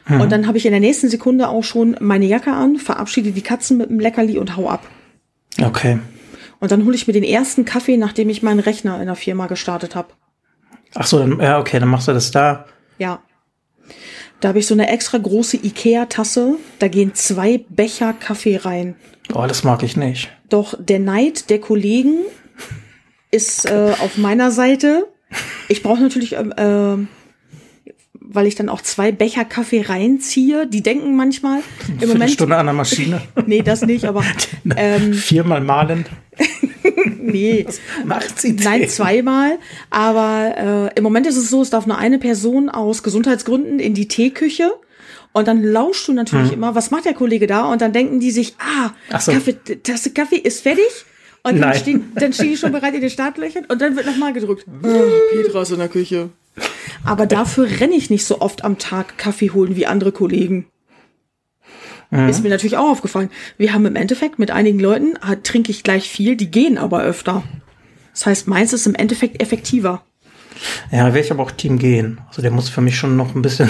Und 0.09 0.33
dann 0.33 0.47
habe 0.47 0.57
ich 0.57 0.65
in 0.65 0.73
der 0.73 0.81
nächsten 0.81 1.09
Sekunde 1.09 1.49
auch 1.49 1.65
schon 1.65 1.97
meine 2.01 2.27
Jacke 2.27 2.53
an, 2.53 2.77
verabschiede 2.77 3.33
die 3.33 3.43
Katzen 3.43 3.77
mit 3.77 3.91
dem 3.91 4.01
Leckerli 4.01 4.39
und 4.39 4.57
hau 4.57 4.69
ab. 4.69 4.87
Okay. 5.63 5.99
Und 6.61 6.73
dann 6.73 6.85
hole 6.85 6.95
ich 6.95 7.07
mir 7.07 7.13
den 7.13 7.25
ersten 7.25 7.65
Kaffee, 7.65 7.97
nachdem 7.97 8.31
ich 8.31 8.43
meinen 8.43 8.61
Rechner 8.61 9.01
in 9.01 9.07
der 9.07 9.17
Firma 9.17 9.47
gestartet 9.47 9.95
habe. 9.95 10.09
Ach 10.95 11.07
so, 11.07 11.19
dann, 11.19 11.39
ja, 11.41 11.59
okay, 11.59 11.79
dann 11.79 11.89
machst 11.89 12.09
du 12.09 12.13
das 12.13 12.31
da. 12.31 12.67
Ja. 12.99 13.23
Da 14.41 14.49
habe 14.49 14.61
ich 14.61 14.67
so 14.67 14.75
eine 14.75 14.89
extra 14.89 15.19
große 15.19 15.59
Ikea-Tasse. 15.59 16.57
Da 16.79 16.89
gehen 16.89 17.15
zwei 17.15 17.65
Becher 17.69 18.13
Kaffee 18.13 18.57
rein. 18.57 18.97
Oh, 19.35 19.45
das 19.47 19.65
mag 19.65 19.83
ich 19.83 19.97
nicht. 19.97 20.31
Doch 20.49 20.75
der 20.79 21.01
Neid 21.01 21.51
der 21.51 21.61
Kollegen 21.61 22.21
ist 23.31 23.67
äh, 23.67 23.93
auf 24.01 24.17
meiner 24.17 24.51
Seite. 24.51 25.07
Ich 25.69 25.83
brauche 25.83 26.01
natürlich, 26.01 26.35
ähm, 26.35 26.55
ähm, 26.57 27.09
weil 28.31 28.47
ich 28.47 28.55
dann 28.55 28.68
auch 28.68 28.83
zwei 28.83 29.11
Becher 29.12 29.45
Kaffee 29.45 29.83
reinziehe. 29.83 30.66
Die 30.66 30.83
denken 30.83 31.16
manchmal 31.16 31.61
im 32.01 32.09
Moment. 32.09 32.31
Stunde 32.31 32.57
an 32.57 32.66
der 32.66 32.74
Maschine. 32.74 33.20
Nee, 33.47 33.62
das 33.62 33.83
nicht, 33.83 34.05
aber 34.05 34.22
ähm, 34.76 35.14
Viermal 35.14 35.61
malen. 35.62 36.05
nee. 37.20 37.66
Macht 38.05 38.41
sie 38.41 38.53
Nein, 38.53 38.81
zehn. 38.83 38.89
zweimal. 38.89 39.59
Aber 39.91 40.91
äh, 40.95 40.99
im 40.99 41.03
Moment 41.05 41.26
ist 41.26 41.37
es 41.37 41.51
so, 41.51 41.62
es 41.62 41.70
darf 41.70 41.87
nur 41.87 41.99
eine 41.99 42.18
Person 42.18 42.68
aus 42.68 43.03
Gesundheitsgründen 43.03 43.79
in 43.79 43.95
die 43.95 44.09
Teeküche. 44.09 44.72
Und 45.33 45.47
dann 45.47 45.62
lauschst 45.62 46.09
du 46.09 46.12
natürlich 46.12 46.53
immer, 46.53 46.74
was 46.74 46.91
macht 46.91 47.05
der 47.05 47.14
Kollege 47.14 47.47
da? 47.47 47.70
Und 47.70 47.81
dann 47.81 47.93
denken 47.93 48.18
die 48.18 48.31
sich, 48.31 48.55
ah, 48.59 48.91
so. 49.18 49.33
Kaffee, 49.33 49.55
Tasse 49.83 50.11
Kaffee 50.11 50.37
ist 50.37 50.62
fertig. 50.62 50.85
Und 51.45 51.61
dann 51.61 51.70
Nein. 51.70 51.79
stehen, 51.79 52.12
dann 52.14 52.33
stehen 52.33 52.51
die 52.51 52.57
schon 52.57 52.72
bereit 52.72 52.95
in 52.95 53.01
den 53.01 53.11
Startlöchern 53.11 53.64
und 53.66 53.81
dann 53.81 53.95
wird 53.95 54.07
nochmal 54.07 54.33
gedrückt. 54.33 54.64
Ah, 54.83 54.89
Petra 55.31 55.62
ist 55.62 55.70
in 55.70 55.79
der 55.79 55.89
Küche. 55.89 56.31
Aber 57.05 57.27
dafür 57.27 57.69
renne 57.81 57.95
ich 57.95 58.11
nicht 58.11 58.25
so 58.25 58.41
oft 58.41 58.65
am 58.65 58.79
Tag 58.79 59.19
Kaffee 59.19 59.51
holen 59.51 59.77
wie 59.77 59.87
andere 59.87 60.13
Kollegen. 60.13 60.67
Mhm. 62.11 62.29
Ist 62.29 62.43
mir 62.43 62.49
natürlich 62.49 62.77
auch 62.77 62.91
aufgefallen. 62.91 63.31
Wir 63.57 63.73
haben 63.73 63.87
im 63.87 63.97
Endeffekt 63.97 64.39
mit 64.39 64.51
einigen 64.51 64.81
Leuten, 64.81 65.15
ah, 65.21 65.37
trinke 65.37 65.71
ich 65.71 65.83
gleich 65.83 66.09
viel, 66.09 66.37
die 66.37 66.51
gehen 66.51 66.79
aber 66.79 67.03
öfter. 67.03 67.43
Das 68.13 68.27
heißt, 68.27 68.49
meins 68.49 68.73
ist 68.73 68.87
im 68.87 68.95
Endeffekt 68.95 69.43
effektiver. 69.43 70.03
Ja, 70.91 71.07
wäre 71.07 71.21
ich 71.21 71.31
aber 71.31 71.43
auch 71.43 71.51
Team 71.51 71.79
gehen. 71.79 72.21
Also 72.29 72.43
der 72.43 72.51
muss 72.51 72.69
für 72.69 72.81
mich 72.81 72.97
schon 72.97 73.17
noch 73.17 73.35
ein 73.35 73.43
bisschen 73.43 73.69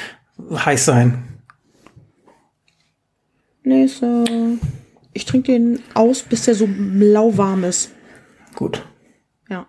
heiß 0.50 0.84
sein. 0.84 1.24
Nee, 3.64 3.84
ist, 3.84 4.02
äh, 4.02 4.56
ich 5.12 5.24
trinke 5.24 5.52
den 5.52 5.80
aus, 5.94 6.22
bis 6.22 6.44
der 6.44 6.54
so 6.54 6.68
lauwarm 6.68 7.64
ist. 7.64 7.90
Gut. 8.54 8.86
Ja. 9.50 9.66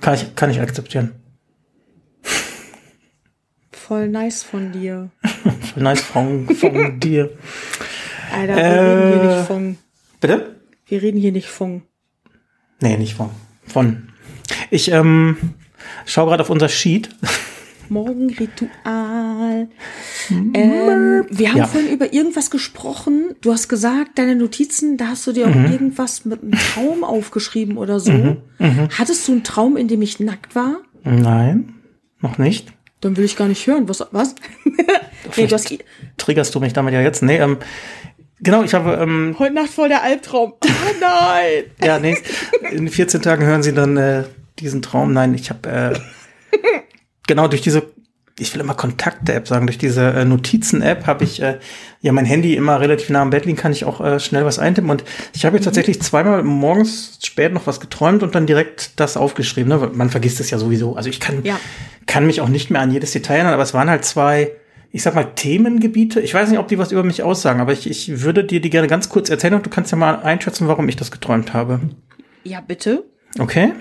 Kann 0.00 0.14
ich, 0.14 0.34
kann 0.34 0.50
ich 0.50 0.60
akzeptieren. 0.60 1.14
Voll 3.86 4.08
nice 4.08 4.42
von 4.42 4.72
dir. 4.72 5.10
Voll 5.72 5.82
nice 5.82 6.00
von, 6.00 6.48
von 6.54 6.98
dir. 7.00 7.30
Alter, 8.34 8.56
wir 8.56 8.62
Äh. 8.62 8.80
reden 8.80 9.12
hier 9.20 9.28
nicht 9.36 9.46
von. 9.46 9.76
Bitte? 10.20 10.56
Wir 10.86 11.02
reden 11.02 11.20
hier 11.20 11.32
nicht 11.32 11.48
von. 11.48 11.82
Nee, 12.80 12.96
nicht 12.96 13.14
von. 13.14 13.30
Von. 13.66 14.08
Ich 14.70 14.90
ähm, 14.90 15.36
schaue 16.04 16.26
gerade 16.28 16.42
auf 16.42 16.50
unser 16.50 16.68
Sheet. 16.68 17.10
Morgenritual. 17.88 19.68
Ähm, 20.30 21.24
wir 21.30 21.50
haben 21.50 21.58
Ja. 21.58 21.66
vorhin 21.66 21.92
über 21.92 22.12
irgendwas 22.12 22.50
gesprochen. 22.50 23.36
Du 23.42 23.52
hast 23.52 23.68
gesagt, 23.68 24.18
deine 24.18 24.34
Notizen, 24.34 24.96
da 24.96 25.08
hast 25.08 25.24
du 25.28 25.32
dir 25.32 25.46
auch 25.46 25.54
Mhm. 25.54 25.70
irgendwas 25.70 26.24
mit 26.24 26.42
einem 26.42 26.52
Traum 26.52 27.04
aufgeschrieben 27.04 27.76
oder 27.76 28.00
so. 28.00 28.36
Hattest 28.98 29.28
du 29.28 29.32
einen 29.32 29.44
Traum, 29.44 29.76
in 29.76 29.86
dem 29.86 30.02
ich 30.02 30.18
nackt 30.18 30.56
war? 30.56 30.78
Nein, 31.04 31.74
noch 32.20 32.38
nicht. 32.38 32.72
Dann 33.00 33.16
will 33.16 33.24
ich 33.24 33.36
gar 33.36 33.48
nicht 33.48 33.66
hören. 33.66 33.88
Was? 33.88 34.06
Was? 34.10 34.34
nee, 35.36 35.46
du 35.46 35.54
hast 35.54 35.72
Triggerst 36.16 36.54
du 36.54 36.60
mich 36.60 36.72
damit 36.72 36.94
ja 36.94 37.00
jetzt? 37.00 37.22
Nee, 37.22 37.38
ähm, 37.38 37.58
genau, 38.40 38.62
ich 38.62 38.74
habe, 38.74 38.94
ähm, 38.94 39.36
heute 39.38 39.54
Nacht 39.54 39.70
voll 39.70 39.88
der 39.88 40.02
Albtraum. 40.02 40.54
Oh 40.62 40.68
nein! 41.00 41.64
ja, 41.82 41.98
nee, 41.98 42.16
in 42.70 42.88
14 42.88 43.22
Tagen 43.22 43.44
hören 43.44 43.62
Sie 43.62 43.74
dann 43.74 43.96
äh, 43.96 44.24
diesen 44.58 44.82
Traum. 44.82 45.12
Nein, 45.12 45.34
ich 45.34 45.50
habe, 45.50 45.68
äh, 45.68 45.98
genau 47.26 47.48
durch 47.48 47.62
diese, 47.62 47.82
ich 48.38 48.52
will 48.54 48.60
immer 48.60 48.74
Kontakte-App 48.74 49.48
sagen, 49.48 49.66
durch 49.66 49.78
diese 49.78 50.02
äh, 50.12 50.24
Notizen-App 50.26 51.06
habe 51.06 51.24
ich 51.24 51.40
äh, 51.40 51.58
ja 52.02 52.12
mein 52.12 52.26
Handy 52.26 52.54
immer 52.54 52.80
relativ 52.80 53.08
nah 53.08 53.22
am 53.22 53.30
Bett 53.30 53.46
liegen, 53.46 53.56
kann 53.56 53.72
ich 53.72 53.84
auch 53.86 54.00
äh, 54.02 54.20
schnell 54.20 54.44
was 54.44 54.58
eintippen. 54.58 54.90
Und 54.90 55.04
ich 55.34 55.46
habe 55.46 55.56
jetzt 55.56 55.64
tatsächlich 55.64 56.02
zweimal 56.02 56.42
morgens 56.42 57.18
spät 57.24 57.52
noch 57.54 57.66
was 57.66 57.80
geträumt 57.80 58.22
und 58.22 58.34
dann 58.34 58.46
direkt 58.46 59.00
das 59.00 59.16
aufgeschrieben. 59.16 59.68
Ne? 59.70 59.90
Man 59.94 60.10
vergisst 60.10 60.38
es 60.40 60.50
ja 60.50 60.58
sowieso. 60.58 60.96
Also 60.96 61.08
ich 61.08 61.18
kann, 61.18 61.42
Ja. 61.44 61.58
kann 62.06 62.26
mich 62.26 62.42
auch 62.42 62.48
nicht 62.48 62.70
mehr 62.70 62.82
an 62.82 62.90
jedes 62.90 63.12
Detail 63.12 63.36
erinnern, 63.36 63.54
aber 63.54 63.62
es 63.62 63.72
waren 63.72 63.88
halt 63.88 64.04
zwei, 64.04 64.52
ich 64.92 65.02
sag 65.02 65.14
mal, 65.14 65.24
Themengebiete. 65.34 66.20
Ich 66.20 66.34
weiß 66.34 66.50
nicht, 66.50 66.58
ob 66.58 66.68
die 66.68 66.78
was 66.78 66.92
über 66.92 67.04
mich 67.04 67.22
aussagen, 67.22 67.60
aber 67.60 67.72
ich, 67.72 67.88
ich 67.88 68.20
würde 68.20 68.44
dir 68.44 68.60
die 68.60 68.68
gerne 68.70 68.86
ganz 68.86 69.08
kurz 69.08 69.30
erzählen 69.30 69.54
und 69.54 69.64
du 69.64 69.70
kannst 69.70 69.92
ja 69.92 69.96
mal 69.96 70.16
einschätzen, 70.22 70.68
warum 70.68 70.86
ich 70.90 70.96
das 70.96 71.10
geträumt 71.10 71.54
habe. 71.54 71.80
Ja, 72.44 72.60
bitte. 72.60 73.04
Okay. 73.38 73.72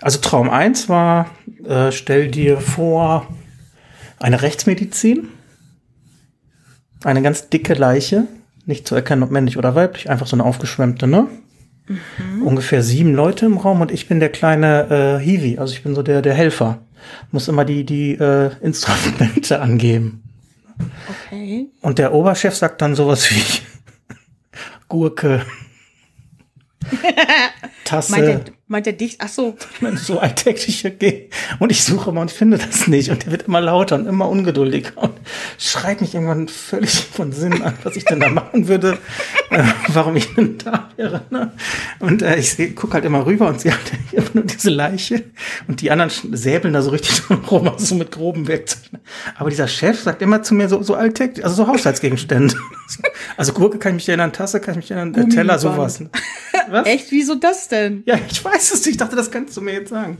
Also 0.00 0.18
Traum 0.20 0.50
1 0.50 0.88
war, 0.90 1.30
äh, 1.66 1.92
stell 1.92 2.30
dir 2.30 2.60
vor, 2.60 3.26
eine 4.18 4.42
Rechtsmedizin, 4.42 5.28
eine 7.04 7.22
ganz 7.22 7.48
dicke 7.48 7.74
Leiche, 7.74 8.26
nicht 8.66 8.88
zu 8.88 8.94
erkennen, 8.94 9.22
ob 9.22 9.30
männlich 9.30 9.58
oder 9.58 9.74
weiblich, 9.74 10.08
einfach 10.08 10.26
so 10.26 10.36
eine 10.36 10.44
aufgeschwemmte, 10.44 11.06
ne? 11.06 11.28
Ungefähr 12.42 12.82
sieben 12.82 13.12
Leute 13.14 13.44
im 13.44 13.58
Raum 13.58 13.82
und 13.82 13.90
ich 13.90 14.08
bin 14.08 14.18
der 14.18 14.30
kleine 14.30 15.18
äh, 15.20 15.22
Hiwi, 15.22 15.58
also 15.58 15.74
ich 15.74 15.82
bin 15.82 15.94
so 15.94 16.02
der, 16.02 16.22
der 16.22 16.32
Helfer. 16.32 16.78
Muss 17.30 17.48
immer 17.48 17.66
die, 17.66 17.84
die 17.84 18.12
äh, 18.12 18.50
Instrumente 18.62 19.60
angeben. 19.60 20.22
Okay. 21.26 21.66
Und 21.82 21.98
der 21.98 22.14
Oberchef 22.14 22.54
sagt 22.54 22.80
dann 22.80 22.94
sowas 22.94 23.30
wie 23.30 23.42
Gurke, 24.88 25.44
Tasse. 27.84 28.12
Meint 28.12 28.52
meint 28.66 28.86
er 28.86 28.92
dich? 28.94 29.16
Ach 29.20 29.28
so. 29.28 29.56
so 29.96 30.18
alltägliche 30.18 30.90
Ge 30.90 31.28
und 31.58 31.70
ich 31.70 31.84
suche 31.84 32.12
mal 32.12 32.22
und 32.22 32.30
finde 32.30 32.58
das 32.58 32.86
nicht 32.86 33.10
und 33.10 33.24
der 33.24 33.32
wird 33.32 33.42
immer 33.42 33.60
lauter 33.60 33.96
und 33.96 34.06
immer 34.06 34.28
ungeduldiger 34.28 34.96
und 34.96 35.12
schreit 35.58 36.00
mich 36.00 36.14
irgendwann 36.14 36.48
völlig 36.48 36.90
von 37.04 37.32
Sinn 37.32 37.62
an, 37.62 37.74
was 37.82 37.96
ich 37.96 38.04
denn 38.04 38.20
da 38.20 38.28
machen 38.30 38.66
würde, 38.68 38.98
äh, 39.50 39.62
warum 39.88 40.16
ich 40.16 40.34
denn 40.34 40.58
da 40.58 40.88
wäre. 40.96 41.22
Ne? 41.30 41.52
Und 42.00 42.22
äh, 42.22 42.36
ich 42.36 42.52
seh- 42.52 42.70
guck 42.70 42.94
halt 42.94 43.04
immer 43.04 43.26
rüber 43.26 43.48
und 43.48 43.60
sehe 43.60 43.72
halt 43.72 43.92
immer 44.12 44.30
nur 44.34 44.44
diese 44.44 44.70
Leiche 44.70 45.24
und 45.68 45.80
die 45.80 45.90
anderen 45.90 46.10
säbeln 46.36 46.72
da 46.74 46.82
so 46.82 46.90
richtig 46.90 47.22
rum, 47.50 47.68
also 47.68 47.84
so 47.84 47.94
mit 47.94 48.10
groben 48.12 48.48
Werkzeugen. 48.48 48.98
Aber 49.36 49.50
dieser 49.50 49.68
Chef 49.68 50.00
sagt 50.00 50.22
immer 50.22 50.42
zu 50.42 50.54
mir 50.54 50.68
so, 50.68 50.82
so 50.82 50.94
alltäglich, 50.94 51.44
also 51.44 51.56
so 51.56 51.66
Haushaltsgegenstände. 51.68 52.54
Also 53.36 53.52
Gurke 53.52 53.78
kann 53.78 53.92
ich 53.92 53.94
mich 53.96 54.08
erinnern, 54.08 54.32
Tasse 54.32 54.60
kann 54.60 54.72
ich 54.74 54.76
mich 54.76 54.90
erinnern, 54.90 55.14
äh, 55.14 55.28
Teller, 55.34 55.58
sowas. 55.58 56.04
Was? 56.68 56.86
Echt? 56.86 57.10
Wieso 57.10 57.34
das 57.34 57.66
denn? 57.68 58.02
Ja, 58.06 58.16
ich 58.30 58.44
weiß 58.54 58.72
es 58.72 58.80
nicht. 58.80 58.92
Ich 58.92 58.96
dachte, 58.96 59.16
das 59.16 59.30
kannst 59.30 59.56
du 59.56 59.60
mir 59.60 59.74
jetzt 59.74 59.90
sagen. 59.90 60.18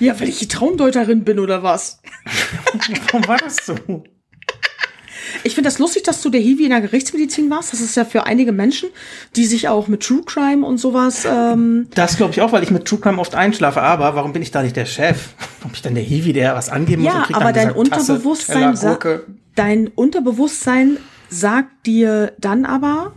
Ja, 0.00 0.18
weil 0.20 0.28
ich 0.28 0.38
die 0.38 0.48
Traumdeuterin 0.48 1.24
bin 1.24 1.38
oder 1.38 1.62
was? 1.62 2.00
Warum 3.12 3.26
war 3.28 3.38
das 3.38 3.56
so? 3.64 3.74
Ich 5.44 5.54
finde 5.54 5.68
das 5.68 5.78
lustig, 5.78 6.02
dass 6.02 6.22
du 6.22 6.30
der 6.30 6.40
Hiwi 6.40 6.64
in 6.64 6.70
der 6.70 6.80
Gerichtsmedizin 6.80 7.50
warst. 7.50 7.72
Das 7.72 7.80
ist 7.80 7.96
ja 7.96 8.04
für 8.04 8.24
einige 8.26 8.52
Menschen, 8.52 8.90
die 9.36 9.46
sich 9.46 9.68
auch 9.68 9.88
mit 9.88 10.02
True 10.02 10.22
Crime 10.24 10.66
und 10.66 10.78
sowas. 10.78 11.24
Ähm, 11.24 11.88
Das 11.94 12.16
glaube 12.16 12.32
ich 12.32 12.42
auch, 12.42 12.52
weil 12.52 12.62
ich 12.62 12.70
mit 12.70 12.84
True 12.84 13.00
Crime 13.00 13.18
oft 13.18 13.34
einschlafe. 13.34 13.82
Aber 13.82 14.14
warum 14.14 14.32
bin 14.32 14.42
ich 14.42 14.50
da 14.50 14.62
nicht 14.62 14.76
der 14.76 14.86
Chef? 14.86 15.30
Warum 15.58 15.70
bin 15.70 15.74
ich 15.74 15.82
dann 15.82 15.94
der 15.94 16.04
Hiwi, 16.04 16.32
der 16.32 16.54
was 16.54 16.68
angeben 16.68 17.02
muss? 17.02 17.12
und 17.14 17.30
ja, 17.30 17.36
aber 17.36 17.52
dein 17.52 17.68
gesagt, 17.68 17.90
Tasse, 17.90 18.12
Unterbewusstsein, 18.12 18.74
Teller, 18.74 19.20
dein 19.54 19.88
Unterbewusstsein 19.88 20.98
sagt 21.28 21.86
dir 21.86 22.32
dann 22.38 22.64
aber, 22.66 23.14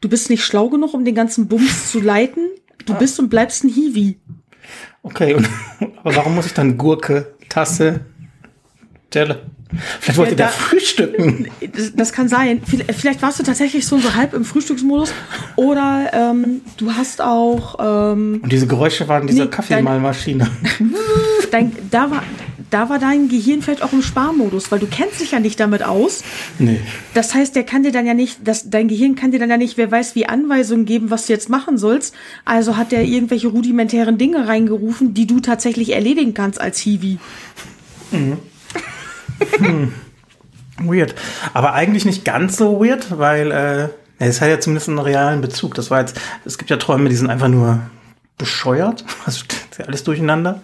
du 0.00 0.08
bist 0.08 0.30
nicht 0.30 0.44
schlau 0.44 0.68
genug, 0.68 0.94
um 0.94 1.04
den 1.04 1.14
ganzen 1.14 1.48
Bums 1.48 1.90
zu 1.90 2.00
leiten. 2.00 2.48
Du 2.86 2.94
Ah. 2.94 2.96
bist 2.96 3.18
und 3.20 3.28
bleibst 3.28 3.62
ein 3.64 3.68
Hiwi. 3.68 4.18
Okay, 5.02 5.34
und, 5.34 5.46
aber 6.02 6.16
warum 6.16 6.34
muss 6.34 6.46
ich 6.46 6.54
dann 6.54 6.78
Gurke, 6.78 7.34
Tasse, 7.48 8.00
Teller, 9.10 9.40
Vielleicht 10.00 10.16
wollte 10.18 10.30
Ja, 10.32 10.36
der 10.36 10.46
da- 10.46 10.52
frühstücken. 10.52 11.48
Das, 11.72 11.92
das 11.94 12.12
kann 12.12 12.28
sein. 12.28 12.62
Vielleicht 12.64 13.20
warst 13.20 13.40
du 13.40 13.42
tatsächlich 13.42 13.84
so, 13.86 13.98
so 13.98 14.14
halb 14.14 14.32
im 14.32 14.44
Frühstücksmodus. 14.44 15.12
Oder 15.56 16.10
ähm, 16.12 16.60
du 16.76 16.92
hast 16.94 17.20
auch 17.20 17.76
ähm, 18.12 18.40
Und 18.42 18.52
diese 18.52 18.68
Geräusche 18.68 19.08
waren 19.08 19.26
diese 19.26 19.42
Nee, 19.42 19.48
Kaffeemalmaschine. 19.48 20.48
da 21.90 22.10
war 22.10 22.22
da 22.70 22.88
war 22.88 22.98
dein 22.98 23.28
Gehirn 23.28 23.62
vielleicht 23.62 23.82
auch 23.82 23.92
im 23.92 24.02
Sparmodus, 24.02 24.70
weil 24.72 24.78
du 24.78 24.86
kennst 24.86 25.20
dich 25.20 25.32
ja 25.32 25.40
nicht 25.40 25.60
damit 25.60 25.82
aus. 25.82 26.22
Nee. 26.58 26.80
Das 27.14 27.34
heißt, 27.34 27.54
der 27.54 27.64
kann 27.64 27.82
dir 27.82 27.92
dann 27.92 28.06
ja 28.06 28.14
nicht, 28.14 28.38
das, 28.44 28.70
dein 28.70 28.88
Gehirn 28.88 29.14
kann 29.14 29.30
dir 29.30 29.38
dann 29.38 29.50
ja 29.50 29.56
nicht, 29.56 29.76
wer 29.76 29.90
weiß, 29.90 30.14
wie 30.14 30.26
Anweisungen 30.26 30.84
geben, 30.84 31.10
was 31.10 31.26
du 31.26 31.32
jetzt 31.32 31.48
machen 31.48 31.78
sollst. 31.78 32.14
Also 32.44 32.76
hat 32.76 32.92
der 32.92 33.04
irgendwelche 33.04 33.48
rudimentären 33.48 34.18
Dinge 34.18 34.48
reingerufen, 34.48 35.14
die 35.14 35.26
du 35.26 35.40
tatsächlich 35.40 35.94
erledigen 35.94 36.34
kannst 36.34 36.60
als 36.60 36.78
Hiwi. 36.78 37.18
Weird. 40.78 41.14
Aber 41.54 41.72
eigentlich 41.72 42.04
nicht 42.04 42.24
ganz 42.24 42.56
so 42.56 42.80
weird, 42.80 43.18
weil 43.18 43.50
äh, 43.50 43.88
es 44.18 44.40
hat 44.40 44.48
ja 44.48 44.60
zumindest 44.60 44.88
einen 44.88 44.98
realen 44.98 45.40
Bezug. 45.40 45.74
Das 45.74 45.90
war 45.90 46.00
jetzt, 46.00 46.20
es 46.44 46.58
gibt 46.58 46.70
ja 46.70 46.76
Träume, 46.76 47.08
die 47.08 47.16
sind 47.16 47.30
einfach 47.30 47.48
nur 47.48 47.80
bescheuert. 48.38 49.04
Also 49.24 49.44
das 49.48 49.58
ist 49.58 49.78
ja 49.78 49.84
alles 49.86 50.04
durcheinander. 50.04 50.62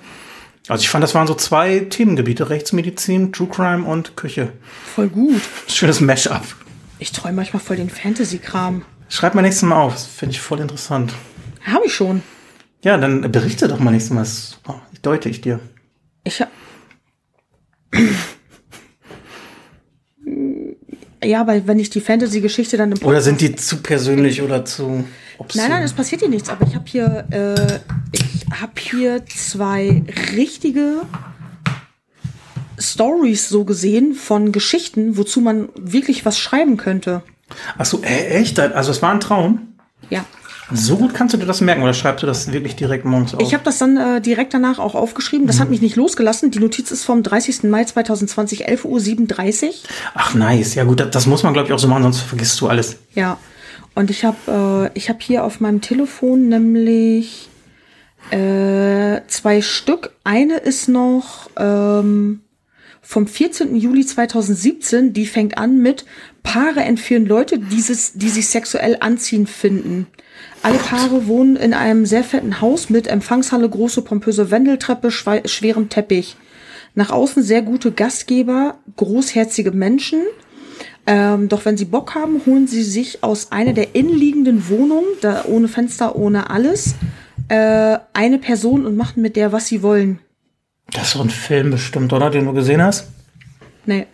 Also 0.68 0.82
ich 0.82 0.88
fand, 0.88 1.02
das 1.02 1.14
waren 1.14 1.26
so 1.26 1.34
zwei 1.34 1.80
Themengebiete, 1.80 2.48
Rechtsmedizin, 2.48 3.32
True 3.32 3.48
Crime 3.48 3.84
und 3.84 4.16
Küche. 4.16 4.52
Voll 4.94 5.08
gut. 5.08 5.40
Schönes 5.66 6.00
Mash-up. 6.00 6.44
Ich 6.98 7.10
träume 7.10 7.34
manchmal 7.34 7.60
voll 7.60 7.76
den 7.76 7.90
Fantasy-Kram. 7.90 8.84
Schreib 9.08 9.34
mal 9.34 9.42
nächstes 9.42 9.68
Mal 9.68 9.76
auf, 9.76 9.94
das 9.94 10.06
finde 10.06 10.34
ich 10.34 10.40
voll 10.40 10.60
interessant. 10.60 11.12
Habe 11.66 11.86
ich 11.86 11.94
schon. 11.94 12.22
Ja, 12.84 12.96
dann 12.96 13.30
berichte 13.32 13.68
doch 13.68 13.80
mal 13.80 13.90
nächstes 13.90 14.12
Mal. 14.12 14.20
Das 14.20 14.58
oh, 14.68 14.74
deute 15.02 15.28
ich 15.28 15.40
dir. 15.40 15.60
Ich 16.24 16.40
hab. 16.40 16.48
Ja, 21.24 21.46
weil 21.46 21.66
wenn 21.66 21.78
ich 21.78 21.90
die 21.90 22.00
Fantasy-Geschichte 22.00 22.76
dann 22.76 22.92
im 22.92 23.04
Oder 23.04 23.20
sind 23.20 23.40
die 23.40 23.54
zu 23.54 23.78
persönlich 23.78 24.42
oder 24.42 24.64
zu 24.64 25.04
obszön? 25.38 25.62
Nein, 25.62 25.70
nein, 25.70 25.82
es 25.84 25.92
passiert 25.92 26.20
hier 26.20 26.30
nichts. 26.30 26.48
Aber 26.48 26.66
ich 26.66 26.74
habe 26.74 26.84
hier, 26.86 27.26
äh, 27.30 27.78
ich 28.12 28.21
habe 28.60 28.72
hier 28.78 29.24
zwei 29.26 30.02
richtige 30.36 31.02
Stories 32.78 33.48
so 33.48 33.64
gesehen 33.64 34.14
von 34.14 34.52
Geschichten, 34.52 35.16
wozu 35.16 35.40
man 35.40 35.68
wirklich 35.76 36.24
was 36.24 36.38
schreiben 36.38 36.76
könnte. 36.76 37.22
Ach 37.78 37.84
so, 37.84 38.02
äh, 38.02 38.40
echt? 38.40 38.58
Also 38.58 38.90
es 38.90 39.02
war 39.02 39.12
ein 39.12 39.20
Traum? 39.20 39.74
Ja. 40.10 40.24
So 40.74 40.96
gut 40.96 41.12
kannst 41.12 41.34
du 41.34 41.38
dir 41.38 41.44
das 41.44 41.60
merken 41.60 41.82
oder 41.82 41.92
schreibst 41.92 42.22
du 42.22 42.26
das 42.26 42.50
wirklich 42.50 42.76
direkt 42.76 43.04
morgens 43.04 43.34
auf? 43.34 43.42
Ich 43.42 43.52
habe 43.52 43.62
das 43.64 43.78
dann 43.78 43.96
äh, 43.96 44.20
direkt 44.22 44.54
danach 44.54 44.78
auch 44.78 44.94
aufgeschrieben. 44.94 45.46
Das 45.46 45.60
hat 45.60 45.68
mich 45.68 45.82
nicht 45.82 45.96
losgelassen. 45.96 46.50
Die 46.50 46.60
Notiz 46.60 46.90
ist 46.90 47.04
vom 47.04 47.22
30. 47.22 47.64
Mai 47.64 47.84
2020, 47.84 48.68
11.37 48.68 49.66
Uhr. 49.66 49.72
Ach 50.14 50.34
nice, 50.34 50.74
ja 50.74 50.84
gut, 50.84 51.00
das, 51.00 51.10
das 51.10 51.26
muss 51.26 51.42
man 51.42 51.52
glaube 51.52 51.68
ich 51.68 51.74
auch 51.74 51.78
so 51.78 51.88
machen, 51.88 52.04
sonst 52.04 52.20
vergisst 52.20 52.58
du 52.60 52.68
alles. 52.68 52.96
Ja. 53.14 53.38
Und 53.94 54.10
ich 54.10 54.24
habe 54.24 54.90
äh, 54.94 54.98
ich 54.98 55.10
hab 55.10 55.22
hier 55.22 55.44
auf 55.44 55.60
meinem 55.60 55.82
Telefon 55.82 56.48
nämlich 56.48 57.50
äh, 58.30 59.20
zwei 59.26 59.60
Stück. 59.60 60.12
Eine 60.24 60.58
ist 60.58 60.88
noch 60.88 61.50
ähm, 61.56 62.40
vom 63.00 63.26
14. 63.26 63.76
Juli 63.76 64.06
2017. 64.06 65.12
Die 65.12 65.26
fängt 65.26 65.58
an 65.58 65.78
mit 65.82 66.04
Paare 66.42 66.80
entführen 66.80 67.26
Leute, 67.26 67.58
dieses, 67.58 68.14
die 68.14 68.28
sich 68.28 68.48
sexuell 68.48 68.96
anziehen 69.00 69.46
finden. 69.46 70.06
Alle 70.62 70.78
Paare 70.78 71.26
wohnen 71.26 71.56
in 71.56 71.74
einem 71.74 72.06
sehr 72.06 72.24
fetten 72.24 72.60
Haus 72.60 72.88
mit 72.88 73.06
Empfangshalle, 73.06 73.68
große 73.68 74.02
pompöse 74.02 74.50
Wendeltreppe, 74.50 75.10
schwerem 75.10 75.88
Teppich. 75.88 76.36
Nach 76.94 77.10
außen 77.10 77.42
sehr 77.42 77.62
gute 77.62 77.90
Gastgeber, 77.90 78.78
großherzige 78.96 79.72
Menschen. 79.72 80.22
Ähm, 81.06 81.48
doch 81.48 81.64
wenn 81.64 81.76
sie 81.76 81.84
Bock 81.84 82.14
haben, 82.14 82.42
holen 82.46 82.68
sie 82.68 82.82
sich 82.82 83.24
aus 83.24 83.50
einer 83.50 83.72
der 83.72 83.94
innenliegenden 83.94 84.68
Wohnungen, 84.68 85.08
da 85.20 85.44
ohne 85.46 85.66
Fenster, 85.66 86.14
ohne 86.14 86.50
alles, 86.50 86.94
äh, 87.52 87.98
eine 88.14 88.38
Person 88.38 88.86
und 88.86 88.96
machen 88.96 89.20
mit 89.20 89.36
der, 89.36 89.52
was 89.52 89.66
sie 89.66 89.82
wollen. 89.82 90.20
Das 90.90 91.08
ist 91.08 91.12
so 91.12 91.20
ein 91.20 91.28
Film 91.28 91.70
bestimmt, 91.70 92.12
oder? 92.14 92.30
Den 92.30 92.46
du 92.46 92.54
gesehen 92.54 92.82
hast? 92.82 93.08
Nee. 93.84 94.06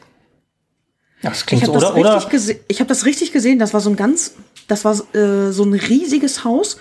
Das 1.22 1.40
Ich 1.40 1.46
klingt 1.46 1.64
so, 1.64 1.72
habe 1.72 1.80
das, 1.80 1.92
oder? 1.94 2.16
richtig 2.16 2.50
oder? 2.50 2.60
ich 2.66 2.80
hab 2.80 2.88
das 2.88 3.06
richtig 3.06 3.32
gesehen. 3.32 3.60
Das 3.60 3.72
war 3.74 3.80
so 3.80 3.90
ein 3.90 3.96
ganz, 3.96 4.34
das 4.66 4.84
war 4.84 4.94
äh, 5.14 5.52
so 5.52 5.62
ein 5.62 5.72
riesiges 5.72 6.42
Haus 6.42 6.78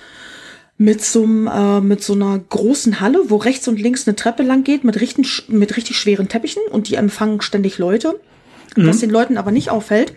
mit 0.79 1.03
so, 1.03 1.23
einem, 1.23 1.47
äh, 1.47 1.79
mit 1.81 2.03
so 2.03 2.13
einer 2.13 2.39
großen 2.39 3.01
Halle, 3.01 3.29
wo 3.29 3.35
rechts 3.37 3.67
und 3.67 3.79
links 3.79 4.07
eine 4.07 4.15
Treppe 4.15 4.41
lang 4.41 4.63
geht 4.63 4.83
mit 4.83 4.99
richtig, 4.99 5.43
mit 5.49 5.77
richtig 5.77 5.97
schweren 5.97 6.27
Teppichen 6.27 6.63
und 6.71 6.89
die 6.89 6.95
empfangen 6.95 7.41
ständig 7.41 7.77
Leute. 7.77 8.19
Was 8.75 8.99
den 8.99 9.09
Leuten 9.09 9.37
aber 9.37 9.49
nicht 9.51 9.71
auffällt, 9.71 10.13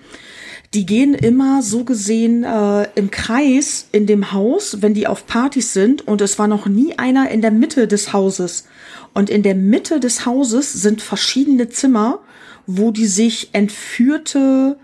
die 0.73 0.87
gehen 0.87 1.15
immer 1.15 1.63
so 1.63 1.85
gesehen 1.85 2.45
äh, 2.45 2.87
im 2.95 3.11
Kreis 3.11 3.89
in 3.91 4.07
dem 4.07 4.33
Haus, 4.33 4.83
wenn 4.83 4.95
die 4.95 5.09
auf 5.09 5.27
Partys 5.27 5.73
sind 5.73 6.07
und 6.07 6.21
es 6.21 6.39
war 6.39 6.47
noch 6.47 6.67
nie 6.67 6.97
einer 6.97 7.29
in 7.31 7.43
der 7.43 7.51
Mitte 7.51 7.89
des 7.89 8.13
Hauses. 8.13 8.69
Und 9.13 9.31
in 9.31 9.43
der 9.43 9.57
Mitte 9.57 9.99
des 9.99 10.27
Hauses 10.27 10.73
sind 10.73 11.03
verschiedene 11.03 11.69
Zimmer, 11.69 12.21
wo 12.69 12.93
die 12.93 13.07
sich 13.07 13.49
entführte, 13.53 14.77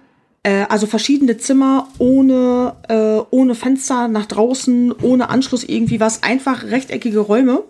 äh, 0.42 0.64
also 0.68 0.88
verschiedene 0.88 1.36
Zimmer 1.36 1.88
ohne, 1.98 2.74
äh, 2.88 3.22
ohne 3.30 3.54
Fenster 3.54 4.08
nach 4.08 4.26
draußen, 4.26 4.90
ohne 4.90 5.28
Anschluss 5.28 5.62
irgendwie 5.62 6.00
was, 6.00 6.24
einfach 6.24 6.64
rechteckige 6.64 7.20
Räume, 7.20 7.62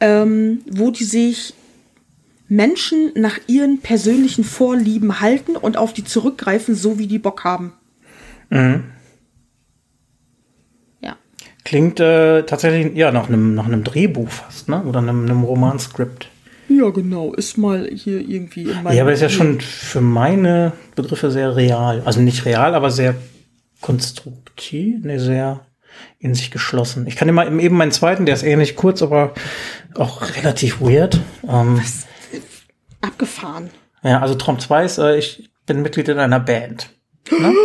ähm, 0.00 0.60
wo 0.70 0.90
die 0.90 1.04
sich 1.04 1.54
Menschen 2.48 3.12
nach 3.14 3.38
ihren 3.46 3.80
persönlichen 3.80 4.42
Vorlieben 4.42 5.20
halten 5.20 5.56
und 5.56 5.76
auf 5.76 5.92
die 5.92 6.04
zurückgreifen, 6.04 6.74
so 6.74 6.98
wie 6.98 7.06
die 7.06 7.18
Bock 7.18 7.44
haben. 7.44 7.74
Ja. 11.00 11.16
Klingt 11.64 12.00
äh, 12.00 12.44
tatsächlich 12.44 12.96
ja 12.96 13.12
nach 13.12 13.28
einem 13.28 13.54
nach 13.54 13.66
einem 13.66 13.84
Drehbuch 13.84 14.28
fast, 14.30 14.68
ne? 14.68 14.82
Oder 14.84 15.00
einem, 15.00 15.24
einem 15.24 15.42
Romanskript. 15.42 16.28
Ja, 16.68 16.90
genau. 16.90 17.32
Ist 17.34 17.56
mal 17.58 17.88
hier 17.92 18.20
irgendwie 18.20 18.64
in 18.64 18.82
meinem. 18.82 18.96
Ja, 18.96 19.02
aber 19.02 19.12
ist 19.12 19.22
ja 19.22 19.28
schon 19.28 19.60
für 19.60 20.00
meine 20.00 20.72
Begriffe 20.94 21.30
sehr 21.30 21.56
real. 21.56 22.02
Also 22.04 22.20
nicht 22.20 22.44
real, 22.44 22.74
aber 22.74 22.90
sehr 22.90 23.14
konstruktiv, 23.80 25.04
ne, 25.04 25.20
sehr 25.20 25.60
in 26.18 26.34
sich 26.34 26.50
geschlossen. 26.50 27.06
Ich 27.06 27.16
kann 27.16 27.28
immer 27.28 27.46
eben 27.46 27.76
meinen 27.76 27.92
zweiten, 27.92 28.26
der 28.26 28.34
ist 28.34 28.42
ähnlich 28.42 28.76
kurz, 28.76 29.02
aber 29.02 29.34
auch 29.94 30.22
relativ 30.36 30.80
weird. 30.80 31.20
Ähm, 31.48 31.80
abgefahren. 33.00 33.70
ja, 34.02 34.20
also 34.20 34.34
Traum 34.34 34.58
2 34.58 34.84
ist, 34.84 34.98
äh, 34.98 35.16
ich 35.16 35.50
bin 35.66 35.82
Mitglied 35.82 36.08
in 36.08 36.18
einer 36.18 36.40
Band. 36.40 36.90
Ne? 37.30 37.54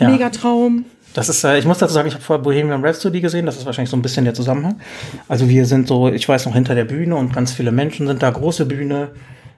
Ja. 0.00 0.08
Megatraum. 0.08 0.86
Das 1.14 1.28
ist, 1.28 1.44
äh, 1.44 1.56
ich 1.56 1.64
muss 1.64 1.78
dazu 1.78 1.94
sagen, 1.94 2.08
ich 2.08 2.14
habe 2.14 2.24
vorher 2.24 2.42
Bohemian 2.42 2.84
Rhapsody 2.84 3.20
gesehen, 3.20 3.46
das 3.46 3.56
ist 3.56 3.64
wahrscheinlich 3.64 3.90
so 3.90 3.96
ein 3.96 4.02
bisschen 4.02 4.24
der 4.24 4.34
Zusammenhang. 4.34 4.80
Also 5.28 5.48
wir 5.48 5.66
sind 5.66 5.86
so, 5.86 6.08
ich 6.08 6.28
weiß 6.28 6.46
noch, 6.46 6.54
hinter 6.54 6.74
der 6.74 6.84
Bühne 6.84 7.14
und 7.14 7.32
ganz 7.32 7.52
viele 7.52 7.70
Menschen 7.70 8.08
sind 8.08 8.20
da, 8.20 8.30
große 8.30 8.66
Bühne. 8.66 9.12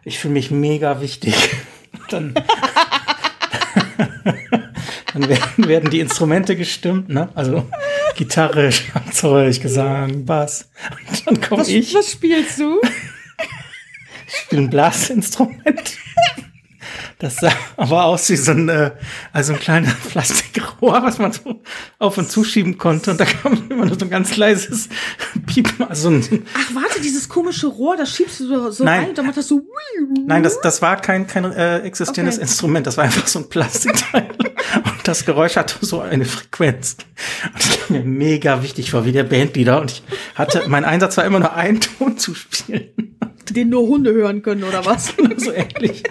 Ich 0.05 0.19
fühle 0.19 0.35
mich 0.35 0.51
mega 0.51 1.01
wichtig. 1.01 1.35
Dann, 2.11 2.35
dann 5.15 5.29
werden, 5.29 5.67
werden 5.67 5.91
die 5.91 6.01
Instrumente 6.01 6.55
gestimmt, 6.55 7.09
ne? 7.09 7.31
Also 7.35 7.65
Gitarre, 8.17 8.71
Schlagzeug, 8.71 9.61
Gesang, 9.61 10.27
Bass. 10.27 10.69
Und 11.09 11.27
dann 11.27 11.41
komme 11.41 11.67
ich, 11.67 11.95
was 11.95 12.13
spielst 12.13 12.61
du? 12.61 12.81
spiele 14.45 14.63
ein 14.63 14.71
Blasinstrument. 14.71 15.97
Das 17.19 17.37
sah 17.37 17.53
aber 17.79 18.05
aus 18.05 18.29
wie 18.29 18.37
so 18.37 18.53
ein, 18.53 18.69
äh, 18.69 18.91
also 19.33 19.55
ein 19.55 19.59
kleines 19.59 19.95
Plastikrohr, 20.11 21.03
was 21.03 21.19
man 21.19 21.33
so 21.33 21.63
auf 21.99 22.19
und 22.19 22.31
zuschieben 22.31 22.77
konnte. 22.77 23.11
Und 23.13 23.21
da 23.21 23.25
kam 23.25 23.71
immer 23.71 23.87
nur 23.87 23.99
so 23.99 24.05
ein 24.05 24.11
ganz 24.11 24.37
leises 24.37 24.89
Piepen. 25.47 25.87
Also 25.89 26.11
Ach, 26.11 26.75
warte, 26.75 27.01
dieses 27.01 27.29
komische 27.29 27.69
Rohr, 27.69 27.97
das 27.97 28.15
schiebst 28.15 28.41
du 28.41 28.49
so, 28.49 28.71
so 28.71 28.85
Nein. 28.85 29.01
rein 29.01 29.09
und 29.11 29.19
dann 29.19 29.27
macht 29.27 29.39
das 29.39 29.49
so. 29.49 29.63
nein, 30.27 30.43
das, 30.43 30.61
das 30.61 30.83
war 30.83 31.01
kein, 31.01 31.27
kein 31.27 31.45
äh, 31.53 31.79
existierendes 31.81 32.37
Okay. 32.37 32.43
Instrument. 32.43 32.87
Das 32.87 32.99
war 32.99 33.05
einfach 33.05 33.27
so 33.27 33.39
ein 33.39 33.49
Plastikteil. 33.49 34.29
Und 34.85 35.09
das 35.09 35.25
Geräusch 35.25 35.57
hatte 35.57 35.75
so 35.81 36.01
eine 36.01 36.27
Frequenz. 36.27 36.97
Und 37.45 37.55
das 37.55 37.91
war 37.91 37.97
mir 37.97 38.05
mega 38.05 38.63
wichtig 38.63 38.91
vor, 38.91 39.07
wie 39.07 39.13
der 39.13 39.25
Bandleader. 39.25 39.81
Und 39.81 39.91
ich 39.91 40.03
hatte, 40.35 40.65
mein 40.69 40.85
Einsatz 40.85 41.17
war 41.17 41.25
immer 41.25 41.41
nur 41.41 41.55
einen 41.55 41.81
Ton 41.81 42.19
zu 42.19 42.35
spielen. 42.35 43.16
Den 43.55 43.71
nur 43.71 43.87
Hunde 43.87 44.13
hören 44.13 44.43
können, 44.43 44.65
oder 44.65 44.85
was? 44.85 45.15
so 45.37 45.53
ähnlich. 45.53 46.03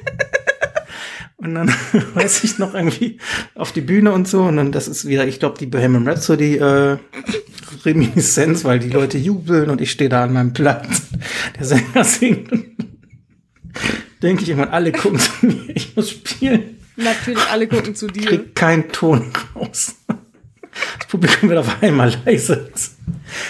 Und 1.37 1.55
dann 1.55 1.67
weiß 2.13 2.43
ich 2.43 2.57
noch 2.57 2.73
irgendwie 2.73 3.19
auf 3.53 3.71
die 3.71 3.81
Bühne 3.81 4.11
und 4.11 4.27
so. 4.27 4.43
Und 4.43 4.57
dann, 4.57 4.71
das 4.71 4.87
ist 4.87 5.07
wieder, 5.07 5.27
ich 5.27 5.39
glaube, 5.39 5.57
die 5.59 5.67
Bohemian 5.67 6.07
Rhapsody 6.07 6.57
äh, 6.57 6.97
Reminiszenz, 7.83 8.63
weil 8.63 8.79
die 8.79 8.89
Leute 8.89 9.17
jubeln 9.17 9.69
und 9.69 9.81
ich 9.81 9.91
stehe 9.91 10.09
da 10.09 10.23
an 10.23 10.33
meinem 10.33 10.53
Platz. 10.53 11.03
Der 11.57 11.65
Sänger 11.65 12.03
singt. 12.03 12.49
Denke 14.21 14.43
ich 14.43 14.49
irgendwann, 14.49 14.73
alle 14.73 14.91
gucken 14.91 15.19
zu 15.19 15.45
mir, 15.45 15.75
ich 15.75 15.95
muss 15.95 16.09
spielen. 16.09 16.77
Natürlich, 16.95 17.43
alle 17.51 17.67
gucken 17.67 17.93
zu 17.93 18.07
dir. 18.07 18.25
Krieg 18.25 18.55
keinen 18.55 18.89
Ton 18.89 19.31
raus. 19.53 19.95
Publikum 21.09 21.49
wird 21.49 21.59
auf 21.59 21.81
einmal 21.81 22.13
leise. 22.25 22.69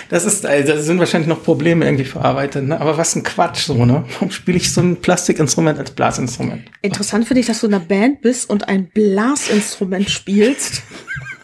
Das 0.09 0.26
ist, 0.26 0.45
also, 0.45 0.73
das 0.73 0.86
sind 0.86 0.99
wahrscheinlich 0.99 1.28
noch 1.28 1.43
Probleme 1.43 1.86
irgendwie 1.86 2.05
verarbeitet, 2.05 2.65
ne? 2.65 2.80
Aber 2.80 2.97
was 2.97 3.15
ein 3.15 3.23
Quatsch, 3.23 3.65
so, 3.65 3.86
ne? 3.86 4.05
Warum 4.13 4.32
spiele 4.32 4.57
ich 4.57 4.71
so 4.71 4.82
ein 4.82 4.97
Plastikinstrument 4.97 5.80
als 5.80 5.91
Blasinstrument? 5.91 6.63
Interessant 6.82 7.28
finde 7.28 7.41
ich, 7.41 7.47
dass 7.47 7.61
du 7.61 7.67
in 7.67 7.73
einer 7.73 7.84
Band 7.84 8.21
bist 8.21 8.49
und 8.49 8.67
ein 8.69 8.88
Blasinstrument 8.89 10.09
spielst, 10.09 10.84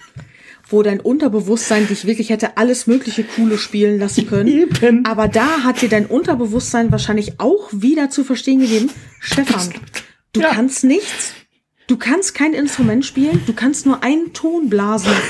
wo 0.70 0.82
dein 0.84 1.00
Unterbewusstsein 1.02 1.88
dich 1.88 2.06
wirklich 2.06 2.30
hätte 2.30 2.58
alles 2.58 2.88
mögliche 2.88 3.24
Coole 3.24 3.58
spielen 3.58 4.00
lassen 4.00 4.28
können. 4.28 4.48
Eben. 4.48 5.06
Aber 5.06 5.28
da 5.28 5.64
hat 5.64 5.82
dir 5.82 5.90
dein 5.90 6.06
Unterbewusstsein 6.06 6.92
wahrscheinlich 6.92 7.40
auch 7.40 7.70
wieder 7.74 8.10
zu 8.10 8.24
verstehen 8.24 8.60
gegeben, 8.62 8.90
Stefan, 9.20 9.74
du 10.34 10.42
Ja. 10.42 10.50
kannst 10.54 10.84
nichts. 10.84 11.34
Du 11.88 11.98
kannst 11.98 12.36
kein 12.36 12.54
Instrument 12.54 13.06
spielen, 13.06 13.42
du 13.46 13.54
kannst 13.54 13.86
nur 13.86 14.02
einen 14.04 14.32
Ton 14.34 14.70
blasen. 14.70 15.12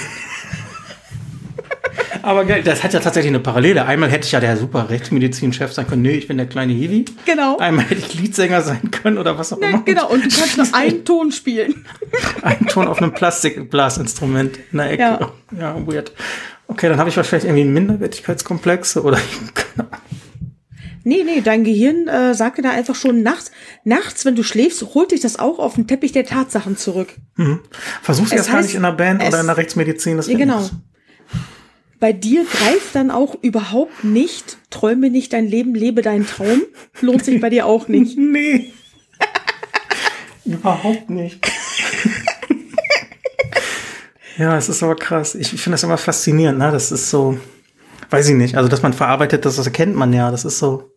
Aber 2.24 2.45
geil, 2.45 2.61
das 2.63 2.84
hat 2.84 2.93
ja 2.93 2.99
tatsächlich 2.99 3.30
eine 3.32 3.39
Parallele. 3.39 3.86
Einmal 3.86 4.09
hätte 4.09 4.26
ich 4.26 4.32
ja 4.32 4.39
der 4.39 4.57
super 4.57 4.89
Rechtsmedizin-Chef 4.89 5.72
sein 5.74 5.88
können, 5.88 6.01
nee, 6.01 6.11
ich 6.17 6.28
bin 6.28 6.38
der 6.38 6.45
kleine 6.47 6.74
Hiwi. 6.74 7.05
Genau. 7.26 7.57
Einmal 7.57 7.86
hätte 7.86 8.01
ich 8.01 8.13
Liedsänger 8.19 8.61
sein 8.61 8.91
können 8.91 9.17
oder 9.17 9.38
was 9.38 9.51
auch 9.53 9.59
Ne, 9.59 9.69
immer. 9.69 9.82
genau, 9.84 10.09
und 10.09 10.24
du 10.26 10.30
kannst 10.30 10.57
nur 10.57 10.67
einen 10.74 11.03
Ton 11.05 11.32
spielen. 11.32 11.86
Ein 12.41 12.67
Ton 12.67 12.88
auf 12.88 12.97
einem 13.01 13.13
Plastikblasinstrument 13.13 14.57
in 14.72 14.78
der 14.78 14.91
Ecke. 14.91 15.01
Ja. 15.01 15.32
Ja, 15.57 15.88
weird. 15.88 16.11
Okay, 16.67 16.88
dann 16.89 16.97
habe 16.99 17.09
ich 17.09 17.17
wahrscheinlich 17.17 17.45
irgendwie 17.49 17.65
Minderwertigkeitskomplexe 17.65 19.01
oder 19.03 19.17
Nee, 21.03 21.24
nee, 21.26 21.41
dein 21.41 21.63
Gehirn 21.63 22.07
äh, 22.07 22.36
sagte 22.36 22.61
da 22.61 22.69
einfach 22.69 22.93
schon 22.93 23.24
nachts, 23.24 23.49
nachts, 23.84 24.24
wenn 24.24 24.36
du 24.36 24.43
schläfst, 24.43 24.84
holt 24.93 25.11
dich 25.11 25.19
das 25.22 25.39
auch 25.39 25.57
auf 25.57 25.74
den 25.74 25.88
Teppich 25.88 26.11
der 26.11 26.26
Tatsachen 26.26 26.78
zurück. 26.78 27.15
versuch's 28.03 28.30
Es 28.32 28.38
erst 28.38 28.49
gar 28.49 28.57
heißt, 28.59 28.67
nicht 28.67 28.76
in 28.76 28.84
der 28.84 28.91
Band 28.91 29.22
es- 29.24 29.30
oder 29.30 29.41
in 29.41 29.47
der 29.47 29.57
Rechtsmedizin. 29.57 30.17
Das 30.17 30.28
Ja, 30.28 30.34
wird 30.34 30.41
genau. 30.41 30.59
nix. 30.59 30.72
Bei 32.02 32.14
dir 32.14 32.45
greift 32.45 32.95
dann 32.95 33.12
auch 33.12 33.36
überhaupt 33.43 34.04
nicht, 34.04 34.58
träume 34.72 35.12
nicht 35.12 35.34
dein 35.34 35.45
Leben, 35.45 35.76
lebe 35.76 36.02
deinen 36.02 36.26
Traum. 36.26 36.64
Lohnt 36.99 37.24
sich 37.24 37.39
bei 37.39 37.49
dir 37.52 37.68
auch 37.68 37.88
nicht. 37.88 38.18
Nee. 38.32 38.74
Überhaupt 40.45 41.12
nicht. 41.12 41.39
ja, 44.39 44.58
es 44.58 44.68
ist 44.68 44.82
aber 44.82 44.95
krass. 44.95 45.36
Ich 45.36 45.49
finde 45.49 45.76
das 45.76 45.84
immer 45.84 45.99
faszinierend, 45.99 46.58
ne? 46.58 46.72
Das 46.72 46.91
ist 46.91 47.12
so, 47.12 47.38
weiß 48.10 48.30
ich 48.30 48.36
nicht. 48.36 48.58
Also, 48.58 48.68
dass 48.68 48.82
man 48.82 48.93
verarbeitet, 48.93 49.45
das, 49.45 49.58
das 49.58 49.68
erkennt 49.68 49.95
man 49.95 50.12
ja. 50.12 50.32
Das 50.32 50.43
ist 50.43 50.58
so, 50.58 50.91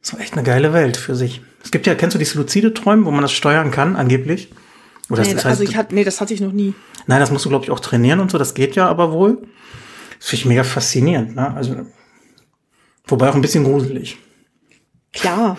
so 0.00 0.16
echt 0.18 0.32
eine 0.32 0.42
geile 0.42 0.72
Welt 0.72 0.96
für 0.96 1.14
sich. 1.14 1.40
Es 1.62 1.70
gibt 1.70 1.86
ja, 1.86 1.94
kennst 1.94 2.16
du 2.16 2.18
diese 2.18 2.36
luzide 2.36 2.74
Träume, 2.74 3.04
wo 3.04 3.12
man 3.12 3.22
das 3.22 3.30
steuern 3.30 3.70
kann, 3.70 3.94
angeblich? 3.94 4.50
Oder 5.08 5.18
das 5.18 5.28
Nee, 5.28 5.34
heißt, 5.36 5.46
also 5.46 5.62
ich 5.62 5.76
hatte, 5.76 5.94
nee, 5.94 6.02
das 6.02 6.20
hatte 6.20 6.34
ich 6.34 6.40
noch 6.40 6.52
nie. 6.52 6.74
Nein, 7.06 7.20
das 7.20 7.30
musst 7.30 7.44
du, 7.44 7.48
glaube 7.48 7.64
ich, 7.64 7.70
auch 7.70 7.80
trainieren 7.80 8.18
und 8.18 8.32
so. 8.32 8.38
Das 8.38 8.54
geht 8.54 8.74
ja 8.74 8.88
aber 8.88 9.12
wohl. 9.12 9.38
Das 10.22 10.28
finde 10.28 10.40
ich 10.42 10.46
mega 10.46 10.62
faszinierend, 10.62 11.34
ne? 11.34 11.52
Also, 11.52 11.84
wobei 13.06 13.28
auch 13.28 13.34
ein 13.34 13.40
bisschen 13.40 13.64
gruselig. 13.64 14.18
Klar. 15.12 15.58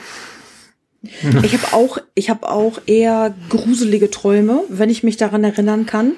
Ich 1.02 1.54
habe 1.54 1.74
auch, 1.74 1.98
ich 2.16 2.30
habe 2.30 2.50
auch 2.50 2.80
eher 2.86 3.36
gruselige 3.50 4.10
Träume, 4.10 4.64
wenn 4.70 4.90
ich 4.90 5.04
mich 5.04 5.18
daran 5.18 5.44
erinnern 5.44 5.86
kann, 5.86 6.14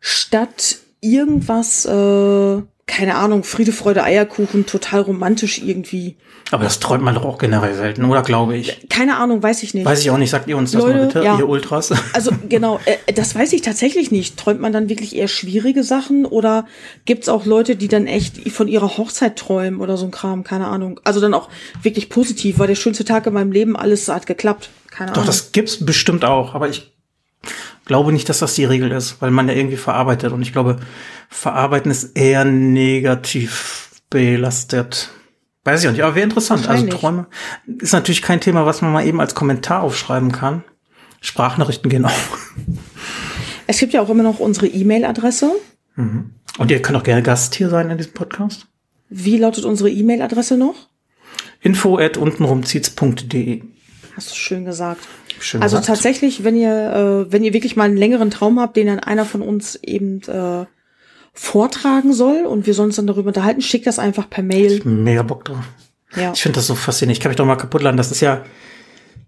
statt 0.00 0.78
irgendwas, 1.02 1.84
äh, 1.84 2.62
keine 2.88 3.16
Ahnung, 3.16 3.44
Friede, 3.44 3.70
Freude, 3.70 4.02
Eierkuchen, 4.02 4.66
total 4.66 5.02
romantisch 5.02 5.58
irgendwie. 5.58 6.16
Aber 6.50 6.64
das 6.64 6.80
träumt 6.80 7.04
man 7.04 7.14
doch 7.14 7.24
auch 7.24 7.38
generell 7.38 7.74
selten, 7.74 8.06
oder 8.06 8.22
glaube 8.22 8.56
ich? 8.56 8.88
Keine 8.88 9.18
Ahnung, 9.18 9.42
weiß 9.42 9.62
ich 9.62 9.74
nicht. 9.74 9.84
Weiß 9.84 10.00
ich 10.00 10.10
auch 10.10 10.16
nicht. 10.16 10.30
Sagt 10.30 10.48
ihr 10.48 10.56
uns 10.56 10.72
das 10.72 10.82
Leute, 10.82 10.96
mal 10.96 11.06
bitte, 11.06 11.22
ja. 11.22 11.38
ihr 11.38 11.48
Ultras? 11.48 11.92
Also 12.14 12.32
genau, 12.48 12.80
äh, 12.86 13.12
das 13.12 13.34
weiß 13.34 13.52
ich 13.52 13.62
tatsächlich 13.62 14.10
nicht. 14.10 14.38
Träumt 14.38 14.60
man 14.60 14.72
dann 14.72 14.88
wirklich 14.88 15.14
eher 15.14 15.28
schwierige 15.28 15.84
Sachen 15.84 16.24
oder 16.24 16.66
gibt's 17.04 17.28
auch 17.28 17.44
Leute, 17.44 17.76
die 17.76 17.88
dann 17.88 18.06
echt 18.06 18.50
von 18.50 18.66
ihrer 18.66 18.96
Hochzeit 18.96 19.36
träumen 19.36 19.80
oder 19.80 19.98
so 19.98 20.06
ein 20.06 20.10
Kram? 20.10 20.42
Keine 20.42 20.66
Ahnung. 20.66 20.98
Also 21.04 21.20
dann 21.20 21.34
auch 21.34 21.50
wirklich 21.82 22.08
positiv, 22.08 22.58
war 22.58 22.66
der 22.66 22.74
schönste 22.74 23.04
Tag 23.04 23.26
in 23.26 23.34
meinem 23.34 23.52
Leben, 23.52 23.76
alles 23.76 24.08
hat 24.08 24.26
geklappt. 24.26 24.70
Keine 24.90 25.10
Doch, 25.10 25.18
Ahnung. 25.18 25.26
das 25.26 25.52
gibt's 25.52 25.84
bestimmt 25.84 26.24
auch, 26.24 26.54
aber 26.54 26.68
ich 26.68 26.90
glaube 27.88 28.12
nicht, 28.12 28.28
dass 28.28 28.38
das 28.38 28.54
die 28.54 28.64
Regel 28.64 28.92
ist, 28.92 29.20
weil 29.20 29.32
man 29.32 29.48
ja 29.48 29.54
irgendwie 29.54 29.76
verarbeitet. 29.76 30.32
Und 30.32 30.42
ich 30.42 30.52
glaube, 30.52 30.76
verarbeiten 31.28 31.90
ist 31.90 32.16
eher 32.16 32.44
negativ 32.44 33.90
belastet. 34.10 35.10
Weiß 35.64 35.82
ich 35.82 35.88
auch 35.88 35.92
nicht, 35.92 36.04
aber 36.04 36.14
wäre 36.14 36.24
interessant. 36.24 36.68
Also. 36.68 36.86
Träume 36.86 37.26
ist 37.66 37.92
natürlich 37.92 38.22
kein 38.22 38.40
Thema, 38.40 38.64
was 38.64 38.80
man 38.80 38.92
mal 38.92 39.04
eben 39.04 39.20
als 39.20 39.34
Kommentar 39.34 39.82
aufschreiben 39.82 40.30
kann. 40.30 40.62
Sprachnachrichten 41.20 41.90
gehen 41.90 42.04
auch. 42.04 42.12
Es 43.66 43.78
gibt 43.78 43.92
ja 43.92 44.00
auch 44.00 44.08
immer 44.08 44.22
noch 44.22 44.38
unsere 44.38 44.68
E-Mail-Adresse. 44.68 45.50
Und 45.96 46.70
ihr 46.70 46.80
könnt 46.80 46.96
auch 46.96 47.02
gerne 47.02 47.22
Gast 47.22 47.56
hier 47.56 47.68
sein 47.68 47.90
in 47.90 47.98
diesem 47.98 48.12
Podcast. 48.12 48.66
Wie 49.08 49.36
lautet 49.36 49.64
unsere 49.64 49.90
E-Mail-Adresse 49.90 50.56
noch? 50.56 50.88
Info 51.60 51.98
at 51.98 52.16
untenrumzieht's.de. 52.16 53.62
Hast 54.14 54.30
du 54.30 54.34
schön 54.36 54.64
gesagt. 54.64 55.06
Schön 55.40 55.62
Also 55.62 55.76
gesagt. 55.76 55.86
tatsächlich, 55.86 56.44
wenn 56.44 56.56
ihr, 56.56 57.26
äh, 57.28 57.32
wenn 57.32 57.44
ihr 57.44 57.52
wirklich 57.52 57.76
mal 57.76 57.84
einen 57.84 57.96
längeren 57.96 58.30
Traum 58.30 58.58
habt, 58.60 58.76
den 58.76 58.86
dann 58.88 58.98
einer 59.00 59.24
von 59.24 59.42
uns 59.42 59.76
eben 59.76 60.20
äh, 60.28 60.64
vortragen 61.32 62.12
soll 62.12 62.44
und 62.46 62.66
wir 62.66 62.74
sollen 62.74 62.88
uns 62.88 62.96
dann 62.96 63.06
darüber 63.06 63.28
unterhalten, 63.28 63.60
schickt 63.60 63.86
das 63.86 63.98
einfach 63.98 64.28
per 64.28 64.42
Mail. 64.42 64.80
Mega 64.84 65.22
Bock 65.22 65.44
drauf. 65.44 65.58
Ja. 66.16 66.32
Ich 66.32 66.42
finde 66.42 66.56
das 66.56 66.66
so 66.66 66.74
faszinierend. 66.74 67.18
Ich 67.18 67.20
kann 67.22 67.30
mich 67.30 67.36
doch 67.36 67.44
mal 67.46 67.56
kaputt 67.56 67.82
laden. 67.82 67.96
Das 67.96 68.10
ist 68.10 68.20
ja, 68.20 68.42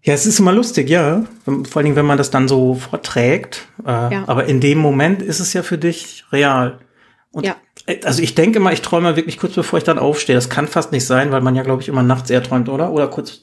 ja, 0.03 0.15
es 0.15 0.27
ist 0.27 0.41
immer 0.41 0.53
lustig, 0.53 0.89
ja. 0.89 1.25
Wenn- 1.45 1.65
Vor 1.67 1.81
allen 1.81 1.85
Dingen, 1.85 1.97
wenn 1.97 2.07
man 2.07 2.19
das 2.19 2.31
dann 2.31 2.49
so 2.49 2.75
vorträgt. 2.75 3.67
Äh, 3.87 3.91
Ja. 4.15 4.25
Aber 4.27 4.47
in 4.47 4.61
dem 4.61 4.79
Moment 4.79 5.23
ist 5.23 5.41
es 5.41 5.53
ja 5.53 5.63
für 5.63 5.79
dich 5.79 6.25
real. 6.33 6.79
Und 7.33 7.45
Ja. 7.47 7.57
Also 8.05 8.23
ich 8.23 8.35
denke 8.35 8.61
mal, 8.61 8.73
ich 8.73 8.83
träume 8.83 9.17
wirklich 9.17 9.39
kurz 9.39 9.55
bevor 9.55 9.79
ich 9.79 9.85
dann 9.85 9.99
aufstehe. 9.99 10.35
Das 10.35 10.49
kann 10.49 10.69
fast 10.69 10.93
nicht 10.93 11.07
sein, 11.07 11.31
weil 11.33 11.41
man 11.41 11.55
ja, 11.55 11.63
glaube 11.63 11.83
ich, 11.83 11.89
immer 11.89 12.03
nachts 12.03 12.31
eher 12.31 12.43
träumt, 12.43 12.69
oder? 12.69 12.93
Oder 12.93 13.09
kurz. 13.09 13.43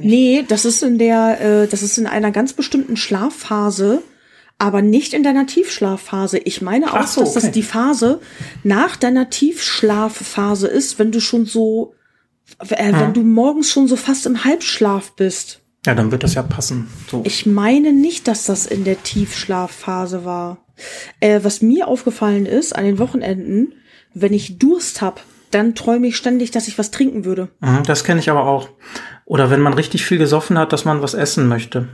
Nee, 0.00 0.44
das 0.46 0.64
ist 0.64 0.82
in 0.82 0.98
der, 0.98 1.40
äh, 1.40 1.66
das 1.66 1.82
ist 1.82 1.98
in 1.98 2.06
einer 2.06 2.30
ganz 2.30 2.52
bestimmten 2.52 2.96
Schlafphase, 2.96 4.02
aber 4.58 4.82
nicht 4.82 5.12
in 5.14 5.22
deiner 5.22 5.46
Tiefschlafphase. 5.46 6.38
Ich 6.38 6.62
meine 6.62 6.92
auch, 6.92 7.06
so, 7.06 7.22
dass 7.22 7.34
das 7.34 7.44
okay. 7.44 7.52
die 7.52 7.62
Phase 7.62 8.20
nach 8.62 8.96
deiner 8.96 9.30
Tiefschlafphase 9.30 10.68
ist, 10.68 10.98
wenn 10.98 11.12
du 11.12 11.20
schon 11.20 11.44
so, 11.44 11.94
äh, 12.60 12.92
wenn 12.92 13.12
du 13.12 13.22
morgens 13.22 13.70
schon 13.70 13.88
so 13.88 13.96
fast 13.96 14.26
im 14.26 14.44
Halbschlaf 14.44 15.12
bist. 15.16 15.60
Ja, 15.86 15.94
dann 15.94 16.10
wird 16.10 16.22
das 16.22 16.34
ja 16.34 16.42
passen. 16.42 16.88
So. 17.10 17.22
Ich 17.24 17.44
meine 17.44 17.92
nicht, 17.92 18.26
dass 18.26 18.46
das 18.46 18.64
in 18.64 18.84
der 18.84 19.02
Tiefschlafphase 19.02 20.24
war. 20.24 20.58
Äh, 21.20 21.40
was 21.42 21.62
mir 21.62 21.88
aufgefallen 21.88 22.46
ist 22.46 22.74
an 22.74 22.84
den 22.84 22.98
Wochenenden, 22.98 23.74
wenn 24.14 24.32
ich 24.32 24.58
Durst 24.58 25.02
hab, 25.02 25.22
dann 25.50 25.74
träume 25.74 26.06
ich 26.08 26.16
ständig, 26.16 26.50
dass 26.50 26.68
ich 26.68 26.78
was 26.78 26.90
trinken 26.90 27.24
würde. 27.24 27.48
Mhm, 27.60 27.82
das 27.84 28.02
kenne 28.04 28.20
ich 28.20 28.30
aber 28.30 28.44
auch. 28.46 28.68
Oder 29.24 29.50
wenn 29.50 29.60
man 29.60 29.74
richtig 29.74 30.04
viel 30.04 30.18
gesoffen 30.18 30.58
hat, 30.58 30.72
dass 30.72 30.84
man 30.84 31.02
was 31.02 31.14
essen 31.14 31.46
möchte. 31.48 31.88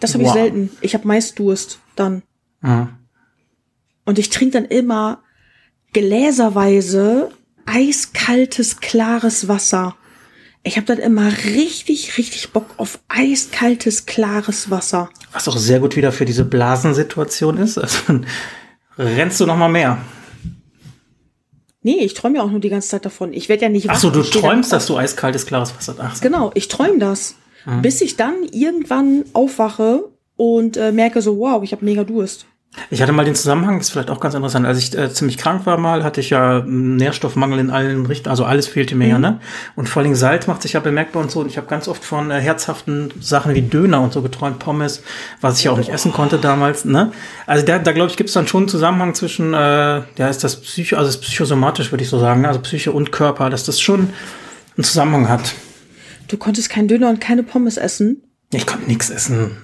Das 0.00 0.14
habe 0.14 0.22
ich 0.22 0.28
Wow. 0.28 0.36
selten. 0.36 0.70
Ich 0.80 0.94
habe 0.94 1.08
meist 1.08 1.38
Durst 1.38 1.80
dann. 1.96 2.22
Mhm. 2.60 2.88
Und 4.04 4.18
ich 4.18 4.30
trinke 4.30 4.52
dann 4.52 4.64
immer 4.66 5.22
gläserweise 5.92 7.30
eiskaltes, 7.66 8.80
klares 8.80 9.48
Wasser. 9.48 9.96
Ich 10.62 10.76
habe 10.76 10.86
dann 10.86 10.98
immer 10.98 11.30
richtig, 11.44 12.16
richtig 12.18 12.52
Bock 12.52 12.66
auf 12.76 13.00
eiskaltes, 13.08 14.06
klares 14.06 14.70
Wasser. 14.70 15.10
Was 15.32 15.48
auch 15.48 15.56
sehr 15.56 15.80
gut 15.80 15.96
wieder 15.96 16.12
für 16.12 16.24
diese 16.24 16.44
Blasensituation 16.44 17.58
ist. 17.58 17.78
Also 17.78 18.20
rennst 18.98 19.40
du 19.40 19.46
noch 19.46 19.56
mal 19.56 19.68
mehr. 19.68 19.98
Nee, 21.86 22.00
ich 22.00 22.14
träume 22.14 22.38
ja 22.38 22.42
auch 22.42 22.50
nur 22.50 22.58
die 22.58 22.68
ganze 22.68 22.88
Zeit 22.88 23.04
davon. 23.04 23.32
Ich 23.32 23.48
werde 23.48 23.62
ja 23.62 23.68
nicht 23.68 23.88
Ach 23.88 23.96
so, 23.96 24.08
wach. 24.08 24.14
du 24.14 24.22
träumst, 24.24 24.72
dass 24.72 24.86
du 24.86 24.96
eiskaltes, 24.96 25.46
klares 25.46 25.72
Wasser 25.76 25.94
Ach 25.98 26.16
so. 26.16 26.20
Genau, 26.20 26.50
ich 26.54 26.66
träume 26.66 26.98
das. 26.98 27.36
Mhm. 27.64 27.82
Bis 27.82 28.00
ich 28.00 28.16
dann 28.16 28.42
irgendwann 28.50 29.24
aufwache 29.34 30.02
und 30.36 30.76
äh, 30.76 30.90
merke 30.90 31.22
so, 31.22 31.38
wow, 31.38 31.62
ich 31.62 31.70
habe 31.70 31.84
mega 31.84 32.02
Durst. 32.02 32.46
Ich 32.90 33.02
hatte 33.02 33.12
mal 33.12 33.24
den 33.24 33.34
Zusammenhang, 33.34 33.78
das 33.78 33.88
ist 33.88 33.92
vielleicht 33.92 34.10
auch 34.10 34.20
ganz 34.20 34.34
interessant. 34.34 34.66
Als 34.66 34.78
ich 34.78 34.96
äh, 34.96 35.10
ziemlich 35.12 35.38
krank 35.38 35.66
war 35.66 35.76
mal, 35.78 36.04
hatte 36.04 36.20
ich 36.20 36.30
ja 36.30 36.60
einen 36.60 36.96
Nährstoffmangel 36.96 37.58
in 37.58 37.70
allen 37.70 38.06
Richtungen, 38.06 38.30
also 38.30 38.44
alles 38.44 38.66
fehlte 38.68 38.94
mir 38.94 39.06
Mhm. 39.06 39.10
ja, 39.10 39.18
ne? 39.18 39.40
Und 39.74 39.88
vor 39.88 40.02
allem 40.02 40.14
Salz 40.14 40.46
macht 40.46 40.62
sich 40.62 40.74
ja 40.74 40.80
bemerkbar 40.80 41.22
und 41.22 41.30
so. 41.30 41.40
Und 41.40 41.46
ich 41.48 41.56
habe 41.56 41.66
ganz 41.66 41.88
oft 41.88 42.04
von 42.04 42.30
äh, 42.30 42.40
herzhaften 42.40 43.12
Sachen 43.20 43.54
wie 43.54 43.62
Döner 43.62 44.00
und 44.02 44.12
so 44.12 44.22
geträumt, 44.22 44.58
Pommes, 44.58 45.02
was 45.40 45.58
ich 45.58 45.64
ja 45.64 45.72
auch 45.72 45.78
nicht 45.78 45.90
essen 45.90 46.12
konnte 46.12 46.38
damals, 46.38 46.84
ne? 46.84 47.12
Also 47.46 47.64
da, 47.64 47.78
da 47.78 47.92
glaube 47.92 48.10
ich, 48.10 48.16
gibt 48.16 48.28
es 48.28 48.34
dann 48.34 48.46
schon 48.46 48.62
einen 48.62 48.68
Zusammenhang 48.68 49.14
zwischen, 49.14 49.54
äh, 49.54 49.56
ja, 49.56 50.28
ist 50.28 50.44
das 50.44 50.60
Psycho, 50.60 50.96
also 50.96 51.08
ist 51.08 51.22
psychosomatisch, 51.22 51.90
würde 51.92 52.04
ich 52.04 52.10
so 52.10 52.18
sagen, 52.18 52.42
ne? 52.42 52.48
also 52.48 52.60
Psyche 52.60 52.92
und 52.92 53.10
Körper, 53.12 53.50
dass 53.50 53.64
das 53.64 53.80
schon 53.80 54.10
einen 54.76 54.84
Zusammenhang 54.84 55.28
hat. 55.28 55.54
Du 56.28 56.36
konntest 56.36 56.70
keinen 56.70 56.88
Döner 56.88 57.08
und 57.08 57.20
keine 57.20 57.42
Pommes 57.42 57.76
essen. 57.76 58.22
Ich 58.52 58.66
konnte 58.66 58.86
nichts 58.86 59.10
essen, 59.10 59.56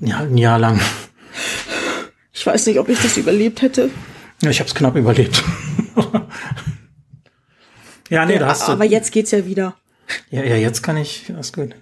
ja, 0.00 0.18
ein 0.18 0.38
Jahr 0.38 0.58
lang. 0.58 0.80
Ich 2.34 2.44
weiß 2.44 2.66
nicht, 2.66 2.78
ob 2.78 2.88
ich 2.88 3.00
das 3.00 3.16
überlebt 3.16 3.62
hätte. 3.62 3.90
Ja, 4.42 4.50
ich 4.50 4.58
habe 4.58 4.68
es 4.68 4.74
knapp 4.74 4.96
überlebt. 4.96 5.42
ja, 8.10 8.26
nee, 8.26 8.38
da 8.38 8.48
hast 8.48 8.68
du. 8.68 8.72
Aber 8.72 8.84
jetzt 8.84 9.12
geht's 9.12 9.30
ja 9.30 9.46
wieder. 9.46 9.76
Ja, 10.30 10.42
ja, 10.42 10.56
jetzt 10.56 10.82
kann 10.82 10.96
ich, 10.96 11.26
das 11.28 11.46
ist 11.46 11.54
gut. 11.54 11.74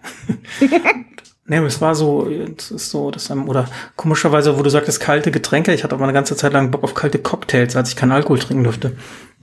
Nee, 1.44 1.58
es 1.58 1.80
war 1.80 1.94
so, 1.96 2.30
es 2.30 2.70
ist 2.70 2.90
so, 2.90 3.10
das 3.10 3.28
oder 3.30 3.68
komischerweise, 3.96 4.56
wo 4.56 4.62
du 4.62 4.70
sagtest, 4.70 5.00
kalte 5.00 5.32
Getränke. 5.32 5.74
Ich 5.74 5.82
hatte 5.82 5.94
aber 5.94 6.04
eine 6.04 6.12
ganze 6.12 6.36
Zeit 6.36 6.52
lang 6.52 6.70
Bock 6.70 6.84
auf 6.84 6.94
kalte 6.94 7.18
Cocktails, 7.18 7.74
als 7.74 7.90
ich 7.90 7.96
keinen 7.96 8.12
Alkohol 8.12 8.38
trinken 8.38 8.62
durfte. 8.62 8.96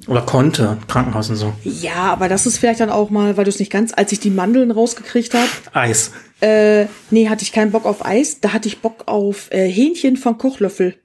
Oder 0.07 0.21
konnte, 0.21 0.77
Krankenhaus 0.87 1.29
und 1.29 1.35
so. 1.35 1.53
Ja, 1.63 2.11
aber 2.13 2.29
das 2.29 2.45
ist 2.45 2.57
vielleicht 2.57 2.79
dann 2.79 2.89
auch 2.89 3.09
mal, 3.09 3.35
weil 3.35 3.43
du 3.43 3.49
es 3.49 3.59
nicht 3.59 3.71
ganz, 3.71 3.91
als 3.93 4.13
ich 4.13 4.21
die 4.21 4.29
Mandeln 4.29 4.71
rausgekriegt 4.71 5.33
habe. 5.33 5.49
Eis. 5.73 6.11
Äh, 6.41 6.85
nee, 7.11 7.27
hatte 7.27 7.43
ich 7.43 7.51
keinen 7.51 7.71
Bock 7.71 7.85
auf 7.85 8.05
Eis. 8.05 8.39
Da 8.39 8.53
hatte 8.53 8.67
ich 8.67 8.79
Bock 8.79 9.03
auf 9.07 9.51
äh, 9.51 9.67
Hähnchen 9.67 10.17
vom 10.17 10.37
Kochlöffel. 10.37 10.95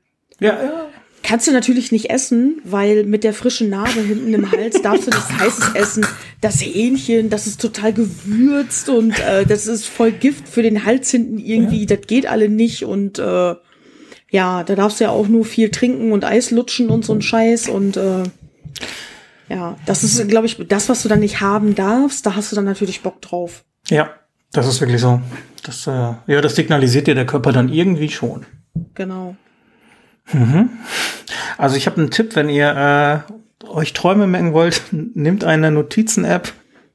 Ja, 0.40 0.62
ja. 0.62 0.86
Kannst 1.22 1.46
du 1.46 1.52
natürlich 1.52 1.90
nicht 1.90 2.10
essen, 2.10 2.60
weil 2.64 3.04
mit 3.04 3.24
der 3.24 3.32
frischen 3.32 3.70
Narbe 3.70 4.02
hinten 4.02 4.34
im 4.34 4.52
Hals 4.52 4.82
darfst 4.82 5.06
du 5.06 5.10
das 5.10 5.32
heißes 5.38 5.74
essen. 5.74 6.06
Das 6.42 6.60
Hähnchen, 6.60 7.30
das 7.30 7.46
ist 7.46 7.62
total 7.62 7.94
gewürzt 7.94 8.90
und 8.90 9.18
äh, 9.20 9.46
das 9.46 9.66
ist 9.66 9.86
voll 9.86 10.12
Gift 10.12 10.46
für 10.46 10.62
den 10.62 10.84
Hals 10.84 11.10
hinten 11.10 11.38
irgendwie. 11.38 11.80
Ja. 11.80 11.96
Das 11.96 12.06
geht 12.06 12.26
alle 12.26 12.50
nicht 12.50 12.84
und 12.84 13.18
äh, 13.18 13.54
ja, 14.30 14.64
da 14.64 14.74
darfst 14.74 15.00
du 15.00 15.04
ja 15.04 15.10
auch 15.10 15.26
nur 15.26 15.46
viel 15.46 15.70
trinken 15.70 16.12
und 16.12 16.24
Eis 16.26 16.50
lutschen 16.50 16.90
und 16.90 17.06
so 17.06 17.14
ein 17.14 17.22
Scheiß 17.22 17.70
und 17.70 17.96
äh, 17.96 18.24
ja, 19.48 19.78
das 19.86 20.04
ist, 20.04 20.28
glaube 20.28 20.46
ich, 20.46 20.58
das, 20.68 20.90
was 20.90 21.02
du 21.02 21.08
dann 21.08 21.20
nicht 21.20 21.40
haben 21.40 21.74
darfst, 21.74 22.26
da 22.26 22.34
hast 22.34 22.52
du 22.52 22.56
dann 22.56 22.64
natürlich 22.66 23.00
Bock 23.00 23.22
drauf. 23.22 23.64
Ja, 23.88 24.10
das 24.54 24.66
ist 24.68 24.80
wirklich 24.80 25.00
so. 25.00 25.20
Das, 25.64 25.86
äh, 25.86 25.90
ja, 25.90 26.40
das 26.40 26.54
signalisiert 26.54 27.06
dir 27.06 27.14
der 27.14 27.26
Körper 27.26 27.52
dann 27.52 27.68
irgendwie 27.68 28.08
schon. 28.08 28.46
Genau. 28.94 29.36
Mhm. 30.32 30.70
Also 31.58 31.76
ich 31.76 31.86
habe 31.86 32.00
einen 32.00 32.10
Tipp, 32.10 32.36
wenn 32.36 32.48
ihr 32.48 33.24
äh, 33.26 33.66
euch 33.66 33.92
Träume 33.92 34.26
merken 34.26 34.52
wollt, 34.52 34.82
nehmt 34.92 35.44
eine 35.44 35.70
Notizen-App, 35.70 36.52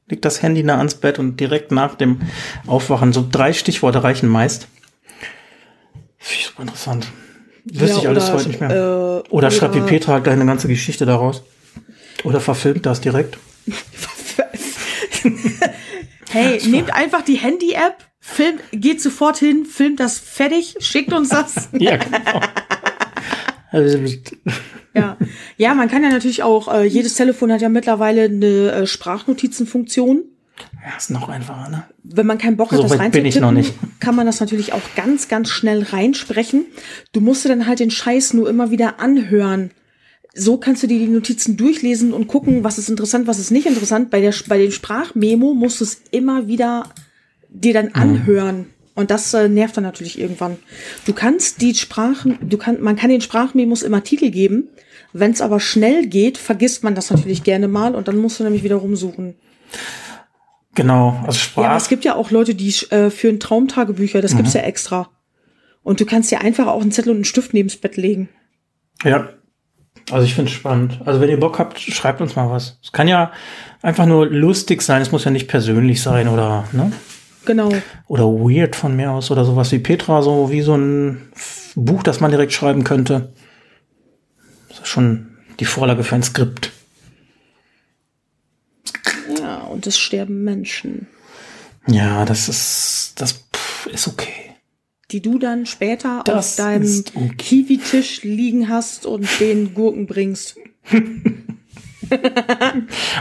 legt 0.08 0.26
das 0.26 0.42
Handy 0.42 0.64
nah 0.64 0.78
ans 0.78 0.96
Bett 0.96 1.20
und 1.20 1.40
direkt 1.40 1.72
nach 1.72 1.96
dem 1.96 2.22
Aufwachen, 2.66 3.14
so 3.14 3.28
drei 3.30 3.54
Stichworte 3.54 4.04
reichen 4.04 4.30
meist. 4.30 4.68
Super 6.20 6.64
interessant. 6.64 7.08
Wüsste 7.66 7.98
ja, 7.98 7.98
ich 7.98 8.08
alles 8.08 8.32
heute 8.32 8.48
nicht 8.48 8.62
mehr. 8.62 8.72
Äh, 8.72 9.30
oder, 9.30 9.52
schreibt 9.52 9.76
wie 9.76 9.82
Petra 9.82 10.14
halt 10.14 10.28
eine 10.28 10.46
ganze 10.46 10.68
Geschichte 10.68 11.06
daraus. 11.06 11.44
Oder 12.24 12.40
verfilmt 12.40 12.86
das 12.86 13.02
direkt. 13.02 13.38
hey, 16.30 16.62
nehmt 16.68 16.94
einfach 16.94 17.22
die 17.22 17.36
Handy-App, 17.36 18.06
filmt, 18.20 18.62
geht 18.72 19.02
sofort 19.02 19.38
hin, 19.38 19.66
filmt 19.66 20.00
das 20.00 20.20
fertig, 20.20 20.76
schickt 20.80 21.14
uns 21.14 21.30
das. 21.30 21.70
ja, 21.78 21.98
genau. 21.98 22.42
ja. 24.94 25.18
ja, 25.58 25.74
man 25.74 25.90
kann 25.90 26.04
ja 26.04 26.10
natürlich 26.10 26.44
auch, 26.44 26.74
äh, 26.74 26.86
jedes 26.86 27.16
Telefon 27.16 27.52
hat 27.52 27.62
ja 27.62 27.70
mittlerweile 27.70 28.26
eine 28.26 28.72
äh, 28.72 28.88
Sprachnotizenfunktion. 28.88 30.24
Ja, 30.84 30.98
ist 30.98 31.10
noch 31.10 31.30
einfacher, 31.30 31.70
ne? 31.70 31.84
Wenn 32.04 32.26
man 32.26 32.38
keinen 32.38 32.58
Bock 32.58 32.72
hat, 32.72 32.78
so 32.78 32.84
das 32.84 33.00
reinzutippen, 33.00 33.66
kann 34.00 34.16
man 34.16 34.26
das 34.26 34.40
natürlich 34.40 34.74
auch 34.74 34.82
ganz, 34.96 35.28
ganz 35.28 35.50
schnell 35.50 35.84
reinsprechen. 35.84 36.66
Du 37.14 37.22
musst 37.22 37.46
dir 37.46 37.50
dann 37.50 37.68
halt 37.68 37.80
den 37.80 37.92
Scheiß 37.92 38.34
nur 38.34 38.50
immer 38.50 38.72
wieder 38.72 39.00
anhören. 39.00 39.72
So 40.34 40.58
kannst 40.58 40.84
du 40.84 40.88
dir 40.88 41.00
die 41.00 41.08
Notizen 41.08 41.58
durchlesen 41.58 42.14
und 42.14 42.28
gucken, 42.28 42.64
was 42.64 42.78
ist 42.78 42.90
interessant, 42.90 43.28
was 43.28 43.40
ist 43.40 43.52
nicht 43.52 43.66
interessant. 43.66 44.10
Bei 44.10 44.22
der, 44.22 44.34
bei 44.48 44.58
den 44.58 44.72
Sprachmemo 44.72 45.54
musst 45.54 45.80
du 45.82 45.86
es 45.86 46.02
immer 46.12 46.48
wieder 46.48 46.86
dir 47.50 47.74
dann 47.74 47.90
anhören. 47.90 48.58
Mhm. 48.58 48.66
Und 48.96 49.12
das 49.12 49.34
äh, 49.34 49.48
nervt 49.48 49.78
dann 49.78 49.86
natürlich 49.86 50.20
irgendwann. 50.20 50.58
Du 51.06 51.14
kannst 51.14 51.62
die 51.62 51.74
Sprachen, 51.74 52.38
du 52.42 52.58
kann, 52.58 52.82
man 52.82 52.96
kann 52.96 53.10
den 53.10 53.22
Sprachmemos 53.22 53.82
immer 53.82 54.04
Titel 54.04 54.30
geben. 54.30 54.68
Wenn 55.14 55.32
es 55.32 55.42
aber 55.42 55.60
schnell 55.60 56.06
geht, 56.06 56.38
vergisst 56.38 56.84
man 56.84 56.96
das 56.96 57.10
natürlich 57.10 57.44
gerne 57.44 57.68
mal 57.68 57.96
und 57.96 58.08
dann 58.08 58.18
musst 58.18 58.40
du 58.40 58.44
nämlich 58.44 58.64
wieder 58.64 58.76
rumsuchen. 58.76 59.36
Genau, 60.76 61.20
also 61.26 61.40
Sprach. 61.40 61.64
Ja, 61.64 61.78
es 61.78 61.90
gibt 61.90 62.06
ja 62.06 62.16
auch 62.16 62.30
Leute, 62.30 62.54
die 62.56 62.74
äh, 62.92 63.10
führen 63.10 63.40
Traumtagebücher, 63.40 64.22
das 64.22 64.34
mhm. 64.34 64.38
gibt's 64.38 64.54
ja 64.54 64.62
extra. 64.62 65.10
Und 65.82 66.00
du 66.00 66.06
kannst 66.06 66.30
dir 66.30 66.42
einfach 66.42 66.68
auch 66.68 66.82
einen 66.82 66.92
Zettel 66.92 67.12
und 67.12 67.18
einen 67.18 67.26
Stift 67.26 67.54
neben's 67.54 67.78
Bett 67.78 67.98
legen. 67.98 68.30
Ja, 69.04 69.30
also 70.12 70.26
ich 70.26 70.36
finde 70.36 70.50
es 70.50 70.56
spannend. 70.56 71.00
Also 71.06 71.22
wenn 71.22 71.30
ihr 71.30 71.40
Bock 71.40 71.60
habt, 71.60 71.80
schreibt 71.80 72.22
uns 72.22 72.36
mal 72.36 72.50
was. 72.50 72.80
Es 72.84 72.92
kann 72.92 73.08
ja 73.08 73.32
einfach 73.82 74.06
nur 74.06 74.28
lustig 74.28 74.82
sein, 74.82 75.02
es 75.02 75.12
muss 75.12 75.26
ja 75.26 75.32
nicht 75.32 75.48
persönlich 75.48 76.02
sein 76.02 76.28
oder, 76.28 76.66
ne? 76.72 76.92
Genau. 77.46 77.72
Oder 78.08 78.26
weird 78.26 78.76
von 78.76 78.96
mir 78.96 79.12
aus 79.12 79.32
oder 79.32 79.46
sowas 79.46 79.72
wie 79.72 79.80
Petra, 79.80 80.22
so 80.22 80.52
wie 80.52 80.62
so 80.62 80.76
ein 80.76 81.32
Buch, 81.76 82.04
das 82.04 82.20
man 82.20 82.32
direkt 82.32 82.54
schreiben 82.54 82.84
könnte. 82.84 83.34
Das 84.68 84.80
ist 84.80 84.88
schon 84.88 85.38
die 85.60 85.66
Vorlage 85.66 86.04
für 86.04 86.16
ein 86.16 86.24
Skript. 86.24 86.72
Ja, 89.40 89.62
und 89.64 89.88
es 89.88 89.98
sterben 89.98 90.44
Menschen. 90.44 91.08
Ja, 91.88 92.26
das 92.26 92.50
ist, 92.50 93.14
das 93.18 93.46
ist 93.92 94.08
okay. 94.08 94.49
Die 95.12 95.22
du 95.22 95.40
dann 95.40 95.66
später 95.66 96.22
das 96.24 96.60
auf 96.60 96.66
deinem 96.66 97.04
okay. 97.16 97.34
Kiwi-Tisch 97.38 98.24
liegen 98.24 98.70
hast 98.70 99.06
und 99.08 99.28
den 99.40 99.74
Gurken 99.74 100.06
bringst. 100.06 100.58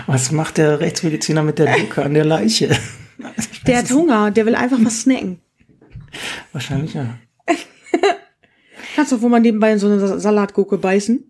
Was 0.07 0.30
macht 0.30 0.59
der 0.59 0.80
Rechtsmediziner 0.80 1.43
mit 1.43 1.59
der 1.59 1.74
Gurke 1.78 2.05
an 2.05 2.14
der 2.14 2.24
Leiche? 2.24 2.76
Der 3.66 3.78
hat 3.78 3.91
Hunger, 3.91 4.30
der 4.30 4.47
will 4.47 4.55
einfach 4.55 4.78
was 4.80 5.01
snacken. 5.03 5.41
Wahrscheinlich 6.53 6.95
ja. 6.95 7.18
Kannst 8.95 9.11
du 9.11 9.20
wohl 9.20 9.28
mal 9.28 9.41
nebenbei 9.41 9.72
in 9.72 9.80
so 9.80 9.89
eine 9.89 10.20
Salatgurke 10.20 10.78
beißen? 10.78 11.24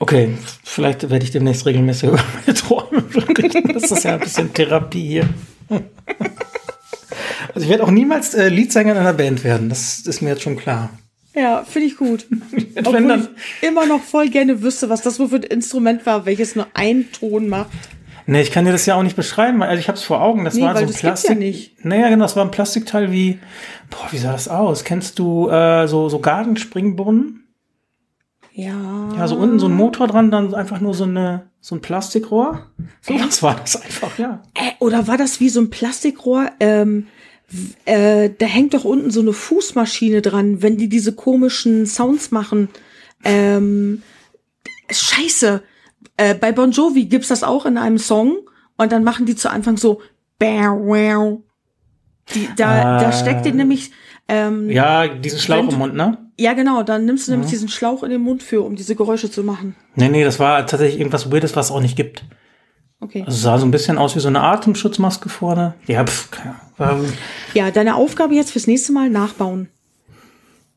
Okay, 0.00 0.36
vielleicht 0.64 1.08
werde 1.08 1.24
ich 1.24 1.30
demnächst 1.30 1.64
regelmäßig 1.66 2.08
über 2.08 2.22
meine 2.34 2.54
Träume 2.54 3.00
berichten. 3.00 3.72
Das 3.72 3.90
ist 3.90 4.02
ja 4.02 4.14
ein 4.14 4.20
bisschen 4.20 4.52
Therapie 4.52 5.06
hier. 5.06 5.28
Also 7.54 7.64
ich 7.64 7.70
werde 7.70 7.84
auch 7.84 7.90
niemals 7.90 8.34
äh, 8.34 8.48
Leadsänger 8.48 8.92
in 8.92 8.98
einer 8.98 9.12
Band 9.12 9.44
werden. 9.44 9.68
Das 9.68 10.00
ist 10.00 10.20
mir 10.20 10.30
jetzt 10.30 10.42
schon 10.42 10.56
klar. 10.56 10.90
Ja, 11.34 11.64
finde 11.64 11.88
ich 11.88 11.96
gut. 11.96 12.26
Obwohl 12.76 13.28
ich 13.60 13.68
immer 13.68 13.86
noch 13.86 14.02
voll 14.02 14.28
gerne 14.28 14.62
wüsste, 14.62 14.88
was 14.88 15.02
das 15.02 15.18
wohl 15.18 15.28
für 15.28 15.36
ein 15.36 15.42
Instrument 15.42 16.06
war, 16.06 16.26
welches 16.26 16.56
nur 16.56 16.66
einen 16.74 17.10
Ton 17.12 17.48
macht. 17.48 17.70
Nee, 18.26 18.40
ich 18.40 18.50
kann 18.50 18.64
dir 18.64 18.72
das 18.72 18.86
ja 18.86 18.94
auch 18.94 19.02
nicht 19.02 19.16
beschreiben, 19.16 19.62
also 19.62 19.78
ich 19.78 19.88
habe 19.88 19.98
es 19.98 20.04
vor 20.04 20.22
Augen. 20.22 20.44
Das 20.44 20.54
nee, 20.54 20.62
war 20.62 20.76
so 20.76 20.84
ein 20.84 20.92
Plastik. 20.92 21.30
Ja 21.30 21.36
nicht. 21.36 21.84
Naja, 21.84 22.08
genau, 22.08 22.24
das 22.24 22.36
war 22.36 22.44
ein 22.44 22.50
Plastikteil 22.50 23.12
wie, 23.12 23.38
boah, 23.90 24.06
wie 24.12 24.18
sah 24.18 24.32
das 24.32 24.48
aus? 24.48 24.84
Kennst 24.84 25.18
du 25.18 25.50
äh, 25.50 25.86
so, 25.86 26.08
so 26.08 26.20
Gartenspringbrunnen? 26.20 27.44
Ja. 28.52 29.10
Ja, 29.16 29.28
so 29.28 29.36
unten 29.36 29.58
so 29.58 29.66
ein 29.66 29.74
Motor 29.74 30.06
dran, 30.06 30.30
dann 30.30 30.54
einfach 30.54 30.80
nur 30.80 30.94
so 30.94 31.04
eine 31.04 31.50
so 31.60 31.74
ein 31.74 31.80
Plastikrohr. 31.80 32.66
So 33.00 33.14
was 33.18 33.42
war 33.42 33.56
das 33.56 33.80
einfach, 33.80 34.18
ja. 34.18 34.42
Äh, 34.54 34.72
oder 34.80 35.06
war 35.06 35.16
das 35.16 35.40
wie 35.40 35.48
so 35.48 35.60
ein 35.60 35.70
Plastikrohr? 35.70 36.50
Ähm, 36.60 37.08
äh, 37.84 38.30
da 38.36 38.46
hängt 38.46 38.74
doch 38.74 38.84
unten 38.84 39.10
so 39.10 39.20
eine 39.20 39.32
Fußmaschine 39.32 40.22
dran, 40.22 40.62
wenn 40.62 40.76
die 40.76 40.88
diese 40.88 41.14
komischen 41.14 41.86
Sounds 41.86 42.30
machen. 42.30 42.68
Ähm, 43.24 44.02
Scheiße 44.90 45.62
äh, 46.16 46.34
bei 46.34 46.52
Bon 46.52 46.70
Jovi 46.70 47.06
gibt's 47.06 47.28
das 47.28 47.42
auch 47.42 47.66
in 47.66 47.78
einem 47.78 47.98
Song 47.98 48.38
und 48.76 48.92
dann 48.92 49.04
machen 49.04 49.26
die 49.26 49.36
zu 49.36 49.50
Anfang 49.50 49.76
so. 49.76 50.00
Die, 52.34 52.48
da, 52.56 52.98
äh, 52.98 53.04
da 53.04 53.12
steckt 53.12 53.46
dir 53.46 53.54
nämlich 53.54 53.90
ähm, 54.28 54.70
ja 54.70 55.08
diesen 55.08 55.38
Schlauch 55.38 55.70
im 55.70 55.78
Mund, 55.78 55.94
ne? 55.94 56.18
Ja, 56.38 56.52
genau. 56.54 56.82
Dann 56.82 57.04
nimmst 57.04 57.28
du 57.28 57.32
mhm. 57.32 57.38
nämlich 57.38 57.50
diesen 57.50 57.68
Schlauch 57.68 58.02
in 58.02 58.10
den 58.10 58.20
Mund 58.20 58.42
für, 58.42 58.62
um 58.62 58.76
diese 58.76 58.94
Geräusche 58.94 59.30
zu 59.30 59.42
machen. 59.42 59.76
Nee, 59.94 60.08
nee, 60.08 60.24
das 60.24 60.38
war 60.38 60.66
tatsächlich 60.66 60.98
irgendwas 61.00 61.30
Weirdes, 61.30 61.56
was 61.56 61.66
es 61.66 61.72
auch 61.72 61.80
nicht 61.80 61.96
gibt. 61.96 62.24
Okay. 63.00 63.22
Also 63.26 63.38
sah 63.38 63.58
so 63.58 63.66
ein 63.66 63.70
bisschen 63.70 63.98
aus 63.98 64.16
wie 64.16 64.20
so 64.20 64.28
eine 64.28 64.40
Atemschutzmaske 64.40 65.28
vorne. 65.28 65.74
Ja, 65.86 66.04
ähm, 66.78 67.12
ja, 67.52 67.70
deine 67.70 67.96
Aufgabe 67.96 68.34
jetzt 68.34 68.52
fürs 68.52 68.66
nächste 68.66 68.92
Mal 68.92 69.10
nachbauen. 69.10 69.68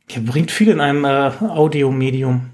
Ja, 0.09 0.21
bringt 0.23 0.51
viel 0.51 0.69
in 0.69 0.79
einem 0.79 1.05
äh, 1.05 1.31
Audiomedium. 1.41 2.49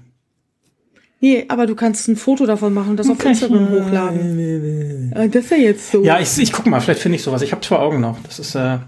Nee, 1.20 1.46
aber 1.48 1.66
du 1.66 1.74
kannst 1.74 2.06
ein 2.08 2.16
Foto 2.16 2.44
davon 2.44 2.74
machen 2.74 2.90
und 2.90 2.96
das 2.98 3.08
auf 3.08 3.24
Instagram 3.24 3.70
hochladen. 3.70 5.12
Äh, 5.14 5.28
das 5.28 5.44
ist 5.44 5.50
ja 5.50 5.56
jetzt 5.56 5.90
so. 5.92 6.02
Ja, 6.02 6.18
ich, 6.18 6.36
ich 6.38 6.52
guck 6.52 6.66
mal, 6.66 6.80
vielleicht 6.80 7.00
finde 7.00 7.16
ich 7.16 7.22
sowas. 7.22 7.40
Ich 7.42 7.52
habe 7.52 7.62
zwei 7.62 7.76
Augen 7.76 8.00
noch. 8.00 8.18
Das 8.24 8.38
ist, 8.38 8.54
äh, 8.54 8.78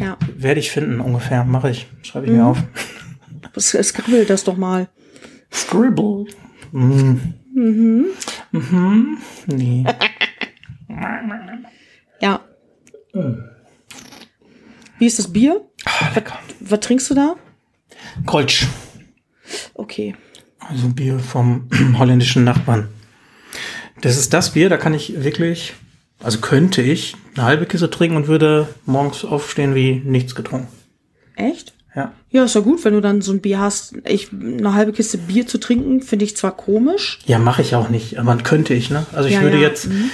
ja. 0.00 0.16
werde 0.36 0.58
ich 0.58 0.70
finden 0.70 1.00
ungefähr. 1.00 1.44
Mache 1.44 1.70
ich. 1.70 1.86
Schreibe 2.02 2.26
ich 2.26 2.32
mhm. 2.32 2.38
mir 2.38 2.46
auf. 2.46 2.58
Skribbel 3.58 4.24
das 4.24 4.44
doch 4.44 4.56
mal. 4.56 4.88
Scribble. 5.52 6.26
Mhm. 6.72 7.34
Mhm. 7.54 8.06
Mhm. 8.52 9.18
Nee. 9.46 9.84
ja. 12.20 12.40
Wie 14.98 15.06
ist 15.06 15.18
das 15.18 15.32
Bier? 15.32 15.60
Oh, 15.86 16.06
was, 16.14 16.24
was 16.60 16.80
trinkst 16.80 17.10
du 17.10 17.14
da? 17.14 17.36
Kolsch. 18.26 18.66
Okay. 19.74 20.14
Also 20.58 20.88
Bier 20.88 21.18
vom 21.18 21.68
holländischen 21.98 22.44
Nachbarn. 22.44 22.88
Das 24.00 24.16
ist 24.16 24.32
das 24.32 24.50
Bier, 24.50 24.68
da 24.68 24.76
kann 24.76 24.94
ich 24.94 25.22
wirklich, 25.24 25.74
also 26.22 26.38
könnte 26.38 26.82
ich 26.82 27.16
eine 27.34 27.44
halbe 27.44 27.66
Kiste 27.66 27.90
trinken 27.90 28.16
und 28.16 28.28
würde 28.28 28.68
morgens 28.86 29.24
aufstehen 29.24 29.74
wie 29.74 30.02
nichts 30.04 30.34
getrunken. 30.34 30.68
Echt? 31.36 31.74
Ja. 31.94 32.12
Ja, 32.30 32.44
ist 32.44 32.54
ja 32.54 32.60
gut, 32.60 32.84
wenn 32.84 32.94
du 32.94 33.00
dann 33.00 33.20
so 33.20 33.32
ein 33.32 33.40
Bier 33.40 33.58
hast. 33.58 33.94
Ich, 34.06 34.32
eine 34.32 34.74
halbe 34.74 34.92
Kiste 34.92 35.18
Bier 35.18 35.46
zu 35.46 35.58
trinken, 35.58 36.02
finde 36.02 36.24
ich 36.24 36.36
zwar 36.36 36.56
komisch. 36.56 37.18
Ja, 37.26 37.38
mache 37.38 37.62
ich 37.62 37.74
auch 37.74 37.88
nicht, 37.88 38.18
aber 38.18 38.36
könnte 38.36 38.74
ich, 38.74 38.90
ne? 38.90 39.06
Also 39.12 39.28
ich 39.28 39.34
ja, 39.34 39.42
würde 39.42 39.56
ja. 39.56 39.68
jetzt 39.68 39.88
mhm. 39.88 40.10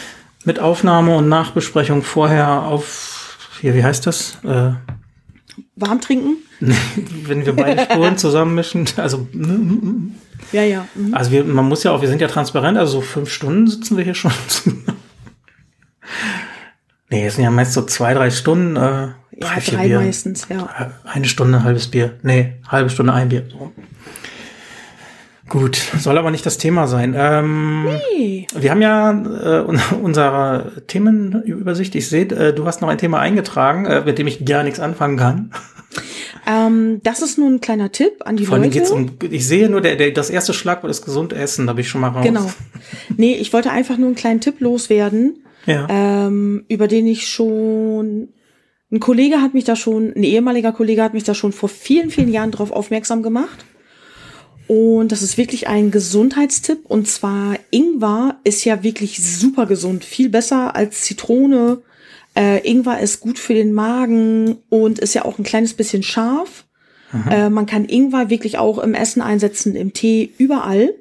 Mit 0.47 0.59
Aufnahme 0.61 1.15
und 1.17 1.29
Nachbesprechung 1.29 2.03
vorher 2.03 2.63
auf, 2.63 3.37
hier, 3.61 3.75
wie 3.75 3.85
heißt 3.85 4.07
das? 4.07 4.39
Äh, 4.45 4.71
warm 5.77 6.01
trinken. 6.01 6.37
Wenn 7.25 7.45
wir 7.45 7.55
beide 7.55 7.83
Spuren 7.85 8.17
zusammenmischen, 8.25 8.87
also 8.97 9.29
Ja, 10.53 10.63
ja. 10.63 10.87
Mhm. 10.95 11.13
also 11.15 11.31
wir, 11.33 11.45
man 11.45 11.67
muss 11.67 11.83
ja 11.83 11.91
auch, 11.93 12.01
wir 12.01 12.09
sind 12.09 12.21
ja 12.23 12.29
transparent, 12.29 12.79
also 12.79 12.93
so 12.95 13.01
fünf 13.03 13.31
Stunden 13.31 13.67
sitzen 13.67 13.97
wir 13.99 14.05
hier 14.05 14.15
schon. 14.15 14.33
nee, 17.11 17.27
es 17.27 17.35
sind 17.35 17.45
ja 17.45 17.51
meist 17.51 17.73
so 17.73 17.83
zwei, 17.83 18.15
drei 18.15 18.31
Stunden. 18.31 18.77
Äh, 18.77 18.81
Ja, 18.81 19.15
drei, 19.41 19.61
vier 19.61 19.75
drei 19.79 19.87
Bier. 19.89 20.01
meistens, 20.01 20.47
ja. 20.49 20.93
Eine 21.05 21.27
Stunde, 21.27 21.59
ein 21.59 21.65
halbes 21.65 21.89
Bier. 21.89 22.19
Nee, 22.23 22.55
halbe 22.69 22.89
Stunde, 22.89 23.13
ein 23.13 23.29
Bier. 23.29 23.47
So. 23.51 23.73
Gut, 25.49 25.77
soll 25.99 26.19
aber 26.19 26.31
nicht 26.33 26.45
das 26.45 26.59
Thema 26.59 26.87
sein. 26.89 27.15
Ähm, 27.17 27.87
Nee. 28.17 28.47
Wir 28.59 28.71
haben 28.71 28.83
ja 28.83 29.11
äh, 29.13 29.65
un- 29.65 29.81
unsere 30.03 30.83
Themenübersicht. 30.89 31.95
Ich 31.95 32.09
sehe, 32.09 32.25
äh, 32.27 32.53
du 32.53 32.67
hast 32.67 32.81
noch 32.83 32.89
ein 32.89 32.99
Thema 32.99 33.21
eingetragen, 33.21 33.87
äh, 33.87 34.03
mit 34.05 34.19
dem 34.19 34.27
ich 34.27 34.45
gar 34.45 34.63
nichts 34.65 34.81
anfangen 34.81 35.17
kann. 35.17 35.51
Ähm, 36.49 37.01
das 37.03 37.23
ist 37.23 37.39
nur 37.39 37.49
ein 37.49 37.61
kleiner 37.61 37.91
Tipp 37.93 38.23
an 38.25 38.37
die 38.37 38.45
Vor 38.47 38.55
allem 38.55 38.65
Leute. 38.65 38.79
geht's 38.79 38.91
um, 38.91 39.11
ich 39.31 39.47
sehe 39.47 39.69
nur, 39.69 39.81
der, 39.81 39.97
der, 39.97 40.11
das 40.11 40.31
erste 40.31 40.53
Schlagwort 40.53 40.91
ist 40.91 41.05
gesund 41.05 41.33
essen, 41.33 41.67
da 41.67 41.73
bin 41.75 41.81
ich 41.83 41.89
schon 41.89 42.01
mal 42.01 42.09
raus. 42.09 42.25
Genau. 42.25 42.51
Nee, 43.17 43.35
ich 43.35 43.53
wollte 43.53 43.71
einfach 43.71 43.97
nur 43.99 44.07
einen 44.09 44.17
kleinen 44.17 44.41
Tipp 44.41 44.61
loswerden, 44.61 45.45
Ja. 45.67 45.87
ähm, 45.91 46.65
über 46.69 46.87
den 46.89 47.07
ich 47.07 47.29
schon, 47.29 48.29
ein 48.93 49.01
Kollege 49.01 49.41
hat 49.41 49.55
mich 49.55 49.65
da 49.65 49.75
schon, 49.75 50.13
ein 50.15 50.23
ehemaliger 50.23 50.73
Kollege 50.73 51.03
hat 51.03 51.15
mich 51.15 51.25
da 51.25 51.35
schon 51.35 51.53
vor 51.53 51.69
vielen, 51.69 52.11
vielen 52.11 52.31
Jahren 52.33 52.51
drauf 52.53 52.71
aufmerksam 52.71 53.23
gemacht. 53.25 53.65
Und 54.69 55.13
das 55.13 55.23
ist 55.23 55.39
wirklich 55.39 55.69
ein 55.69 55.91
Gesundheitstipp. 55.91 56.87
Und 56.87 57.09
zwar 57.09 57.57
Ingwer 57.71 58.41
ist 58.45 58.65
ja 58.65 58.83
wirklich 58.83 59.25
super 59.25 59.67
gesund. 59.67 60.05
Viel 60.05 60.29
besser 60.29 60.75
als 60.75 61.03
Zitrone. 61.03 61.83
Äh, 62.35 62.69
Ingwer 62.69 63.01
ist 63.01 63.21
gut 63.21 63.39
für 63.39 63.55
den 63.55 63.73
Magen 63.73 64.57
und 64.69 64.99
ist 64.99 65.15
ja 65.15 65.25
auch 65.25 65.39
ein 65.39 65.45
kleines 65.45 65.75
bisschen 65.75 66.03
scharf. 66.03 66.65
Äh, 67.31 67.49
man 67.51 67.67
kann 67.67 67.89
Ingwer 67.89 68.31
wirklich 68.31 68.59
auch 68.59 68.79
im 68.79 68.95
Essen 68.95 69.23
einsetzen, 69.23 69.75
im 69.75 69.93
Tee, 69.93 70.33
überall. 70.39 70.95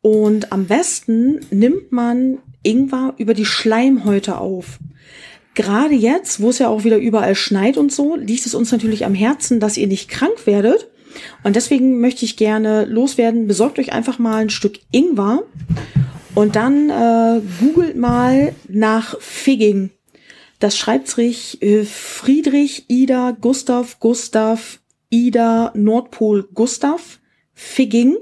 Und 0.00 0.52
am 0.52 0.66
besten 0.66 1.40
nimmt 1.50 1.92
man 1.92 2.38
Ingwer 2.62 3.14
über 3.18 3.34
die 3.34 3.44
Schleimhäute 3.44 4.38
auf. 4.38 4.78
Gerade 5.54 5.94
jetzt, 5.94 6.40
wo 6.40 6.50
es 6.50 6.58
ja 6.58 6.68
auch 6.68 6.84
wieder 6.84 6.98
überall 6.98 7.34
schneit 7.34 7.76
und 7.76 7.92
so, 7.92 8.16
liegt 8.16 8.46
es 8.46 8.54
uns 8.54 8.72
natürlich 8.72 9.04
am 9.04 9.14
Herzen, 9.14 9.60
dass 9.60 9.76
ihr 9.76 9.86
nicht 9.86 10.08
krank 10.08 10.46
werdet. 10.46 10.88
Und 11.42 11.56
deswegen 11.56 12.00
möchte 12.00 12.24
ich 12.24 12.36
gerne 12.36 12.84
loswerden, 12.84 13.46
besorgt 13.46 13.78
euch 13.78 13.92
einfach 13.92 14.18
mal 14.18 14.36
ein 14.36 14.50
Stück 14.50 14.78
Ingwer 14.90 15.42
und 16.34 16.56
dann 16.56 16.90
äh, 16.90 17.40
googelt 17.60 17.96
mal 17.96 18.54
nach 18.68 19.18
Figging. 19.20 19.90
Das 20.58 20.76
schreibt 20.76 21.08
sich 21.08 21.62
äh, 21.62 21.84
Friedrich, 21.84 22.86
Ida, 22.88 23.36
Gustav, 23.40 24.00
Gustav, 24.00 24.78
Ida, 25.10 25.72
Nordpol, 25.74 26.48
Gustav, 26.54 27.18
Figging. 27.54 28.16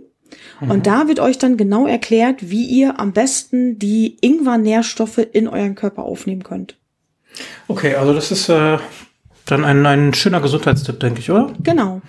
Und 0.60 0.86
da 0.86 1.08
wird 1.08 1.20
euch 1.20 1.38
dann 1.38 1.56
genau 1.56 1.86
erklärt, 1.86 2.50
wie 2.50 2.64
ihr 2.64 2.98
am 2.98 3.12
besten 3.12 3.78
die 3.78 4.16
Ingwer-Nährstoffe 4.20 5.18
in 5.32 5.48
euren 5.48 5.74
Körper 5.74 6.04
aufnehmen 6.04 6.42
könnt. 6.42 6.76
Okay, 7.68 7.94
also 7.94 8.14
das 8.14 8.30
ist 8.30 8.48
äh, 8.48 8.78
dann 9.46 9.64
ein, 9.64 9.84
ein 9.84 10.14
schöner 10.14 10.40
Gesundheitstipp, 10.40 11.00
denke 11.00 11.20
ich, 11.20 11.30
oder? 11.30 11.52
Genau. 11.62 12.00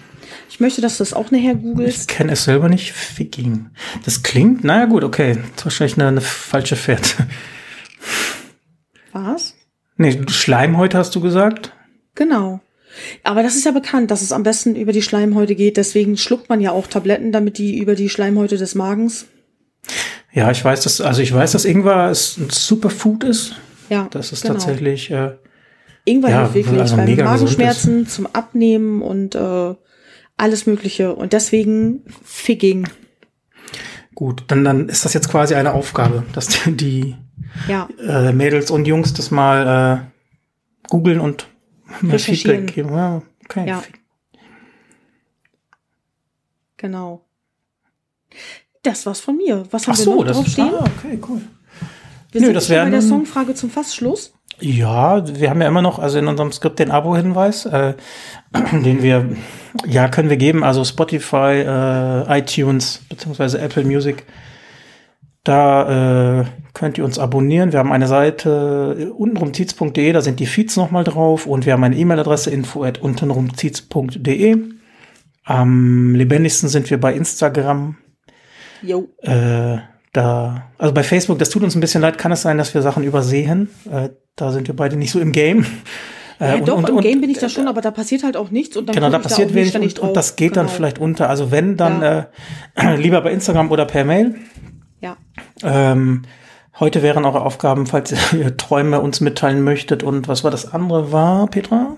Ich 0.56 0.62
möchte, 0.62 0.80
dass 0.80 0.96
du 0.96 1.02
das 1.02 1.14
auch 1.14 1.32
nachher 1.32 1.52
Ich 1.52 1.62
googelst. 1.62 2.08
kenne 2.08 2.32
es 2.32 2.46
selber 2.46 2.70
nicht. 2.70 2.94
Figging. 2.94 3.72
Das 4.06 4.24
klingt, 4.24 4.64
naja 4.64 4.86
gut, 4.86 5.04
okay. 5.04 5.34
Das 5.34 5.44
ist 5.58 5.66
wahrscheinlich 5.66 5.98
eine, 5.98 6.08
eine 6.08 6.22
falsche 6.22 6.78
Fährte. 6.78 7.28
Was? 9.12 9.54
Nee, 9.98 10.18
Schleimhäute 10.30 10.98
hast 10.98 11.14
du 11.14 11.20
gesagt? 11.20 11.74
Genau. 12.16 12.62
Aber 13.24 13.44
das 13.44 13.58
ist 13.58 13.66
ja 13.66 13.72
bekannt, 13.72 14.12
dass 14.12 14.22
es 14.22 14.32
am 14.32 14.44
besten 14.44 14.78
über 14.78 14.94
die 14.94 15.02
Schleimhäute 15.02 15.56
geht. 15.56 15.76
Deswegen 15.76 16.16
schluckt 16.16 16.48
man 16.48 16.62
ja 16.62 16.72
auch 16.72 16.88
Tabletten, 16.88 17.34
damit 17.34 17.58
die 17.58 17.78
über 17.78 17.96
die 17.96 18.08
Schleimhäute 18.08 18.56
des 18.56 18.76
Magens. 18.76 19.26
Ja, 20.32 20.52
ich 20.52 20.64
weiß, 20.64 20.84
dass, 20.84 21.02
also 21.02 21.22
ich 21.22 21.34
weiß, 21.34 21.52
dass 21.52 21.66
Ingwer 21.66 22.12
ist 22.12 22.38
ein 22.38 22.50
Superfood 22.50 23.26
ist. 23.26 23.56
Ja, 23.90 24.08
Das 24.10 24.32
ist 24.32 24.44
genau. 24.44 24.54
tatsächlich, 24.54 25.12
äh, 25.12 25.32
Ingwer 26.06 26.30
ja, 26.30 26.40
hilft 26.44 26.56
wirklich 26.56 26.80
also 26.80 26.96
bei 26.96 27.14
Magenschmerzen, 27.14 28.08
zum 28.08 28.26
Abnehmen 28.28 29.02
und 29.02 29.36
äh, 29.36 29.76
alles 30.38 30.66
Mögliche. 30.66 31.16
Und 31.16 31.34
deswegen 31.34 32.04
Figging. 32.24 32.88
gut. 34.14 34.44
Dann, 34.48 34.64
dann 34.64 34.90
ist 34.90 35.06
das 35.06 35.14
jetzt 35.14 35.30
quasi 35.30 35.56
eine 35.56 35.74
Aufgabe, 35.74 36.24
dass 36.34 36.48
die, 36.66 37.16
Ja, 37.68 37.88
äh, 38.00 38.32
Mädels 38.32 38.72
und 38.72 38.86
Jungs 38.86 39.14
das 39.14 39.32
mal 39.32 40.02
äh, 40.04 40.88
googeln 40.90 41.20
und. 41.20 41.48
Feedback 42.18 42.74
geben. 42.74 42.90
Ja, 42.94 43.22
okay. 43.46 43.68
Ja. 43.68 43.84
genau. 46.78 47.26
Das 48.84 49.06
war's 49.06 49.20
von 49.20 49.38
mir. 49.38 49.66
Was 49.72 49.88
haben 49.88 49.94
Ach 49.94 49.98
wir 49.98 50.04
so, 50.04 50.16
noch 50.16 50.26
das 50.26 50.38
drauf 50.38 50.48
stehen? 50.48 50.74
Ah, 50.74 50.84
okay, 50.98 51.20
cool. 51.28 51.42
Wir 52.36 52.42
nö, 52.42 52.48
sind 52.48 52.56
das 52.56 52.68
schon 52.68 52.76
bei 52.76 52.90
der 52.90 53.02
Songfrage 53.02 53.54
zum 53.56 53.70
Fassschluss. 53.70 54.34
Ja, 54.60 55.24
wir 55.40 55.50
haben 55.50 55.62
ja 55.62 55.68
immer 55.68 55.82
noch, 55.82 56.00
also 56.00 56.18
in 56.18 56.28
unserem 56.28 56.52
Skript 56.52 56.80
den 56.80 56.92
Abo-Hinweis, 56.92 57.66
äh, 57.66 57.94
den 58.72 59.02
wir, 59.02 59.30
ja, 59.86 60.08
können 60.08 60.30
wir 60.30 60.38
geben, 60.38 60.64
also 60.64 60.84
Spotify, 60.86 61.64
äh, 61.66 62.40
iTunes, 62.40 63.02
beziehungsweise 63.10 63.60
Apple 63.60 63.84
Music. 63.84 64.26
Da 65.44 66.42
äh, 66.42 66.46
könnt 66.74 66.98
ihr 66.98 67.06
uns 67.06 67.20
abonnieren. 67.20 67.72
Wir 67.72 67.80
haben 67.80 67.92
eine 67.92 68.08
Seite 68.08 68.98
äh, 69.00 69.06
untenrumtiz.de, 69.06 70.12
da 70.12 70.22
sind 70.22 70.40
die 70.40 70.46
Feeds 70.46 70.76
nochmal 70.78 71.04
drauf 71.04 71.46
und 71.46 71.66
wir 71.66 71.74
haben 71.74 71.84
eine 71.84 71.98
E-Mail-Adresse 71.98 72.50
info 72.50 72.84
at 72.84 73.00
untenrumtiz.de. 73.00 74.58
Am 75.44 76.16
lebendigsten 76.16 76.70
sind 76.70 76.90
wir 76.90 77.00
bei 77.00 77.14
Instagram. 77.14 77.98
Jo. 78.82 79.08
Äh, 79.22 79.78
da, 80.16 80.64
also 80.78 80.94
bei 80.94 81.04
Facebook, 81.04 81.40
das 81.40 81.50
tut 81.50 81.64
uns 81.64 81.76
ein 81.76 81.80
bisschen 81.82 82.02
leid, 82.02 82.18
kann 82.18 82.32
es 82.32 82.42
sein, 82.42 82.58
dass 82.58 82.74
wir 82.74 82.82
Sachen 82.82 83.04
übersehen. 83.04 83.70
Äh, 83.92 84.10
da 84.36 84.52
sind 84.52 84.68
wir 84.68 84.76
beide 84.76 84.96
nicht 84.98 85.12
so 85.12 85.20
im 85.20 85.32
Game. 85.32 85.66
Äh, 86.38 86.48
Ja, 86.50 86.56
und- 86.56 86.68
doch, 86.68 86.78
und- 86.80 86.90
im 86.90 86.96
und- 86.98 87.02
Game 87.02 87.22
bin 87.22 87.30
ich 87.30 87.38
da 87.38 87.48
schon, 87.48 87.66
aber 87.70 87.80
da 87.80 87.92
passiert 87.92 88.24
halt 88.26 88.36
auch 88.36 88.52
nichts 88.52 88.76
und 88.76 88.88
dann 88.90 88.94
Genau, 88.96 89.10
da 89.10 89.20
passiert 89.20 89.54
nicht 89.54 89.74
wenig 89.74 89.98
und, 90.02 90.10
und 90.10 90.18
das 90.18 90.36
geht 90.36 90.58
dann 90.58 90.66
Genau. 90.66 90.76
vielleicht 90.76 91.00
unter. 91.00 91.30
Also 91.30 91.50
wenn, 91.50 91.78
dann 91.78 92.02
Ja. 92.02 92.28
äh, 92.76 92.96
lieber 92.98 93.22
bei 93.22 93.32
Instagram 93.32 93.72
oder 93.72 93.86
per 93.86 94.04
Mail. 94.04 94.36
Ja. 95.00 95.16
Ähm, 95.64 96.24
heute 96.78 97.02
wären 97.04 97.24
eure 97.24 97.40
Aufgaben, 97.40 97.86
falls 97.86 98.12
ihr 98.34 98.58
Träume 98.58 99.00
uns 99.00 99.22
mitteilen 99.22 99.64
möchtet. 99.64 100.04
Und 100.04 100.28
was 100.28 100.44
war 100.44 100.52
das 100.52 100.74
andere 100.74 101.14
war, 101.14 101.48
Petra? 101.48 101.96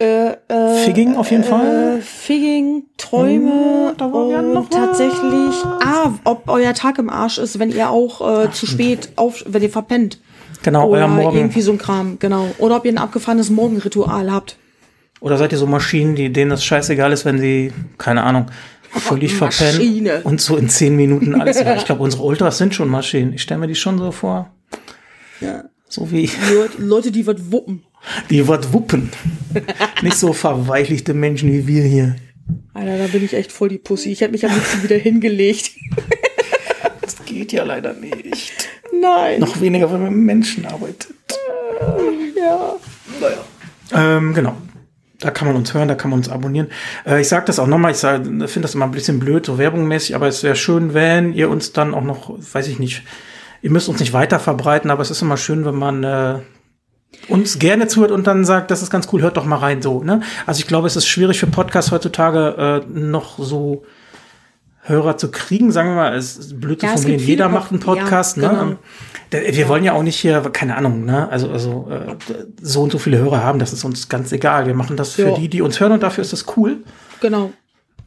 Äh, 0.00 0.30
äh, 0.48 0.84
Figging 0.84 1.14
auf 1.16 1.30
jeden 1.30 1.42
äh, 1.42 1.46
Fall. 1.46 2.00
Figging, 2.00 2.84
Träume 2.96 3.90
Hm, 3.90 3.96
da 3.98 4.06
ja 4.06 4.38
und 4.38 4.54
noch 4.54 4.70
tatsächlich, 4.70 5.54
ah, 5.84 6.12
ob 6.24 6.48
euer 6.48 6.72
Tag 6.72 6.98
im 6.98 7.10
Arsch 7.10 7.36
ist, 7.36 7.58
wenn 7.58 7.70
ihr 7.70 7.90
auch 7.90 8.44
äh, 8.44 8.50
zu 8.50 8.66
spät 8.66 9.10
auf, 9.16 9.44
wenn 9.46 9.62
ihr 9.62 9.68
verpennt. 9.68 10.18
Genau, 10.62 10.88
Oder 10.88 11.02
euer 11.02 11.08
Morgen. 11.08 11.36
irgendwie 11.36 11.60
so 11.60 11.72
ein 11.72 11.78
Kram, 11.78 12.18
genau. 12.18 12.48
Oder 12.58 12.76
ob 12.76 12.86
ihr 12.86 12.92
ein 12.92 12.98
abgefahrenes 12.98 13.50
Morgenritual 13.50 14.32
habt. 14.32 14.56
Oder 15.20 15.36
seid 15.36 15.52
ihr 15.52 15.58
so 15.58 15.66
Maschinen, 15.66 16.14
die, 16.14 16.32
denen 16.32 16.50
das 16.50 16.64
scheißegal 16.64 17.12
ist, 17.12 17.26
wenn 17.26 17.38
sie, 17.38 17.72
keine 17.98 18.22
Ahnung, 18.22 18.46
völlig 18.90 19.34
verpennen 19.34 19.76
Maschine. 19.76 20.20
und 20.24 20.40
so 20.40 20.56
in 20.56 20.70
zehn 20.70 20.96
Minuten 20.96 21.38
alles. 21.38 21.58
Ich 21.76 21.84
glaube, 21.84 22.02
unsere 22.02 22.22
Ultras 22.22 22.56
sind 22.56 22.74
schon 22.74 22.88
Maschinen. 22.88 23.34
Ich 23.34 23.42
stelle 23.42 23.60
mir 23.60 23.66
die 23.66 23.74
schon 23.74 23.98
so 23.98 24.12
vor. 24.12 24.50
Ja. 25.42 25.64
So 25.88 26.10
wie 26.10 26.30
Leute, 26.54 26.80
Leute, 26.80 27.10
die 27.10 27.26
was 27.26 27.52
wuppen. 27.52 27.82
Die 28.30 28.46
was 28.46 28.72
wuppen. 28.72 29.10
Nicht 30.02 30.16
so 30.16 30.32
verweichlichte 30.32 31.14
Menschen 31.14 31.52
wie 31.52 31.66
wir 31.66 31.82
hier. 31.82 32.16
Alter, 32.74 32.98
da 32.98 33.06
bin 33.06 33.24
ich 33.24 33.34
echt 33.34 33.52
voll 33.52 33.68
die 33.68 33.78
Pussy. 33.78 34.12
Ich 34.12 34.20
hätte 34.20 34.32
mich 34.32 34.44
am 34.44 34.54
liebsten 34.54 34.82
wieder 34.82 34.96
hingelegt. 34.96 35.72
Das 37.02 37.24
geht 37.24 37.52
ja 37.52 37.64
leider 37.64 37.92
nicht. 37.92 38.68
Nein. 39.00 39.40
Noch 39.40 39.60
weniger, 39.60 39.92
wenn 39.92 40.00
man 40.00 40.14
mit 40.14 40.26
Menschen 40.26 40.64
arbeitet. 40.64 41.12
Ja. 42.36 42.76
Ähm, 43.92 44.32
genau. 44.32 44.56
Da 45.18 45.30
kann 45.30 45.48
man 45.48 45.56
uns 45.56 45.74
hören, 45.74 45.88
da 45.88 45.96
kann 45.96 46.10
man 46.10 46.20
uns 46.20 46.28
abonnieren. 46.28 46.68
Äh, 47.04 47.20
ich 47.20 47.28
sage 47.28 47.46
das 47.46 47.58
auch 47.58 47.66
nochmal, 47.66 47.92
ich 47.92 47.98
finde 47.98 48.60
das 48.62 48.74
immer 48.74 48.86
ein 48.86 48.92
bisschen 48.92 49.18
blöd, 49.18 49.44
so 49.44 49.58
werbungmäßig, 49.58 50.14
aber 50.14 50.28
es 50.28 50.42
wäre 50.42 50.56
schön, 50.56 50.94
wenn 50.94 51.32
ihr 51.34 51.50
uns 51.50 51.72
dann 51.72 51.94
auch 51.94 52.04
noch, 52.04 52.30
weiß 52.38 52.68
ich 52.68 52.78
nicht, 52.78 53.02
ihr 53.60 53.70
müsst 53.70 53.88
uns 53.88 54.00
nicht 54.00 54.12
weiter 54.12 54.38
verbreiten, 54.38 54.90
aber 54.90 55.02
es 55.02 55.10
ist 55.10 55.20
immer 55.20 55.36
schön, 55.36 55.64
wenn 55.64 55.74
man 55.74 56.04
äh, 56.04 56.38
uns 57.28 57.58
gerne 57.58 57.86
zuhört 57.88 58.10
und 58.12 58.26
dann 58.26 58.44
sagt, 58.44 58.70
das 58.70 58.82
ist 58.82 58.90
ganz 58.90 59.08
cool, 59.12 59.22
hört 59.22 59.36
doch 59.36 59.44
mal 59.44 59.56
rein 59.56 59.82
so. 59.82 60.02
Ne? 60.02 60.20
Also 60.46 60.60
ich 60.60 60.66
glaube, 60.66 60.86
es 60.86 60.96
ist 60.96 61.06
schwierig 61.06 61.38
für 61.40 61.46
Podcasts 61.46 61.90
heutzutage 61.92 62.82
äh, 62.86 62.92
noch 62.98 63.38
so 63.38 63.84
Hörer 64.82 65.18
zu 65.18 65.30
kriegen, 65.30 65.70
sagen 65.70 65.90
wir 65.90 65.96
mal, 65.96 66.16
es 66.16 66.36
ist 66.38 66.58
blöd 66.60 66.80
zu 66.80 66.86
Ja, 66.86 66.92
formulieren, 66.92 67.20
jeder 67.20 67.48
macht 67.50 67.70
einen 67.70 67.80
Pod- 67.80 67.98
ja, 67.98 68.02
Podcast, 68.04 68.36
genau. 68.36 68.64
ne? 68.64 68.76
Wir 69.30 69.68
wollen 69.68 69.84
ja 69.84 69.92
auch 69.92 70.02
nicht 70.02 70.16
hier, 70.16 70.40
keine 70.52 70.74
Ahnung, 70.76 71.04
ne? 71.04 71.28
Also, 71.30 71.50
also 71.50 71.88
äh, 71.90 72.16
so 72.60 72.82
und 72.82 72.90
so 72.90 72.98
viele 72.98 73.18
Hörer 73.18 73.44
haben, 73.44 73.58
das 73.58 73.72
ist 73.74 73.84
uns 73.84 74.08
ganz 74.08 74.32
egal. 74.32 74.66
Wir 74.66 74.74
machen 74.74 74.96
das 74.96 75.12
für 75.12 75.28
Ja. 75.28 75.34
die, 75.36 75.48
die 75.48 75.60
uns 75.62 75.78
hören 75.78 75.92
und 75.92 76.02
dafür 76.02 76.22
ist 76.22 76.32
das 76.32 76.46
cool. 76.56 76.78
Genau. 77.20 77.52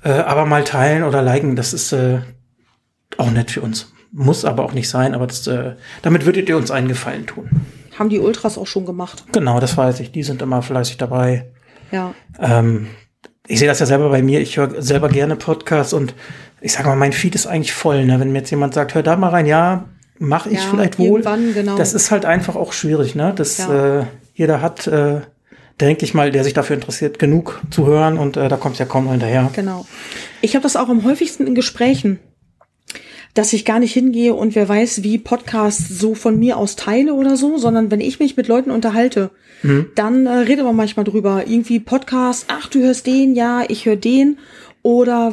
Äh, 0.03 0.09
aber 0.13 0.45
mal 0.45 0.63
teilen 0.63 1.03
oder 1.03 1.21
liken, 1.21 1.55
das 1.55 1.73
ist 1.73 1.93
äh, 1.93 2.19
auch 3.17 3.31
nett 3.31 3.51
für 3.51 3.61
uns. 3.61 3.93
Muss 4.11 4.43
aber 4.43 4.63
auch 4.65 4.73
nicht 4.73 4.89
sein, 4.89 5.13
aber 5.13 5.27
das, 5.27 5.45
äh, 5.47 5.73
damit 6.01 6.25
würdet 6.25 6.49
ihr 6.49 6.57
uns 6.57 6.71
einen 6.71 6.87
Gefallen 6.87 7.27
tun. 7.27 7.49
Haben 7.97 8.09
die 8.09 8.19
Ultras 8.19 8.57
auch 8.57 8.67
schon 8.67 8.85
gemacht. 8.85 9.23
Genau, 9.31 9.59
das 9.59 9.77
weiß 9.77 9.99
ich. 9.99 10.11
Die 10.11 10.23
sind 10.23 10.41
immer 10.41 10.61
fleißig 10.61 10.97
dabei. 10.97 11.51
Ja. 11.91 12.13
Ähm, 12.39 12.87
ich 13.47 13.59
sehe 13.59 13.67
das 13.67 13.79
ja 13.79 13.85
selber 13.85 14.09
bei 14.09 14.21
mir. 14.21 14.39
Ich 14.41 14.57
höre 14.57 14.81
selber 14.81 15.09
gerne 15.09 15.35
Podcasts 15.35 15.93
und 15.93 16.15
ich 16.61 16.73
sage 16.73 16.87
mal, 16.87 16.95
mein 16.95 17.13
Feed 17.13 17.35
ist 17.35 17.45
eigentlich 17.45 17.73
voll. 17.73 18.05
Ne? 18.05 18.19
Wenn 18.19 18.31
mir 18.31 18.39
jetzt 18.39 18.49
jemand 18.51 18.73
sagt, 18.73 18.95
hör 18.95 19.03
da 19.03 19.15
mal 19.15 19.29
rein, 19.29 19.45
ja, 19.45 19.85
mache 20.17 20.49
ich 20.49 20.59
Ja, 20.63 20.69
vielleicht 20.71 20.97
wohl. 20.97 21.21
genau. 21.53 21.75
Das 21.75 21.93
ist 21.93 22.09
halt 22.09 22.25
einfach 22.25 22.55
auch 22.55 22.73
schwierig. 22.73 23.15
Ne? 23.15 23.33
Das 23.35 23.57
Ja. 23.57 23.99
äh, 24.01 24.05
jeder 24.33 24.61
hat, 24.61 24.87
äh, 24.87 25.21
denke 25.81 26.05
ich 26.05 26.13
mal, 26.13 26.31
der 26.31 26.43
sich 26.43 26.53
dafür 26.53 26.75
interessiert, 26.75 27.19
genug 27.19 27.61
zu 27.69 27.85
hören 27.85 28.17
und 28.17 28.37
äh, 28.37 28.47
da 28.47 28.55
kommt 28.57 28.79
ja 28.79 28.85
kaum 28.85 29.05
noch 29.05 29.11
hinterher. 29.11 29.49
Genau. 29.53 29.85
Ich 30.41 30.55
habe 30.55 30.63
das 30.63 30.75
auch 30.75 30.87
am 30.89 31.03
häufigsten 31.03 31.45
in 31.45 31.55
Gesprächen, 31.55 32.19
dass 33.33 33.53
ich 33.53 33.65
gar 33.65 33.79
nicht 33.79 33.93
hingehe 33.93 34.33
und 34.33 34.55
wer 34.55 34.69
weiß, 34.69 35.03
wie 35.03 35.17
Podcasts 35.17 35.89
so 35.89 36.13
von 36.13 36.37
mir 36.37 36.57
aus 36.57 36.75
teile 36.75 37.13
oder 37.13 37.35
so, 37.35 37.57
sondern 37.57 37.89
wenn 37.89 38.01
ich 38.01 38.19
mich 38.19 38.37
mit 38.37 38.47
Leuten 38.47 38.71
unterhalte, 38.71 39.31
dann 39.95 40.25
äh, 40.25 40.29
redet 40.29 40.65
man 40.65 40.75
manchmal 40.75 41.05
drüber. 41.05 41.43
Irgendwie 41.47 41.79
Podcast, 41.79 42.45
ach, 42.49 42.67
du 42.67 42.79
hörst 42.79 43.07
den, 43.07 43.33
ja, 43.33 43.63
ich 43.67 43.85
höre 43.85 43.95
den. 43.95 44.37
Oder 44.81 45.31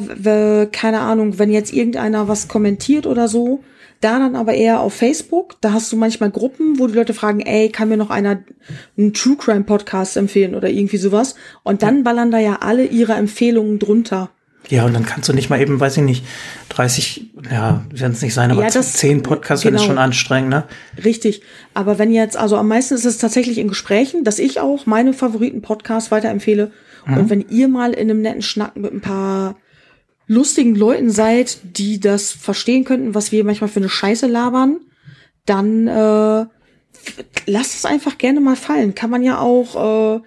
keine 0.71 1.01
Ahnung, 1.01 1.41
wenn 1.41 1.51
jetzt 1.51 1.73
irgendeiner 1.73 2.29
was 2.29 2.47
kommentiert 2.47 3.07
oder 3.07 3.27
so, 3.27 3.65
da 4.01 4.21
dann 4.21 4.37
aber 4.37 4.55
eher 4.55 4.81
auf 4.81 4.95
Facebook. 4.95 5.57
Da 5.61 5.73
hast 5.73 5.91
du 5.91 5.97
manchmal 5.97 6.31
Gruppen, 6.31 6.79
wo 6.79 6.87
die 6.87 6.95
Leute 6.95 7.15
fragen, 7.15 7.41
ey, 7.41 7.69
kann 7.69 7.89
mir 7.89 7.97
noch 7.97 8.11
einer 8.11 8.45
einen 8.97 9.13
True 9.13 9.37
Crime 9.37 9.65
Podcast 9.65 10.17
empfehlen 10.17 10.55
oder 10.55 10.71
irgendwie 10.71 10.99
sowas. 10.99 11.35
Und 11.65 11.83
dann 11.83 12.05
ballern 12.05 12.31
da 12.31 12.39
ja 12.39 12.59
alle 12.61 12.85
ihre 12.85 13.15
Empfehlungen 13.15 13.81
drunter. 13.81 14.31
Ja, 14.71 14.85
und 14.87 14.95
dann 14.95 15.05
kannst 15.05 15.29
du 15.29 15.33
nicht 15.33 15.51
mal 15.51 15.61
eben, 15.61 15.79
weiß 15.81 15.97
ich 15.99 16.03
nicht, 16.05 16.25
30, 16.71 17.31
ja, 17.51 17.85
werden 17.93 18.13
es 18.13 18.23
nicht 18.23 18.35
sein, 18.35 18.51
aber 18.51 18.63
Ja, 18.63 18.71
das- 18.71 18.95
10 18.95 19.23
Podcasts, 19.23 19.65
wenn 19.65 19.75
es 19.75 19.81
genau. 19.83 19.91
schon 19.93 19.99
anstrengend, 19.99 20.51
ne? 20.51 20.65
Richtig. 21.05 21.43
Aber 21.75 21.99
wenn 21.99 22.13
jetzt, 22.13 22.37
also 22.37 22.57
am 22.57 22.69
meisten 22.69 22.95
ist 22.95 23.05
es 23.05 23.19
tatsächlich 23.19 23.59
in 23.59 23.69
Gesprächen, 23.69 24.25
dass 24.25 24.39
ich 24.39 24.61
auch 24.61 24.87
meine 24.87 25.13
Favoriten-Podcasts 25.13 26.11
weiterempfehle. 26.11 26.71
Und 27.07 27.31
wenn 27.31 27.47
ihr 27.49 27.67
mal 27.69 27.93
in 27.93 28.11
einem 28.11 28.21
netten 28.21 28.43
Schnack 28.43 28.77
mit 28.77 28.93
ein 28.93 29.01
paar 29.01 29.57
lustigen 30.27 30.77
Leuten 30.77 31.11
seid, 31.11 31.59
die 31.77 31.99
das 31.99 32.31
verstehen 32.31 32.85
könnten, 32.85 33.15
was 33.15 33.33
wir 33.33 33.43
manchmal 33.43 33.69
für 33.69 33.81
eine 33.81 33.89
Scheiße 33.89 34.27
labern, 34.29 34.77
dann 35.47 35.89
äh, 35.89 36.45
lasst 37.47 37.75
es 37.75 37.85
einfach 37.85 38.19
gerne 38.19 38.41
mal 38.41 38.55
fallen. 38.55 38.95
Kann 38.95 39.11
man 39.11 39.23
ja 39.23 39.39
auch, 39.41 40.19
äh, 40.19 40.21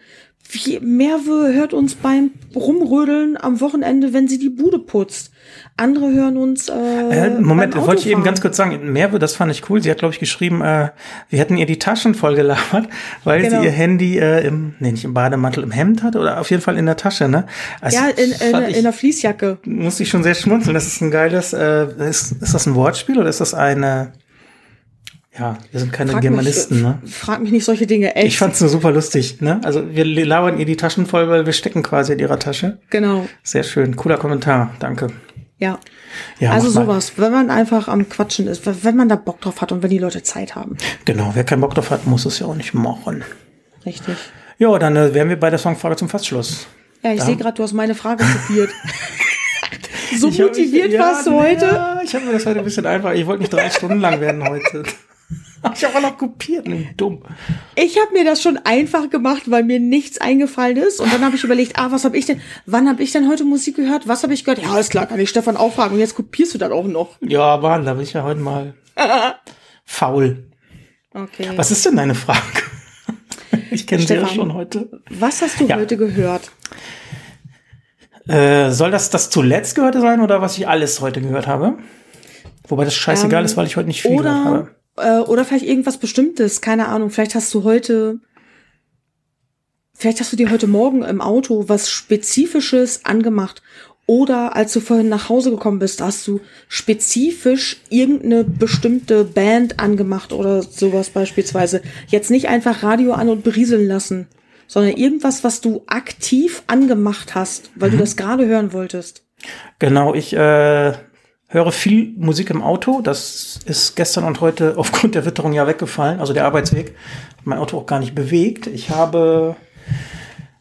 Merve 0.81 1.51
hört 1.53 1.73
uns 1.73 1.95
beim 1.95 2.31
Rumrödeln 2.55 3.37
am 3.37 3.59
Wochenende, 3.61 4.13
wenn 4.13 4.27
sie 4.27 4.37
die 4.39 4.49
Bude 4.49 4.79
putzt. 4.79 5.31
Andere 5.77 6.11
hören 6.11 6.37
uns. 6.37 6.69
Äh, 6.69 6.73
Äh, 6.73 7.29
Moment, 7.41 7.75
wollte 7.75 8.01
ich 8.01 8.07
eben 8.07 8.23
ganz 8.23 8.41
kurz 8.41 8.57
sagen, 8.57 8.91
Merve, 8.93 9.17
das 9.19 9.35
fand 9.35 9.51
ich 9.51 9.69
cool. 9.69 9.81
Sie 9.81 9.89
hat, 9.89 9.97
glaube 9.99 10.13
ich, 10.13 10.19
geschrieben, 10.19 10.61
äh, 10.61 10.89
wir 11.29 11.39
hätten 11.39 11.57
ihr 11.57 11.65
die 11.65 11.79
Taschen 11.79 12.13
voll 12.15 12.35
gelabert, 12.35 12.87
weil 13.23 13.41
Genau. 13.41 13.59
sie 13.59 13.65
ihr 13.65 13.71
Handy 13.71 14.17
äh, 14.19 14.45
im, 14.45 14.75
nee, 14.79 14.91
nicht 14.91 15.03
im 15.03 15.13
Bademantel, 15.13 15.63
im 15.63 15.71
Hemd 15.71 16.03
hat 16.03 16.15
oder 16.15 16.39
auf 16.39 16.49
jeden 16.51 16.61
Fall 16.61 16.77
in 16.77 16.85
der 16.85 16.97
Tasche, 16.97 17.27
ne? 17.27 17.45
Also, 17.81 17.97
Ja, 17.97 18.07
in, 18.09 18.31
in, 18.31 18.69
ich, 18.69 18.77
in 18.77 18.83
der 18.83 18.93
Fließjacke. 18.93 19.57
musste 19.65 20.03
ich 20.03 20.09
schon 20.09 20.23
sehr 20.23 20.35
schmunzeln. 20.35 20.73
Das 20.75 20.85
ist 20.87 21.01
ein 21.01 21.11
geiles, 21.11 21.53
äh, 21.53 21.87
ist, 22.07 22.33
ist 22.41 22.53
das 22.53 22.65
ein 22.67 22.75
Wortspiel 22.75 23.17
oder 23.17 23.29
ist 23.29 23.41
das 23.41 23.53
eine, 23.53 24.13
ja, 25.37 25.57
wir 25.71 25.79
sind 25.79 25.91
keine 25.91 26.11
Frag 26.11 26.21
Germanisten, 26.21 26.75
mich, 26.77 26.83
ne? 26.83 27.01
Frag 27.05 27.41
mich 27.41 27.51
nicht 27.51 27.65
solche 27.65 27.87
Dinge. 27.87 28.15
Echt. 28.15 28.27
Ich 28.27 28.37
fand's 28.37 28.61
nur 28.61 28.69
super 28.69 28.91
lustig, 28.91 29.41
ne? 29.41 29.59
Also 29.63 29.83
wir 29.95 30.05
labern 30.05 30.59
ihr 30.59 30.65
die 30.65 30.75
Taschen 30.77 31.05
voll, 31.07 31.27
weil 31.29 31.45
wir 31.45 31.53
stecken 31.53 31.81
quasi 31.83 32.13
in 32.13 32.19
ihrer 32.19 32.37
Tasche. 32.39 32.79
genau. 32.89 33.27
Sehr 33.43 33.63
schön, 33.63 33.95
cooler 33.95 34.17
Kommentar, 34.17 34.73
danke. 34.79 35.07
Ja. 35.57 35.79
Ja, 36.39 36.51
also 36.51 36.69
sowas, 36.69 37.13
wenn 37.17 37.31
man 37.31 37.49
einfach 37.49 37.87
am 37.87 38.07
Quatschen 38.09 38.47
ist, 38.47 38.65
wenn 38.83 38.95
man 38.95 39.09
da 39.09 39.15
Bock 39.15 39.41
drauf 39.41 39.61
hat 39.61 39.71
und 39.71 39.81
wenn 39.81 39.89
die 39.89 39.97
Leute 39.97 40.21
Zeit 40.21 40.55
haben. 40.55 40.77
Genau, 41.05 41.31
wer 41.33 41.43
keinen 41.43 41.61
Bock 41.61 41.73
drauf 41.73 41.89
hat, 41.89 42.05
muss 42.05 42.25
es 42.25 42.39
ja 42.39 42.45
auch 42.47 42.55
nicht 42.55 42.73
machen. 42.73 43.23
Richtig. 43.85 44.15
Ja, 44.59 44.77
dann 44.77 44.95
äh, 44.95 45.13
wären 45.13 45.29
wir 45.29 45.39
bei 45.39 45.49
der 45.49 45.57
Songfrage 45.59 45.95
zum 45.95 46.09
Fastschluss. 46.09 46.67
Ja, 47.01 47.11
ich 47.13 47.21
sehe 47.23 47.35
gerade, 47.35 47.55
du 47.55 47.63
hast 47.63 47.73
meine 47.73 47.95
Frage 47.95 48.23
kopiert. 48.23 48.69
so 50.19 50.27
Ich 50.29 50.39
hab 50.39 50.49
motiviert 50.49 50.91
mich- 50.91 50.99
warst 50.99 51.25
du 51.27 51.31
heute? 51.33 51.65
Ja, 51.65 51.99
ich 52.03 52.13
habe 52.13 52.25
mir 52.25 52.33
das 52.33 52.45
heute 52.45 52.59
ein 52.59 52.65
bisschen 52.65 52.85
einfach. 52.85 53.13
Ich 53.13 53.25
wollte 53.25 53.41
nicht 53.41 53.53
drei 53.53 53.69
Stunden 53.69 53.99
lang 53.99 54.19
werden 54.21 54.43
heute. 54.47 54.83
Ich 55.73 55.83
habe 55.85 55.97
auch 55.97 56.01
noch 56.01 56.17
kopiert, 56.17 56.67
ne, 56.67 56.89
dumm. 56.97 57.23
Ich 57.75 57.97
habe 57.99 58.11
mir 58.13 58.25
das 58.25 58.41
schon 58.41 58.57
einfach 58.57 59.09
gemacht, 59.09 59.43
weil 59.49 59.63
mir 59.63 59.79
nichts 59.79 60.19
eingefallen 60.19 60.77
ist. 60.77 60.99
Und 60.99 61.11
dann 61.13 61.23
habe 61.23 61.35
ich 61.35 61.43
überlegt, 61.43 61.77
ah, 61.79 61.91
was 61.91 62.03
habe 62.05 62.17
ich 62.17 62.25
denn, 62.25 62.41
wann 62.65 62.89
habe 62.89 63.01
ich 63.01 63.11
denn 63.11 63.29
heute 63.29 63.43
Musik 63.45 63.77
gehört? 63.77 64.07
Was 64.07 64.23
habe 64.23 64.33
ich 64.33 64.43
gehört? 64.43 64.61
Ja, 64.61 64.71
alles 64.71 64.89
klar, 64.89 65.05
kann 65.05 65.19
ich 65.19 65.29
Stefan 65.29 65.55
auch 65.57 65.73
fragen. 65.73 65.93
Und 65.93 65.99
jetzt 65.99 66.15
kopierst 66.15 66.53
du 66.53 66.57
das 66.57 66.71
auch 66.71 66.85
noch. 66.85 67.17
Ja, 67.21 67.57
Mann, 67.57 67.85
da 67.85 67.93
bin 67.93 68.03
ich 68.03 68.13
ja 68.13 68.23
heute 68.23 68.41
mal 68.41 68.73
faul. 69.85 70.45
Okay. 71.13 71.49
Was 71.55 71.71
ist 71.71 71.85
denn 71.85 71.95
deine 71.95 72.15
Frage? 72.15 72.39
Ich 73.69 73.85
kenne 73.87 74.01
sie 74.03 74.13
ja 74.15 74.19
Stefan. 74.21 74.35
schon 74.35 74.53
heute. 74.55 75.01
Was 75.09 75.41
hast 75.43 75.59
du 75.59 75.65
Ja. 75.65 75.77
heute 75.77 75.95
gehört? 75.97 76.51
Äh, 78.27 78.69
soll 78.71 78.91
das 78.91 79.09
das 79.09 79.29
zuletzt 79.29 79.75
gehörte 79.75 79.99
sein 80.01 80.21
oder 80.21 80.41
was 80.41 80.57
ich 80.57 80.67
alles 80.67 81.01
heute 81.01 81.21
gehört 81.21 81.45
habe? 81.47 81.77
Wobei 82.67 82.85
das 82.85 82.95
scheißegal 82.95 83.41
Ähm, 83.41 83.45
ist, 83.45 83.57
weil 83.57 83.65
ich 83.67 83.75
heute 83.75 83.87
nicht 83.87 84.01
viel 84.01 84.17
gehört 84.17 84.45
habe. 84.45 84.75
Äh, 84.97 85.19
oder 85.19 85.45
vielleicht 85.45 85.65
irgendwas 85.65 85.97
Bestimmtes, 85.97 86.61
keine 86.61 86.87
Ahnung. 86.87 87.09
Vielleicht 87.09 87.35
hast 87.35 87.53
du 87.53 87.63
heute, 87.63 88.19
vielleicht 89.93 90.19
hast 90.19 90.31
du 90.31 90.37
dir 90.37 90.51
heute 90.51 90.67
Morgen 90.67 91.03
im 91.03 91.21
Auto 91.21 91.65
was 91.67 91.89
Spezifisches 91.89 93.05
angemacht. 93.05 93.61
Oder 94.05 94.55
als 94.57 94.73
du 94.73 94.81
vorhin 94.81 95.07
nach 95.07 95.29
Hause 95.29 95.51
gekommen 95.51 95.79
bist, 95.79 96.01
hast 96.01 96.27
du 96.27 96.41
spezifisch 96.67 97.77
irgendeine 97.89 98.43
bestimmte 98.43 99.23
Band 99.23 99.79
angemacht 99.79 100.33
oder 100.33 100.61
sowas 100.61 101.09
beispielsweise. 101.09 101.81
Jetzt 102.07 102.29
nicht 102.29 102.49
einfach 102.49 102.83
Radio 102.83 103.13
an 103.13 103.29
und 103.29 103.45
berieseln 103.45 103.87
lassen, 103.87 104.27
sondern 104.67 104.97
irgendwas, 104.97 105.45
was 105.45 105.61
du 105.61 105.83
aktiv 105.87 106.63
angemacht 106.67 107.33
hast, 107.33 107.71
weil 107.75 107.91
Mhm. 107.91 107.93
du 107.93 107.99
das 107.99 108.17
gerade 108.17 108.45
hören 108.45 108.73
wolltest. 108.73 109.23
Genau, 109.79 110.13
ich 110.13 110.33
äh, 110.33 110.93
höre 111.53 111.71
viel 111.71 112.13
Musik 112.17 112.49
im 112.49 112.61
Auto. 112.61 113.01
Das 113.01 113.59
ist 113.65 113.95
gestern 113.95 114.25
und 114.25 114.41
heute 114.41 114.73
aufgrund 114.77 115.15
der 115.15 115.25
Witterung 115.25 115.53
ja 115.53 115.67
weggefallen. 115.67 116.19
Also 116.19 116.33
der 116.33 116.45
Arbeitsweg 116.45 116.95
hat 117.37 117.45
mein 117.45 117.59
Auto 117.59 117.77
auch 117.77 117.85
gar 117.85 117.99
nicht 117.99 118.15
bewegt. 118.15 118.67
Ich 118.67 118.89
habe 118.89 119.55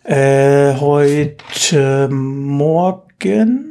äh, 0.05 0.75
heute 0.75 2.09
Morgen 2.11 3.69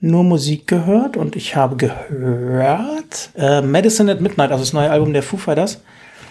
nur 0.00 0.22
Musik 0.22 0.66
gehört 0.66 1.16
und 1.16 1.34
ich 1.34 1.56
habe 1.56 1.76
gehört 1.76 3.30
äh, 3.36 3.62
Medicine 3.62 4.12
at 4.12 4.20
Midnight, 4.20 4.52
also 4.52 4.62
das 4.62 4.72
neue 4.74 4.90
Album 4.90 5.12
der 5.12 5.22
Foo 5.22 5.38
Fighters. 5.38 5.82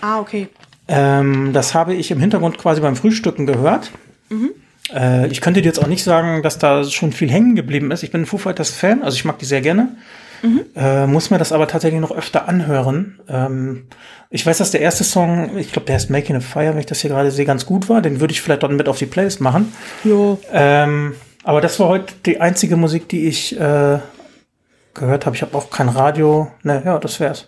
Ah, 0.02 0.20
okay. 0.20 0.48
Ähm, 0.88 1.54
das 1.54 1.74
habe 1.74 1.94
ich 1.94 2.12
im 2.12 2.20
Hintergrund 2.20 2.58
quasi 2.58 2.82
beim 2.82 2.96
Frühstücken 2.96 3.46
gehört. 3.46 3.92
Äh, 4.92 5.28
ich 5.28 5.42
könnte 5.42 5.62
dir 5.62 5.68
jetzt 5.68 5.82
auch 5.82 5.88
nicht 5.88 6.04
sagen, 6.04 6.42
dass 6.42 6.58
da 6.58 6.84
schon 6.84 7.12
viel 7.12 7.30
hängen 7.30 7.56
geblieben 7.56 7.92
ist. 7.92 8.04
Ich 8.04 8.12
bin 8.12 8.22
ein 8.22 8.26
Foo 8.26 8.38
Fighters 8.38 8.72
Fan, 8.72 9.04
also 9.04 9.16
ich 9.16 9.26
mag 9.26 9.40
die 9.40 9.46
sehr 9.46 9.62
gerne. 9.62 9.96
Äh, 10.76 11.08
muss 11.08 11.30
mir 11.30 11.38
das 11.38 11.54
aber 11.54 11.68
tatsächlich 11.68 12.02
noch 12.02 12.12
öfter 12.12 12.50
anhören. 12.50 13.20
Ähm, 13.30 13.88
ich 14.30 14.46
weiß, 14.46 14.58
dass 14.58 14.72
der 14.72 14.82
erste 14.82 15.04
Song, 15.04 15.58
ich 15.58 15.72
glaube, 15.72 15.86
der 15.86 15.96
heißt 15.96 16.10
Making 16.10 16.36
a 16.36 16.40
Fire, 16.42 16.74
wenn 16.74 16.80
ich 16.80 16.86
das 16.86 17.00
hier 17.00 17.10
gerade 17.10 17.32
sehe, 17.32 17.46
ganz 17.46 17.66
gut 17.66 17.88
war. 17.88 18.02
Den 18.02 18.20
würde 18.20 18.34
ich 18.34 18.42
vielleicht 18.42 18.64
dann 18.64 18.76
mit 18.76 18.90
auf 18.90 18.98
die 18.98 19.06
Playlist 19.06 19.40
machen. 19.40 19.74
Jo. 20.04 20.40
Ähm, 20.52 21.16
aber 21.44 21.62
das 21.62 21.80
war 21.80 21.88
heute 21.88 22.14
die 22.26 22.42
einzige 22.42 22.76
Musik, 22.76 23.08
die 23.08 23.28
ich 23.28 23.56
äh, 23.58 24.00
gehört 24.94 25.26
habe. 25.26 25.36
Ich 25.36 25.42
habe 25.42 25.56
auch 25.58 25.70
kein 25.70 25.88
Radio. 25.88 26.52
Ne, 26.64 26.82
ja, 26.86 27.00
das 27.00 27.20
wär's. 27.22 27.48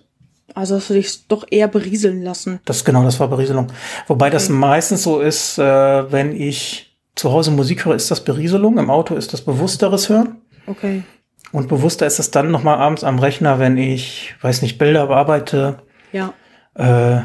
Also 0.53 0.75
hast 0.75 0.89
du 0.89 0.93
dich 0.93 1.27
doch 1.27 1.45
eher 1.49 1.67
berieseln 1.67 2.21
lassen. 2.21 2.61
Das 2.63 2.85
genau, 2.85 3.03
das 3.03 3.19
war 3.19 3.27
Berieselung. 3.27 3.67
Wobei 4.07 4.29
das 4.29 4.47
meistens 4.47 5.03
so 5.03 5.19
ist, 5.19 5.57
äh, 5.57 6.11
wenn 6.11 6.39
ich 6.39 6.94
zu 7.15 7.31
Hause 7.31 7.51
Musik 7.51 7.85
höre, 7.85 7.95
ist 7.95 8.11
das 8.11 8.23
Berieselung. 8.23 8.77
Im 8.77 8.89
Auto 8.89 9.15
ist 9.15 9.33
das 9.33 9.41
bewussteres 9.41 10.09
Hören. 10.09 10.41
Okay. 10.67 11.03
Und 11.51 11.69
bewusster 11.69 12.05
ist 12.05 12.19
es 12.19 12.31
dann 12.31 12.51
nochmal 12.51 12.77
abends 12.77 13.03
am 13.03 13.19
Rechner, 13.19 13.59
wenn 13.59 13.77
ich, 13.77 14.35
weiß 14.41 14.61
nicht, 14.61 14.77
Bilder 14.77 15.07
bearbeite. 15.07 15.79
Ja. 16.11 16.33
Äh, 16.75 17.21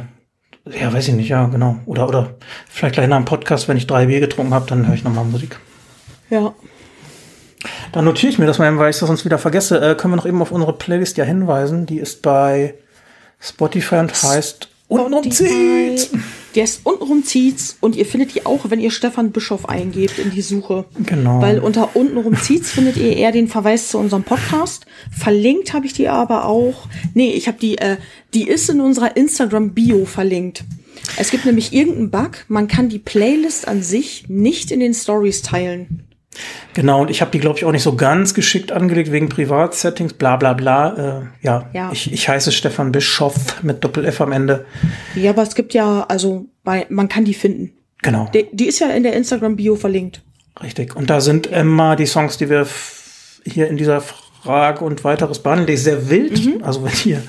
ja, 0.67 0.93
weiß 0.93 1.09
ich 1.09 1.15
nicht, 1.15 1.29
ja, 1.29 1.47
genau. 1.47 1.77
Oder, 1.87 2.07
oder 2.09 2.35
vielleicht 2.69 2.95
gleich 2.95 3.09
nach 3.09 3.17
dem 3.17 3.25
Podcast, 3.25 3.67
wenn 3.67 3.77
ich 3.77 3.87
drei 3.87 4.07
Bier 4.07 4.21
getrunken 4.21 4.55
habe, 4.55 4.67
dann 4.69 4.87
höre 4.87 4.95
ich 4.95 5.05
nochmal 5.05 5.25
Musik. 5.25 5.59
Ja. 6.29 6.55
Dann 7.93 8.05
notiere 8.05 8.31
ich 8.31 8.39
mir 8.39 8.47
das 8.47 8.59
mal, 8.59 8.79
weil 8.79 8.91
ich 8.91 8.99
das 8.99 9.09
sonst 9.09 9.25
wieder 9.25 9.39
vergesse. 9.39 9.81
Äh, 9.81 9.95
können 9.97 10.13
wir 10.13 10.17
noch 10.17 10.27
eben 10.27 10.41
auf 10.41 10.53
unsere 10.53 10.75
Playlist 10.75 11.17
ja 11.17 11.25
hinweisen. 11.25 11.87
Die 11.87 11.99
ist 11.99 12.23
bei 12.23 12.75
Spotify 13.41 13.97
und 13.97 14.23
heißt 14.23 14.69
Untenrum 14.89 15.31
zieht's. 15.31 16.11
Der 16.55 16.65
ist 16.65 16.81
untenrum 16.85 17.25
zieht's 17.25 17.77
und 17.81 17.95
ihr 17.95 18.07
findet 18.07 18.35
die 18.35 18.45
auch, 18.45 18.71
wenn 18.71 18.81
ihr 18.81 18.91
Stefan 18.91 19.31
Bischof 19.31 19.69
eingebt 19.69 20.19
in 20.19 20.31
die 20.31 20.43
Suche. 20.43 20.85
Genau. 21.07 21.41
Weil 21.41 21.61
unter 21.61 21.95
untenrum 21.95 22.37
zieht's 22.37 22.71
findet 22.71 22.97
ihr 22.97 23.17
eher 23.17 23.33
den 23.33 23.49
Verweis 23.49 23.89
zu 23.89 23.99
unserem 23.99 24.25
Podcast. 24.25 24.87
Verlinkt 25.17 25.73
habe 25.73 25.87
ich 25.87 25.93
die 25.93 26.09
aber 26.09 26.47
auch. 26.47 26.89
Nee, 27.15 27.33
ich 27.33 27.47
habe 27.47 27.59
die, 27.59 27.79
äh, 27.79 27.97
die 28.35 28.49
ist 28.49 28.69
in 28.69 28.81
unserer 28.81 29.17
Instagram-Bio 29.17 30.05
verlinkt. 30.07 30.65
Es 31.17 31.31
gibt 31.31 31.45
nämlich 31.45 31.73
irgendeinen 31.73 32.11
Bug, 32.11 32.45
man 32.49 32.69
kann 32.69 32.89
die 32.89 32.99
Playlist 32.99 33.67
an 33.67 33.83
sich 33.83 34.29
nicht 34.29 34.71
in 34.71 34.81
den 34.81 34.95
Stories 34.95 35.43
teilen. 35.43 36.05
Genau, 36.75 37.03
und 37.03 37.11
ich 37.11 37.21
habe 37.21 37.31
die, 37.33 37.41
glaube 37.41 37.59
ich, 37.59 37.65
auch 37.65 37.73
nicht 37.73 37.83
so 37.83 37.97
ganz 37.97 38.35
geschickt 38.35 38.71
angelegt 38.71 39.11
wegen 39.11 39.29
Privatsettings, 39.29 40.13
bla 40.13 40.37
bla 40.37 40.53
bla. 40.53 41.21
Äh, 41.21 41.23
ja, 41.43 41.69
Ja. 41.73 41.91
Ich, 41.93 42.13
ich 42.13 42.29
heiße 42.29 42.53
Stefan 42.53 42.93
Bischoff 42.93 43.63
mit 43.63 43.83
Doppel-F 43.83 44.21
am 44.21 44.33
Ende. 44.33 44.65
Ja, 45.17 45.31
aber 45.31 45.43
es 45.43 45.55
gibt 45.55 45.75
ja, 45.75 46.05
also 46.09 46.47
bei, 46.63 46.87
man 46.89 47.09
kann 47.09 47.25
die 47.25 47.35
finden. 47.35 47.73
Genau. 48.03 48.29
Die, 48.33 48.47
die 48.53 48.67
ist 48.67 48.79
ja 48.79 48.89
in 48.91 49.03
der 49.03 49.15
Instagram-Bio 49.15 49.77
verlinkt. 49.77 50.23
Richtig. 50.63 50.95
Und 50.95 51.11
da 51.11 51.21
sind 51.21 51.49
immer 51.49 51.97
die 51.97 52.07
Songs, 52.07 52.37
die 52.37 52.49
wir 52.49 52.67
hier 53.45 53.69
in 53.69 53.77
dieser 53.77 54.01
Frage 54.01 54.85
und 54.85 55.05
weiteres 55.05 55.41
behandeln. 55.41 55.67
Die 55.67 55.75
ist 55.75 55.85
sehr 55.85 56.09
wild. 56.09 56.45
Mhm. 56.45 56.63
Also 56.63 56.85
wenn 56.85 56.93
ihr 57.05 57.23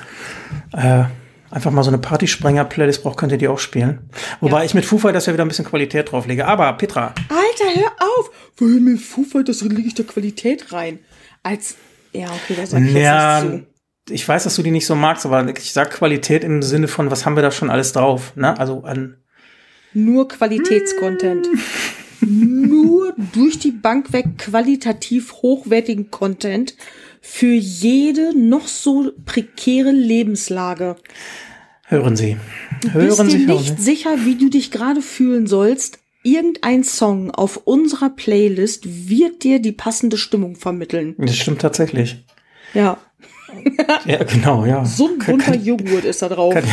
äh, 0.73 1.05
einfach 1.51 1.71
mal 1.71 1.83
so 1.83 1.89
eine 1.89 1.97
Partysprenger-Playlist 1.97 3.03
braucht, 3.03 3.17
könnt 3.17 3.31
ihr 3.31 3.37
die 3.37 3.47
auch 3.47 3.59
spielen. 3.59 4.09
Wobei 4.39 4.59
Ja. 4.59 4.65
ich 4.65 4.73
mit 4.73 4.85
Foo 4.85 4.97
Fighters 4.97 5.25
ja 5.25 5.33
wieder 5.33 5.45
ein 5.45 5.47
bisschen 5.49 5.65
Qualität 5.65 6.11
drauflege. 6.11 6.47
Aber 6.47 6.71
Petra, 6.73 7.13
Alter, 7.29 7.79
hör 7.81 7.91
auf! 7.99 8.31
Wohin 8.57 8.83
mit 8.85 9.01
Foo 9.01 9.23
Fighters 9.23 9.61
lege 9.61 9.81
ich 9.87 9.93
da 9.93 10.03
Qualität 10.03 10.71
rein? 10.71 10.99
Als, 11.43 11.75
ja, 12.13 12.27
okay, 12.27 12.55
da 12.55 12.65
sag 12.65 12.81
ich 12.81 12.93
ja, 12.93 13.39
jetzt 13.39 13.51
nicht 13.51 13.65
zu. 14.07 14.13
ich 14.13 14.27
weiß, 14.27 14.43
dass 14.45 14.55
du 14.55 14.63
die 14.63 14.71
nicht 14.71 14.85
so 14.85 14.95
magst, 14.95 15.25
aber 15.25 15.47
ich 15.57 15.73
sag 15.73 15.91
Qualität 15.91 16.43
im 16.43 16.61
Sinne 16.61 16.87
von, 16.87 17.11
was 17.11 17.25
haben 17.25 17.35
wir 17.35 17.43
da 17.43 17.51
schon 17.51 17.69
alles 17.69 17.93
drauf? 17.93 18.33
Ne? 18.35 18.57
Also 18.59 18.83
an 18.83 19.17
Nur 19.93 20.27
Qualitätscontent. 20.27 21.47
Nur 22.21 23.15
durch 23.33 23.57
die 23.57 23.71
Bank 23.71 24.13
weg 24.13 24.37
qualitativ 24.37 25.33
hochwertigen 25.41 26.11
Content 26.11 26.75
für 27.21 27.53
jede 27.53 28.37
noch 28.37 28.67
so 28.67 29.11
prekäre 29.25 29.91
Lebenslage. 29.91 30.95
hören 31.87 32.15
Sie. 32.15 32.37
Hören 32.91 33.05
bist 33.07 33.17
Sie, 33.31 33.37
dir 33.37 33.47
hören 33.47 33.57
nicht 33.61 33.77
Sie. 33.77 33.83
sicher, 33.83 34.25
wie 34.25 34.35
du 34.35 34.49
dich 34.49 34.71
gerade 34.71 35.01
fühlen 35.01 35.47
sollst. 35.47 35.99
Irgendein 36.23 36.83
Song 36.83 37.31
auf 37.31 37.57
unserer 37.65 38.09
Playlist 38.09 39.09
wird 39.09 39.43
dir 39.43 39.59
die 39.59 39.71
passende 39.71 40.17
Stimmung 40.17 40.55
vermitteln. 40.55 41.15
Das 41.17 41.35
stimmt 41.37 41.61
tatsächlich. 41.61 42.23
Ja, 42.73 42.97
Ja, 44.05 44.23
genau, 44.23 44.65
ja. 44.65 44.85
so 44.85 45.07
ein 45.09 45.17
bunter 45.17 45.55
Joghurt 45.55 46.05
ist 46.05 46.21
da 46.21 46.29
drauf. 46.29 46.53
kann- 46.53 46.63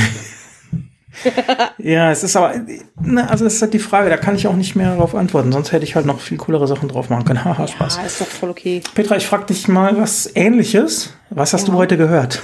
Ja, 1.78 2.10
es 2.10 2.22
ist 2.24 2.36
aber, 2.36 2.54
ne, 3.00 3.28
also 3.30 3.44
es 3.46 3.54
ist 3.54 3.62
halt 3.62 3.72
die 3.72 3.78
Frage, 3.78 4.10
da 4.10 4.16
kann 4.16 4.34
ich 4.34 4.46
auch 4.46 4.56
nicht 4.56 4.74
mehr 4.76 4.94
darauf 4.96 5.14
antworten, 5.14 5.52
sonst 5.52 5.72
hätte 5.72 5.84
ich 5.84 5.94
halt 5.94 6.06
noch 6.06 6.20
viel 6.20 6.36
coolere 6.38 6.66
Sachen 6.66 6.88
drauf 6.88 7.08
machen 7.08 7.24
können. 7.24 7.44
Haha, 7.44 7.66
Spaß. 7.68 7.96
Ja, 7.98 8.02
ist 8.04 8.20
doch 8.20 8.26
voll 8.26 8.50
okay. 8.50 8.80
Petra, 8.94 9.16
ich 9.16 9.26
frag 9.26 9.46
dich 9.46 9.68
mal 9.68 9.96
was 9.98 10.30
ähnliches. 10.34 11.10
Was 11.30 11.52
hast 11.52 11.68
du 11.68 11.72
Ja. 11.72 11.78
heute 11.78 11.96
gehört? 11.96 12.42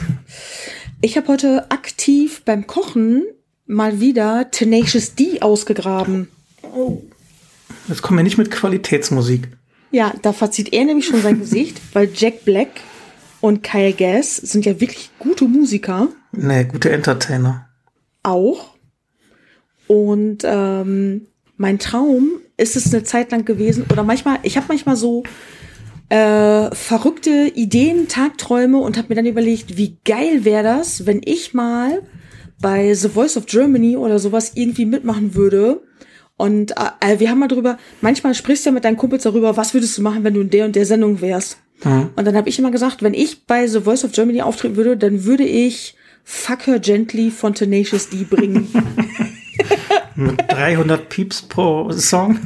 Ich 1.01 1.17
habe 1.17 1.29
heute 1.29 1.71
aktiv 1.71 2.43
beim 2.45 2.67
Kochen 2.67 3.25
mal 3.67 4.01
wieder 4.01 4.51
Tenacious 4.51 5.15
D 5.15 5.41
ausgegraben. 5.43 6.29
Jetzt 7.89 8.03
kommen 8.03 8.19
wir 8.19 8.25
nicht 8.25 8.39
mit 8.39 8.51
Qualitätsmusik. 8.51 9.49
Ja, 9.91 10.13
da 10.23 10.33
verzieht 10.33 10.73
er 10.73 10.85
nämlich 10.85 11.07
schon 11.07 11.23
sein 11.23 11.39
Gesicht, 11.39 11.81
weil 11.93 12.09
Jack 12.15 12.45
Black 12.45 12.69
und 13.41 13.63
Kyle 13.63 13.93
Gass 13.93 14.37
sind 14.37 14.65
ja 14.65 14.81
wirklich 14.81 15.11
gute 15.19 15.45
Musiker. 15.47 16.09
Nee, 16.33 16.65
gute 16.65 16.91
Entertainer. 16.91 17.64
Auch. 18.25 18.75
Und 19.87 20.39
ähm, 20.45 21.27
mein 21.57 21.79
Traum 21.79 22.31
ist 22.57 22.77
es 22.77 22.93
eine 22.93 23.05
Zeit 23.05 23.31
lang 23.31 23.45
gewesen, 23.45 23.85
oder 23.91 24.03
manchmal, 24.03 24.39
ich 24.43 24.57
habe 24.57 24.67
manchmal 24.69 24.97
so 24.97 25.23
äh, 26.09 26.75
verrückte 26.75 27.53
Ideen, 27.55 28.09
Tagträume 28.09 28.79
und 28.79 28.97
habe 28.97 29.09
mir 29.09 29.15
dann 29.17 29.27
überlegt, 29.27 29.77
wie 29.77 29.99
geil 30.05 30.45
wäre 30.45 30.63
das, 30.63 31.07
wenn 31.07 31.21
ich 31.25 31.55
mal 31.55 32.03
bei 32.61 32.95
The 32.95 33.09
Voice 33.09 33.37
of 33.37 33.47
Germany 33.47 33.97
oder 33.97 34.19
sowas 34.19 34.53
irgendwie 34.55 34.87
mitmachen 34.87 35.35
würde. 35.35 35.83
Und 36.37 36.73
äh, 36.73 37.19
wir 37.19 37.31
haben 37.31 37.39
mal 37.39 37.49
drüber, 37.49 37.79
manchmal 38.01 38.35
sprichst 38.35 38.65
du 38.65 38.71
ja 38.71 38.75
mit 38.75 38.85
deinen 38.85 38.97
Kumpels 38.97 39.23
darüber, 39.23 39.57
was 39.57 39.75
würdest 39.75 39.97
du 39.99 40.03
machen, 40.03 40.25
wenn 40.25 40.35
du 40.35 40.41
in 40.41 40.51
der 40.51 40.65
und 40.65 40.75
der 40.75 40.87
Sendung 40.87 41.21
wärst. 41.21 41.59
Und 42.17 42.25
dann 42.25 42.37
habe 42.37 42.49
ich 42.49 42.59
immer 42.59 42.71
gesagt, 42.71 43.03
wenn 43.03 43.15
ich 43.15 43.47
bei 43.47 43.67
The 43.67 43.81
Voice 43.81 44.05
of 44.05 44.13
Germany 44.13 44.43
auftreten 44.43 44.77
würde, 44.77 44.97
dann 44.97 45.25
würde 45.25 45.45
ich 45.45 45.97
Fuck 46.25 46.67
Her 46.67 46.79
Gently 46.79 47.31
von 47.31 47.55
Tenacious 47.55 48.09
D 48.09 48.25
bringen. 48.25 48.69
Mit 50.15 50.41
300 50.49 51.09
Pieps 51.09 51.43
pro 51.43 51.91
Song. 51.93 52.39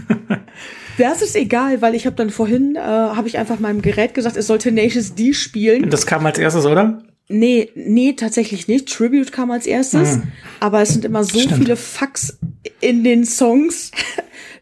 das 0.98 1.22
ist 1.22 1.36
egal, 1.36 1.80
weil 1.82 1.94
ich 1.94 2.06
habe 2.06 2.16
dann 2.16 2.30
vorhin, 2.30 2.76
äh, 2.76 2.80
habe 2.80 3.28
ich 3.28 3.38
einfach 3.38 3.58
meinem 3.58 3.82
Gerät 3.82 4.14
gesagt, 4.14 4.36
es 4.36 4.46
soll 4.46 4.58
Tenacious 4.58 5.14
D 5.14 5.32
spielen. 5.32 5.90
Das 5.90 6.06
kam 6.06 6.24
als 6.26 6.38
erstes, 6.38 6.66
oder? 6.66 7.02
Nee, 7.28 7.70
nee, 7.74 8.14
tatsächlich 8.14 8.68
nicht. 8.68 8.88
Tribute 8.88 9.32
kam 9.32 9.50
als 9.50 9.66
erstes. 9.66 10.18
Aber 10.60 10.80
es 10.80 10.90
sind 10.90 11.04
immer 11.04 11.24
so 11.24 11.38
Stimmt. 11.38 11.58
viele 11.58 11.76
Fucks 11.76 12.38
in 12.80 13.04
den 13.04 13.24
Songs. 13.26 13.90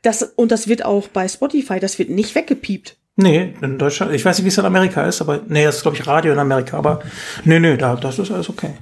Das, 0.03 0.23
und 0.23 0.51
das 0.51 0.67
wird 0.67 0.85
auch 0.85 1.07
bei 1.09 1.29
Spotify, 1.29 1.79
das 1.79 1.99
wird 1.99 2.11
nicht 2.11 2.35
weggepiept. 2.35 2.97
Nee, 3.17 3.55
in 3.63 3.79
Deutschland. 3.79 4.13
Ich 4.13 4.25
weiß 4.25 4.37
nicht, 4.39 4.45
wie 4.45 4.49
es 4.49 4.59
in 4.59 4.65
Amerika 4.65 5.07
ist, 5.07 5.21
aber 5.21 5.41
nee, 5.49 5.65
das 5.65 5.77
ist, 5.77 5.83
glaube 5.83 5.97
ich, 5.97 6.07
Radio 6.07 6.33
in 6.33 6.39
Amerika. 6.39 6.77
Aber 6.77 7.03
nee, 7.45 7.59
nee, 7.59 7.77
da, 7.77 7.97
das 7.97 8.19
ist 8.19 8.31
alles 8.31 8.49
okay. 8.49 8.75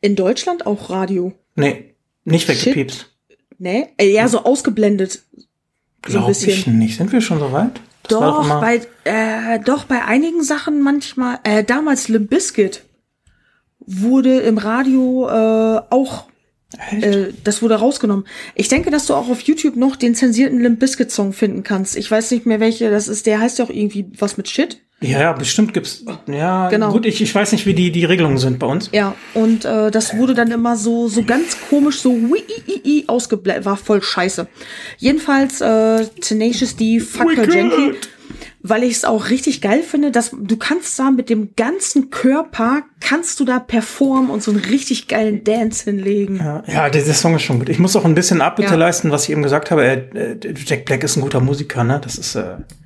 In 0.00 0.16
Deutschland 0.16 0.66
auch 0.66 0.90
Radio. 0.90 1.32
Nee, 1.54 1.94
nicht 2.24 2.48
weggepiepst. 2.48 3.08
Ne? 3.58 3.88
Äh, 3.98 4.10
Ja, 4.12 4.28
so 4.28 4.44
ausgeblendet. 4.44 5.22
So 6.06 6.18
Glaube 6.18 6.32
ich 6.32 6.66
nicht. 6.66 6.96
Sind 6.96 7.12
wir 7.12 7.20
schon 7.20 7.38
so 7.38 7.52
weit? 7.52 7.80
Das 8.02 8.18
Doch, 8.18 8.44
immer- 8.44 8.60
bei, 8.60 8.80
äh, 9.04 9.60
doch, 9.60 9.84
bei 9.84 10.04
einigen 10.04 10.42
Sachen 10.42 10.82
manchmal, 10.82 11.38
äh, 11.44 11.62
damals 11.62 12.08
Limp 12.08 12.30
Bizkit 12.30 12.82
wurde 13.78 14.40
im 14.40 14.58
Radio 14.58 15.28
äh, 15.28 15.80
auch, 15.90 16.26
äh, 16.90 17.26
das 17.44 17.62
wurde 17.62 17.76
rausgenommen. 17.76 18.26
Ich 18.56 18.68
denke, 18.68 18.90
dass 18.90 19.06
du 19.06 19.14
auch 19.14 19.28
auf 19.28 19.40
YouTube 19.42 19.76
noch 19.76 19.94
den 19.96 20.14
zensierten 20.16 20.60
Limp 20.60 20.80
Bizkit 20.80 21.10
Song 21.12 21.32
finden 21.32 21.62
kannst. 21.62 21.96
Ich 21.96 22.10
weiß 22.10 22.30
nicht 22.32 22.46
mehr 22.46 22.58
welche, 22.60 22.90
das 22.90 23.06
ist, 23.08 23.26
der 23.26 23.40
heißt 23.40 23.58
ja 23.60 23.64
auch 23.64 23.70
irgendwie 23.70 24.06
was 24.18 24.36
mit 24.36 24.48
Shit. 24.48 24.78
Ja, 25.02 25.20
ja, 25.20 25.32
bestimmt 25.32 25.74
gibt's. 25.74 26.04
Ja, 26.26 26.68
Genau. 26.70 26.92
gut, 26.92 27.06
ich, 27.06 27.20
ich 27.20 27.34
weiß 27.34 27.52
nicht, 27.52 27.66
wie 27.66 27.74
die, 27.74 27.90
die 27.92 28.04
Regelungen 28.04 28.38
sind 28.38 28.58
bei 28.58 28.66
uns. 28.66 28.88
Ja, 28.92 29.14
und 29.34 29.64
äh, 29.64 29.90
das 29.90 30.16
wurde 30.16 30.34
dann 30.34 30.50
immer 30.50 30.76
so 30.76 31.08
so 31.08 31.22
ganz 31.22 31.56
komisch 31.68 32.00
so 32.00 32.10
ui, 32.10 32.42
i, 32.68 32.98
i, 32.98 33.04
ausgeblendet, 33.08 33.64
war 33.64 33.76
voll 33.76 34.02
scheiße. 34.02 34.46
Jedenfalls 34.98 35.60
äh, 35.60 36.06
Tenacious 36.20 36.76
D, 36.76 37.00
Fuck 37.00 37.30
Her 37.36 37.46
Wicked. 37.46 37.52
Gently, 37.52 37.94
weil 38.62 38.84
ich 38.84 38.92
es 38.92 39.04
auch 39.04 39.28
richtig 39.30 39.60
geil 39.60 39.82
finde, 39.82 40.10
dass 40.12 40.30
du 40.30 40.56
kannst 40.56 40.96
da 40.98 41.10
mit 41.10 41.28
dem 41.30 41.54
ganzen 41.56 42.10
Körper 42.10 42.82
kannst 43.00 43.40
du 43.40 43.44
da 43.44 43.58
performen 43.58 44.30
und 44.30 44.42
so 44.42 44.52
einen 44.52 44.60
richtig 44.60 45.08
geilen 45.08 45.42
Dance 45.42 45.84
hinlegen. 45.84 46.36
Ja, 46.36 46.62
ja, 46.66 46.88
der, 46.88 47.02
Song 47.14 47.34
ist 47.34 47.42
schon 47.42 47.58
gut. 47.58 47.68
Ich 47.68 47.80
muss 47.80 47.96
auch 47.96 48.04
ein 48.04 48.14
bisschen 48.14 48.40
Abbitte 48.40 48.70
Ja. 48.70 48.76
leisten, 48.76 49.10
was 49.10 49.24
ich 49.24 49.30
eben 49.30 49.42
gesagt 49.42 49.70
habe. 49.72 49.84
Äh, 49.84 49.94
äh, 50.14 50.54
Jack 50.64 50.84
Black 50.84 51.02
ist 51.02 51.16
ein 51.16 51.22
guter 51.22 51.40
Musiker, 51.40 51.82
ne? 51.82 52.00
Das 52.02 52.16
ist, 52.16 52.36
äh, 52.36 52.40
ist 52.40 52.81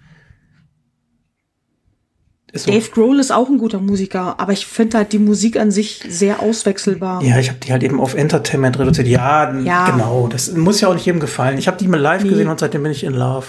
so. 2.58 2.70
Dave 2.70 2.88
Grohl 2.90 3.18
ist 3.20 3.30
auch 3.32 3.48
ein 3.48 3.58
guter 3.58 3.80
Musiker, 3.80 4.38
aber 4.38 4.52
ich 4.52 4.66
finde 4.66 4.98
halt 4.98 5.12
die 5.12 5.18
Musik 5.18 5.58
an 5.58 5.70
sich 5.70 6.02
sehr 6.08 6.40
auswechselbar. 6.40 7.22
Ja, 7.22 7.38
ich 7.38 7.48
habe 7.48 7.58
die 7.60 7.72
halt 7.72 7.82
eben 7.82 8.00
auf 8.00 8.14
Entertainment 8.14 8.78
reduziert. 8.78 9.06
Ja, 9.08 9.52
Ja. 9.60 9.90
genau. 9.90 10.28
Das 10.30 10.52
muss 10.52 10.80
ja 10.80 10.88
auch 10.88 10.94
nicht 10.94 11.06
jedem 11.06 11.20
gefallen. 11.20 11.58
Ich 11.58 11.66
habe 11.68 11.76
die 11.78 11.88
mal 11.88 12.00
live 12.00 12.22
Nee. 12.24 12.30
gesehen 12.30 12.48
und 12.48 12.60
seitdem 12.60 12.82
bin 12.82 12.92
ich 12.92 13.04
in 13.04 13.12
Love. 13.14 13.46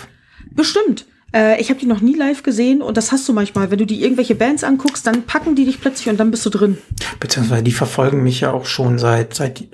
Bestimmt. 0.51 1.05
Äh, 1.34 1.59
ich 1.59 1.69
habe 1.69 1.79
die 1.79 1.85
noch 1.88 1.99
nie 1.99 2.15
live 2.15 2.41
gesehen 2.43 2.81
und 2.81 2.95
das 2.95 3.11
hast 3.11 3.27
du 3.27 3.34
manchmal. 3.34 3.69
Wenn 3.69 3.79
du 3.79 3.85
dir 3.85 3.99
irgendwelche 4.01 4.34
Bands 4.35 4.63
anguckst, 4.63 5.05
dann 5.05 5.23
packen 5.23 5.55
die 5.55 5.65
dich 5.65 5.81
plötzlich 5.81 6.07
und 6.09 6.17
dann 6.19 6.31
bist 6.31 6.45
du 6.45 6.49
drin. 6.49 6.77
Beziehungsweise 7.19 7.63
die 7.63 7.71
verfolgen 7.73 8.23
mich 8.23 8.39
ja 8.41 8.51
auch 8.53 8.65
schon 8.65 8.97
seit, 8.97 9.34
seit 9.34 9.65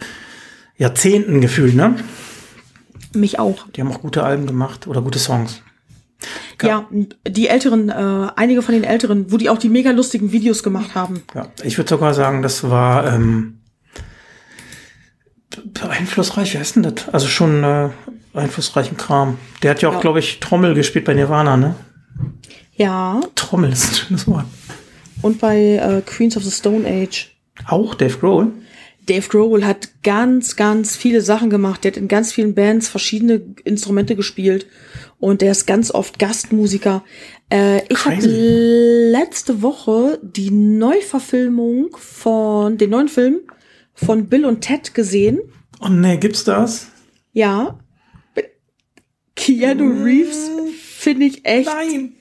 Jahrzehnten 0.78 1.42
gefühlt, 1.42 1.76
ne? 1.76 1.96
Mich 3.14 3.38
auch. 3.38 3.68
Die 3.76 3.82
haben 3.82 3.92
auch 3.92 4.02
gute 4.02 4.24
Alben 4.24 4.48
gemacht 4.48 4.88
oder 4.88 5.02
gute 5.04 5.20
Songs. 5.20 5.62
Ja, 6.62 6.88
die 7.28 7.48
Älteren, 7.48 7.90
äh, 7.90 8.28
einige 8.36 8.62
von 8.62 8.74
den 8.74 8.84
Älteren, 8.84 9.32
wo 9.32 9.38
die 9.38 9.50
auch 9.50 9.58
die 9.58 9.70
mega 9.70 9.92
lustigen 9.92 10.32
Videos 10.32 10.64
gemacht 10.64 10.96
haben. 10.96 11.24
Ja, 11.36 11.48
ich 11.64 11.78
würde 11.78 11.90
sogar 11.90 12.14
sagen, 12.14 12.42
das 12.42 12.70
war 12.70 13.12
ähm, 13.14 13.60
beeinflussreich. 15.66 16.54
Wer 16.54 16.62
ist 16.62 16.76
denn 16.76 16.84
das? 16.84 17.10
Also 17.10 17.28
schon 17.28 17.64
äh, 17.64 17.90
einflussreichen 18.34 18.98
Kram. 18.98 19.38
Der 19.62 19.72
hat 19.72 19.82
ja 19.82 19.90
auch, 19.90 19.94
Ja. 19.96 20.00
glaube 20.00 20.20
ich, 20.20 20.40
Trommel 20.40 20.74
gespielt 20.74 21.06
bei 21.06 21.14
Nirvana, 21.14 21.58
ne? 21.58 21.76
Ja, 22.76 23.22
Trommel 23.36 23.72
ist 23.72 23.90
ein 23.92 23.96
schönes 23.96 24.28
Wort. 24.28 24.46
und 25.22 25.40
bei 25.40 25.58
äh, 25.76 26.02
Queens 26.06 26.36
of 26.38 26.44
the 26.44 26.52
Stone 26.52 26.88
Age. 26.88 27.30
Auch 27.68 27.94
Dave 27.96 28.18
Grohl. 28.18 28.52
Dave 29.06 29.28
Grohl 29.28 29.66
hat 29.66 29.90
ganz, 30.04 30.56
ganz 30.56 30.96
viele 30.96 31.22
Sachen 31.22 31.50
gemacht. 31.50 31.84
Der 31.84 31.92
hat 31.92 31.98
in 31.98 32.08
ganz 32.08 32.32
vielen 32.32 32.56
Bands 32.56 32.88
verschiedene 32.88 33.42
Instrumente 33.64 34.16
gespielt. 34.16 34.68
Und 35.20 35.42
der 35.42 35.52
ist 35.52 35.66
ganz 35.66 35.92
oft 35.92 36.20
Gastmusiker. 36.20 37.04
Äh, 37.50 37.82
ich 37.90 38.06
habe 38.06 38.22
letzte 38.22 39.62
Woche 39.62 40.20
die 40.22 40.52
Neuverfilmung 40.52 41.96
von, 41.98 42.78
den 42.78 42.90
neuen 42.92 43.10
Film 43.10 43.40
von 43.94 44.28
Bill 44.28 44.46
und 44.46 44.62
Ted 44.62 44.94
gesehen. 44.94 45.40
Oh 45.82 45.90
nee, 45.90 46.18
gibt's 46.18 46.44
das? 46.44 46.88
Ja. 47.32 47.80
Keanu 49.36 50.04
Reeves 50.04 50.50
finde 50.98 51.26
ich 51.26 51.46
echt. 51.46 51.68
Nein. 51.68 52.14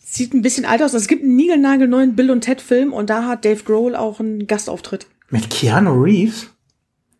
Sieht 0.00 0.34
ein 0.34 0.42
bisschen 0.42 0.64
alt 0.64 0.82
aus. 0.82 0.94
Es 0.94 1.06
gibt 1.06 1.22
einen 1.22 1.36
niegelnagelneuen 1.36 2.16
Bill 2.16 2.30
und 2.30 2.40
Ted 2.40 2.60
Film 2.60 2.92
und 2.92 3.10
da 3.10 3.26
hat 3.26 3.44
Dave 3.44 3.62
Grohl 3.62 3.94
auch 3.94 4.18
einen 4.18 4.46
Gastauftritt. 4.46 5.06
Mit 5.30 5.50
Keanu 5.50 6.02
Reeves? 6.02 6.48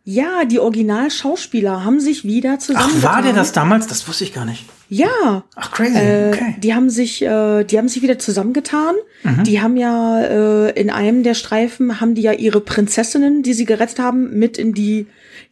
Ja, 0.03 0.45
die 0.45 0.59
Originalschauspieler 0.59 1.83
haben 1.85 1.99
sich 1.99 2.23
wieder 2.25 2.55
Ach, 2.55 2.59
zusammengetan. 2.59 3.03
war 3.03 3.21
der 3.21 3.33
das 3.33 3.51
damals? 3.51 3.87
Das 3.87 4.07
wusste 4.07 4.23
ich 4.23 4.33
gar 4.33 4.45
nicht. 4.45 4.65
Ja. 4.89 5.43
Ach, 5.55 5.71
crazy. 5.71 5.95
Äh, 5.97 6.31
okay. 6.33 6.55
Die 6.59 6.73
haben 6.73 6.89
sich, 6.89 7.21
äh, 7.21 7.63
die 7.63 7.77
haben 7.77 7.87
sich 7.87 8.01
wieder 8.01 8.17
zusammengetan. 8.19 8.95
Mhm. 9.23 9.43
Die 9.43 9.61
haben 9.61 9.77
ja 9.77 10.19
äh, 10.21 10.71
in 10.79 10.89
einem 10.89 11.23
der 11.23 11.35
Streifen 11.35 12.01
haben 12.01 12.15
die 12.15 12.23
ja 12.23 12.33
ihre 12.33 12.61
Prinzessinnen, 12.61 13.43
die 13.43 13.53
sie 13.53 13.65
gerettet 13.65 13.99
haben, 13.99 14.37
mit 14.37 14.57
in 14.57 14.73
die 14.73 15.05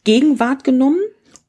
Gegenwart 0.04 0.64
genommen 0.64 1.00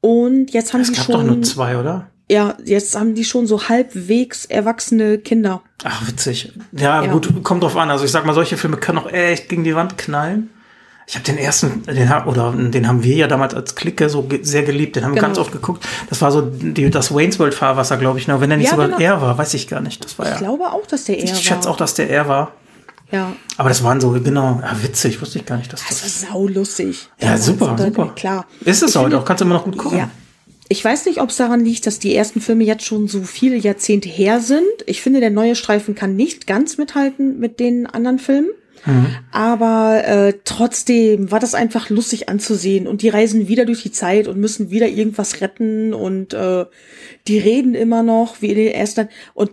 Und 0.03 0.51
jetzt 0.53 0.73
haben 0.75 0.83
Es 0.83 0.89
die 0.93 0.97
gab 0.97 1.07
schon. 1.07 1.27
doch 1.27 1.35
nur 1.35 1.43
zwei, 1.43 1.79
oder? 1.79 2.11
Ja, 2.31 2.57
jetzt 2.65 2.97
haben 2.97 3.15
die 3.17 3.25
schon 3.25 3.47
so 3.49 3.69
halbwegs 3.69 4.45
erwachsene 4.45 5.19
Kinder. 5.19 5.63
Ach, 5.83 6.07
witzig. 6.07 6.53
Ja, 6.73 7.03
Ja. 7.03 7.13
gut, 7.13 7.43
kommt 7.43 7.63
drauf 7.65 7.77
an. 7.77 7.91
Also 7.91 8.05
ich 8.05 8.11
sag 8.13 8.25
mal, 8.25 8.35
solche 8.35 8.57
Filme 8.57 8.77
können 8.77 8.99
auch 8.99 9.11
echt 9.11 9.49
gegen 9.49 9.65
die 9.65 9.75
Wand 9.75 9.99
knallen. 9.99 10.51
Ich 11.11 11.17
habe 11.17 11.25
den 11.25 11.39
ersten, 11.39 11.83
den 11.87 12.09
oder 12.27 12.53
den 12.57 12.87
haben 12.87 13.03
wir 13.03 13.17
ja 13.17 13.27
damals 13.27 13.53
als 13.53 13.75
Clique 13.75 14.09
so 14.09 14.23
ge 14.23 14.45
sehr 14.45 14.63
geliebt. 14.63 14.95
Den 14.95 15.05
haben 15.05 15.11
wir 15.11 15.17
Genau. 15.17 15.27
ganz 15.27 15.39
oft 15.39 15.51
geguckt. 15.51 15.85
Das 16.09 16.23
war 16.23 16.31
so 16.31 16.41
die, 16.41 16.89
das 16.89 17.13
Wayne's 17.13 17.41
World 17.41 17.53
Fahrwasser, 17.53 17.97
glaube 17.97 18.21
ich. 18.21 18.29
Ne? 18.29 18.41
Wenn 18.41 18.49
der 18.49 18.59
nicht 18.59 18.67
Ja, 18.69 18.71
sogar 18.77 18.87
genau. 18.87 19.01
er 19.01 19.21
war, 19.21 19.37
weiß 19.37 19.55
ich 19.55 19.67
gar 19.67 19.81
nicht. 19.81 20.05
Das 20.05 20.17
war 20.21 20.27
Ich 20.27 20.33
ja. 20.35 20.39
glaube 20.39 20.67
auch, 20.71 20.87
dass 20.87 21.07
der 21.07 21.19
eher 21.19 21.25
Ich 21.25 21.37
schätze 21.41 21.65
war. 21.65 21.73
auch, 21.73 21.77
dass 21.77 21.95
der 21.95 22.09
er 22.11 22.29
war. 22.29 22.53
Ja, 23.11 23.33
Aber 23.57 23.69
das 23.71 23.83
waren 23.83 24.01
so, 24.01 24.13
genau, 24.13 24.61
ja, 24.63 24.71
witzig, 24.85 25.21
wusste 25.21 25.41
ich 25.41 25.47
gar 25.47 25.57
nicht, 25.57 25.73
dass 25.73 25.85
das 25.85 26.01
das. 26.01 26.23
war 26.23 26.31
saulustig. 26.35 27.09
Ja, 27.21 27.37
super, 27.37 27.71
also, 27.73 27.87
super. 27.87 28.13
Klar. 28.15 28.47
Ist 28.65 28.85
es 28.85 28.91
Ich 28.91 28.97
heute 28.97 29.19
auch, 29.19 29.25
kannst 29.25 29.41
du 29.41 29.47
immer 29.47 29.55
noch 29.57 29.65
gut 29.65 29.79
gucken. 29.79 29.99
Ja. 29.99 30.11
Ich 30.69 30.85
weiß 30.85 31.07
nicht, 31.07 31.21
ob 31.21 31.31
es 31.31 31.37
daran 31.37 31.65
liegt, 31.65 31.89
dass 31.89 31.99
die 31.99 32.15
ersten 32.15 32.41
Filme 32.41 32.63
jetzt 32.63 32.85
schon 32.85 33.09
so 33.09 33.23
viele 33.25 33.57
Jahrzehnte 33.57 34.09
her 34.09 34.39
sind. 34.41 34.63
Ich 34.87 35.03
finde, 35.03 35.19
der 35.19 35.31
neue 35.31 35.57
Streifen 35.57 35.97
kann 35.97 36.15
nicht 36.15 36.47
ganz 36.47 36.79
mithalten 36.79 37.41
mit 37.41 37.59
den 37.59 37.89
anderen 37.89 38.21
Filmen. 38.21 38.51
Aber 39.33 40.03
äh, 40.05 40.35
trotzdem 40.45 41.31
war 41.31 41.41
das 41.41 41.55
einfach 41.55 41.91
lustig 41.91 42.29
anzusehen. 42.29 42.87
Und 42.87 43.03
die 43.03 43.09
reisen 43.09 43.49
wieder 43.49 43.65
durch 43.65 43.83
die 43.83 43.93
Zeit 43.93 44.29
und 44.29 44.39
müssen 44.39 44.71
wieder 44.71 44.89
irgendwas 44.89 45.41
retten. 45.41 45.95
Und 45.95 46.35
äh, 46.35 46.65
die 47.27 47.39
reden 47.39 47.75
immer 47.75 48.03
noch, 48.03 48.41
wie 48.41 48.51
in 48.51 48.57
den 48.57 48.73
ersten. 48.73 49.09
Und 49.35 49.51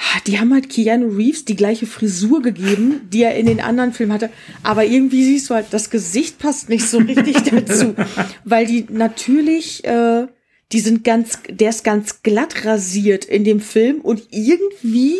Ah, 0.00 0.20
die 0.28 0.38
haben 0.38 0.54
halt 0.54 0.68
Keanu 0.68 1.08
Reeves 1.08 1.44
die 1.44 1.56
gleiche 1.56 1.86
Frisur 1.86 2.40
gegeben, 2.40 3.08
die 3.12 3.24
er 3.24 3.34
in 3.34 3.46
den 3.46 3.60
anderen 3.60 3.92
Filmen 3.92 4.12
hatte. 4.12 4.30
Aber 4.62 4.84
irgendwie 4.84 5.24
siehst 5.24 5.50
du 5.50 5.54
halt, 5.54 5.66
das 5.70 5.90
Gesicht 5.90 6.38
passt 6.38 6.68
nicht 6.68 6.86
so 6.86 6.98
richtig 6.98 7.42
dazu. 7.50 7.96
Weil 8.44 8.66
die 8.66 8.86
natürlich, 8.88 9.84
äh, 9.84 10.28
die 10.70 10.80
sind 10.80 11.02
ganz, 11.02 11.40
der 11.50 11.70
ist 11.70 11.82
ganz 11.82 12.22
glatt 12.22 12.64
rasiert 12.64 13.24
in 13.24 13.42
dem 13.42 13.60
Film 13.60 14.00
und 14.00 14.22
irgendwie 14.30 15.16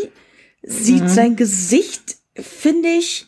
sieht 0.62 1.10
sein 1.10 1.34
Gesicht, 1.34 2.17
finde 2.40 2.88
ich, 2.88 3.26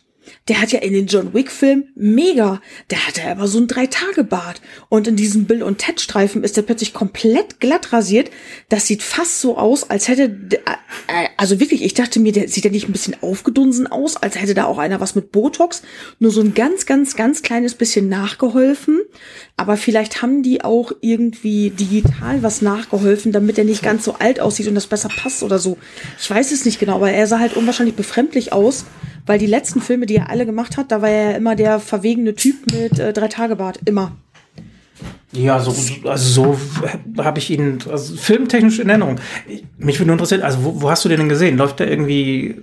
der 0.50 0.60
hat 0.60 0.72
ja 0.72 0.80
in 0.80 0.92
den 0.92 1.06
John 1.06 1.32
Wick-Filmen 1.32 1.90
mega. 1.94 2.60
Der 2.90 3.06
hatte 3.06 3.22
aber 3.24 3.46
so 3.46 3.58
ein 3.58 3.68
Drei-Tage-Bart. 3.68 4.60
Und 4.88 5.06
in 5.06 5.14
diesem 5.14 5.44
Bill- 5.44 5.62
und 5.62 5.78
Ted-Streifen 5.78 6.42
ist 6.42 6.56
der 6.56 6.62
plötzlich 6.62 6.92
komplett 6.92 7.60
glatt 7.60 7.92
rasiert. 7.92 8.32
Das 8.68 8.88
sieht 8.88 9.04
fast 9.04 9.40
so 9.40 9.56
aus, 9.56 9.88
als 9.88 10.08
hätte, 10.08 10.24
äh, 10.50 11.28
also 11.36 11.60
wirklich, 11.60 11.84
ich 11.84 11.94
dachte 11.94 12.18
mir, 12.18 12.32
der 12.32 12.48
sieht 12.48 12.64
ja 12.64 12.70
nicht 12.72 12.88
ein 12.88 12.92
bisschen 12.92 13.14
aufgedunsen 13.22 13.86
aus, 13.86 14.16
als 14.16 14.40
hätte 14.40 14.54
da 14.54 14.64
auch 14.64 14.78
einer 14.78 15.00
was 15.00 15.14
mit 15.14 15.30
Botox. 15.30 15.82
Nur 16.18 16.32
so 16.32 16.40
ein 16.40 16.52
ganz, 16.52 16.84
ganz, 16.84 17.14
ganz 17.14 17.42
kleines 17.42 17.76
bisschen 17.76 18.08
nachgeholfen. 18.08 19.02
Aber 19.56 19.76
vielleicht 19.76 20.20
haben 20.20 20.42
die 20.42 20.64
auch 20.64 20.90
irgendwie 21.00 21.70
digital 21.70 22.42
was 22.42 22.60
nachgeholfen, 22.60 23.30
damit 23.30 23.56
er 23.56 23.64
nicht 23.64 23.84
ganz 23.84 24.04
so 24.04 24.14
alt 24.14 24.40
aussieht 24.40 24.66
und 24.66 24.74
das 24.74 24.88
besser 24.88 25.10
passt 25.10 25.44
oder 25.44 25.60
so. 25.60 25.78
Ich 26.20 26.28
weiß 26.28 26.50
es 26.50 26.64
nicht 26.64 26.80
genau, 26.80 26.96
aber 26.96 27.12
er 27.12 27.28
sah 27.28 27.38
halt 27.38 27.56
unwahrscheinlich 27.56 27.94
befremdlich 27.94 28.52
aus. 28.52 28.84
Weil 29.26 29.38
die 29.38 29.46
letzten 29.46 29.80
Filme, 29.80 30.06
die 30.06 30.16
er 30.16 30.30
alle 30.30 30.39
gemacht 30.44 30.76
hat, 30.76 30.90
da 30.92 31.02
war 31.02 31.08
er 31.08 31.30
ja 31.30 31.36
immer 31.36 31.56
der 31.56 31.80
verwegene 31.80 32.34
Typ 32.34 32.56
mit 32.72 32.98
äh, 32.98 33.12
drei 33.12 33.28
Tage 33.28 33.56
Bart. 33.56 33.80
Immer. 33.84 34.12
Ja, 35.32 35.60
so, 35.60 35.74
also 36.08 36.56
so 37.16 37.22
habe 37.22 37.38
ich 37.38 37.50
ihn 37.50 37.78
also 37.88 38.16
filmtechnisch 38.16 38.80
in 38.80 38.88
Erinnerung. 38.88 39.16
Mich 39.78 39.98
würde 39.98 40.08
nur 40.08 40.14
interessieren, 40.14 40.42
also 40.42 40.64
wo, 40.64 40.82
wo 40.82 40.90
hast 40.90 41.04
du 41.04 41.08
den 41.08 41.20
denn 41.20 41.28
gesehen? 41.28 41.56
Läuft 41.56 41.78
der 41.78 41.88
irgendwie 41.88 42.56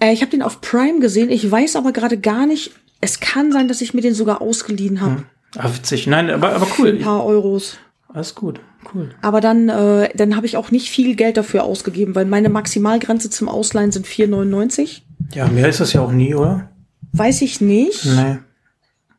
Äh, 0.00 0.12
ich 0.12 0.20
habe 0.20 0.30
den 0.30 0.42
auf 0.42 0.60
Prime 0.60 1.00
gesehen. 1.00 1.30
Ich 1.30 1.50
weiß 1.50 1.76
aber 1.76 1.92
gerade 1.92 2.18
gar 2.18 2.46
nicht. 2.46 2.70
Es 3.00 3.20
kann 3.20 3.52
sein, 3.52 3.68
dass 3.68 3.80
ich 3.80 3.94
mir 3.94 4.00
den 4.00 4.14
sogar 4.14 4.40
ausgeliehen 4.40 5.00
habe. 5.00 5.24
Ah, 5.56 5.70
witzig. 5.74 6.06
Nein, 6.06 6.30
aber, 6.30 6.52
aber 6.54 6.66
cool. 6.78 6.90
Ein 6.90 7.00
paar 7.00 7.24
Euros. 7.24 7.78
Alles 8.08 8.34
gut. 8.34 8.60
Cool. 8.94 9.10
Aber 9.22 9.40
dann, 9.40 9.68
äh, 9.68 10.08
dann 10.14 10.36
habe 10.36 10.46
ich 10.46 10.56
auch 10.56 10.70
nicht 10.70 10.88
viel 10.88 11.16
Geld 11.16 11.36
dafür 11.36 11.64
ausgegeben, 11.64 12.14
weil 12.14 12.26
meine 12.26 12.48
Maximalgrenze 12.48 13.28
zum 13.28 13.48
Ausleihen 13.48 13.90
sind 13.90 14.06
4,99. 14.06 15.02
Ja, 15.34 15.48
mehr 15.48 15.68
ist 15.68 15.80
das 15.80 15.92
ja 15.92 16.00
auch 16.00 16.12
nie, 16.12 16.34
oder? 16.34 16.70
Weiß 17.16 17.42
ich 17.42 17.60
nicht. 17.60 18.04
Nee. 18.04 18.38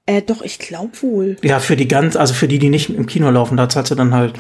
Äh, 0.06 0.22
doch, 0.22 0.42
ich 0.44 0.60
glaube 0.60 0.92
wohl. 1.02 1.38
Ja, 1.42 1.60
für 1.60 1.76
die 1.76 1.88
ganz, 1.88 2.16
also 2.16 2.34
für 2.34 2.48
die, 2.48 2.60
die 2.60 2.70
nicht 2.70 2.90
im 2.90 3.08
Kino 3.08 3.30
laufen, 3.32 3.58
da 3.58 3.68
zahlst 3.70 3.90
du 3.92 3.96
dann 3.96 4.14
halt 4.14 4.34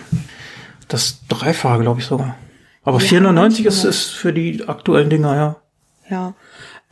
das 0.88 1.20
Dreifache, 1.28 1.82
glaube 1.82 2.00
ich 2.02 2.06
sogar. 2.06 2.36
Aber 2.84 3.00
Ja, 3.02 3.06
4,99 3.20 3.34
manchmal. 3.34 3.68
ist, 3.68 3.84
ist 3.84 4.06
für 4.12 4.32
die 4.34 4.68
aktuellen 4.68 5.10
Dinger, 5.10 5.36
ja. 5.36 5.56
Ja. 6.10 6.34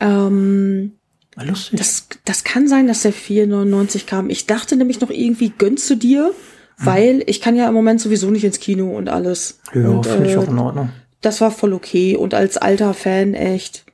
Ähm, 0.00 0.92
Ah, 1.36 1.42
Lustig. 1.42 1.78
Das, 1.80 2.06
das 2.24 2.44
kann 2.44 2.68
sein, 2.68 2.86
dass 2.86 3.02
der 3.02 3.12
4,99 3.12 4.06
kam. 4.06 4.30
Ich 4.30 4.46
dachte 4.46 4.76
nämlich 4.76 5.00
noch 5.00 5.10
irgendwie, 5.10 5.50
gönnst 5.56 5.90
du 5.90 5.96
dir? 5.96 6.32
Weil 6.78 7.24
ich 7.26 7.40
kann 7.40 7.56
ja 7.56 7.66
im 7.68 7.74
Moment 7.74 8.00
sowieso 8.00 8.30
nicht 8.30 8.44
ins 8.44 8.60
Kino 8.60 8.96
und 8.96 9.08
alles. 9.08 9.58
ja, 9.74 10.00
finde 10.02 10.28
ich 10.28 10.34
äh, 10.34 10.38
auch 10.38 10.48
in 10.48 10.58
Ordnung. 10.58 10.90
Das 11.22 11.40
war 11.40 11.50
voll 11.50 11.72
okay. 11.72 12.16
Und 12.16 12.34
als 12.34 12.56
alter 12.56 12.94
Fan 12.94 13.34
echt. 13.34 13.84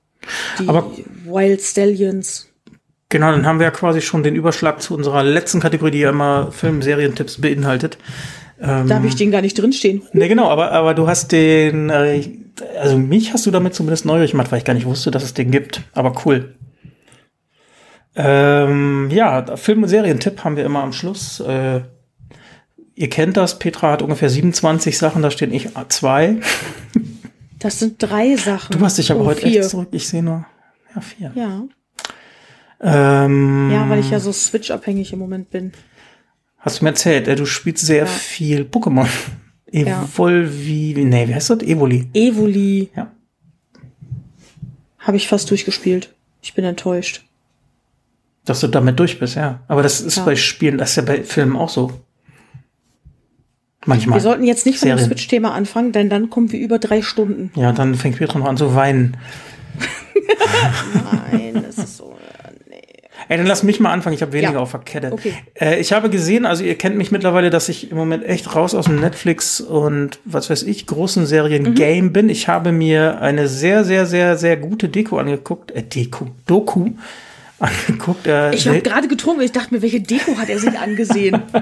Die 0.58 0.68
Aber- 0.68 0.90
Wild 1.24 1.62
Stallions. 1.62 2.48
Genau, 3.10 3.30
dann 3.32 3.44
haben 3.44 3.58
wir 3.58 3.64
ja 3.66 3.70
quasi 3.70 4.00
schon 4.00 4.22
den 4.22 4.34
Überschlag 4.36 4.80
zu 4.80 4.94
unserer 4.94 5.22
letzten 5.22 5.60
Kategorie, 5.60 5.90
die 5.90 5.98
ja 5.98 6.10
immer 6.10 6.50
Film-Serientipps 6.52 7.40
beinhaltet. 7.40 7.98
Ähm, 8.60 8.86
Da 8.88 8.94
habe 8.96 9.06
ich 9.08 9.16
den 9.16 9.30
gar 9.30 9.42
nicht 9.42 9.58
drinstehen. 9.58 10.02
Ne, 10.12 10.28
genau, 10.28 10.48
aber, 10.48 10.70
aber 10.72 10.94
du 10.94 11.06
hast 11.08 11.32
den, 11.32 11.90
äh, 11.90 12.22
also 12.78 12.96
mich 12.98 13.32
hast 13.32 13.46
du 13.46 13.50
damit 13.50 13.74
zumindest 13.74 14.04
neugierig 14.04 14.30
gemacht, 14.32 14.50
weil 14.52 14.58
ich 14.58 14.64
gar 14.64 14.74
nicht 14.74 14.86
wusste, 14.86 15.10
dass 15.10 15.24
es 15.24 15.34
den 15.34 15.50
gibt. 15.50 15.82
Aber 15.92 16.14
cool. 16.24 16.54
Ähm, 18.16 19.08
ja, 19.10 19.56
Film- 19.56 19.82
und 19.82 19.88
Serientipp 19.88 20.44
haben 20.44 20.56
wir 20.56 20.64
immer 20.64 20.82
am 20.82 20.92
Schluss. 20.92 21.40
Äh, 21.40 21.80
ihr 22.94 23.08
kennt 23.08 23.36
das, 23.36 23.58
Petra 23.58 23.92
hat 23.92 24.02
ungefähr 24.02 24.28
27 24.28 24.98
Sachen, 24.98 25.22
da 25.22 25.30
stehen 25.30 25.52
ich 25.52 25.68
zwei. 25.88 26.36
Das 27.58 27.78
sind 27.78 27.96
drei 28.02 28.36
Sachen. 28.36 28.76
Du 28.78 28.84
hast 28.84 28.98
dich 28.98 29.10
aber 29.10 29.22
Oh, 29.22 29.26
heute 29.26 29.42
vier. 29.48 29.60
echt 29.60 29.70
zurück, 29.70 29.88
ich 29.92 30.08
sehe 30.08 30.22
nur, 30.22 30.44
ja, 30.94 31.00
vier. 31.00 31.32
Ja. 31.34 31.62
Ähm, 32.82 33.70
ja, 33.70 33.88
weil 33.88 34.00
ich 34.00 34.10
ja 34.10 34.20
so 34.20 34.32
Switch-abhängig 34.32 35.12
im 35.12 35.18
Moment 35.18 35.50
bin. 35.50 35.72
Hast 36.58 36.80
du 36.80 36.84
mir 36.84 36.90
erzählt, 36.90 37.28
äh, 37.28 37.36
du 37.36 37.44
spielst 37.46 37.84
sehr 37.84 38.04
Ja. 38.04 38.06
viel 38.06 38.62
Pokémon. 38.64 39.06
Ja. 39.72 40.02
Evolvi, 40.02 40.94
nee, 41.04 41.28
wie 41.28 41.34
heißt 41.36 41.50
das? 41.50 41.60
Evoli. 41.60 42.08
Evoli 42.12 42.90
Ja. 42.96 43.12
habe 44.98 45.16
ich 45.16 45.28
fast 45.28 45.48
durchgespielt. 45.48 46.12
Ich 46.42 46.54
bin 46.54 46.64
enttäuscht. 46.64 47.24
Dass 48.44 48.58
du 48.58 48.66
damit 48.66 48.98
durch 48.98 49.20
bist, 49.20 49.36
ja. 49.36 49.60
Aber 49.68 49.84
das 49.84 50.00
ist 50.00 50.16
Ja. 50.16 50.24
bei 50.24 50.34
Spielen, 50.34 50.76
das 50.76 50.90
ist 50.90 50.96
ja 50.96 51.02
bei 51.02 51.22
Filmen 51.22 51.54
auch 51.54 51.68
so. 51.68 51.92
Manchmal. 53.86 54.16
Wir 54.18 54.22
sollten 54.22 54.42
jetzt 54.42 54.66
nicht 54.66 54.80
von 54.80 54.88
dem. 54.88 54.98
Switch-Thema 54.98 55.52
anfangen, 55.54 55.92
denn 55.92 56.10
dann 56.10 56.30
kommen 56.30 56.50
wir 56.50 56.58
über 56.58 56.80
drei 56.80 57.00
Stunden. 57.00 57.52
Ja, 57.54 57.70
dann 57.70 57.94
fängt 57.94 58.16
Petra 58.16 58.40
noch 58.40 58.48
an 58.48 58.56
zu 58.56 58.74
weinen. 58.74 59.16
Nein, 61.32 61.62
das 61.64 61.78
ist 61.78 61.96
so. 61.96 62.16
Ey, 63.30 63.36
dann 63.36 63.46
lass 63.46 63.62
mich 63.62 63.78
mal 63.78 63.92
anfangen, 63.92 64.14
ich 64.16 64.22
habe 64.22 64.32
weniger 64.32 64.54
Ja. 64.54 64.58
auf 64.58 64.72
der 64.72 64.80
Kette. 64.80 65.12
Okay. 65.12 65.34
Äh, 65.54 65.78
ich 65.78 65.92
habe 65.92 66.10
gesehen, 66.10 66.44
also 66.46 66.64
ihr 66.64 66.74
kennt 66.76 66.96
mich 66.96 67.12
mittlerweile, 67.12 67.48
dass 67.50 67.68
ich 67.68 67.88
im 67.92 67.96
Moment 67.96 68.24
echt 68.24 68.56
raus 68.56 68.74
aus 68.74 68.86
dem 68.86 68.98
Netflix 69.00 69.60
und 69.60 70.18
was 70.24 70.50
weiß 70.50 70.64
ich, 70.64 70.84
großen 70.88 71.22
Mhm. 71.22 71.26
Serien-Game 71.26 72.12
bin. 72.12 72.28
Ich 72.28 72.48
habe 72.48 72.72
mir 72.72 73.20
eine 73.20 73.46
sehr, 73.46 73.84
sehr, 73.84 74.06
sehr, 74.06 74.36
sehr 74.36 74.56
gute 74.56 74.88
Deko 74.88 75.18
angeguckt, 75.18 75.70
äh, 75.70 75.84
Deko, 75.84 76.26
Doku 76.46 76.90
angeguckt. 77.60 78.26
Äh, 78.26 78.52
Ich 78.52 78.66
habe 78.66 78.80
gerade 78.80 79.06
getrunken, 79.06 79.42
ich 79.42 79.52
dachte 79.52 79.74
mir, 79.74 79.82
welche 79.82 80.00
Deko 80.00 80.36
hat 80.36 80.48
er 80.48 80.58
sich 80.58 80.76
angesehen? 80.76 81.40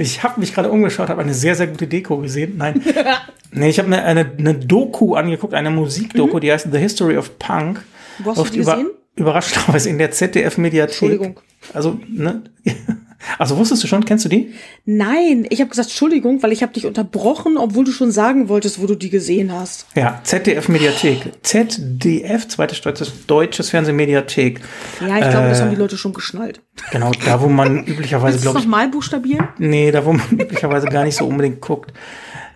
Ich 0.00 0.22
habe 0.24 0.40
mich 0.40 0.52
gerade 0.54 0.70
umgeschaut, 0.70 1.08
habe 1.08 1.22
eine 1.22 1.34
sehr, 1.34 1.54
sehr 1.54 1.66
gute 1.68 1.86
Deko 1.86 2.18
gesehen. 2.18 2.54
Nein. 2.56 2.82
nee, 3.52 3.68
ich 3.68 3.78
habe 3.78 3.88
mir 3.88 4.02
eine, 4.02 4.28
eine 4.38 4.54
Doku 4.54 5.14
angeguckt, 5.14 5.54
eine 5.54 5.70
Musikdoku, 5.70 6.40
die 6.40 6.50
heißt 6.50 6.68
The 6.72 6.78
History 6.78 7.16
of 7.16 7.38
Punk. 7.38 7.80
Wo 8.18 8.30
hast 8.30 8.38
du 8.38 8.44
die 8.50 8.58
gesehen? 8.58 8.88
Überraschenderweise 9.16 9.90
in 9.90 9.98
der 9.98 10.10
ZDF-Mediathek. 10.10 10.90
Entschuldigung. 10.92 11.40
Also, 11.74 11.98
ne? 12.08 12.44
Also 13.38 13.58
wusstest 13.58 13.82
du 13.82 13.86
schon, 13.86 14.04
kennst 14.06 14.24
du 14.24 14.30
die? 14.30 14.54
Nein, 14.86 15.46
ich 15.50 15.60
habe 15.60 15.68
gesagt 15.68 15.88
Entschuldigung, 15.88 16.42
weil 16.42 16.52
ich 16.52 16.62
habe 16.62 16.72
dich 16.72 16.86
unterbrochen, 16.86 17.58
obwohl 17.58 17.84
du 17.84 17.92
schon 17.92 18.10
sagen 18.10 18.48
wolltest, 18.48 18.80
wo 18.80 18.86
du 18.86 18.94
die 18.94 19.10
gesehen 19.10 19.52
hast. 19.52 19.86
Ja, 19.94 20.20
ZDF-Mediathek. 20.24 21.32
ZDF, 21.42 22.48
zweites 22.48 22.80
deutsches, 22.80 23.26
deutsches 23.26 23.68
Fernsehmediathek. 23.68 24.60
Ja, 25.06 25.18
ich 25.18 25.30
glaube, 25.30 25.48
das 25.48 25.58
Äh, 25.58 25.62
haben 25.64 25.70
die 25.70 25.76
Leute 25.76 25.98
schon 25.98 26.14
geschnallt. 26.14 26.62
Genau, 26.92 27.10
da 27.26 27.42
wo 27.42 27.48
man 27.48 27.84
üblicherweise, 27.86 28.38
glaube 28.40 28.58
ich, 28.58 28.64
nochmal 28.64 28.88
buchstabieren? 28.88 29.48
Nee, 29.58 29.90
da 29.90 30.04
wo 30.06 30.14
man 30.14 30.26
üblicherweise 30.30 30.86
gar 30.88 31.04
nicht 31.04 31.16
so 31.16 31.26
unbedingt 31.26 31.60
guckt. 31.60 31.92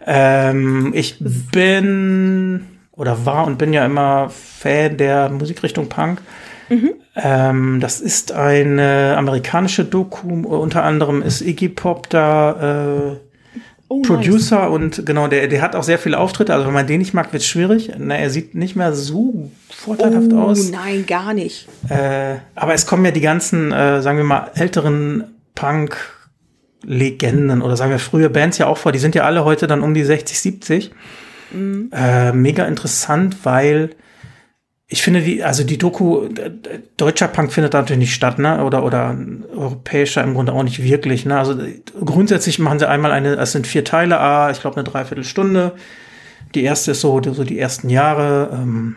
Ähm, 0.07 0.93
ich 0.95 1.19
bin 1.53 2.65
oder 2.97 3.27
war 3.27 3.47
und 3.47 3.59
bin 3.59 3.73
ja 3.73 3.85
immer 3.85 4.31
Fan 4.31 4.97
der 4.97 5.29
Musikrichtung 5.29 5.89
Punk. 5.89 6.21
Ähm, 7.17 7.81
das 7.81 8.01
ist 8.01 8.33
eine 8.33 9.15
amerikanische 9.17 9.85
Doku, 9.85 10.29
unter 10.43 10.83
anderem 10.83 11.23
ist 11.23 11.41
Iggy 11.43 11.69
Pop 11.69 12.09
da 12.11 13.13
äh, 13.13 13.17
Oh, 13.89 14.01
Producer 14.01 14.71
und 14.71 15.05
genau, 15.05 15.29
der, 15.29 15.47
der 15.47 15.61
hat 15.61 15.77
auch 15.77 15.83
sehr 15.83 15.99
viele 15.99 16.19
Auftritte. 16.19 16.55
Also 16.55 16.67
wenn 16.67 16.73
man 16.73 16.87
den 16.87 16.99
nicht 16.99 17.13
mag, 17.13 17.33
wird 17.33 17.43
es 17.43 17.49
schwierig. 17.49 17.93
Na, 17.99 18.17
er 18.17 18.31
sieht 18.31 18.55
nicht 18.55 18.77
mehr 18.77 18.95
so 18.95 19.51
vorteilhaft 19.69 20.33
oh, 20.33 20.39
aus. 20.39 20.71
nein, 20.71 21.05
gar 21.07 21.35
nicht. 21.35 21.69
Äh, 21.91 22.37
aber 22.55 22.73
es 22.73 22.87
kommen 22.87 23.05
ja 23.05 23.11
die 23.11 23.21
ganzen, 23.21 23.73
äh, 23.73 24.01
sagen 24.01 24.17
wir 24.17 24.25
mal, 24.25 24.51
älteren 24.55 25.25
Punk 25.55 25.97
Legenden 26.83 27.61
oder 27.63 27.77
sagen 27.77 27.91
wir 27.91 27.99
frühe 27.99 28.31
Bands 28.31 28.57
ja 28.57 28.67
auch 28.67 28.79
vor. 28.79 28.91
Die 28.91 28.99
sind 28.99 29.15
ja 29.15 29.25
alle 29.25 29.45
heute 29.45 29.67
dann 29.67 29.83
um 29.83 29.93
die 29.93 30.03
60, 30.03 30.41
70. 30.41 30.91
Mhm. 31.55 31.91
Äh, 31.93 32.33
mega 32.33 32.65
interessant, 32.65 33.45
weil 33.45 33.91
ich 34.87 35.03
finde 35.03 35.23
die, 35.23 35.43
also 35.43 35.65
die 35.65 35.79
Doku, 35.79 36.29
deutscher 36.97 37.29
Punk 37.29 37.53
findet 37.53 37.75
da 37.75 37.81
natürlich 37.81 38.01
nicht 38.01 38.15
statt, 38.15 38.39
ne? 38.39 38.65
Oder, 38.65 38.85
oder 38.85 39.17
europäischer 39.55 40.23
im 40.23 40.35
Grunde 40.35 40.53
auch 40.53 40.63
nicht 40.63 40.83
wirklich, 40.83 41.25
ne? 41.25 41.39
Also 41.39 41.57
grundsätzlich 42.05 42.59
machen 42.59 42.79
sie 42.79 42.89
einmal 42.89 43.11
eine, 43.11 43.35
es 43.37 43.53
sind 43.53 43.67
vier 43.67 43.85
Teile, 43.85 44.21
ah, 44.21 44.51
ich 44.51 44.61
glaube 44.61 44.77
eine 44.77 44.85
Dreiviertelstunde. 44.85 45.73
Die 46.55 46.63
erste 46.63 46.93
ist 46.93 47.01
so, 47.01 47.21
so 47.23 47.45
die 47.45 47.59
ersten 47.59 47.89
Jahre, 47.89 48.51
ähm, 48.53 48.97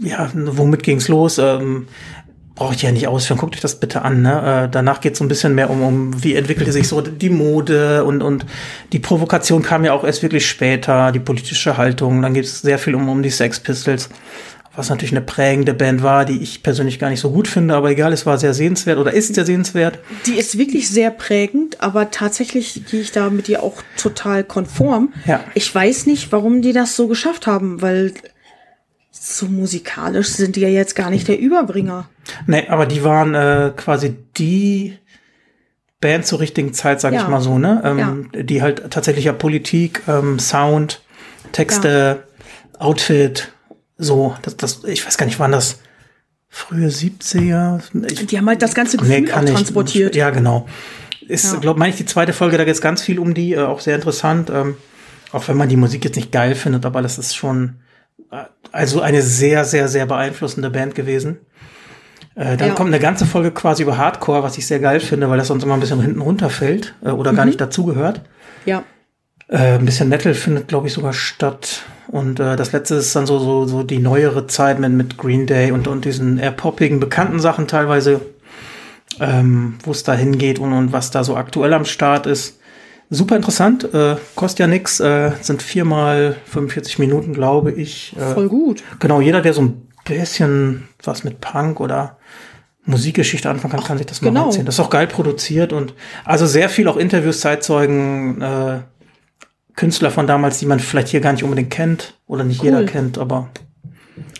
ja, 0.00 0.30
womit 0.34 0.84
ging's 0.84 1.08
los? 1.08 1.38
Ähm, 1.38 1.88
brauche 2.60 2.74
ich 2.74 2.82
ja 2.82 2.92
nicht 2.92 3.08
ausführen, 3.08 3.38
guckt 3.38 3.54
euch 3.54 3.62
das 3.62 3.80
bitte 3.80 4.02
an. 4.02 4.20
Ne? 4.20 4.64
Äh, 4.64 4.68
danach 4.70 5.00
geht 5.00 5.14
es 5.14 5.18
so 5.18 5.24
ein 5.24 5.28
bisschen 5.28 5.54
mehr 5.54 5.70
um, 5.70 5.82
um, 5.82 6.22
wie 6.22 6.34
entwickelte 6.34 6.72
sich 6.72 6.88
so 6.88 7.00
die 7.00 7.30
Mode 7.30 8.04
und, 8.04 8.22
und 8.22 8.44
die 8.92 8.98
Provokation 8.98 9.62
kam 9.62 9.82
ja 9.82 9.94
auch 9.94 10.04
erst 10.04 10.22
wirklich 10.22 10.46
später, 10.46 11.10
die 11.10 11.20
politische 11.20 11.78
Haltung. 11.78 12.20
Dann 12.20 12.34
geht 12.34 12.44
es 12.44 12.60
sehr 12.60 12.78
viel 12.78 12.94
um, 12.94 13.08
um 13.08 13.22
die 13.22 13.30
Sex 13.30 13.60
Pistols, 13.60 14.10
was 14.76 14.90
natürlich 14.90 15.12
eine 15.12 15.22
prägende 15.22 15.72
Band 15.72 16.02
war, 16.02 16.26
die 16.26 16.42
ich 16.42 16.62
persönlich 16.62 16.98
gar 16.98 17.08
nicht 17.08 17.20
so 17.20 17.30
gut 17.30 17.48
finde, 17.48 17.74
aber 17.74 17.92
egal, 17.92 18.12
es 18.12 18.26
war 18.26 18.36
sehr 18.36 18.52
sehenswert 18.52 18.98
oder 18.98 19.14
ist 19.14 19.34
sehr 19.34 19.46
sehenswert. 19.46 19.98
Die 20.26 20.34
ist 20.34 20.58
wirklich 20.58 20.90
sehr 20.90 21.10
prägend, 21.10 21.80
aber 21.80 22.10
tatsächlich 22.10 22.82
gehe 22.90 23.00
ich 23.00 23.10
da 23.10 23.30
mit 23.30 23.48
dir 23.48 23.62
auch 23.62 23.82
total 23.96 24.44
konform. 24.44 25.14
Ja. 25.24 25.42
Ich 25.54 25.74
weiß 25.74 26.04
nicht, 26.04 26.30
warum 26.30 26.60
die 26.60 26.74
das 26.74 26.94
so 26.94 27.08
geschafft 27.08 27.46
haben, 27.46 27.80
weil 27.80 28.12
so 29.10 29.46
musikalisch 29.46 30.28
sind 30.28 30.56
die 30.56 30.60
ja 30.60 30.68
jetzt 30.68 30.94
gar 30.94 31.08
nicht 31.08 31.26
der 31.26 31.38
Überbringer. 31.38 32.08
Nee, 32.46 32.66
aber 32.68 32.86
die 32.86 33.04
waren 33.04 33.34
äh, 33.34 33.72
quasi 33.76 34.16
die 34.36 34.98
Band 36.00 36.26
zur 36.26 36.40
richtigen 36.40 36.72
Zeit, 36.72 37.00
sag 37.00 37.12
ja. 37.12 37.22
ich 37.22 37.28
mal 37.28 37.40
so, 37.40 37.58
ne? 37.58 37.82
Ähm, 37.84 38.28
ja. 38.32 38.42
Die 38.42 38.62
halt 38.62 38.90
tatsächlich 38.90 39.26
ja 39.26 39.32
Politik, 39.32 40.02
ähm, 40.08 40.38
Sound, 40.38 41.02
Texte, 41.52 42.22
ja. 42.22 42.80
Outfit, 42.80 43.52
so, 43.98 44.34
das, 44.42 44.56
das, 44.56 44.84
ich 44.84 45.06
weiß 45.06 45.18
gar 45.18 45.26
nicht, 45.26 45.38
wann 45.38 45.52
das 45.52 45.80
frühe 46.48 46.88
70er. 46.88 47.80
Ich, 48.10 48.26
die 48.26 48.38
haben 48.38 48.48
halt 48.48 48.62
das 48.62 48.74
ganze 48.74 48.96
Gefühl 48.96 49.20
nee, 49.20 49.26
transportiert. 49.26 50.16
Ich, 50.16 50.20
ja, 50.20 50.30
genau. 50.30 50.66
Ist, 51.28 51.52
ja. 51.52 51.58
glaube 51.60 51.78
meine 51.78 51.90
ich, 51.90 51.96
die 51.96 52.06
zweite 52.06 52.32
Folge, 52.32 52.56
da 52.56 52.64
geht 52.64 52.74
es 52.74 52.80
ganz 52.80 53.02
viel 53.02 53.18
um 53.18 53.34
die, 53.34 53.52
äh, 53.52 53.60
auch 53.60 53.80
sehr 53.80 53.94
interessant. 53.94 54.50
Ähm, 54.50 54.76
auch 55.32 55.46
wenn 55.48 55.56
man 55.56 55.68
die 55.68 55.76
Musik 55.76 56.04
jetzt 56.04 56.16
nicht 56.16 56.32
geil 56.32 56.54
findet, 56.54 56.84
aber 56.84 57.02
das 57.02 57.18
ist 57.18 57.36
schon 57.36 57.76
äh, 58.30 58.44
also 58.72 59.00
eine 59.00 59.22
sehr, 59.22 59.64
sehr, 59.64 59.88
sehr 59.88 60.06
beeinflussende 60.06 60.70
Band 60.70 60.94
gewesen. 60.94 61.38
Äh, 62.34 62.56
dann 62.56 62.68
ja. 62.68 62.74
kommt 62.74 62.88
eine 62.88 63.00
ganze 63.00 63.26
Folge 63.26 63.50
quasi 63.50 63.82
über 63.82 63.96
Hardcore, 63.96 64.42
was 64.42 64.56
ich 64.56 64.66
sehr 64.66 64.78
geil 64.78 65.00
finde, 65.00 65.28
weil 65.28 65.38
das 65.38 65.48
sonst 65.48 65.64
immer 65.64 65.74
ein 65.74 65.80
bisschen 65.80 66.00
hinten 66.00 66.20
runterfällt 66.20 66.94
äh, 67.04 67.10
oder 67.10 67.32
mhm. 67.32 67.36
gar 67.36 67.44
nicht 67.44 67.60
dazugehört. 67.60 68.22
Ja. 68.64 68.84
Äh, 69.48 69.78
ein 69.78 69.84
bisschen 69.84 70.08
Metal 70.08 70.34
findet, 70.34 70.68
glaube 70.68 70.86
ich, 70.86 70.92
sogar 70.92 71.12
statt. 71.12 71.82
Und 72.06 72.38
äh, 72.40 72.56
das 72.56 72.72
letzte 72.72 72.96
ist 72.96 73.14
dann 73.16 73.26
so, 73.26 73.38
so, 73.38 73.66
so 73.66 73.82
die 73.82 73.98
neuere 73.98 74.46
Zeit 74.46 74.78
mit, 74.78 74.92
mit 74.92 75.16
Green 75.16 75.46
Day 75.46 75.72
und, 75.72 75.88
und 75.88 76.04
diesen 76.04 76.38
eher 76.38 76.52
poppigen, 76.52 77.00
bekannten 77.00 77.40
Sachen 77.40 77.66
teilweise, 77.66 78.20
ähm, 79.18 79.78
wo 79.82 79.90
es 79.90 80.04
da 80.04 80.14
hingeht 80.14 80.58
und, 80.60 80.72
und 80.72 80.92
was 80.92 81.10
da 81.10 81.24
so 81.24 81.36
aktuell 81.36 81.72
am 81.72 81.84
Start 81.84 82.26
ist. 82.26 82.58
Super 83.12 83.34
interessant, 83.34 83.92
äh, 83.92 84.14
kostet 84.36 84.60
ja 84.60 84.66
nix, 84.68 85.00
äh, 85.00 85.32
sind 85.40 85.62
viermal 85.62 86.36
45 86.44 87.00
Minuten, 87.00 87.32
glaube 87.32 87.72
ich. 87.72 88.14
Äh, 88.16 88.34
Voll 88.34 88.48
gut. 88.48 88.84
Genau, 89.00 89.20
jeder, 89.20 89.40
der 89.40 89.52
so 89.52 89.62
ein 89.62 89.89
bisschen 90.04 90.88
was 91.02 91.24
mit 91.24 91.40
Punk 91.40 91.80
oder 91.80 92.18
Musikgeschichte 92.84 93.48
anfangen 93.48 93.72
kann, 93.72 93.80
Ach, 93.82 93.88
kann 93.88 93.98
sich 93.98 94.06
das 94.06 94.22
mal 94.22 94.28
genau. 94.28 94.46
erzählen. 94.46 94.66
Das 94.66 94.76
ist 94.76 94.80
auch 94.80 94.90
geil 94.90 95.06
produziert 95.06 95.72
und 95.72 95.94
also 96.24 96.46
sehr 96.46 96.68
viel 96.68 96.88
auch 96.88 96.96
Interviews, 96.96 97.40
Zeitzeugen, 97.40 98.40
äh, 98.40 98.80
Künstler 99.76 100.10
von 100.10 100.26
damals, 100.26 100.58
die 100.58 100.66
man 100.66 100.80
vielleicht 100.80 101.08
hier 101.08 101.20
gar 101.20 101.32
nicht 101.32 101.44
unbedingt 101.44 101.70
kennt 101.70 102.18
oder 102.26 102.44
nicht 102.44 102.60
cool. 102.60 102.66
jeder 102.66 102.84
kennt, 102.84 103.18
aber 103.18 103.48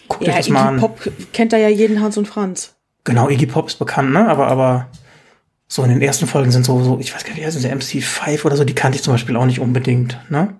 guckt 0.08 0.24
ja, 0.24 0.30
euch 0.30 0.36
das 0.38 0.46
Iggy 0.46 0.52
mal 0.52 0.68
an. 0.68 0.76
Pop 0.78 1.00
kennt 1.32 1.52
da 1.52 1.56
ja 1.56 1.68
jeden 1.68 2.00
Hans 2.00 2.18
und 2.18 2.26
Franz. 2.26 2.74
Genau, 3.04 3.28
Iggy 3.28 3.46
Pop 3.46 3.68
ist 3.68 3.78
bekannt, 3.78 4.12
ne? 4.12 4.28
Aber, 4.28 4.48
aber 4.48 4.88
so 5.66 5.82
in 5.82 5.90
den 5.90 6.02
ersten 6.02 6.26
Folgen 6.26 6.50
sind 6.50 6.66
so, 6.66 6.82
so 6.82 6.98
ich 6.98 7.14
weiß 7.14 7.24
gar 7.24 7.30
nicht, 7.30 7.40
wie 7.40 7.46
heißt 7.46 7.62
der 7.62 7.76
MC5 7.76 8.44
oder 8.44 8.56
so, 8.56 8.64
die 8.64 8.74
kannte 8.74 8.96
ich 8.96 9.02
zum 9.02 9.14
Beispiel 9.14 9.36
auch 9.36 9.46
nicht 9.46 9.60
unbedingt, 9.60 10.18
ne? 10.28 10.56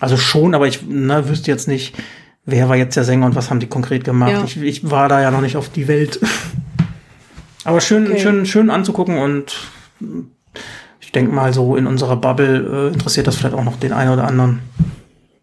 Also 0.00 0.16
schon, 0.16 0.54
aber 0.54 0.66
ich 0.66 0.82
ne, 0.82 1.28
wüsste 1.28 1.50
jetzt 1.50 1.68
nicht, 1.68 1.94
wer 2.46 2.68
war 2.68 2.76
jetzt 2.76 2.96
der 2.96 3.04
Sänger 3.04 3.26
und 3.26 3.34
was 3.34 3.50
haben 3.50 3.60
die 3.60 3.66
konkret 3.66 4.04
gemacht. 4.04 4.32
Ja. 4.32 4.44
Ich, 4.44 4.56
ich 4.56 4.90
war 4.90 5.08
da 5.08 5.20
ja 5.20 5.30
noch 5.30 5.40
nicht 5.40 5.56
auf 5.56 5.68
die 5.68 5.88
Welt. 5.88 6.20
Aber 7.64 7.80
schön, 7.80 8.06
okay. 8.06 8.20
schön, 8.20 8.46
schön 8.46 8.70
anzugucken 8.70 9.18
und 9.18 9.56
ich 11.00 11.10
denke 11.12 11.32
mal 11.32 11.52
so 11.52 11.76
in 11.76 11.86
unserer 11.86 12.16
Bubble 12.16 12.90
äh, 12.90 12.94
interessiert 12.94 13.26
das 13.26 13.36
vielleicht 13.36 13.54
auch 13.54 13.64
noch 13.64 13.76
den 13.76 13.92
einen 13.92 14.12
oder 14.12 14.24
anderen. 14.24 14.60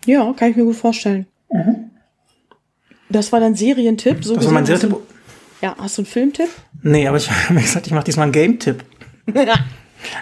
Ja, 0.06 0.34
kann 0.34 0.52
ich 0.52 0.56
mir 0.56 0.64
gut 0.64 0.78
vorstellen. 0.78 1.28
Mhm. 1.52 1.92
Das 3.10 3.32
war 3.32 3.42
dein 3.42 3.56
Serientipp. 3.56 4.24
So 4.24 4.36
das 4.36 4.46
war 4.46 4.54
mein 4.54 4.66
Serientipp. 4.66 4.98
Ja, 5.62 5.76
hast 5.78 5.98
du 5.98 6.02
einen 6.02 6.08
Filmtipp? 6.08 6.50
Nee, 6.82 7.08
aber 7.08 7.18
ich 7.18 7.30
habe 7.32 7.54
mir 7.54 7.62
gesagt, 7.62 7.88
ich 7.88 7.94
mache 7.94 8.06
diesmal 8.06 8.24
einen 8.24 8.34
Game-Tipp. 8.34 8.84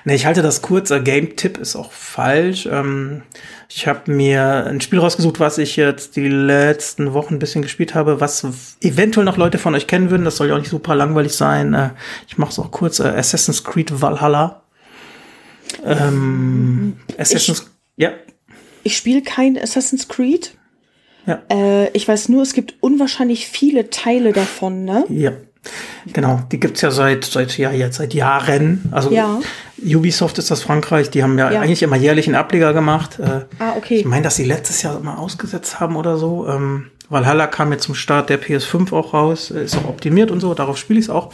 Nee, 0.05 0.15
ich 0.15 0.25
halte 0.25 0.41
das 0.41 0.61
kurz. 0.61 0.89
Game-Tipp 0.89 1.57
ist 1.57 1.75
auch 1.75 1.91
falsch. 1.91 2.67
Ähm, 2.71 3.23
ich 3.69 3.87
habe 3.87 4.11
mir 4.11 4.65
ein 4.65 4.81
Spiel 4.81 4.99
rausgesucht, 4.99 5.39
was 5.39 5.57
ich 5.57 5.75
jetzt 5.75 6.15
die 6.15 6.27
letzten 6.27 7.13
Wochen 7.13 7.35
ein 7.35 7.39
bisschen 7.39 7.61
gespielt 7.61 7.95
habe, 7.95 8.19
was 8.19 8.45
eventuell 8.81 9.25
noch 9.25 9.37
Leute 9.37 9.57
von 9.57 9.73
euch 9.75 9.87
kennen 9.87 10.09
würden. 10.09 10.25
Das 10.25 10.37
soll 10.37 10.49
ja 10.49 10.55
auch 10.55 10.59
nicht 10.59 10.69
super 10.69 10.95
langweilig 10.95 11.33
sein. 11.33 11.73
Äh, 11.73 11.89
ich 12.27 12.37
mache 12.37 12.51
es 12.51 12.59
auch 12.59 12.71
kurz. 12.71 12.99
Äh, 12.99 13.07
Assassin's 13.07 13.63
Creed 13.63 14.01
Valhalla. 14.01 14.63
Ähm, 15.85 16.97
Assassin's, 17.17 17.71
ich, 17.95 18.03
ja. 18.03 18.11
Ich 18.83 18.97
spiele 18.97 19.21
kein 19.21 19.57
Assassin's 19.57 20.07
Creed. 20.07 20.55
Ja. 21.25 21.41
Äh, 21.49 21.89
ich 21.91 22.07
weiß 22.07 22.29
nur, 22.29 22.41
es 22.41 22.53
gibt 22.53 22.75
unwahrscheinlich 22.81 23.47
viele 23.47 23.89
Teile 23.89 24.33
davon, 24.33 24.85
ne? 24.85 25.05
Ja. 25.09 25.31
Genau, 26.11 26.41
die 26.51 26.59
gibt's 26.59 26.81
ja 26.81 26.89
seit, 26.89 27.23
seit, 27.23 27.57
ja, 27.59 27.71
jetzt 27.71 27.97
seit 27.97 28.15
Jahren. 28.15 28.81
Also 28.91 29.11
ja. 29.11 29.39
Ubisoft 29.83 30.37
ist 30.37 30.51
das 30.51 30.61
Frankreich, 30.61 31.09
die 31.09 31.23
haben 31.23 31.37
ja, 31.37 31.51
ja, 31.51 31.61
eigentlich 31.61 31.83
immer 31.83 31.95
jährlich 31.95 32.27
einen 32.27 32.35
Ableger 32.35 32.73
gemacht. 32.73 33.19
Äh, 33.19 33.45
ah, 33.59 33.73
okay. 33.77 33.97
Ich 33.97 34.05
meine, 34.05 34.23
dass 34.23 34.35
sie 34.35 34.45
letztes 34.45 34.81
Jahr 34.81 34.99
mal 34.99 35.15
ausgesetzt 35.15 35.79
haben 35.79 35.95
oder 35.95 36.17
so. 36.17 36.47
Ähm, 36.47 36.87
Valhalla 37.09 37.47
kam 37.47 37.71
jetzt 37.71 37.83
zum 37.83 37.95
Start 37.95 38.29
der 38.29 38.41
PS5 38.41 38.93
auch 38.93 39.13
raus, 39.13 39.51
ist 39.51 39.75
auch 39.77 39.89
optimiert 39.89 40.31
und 40.31 40.39
so, 40.39 40.53
darauf 40.53 40.77
spiele 40.77 40.99
ich 40.99 41.05
es 41.05 41.09
auch. 41.09 41.31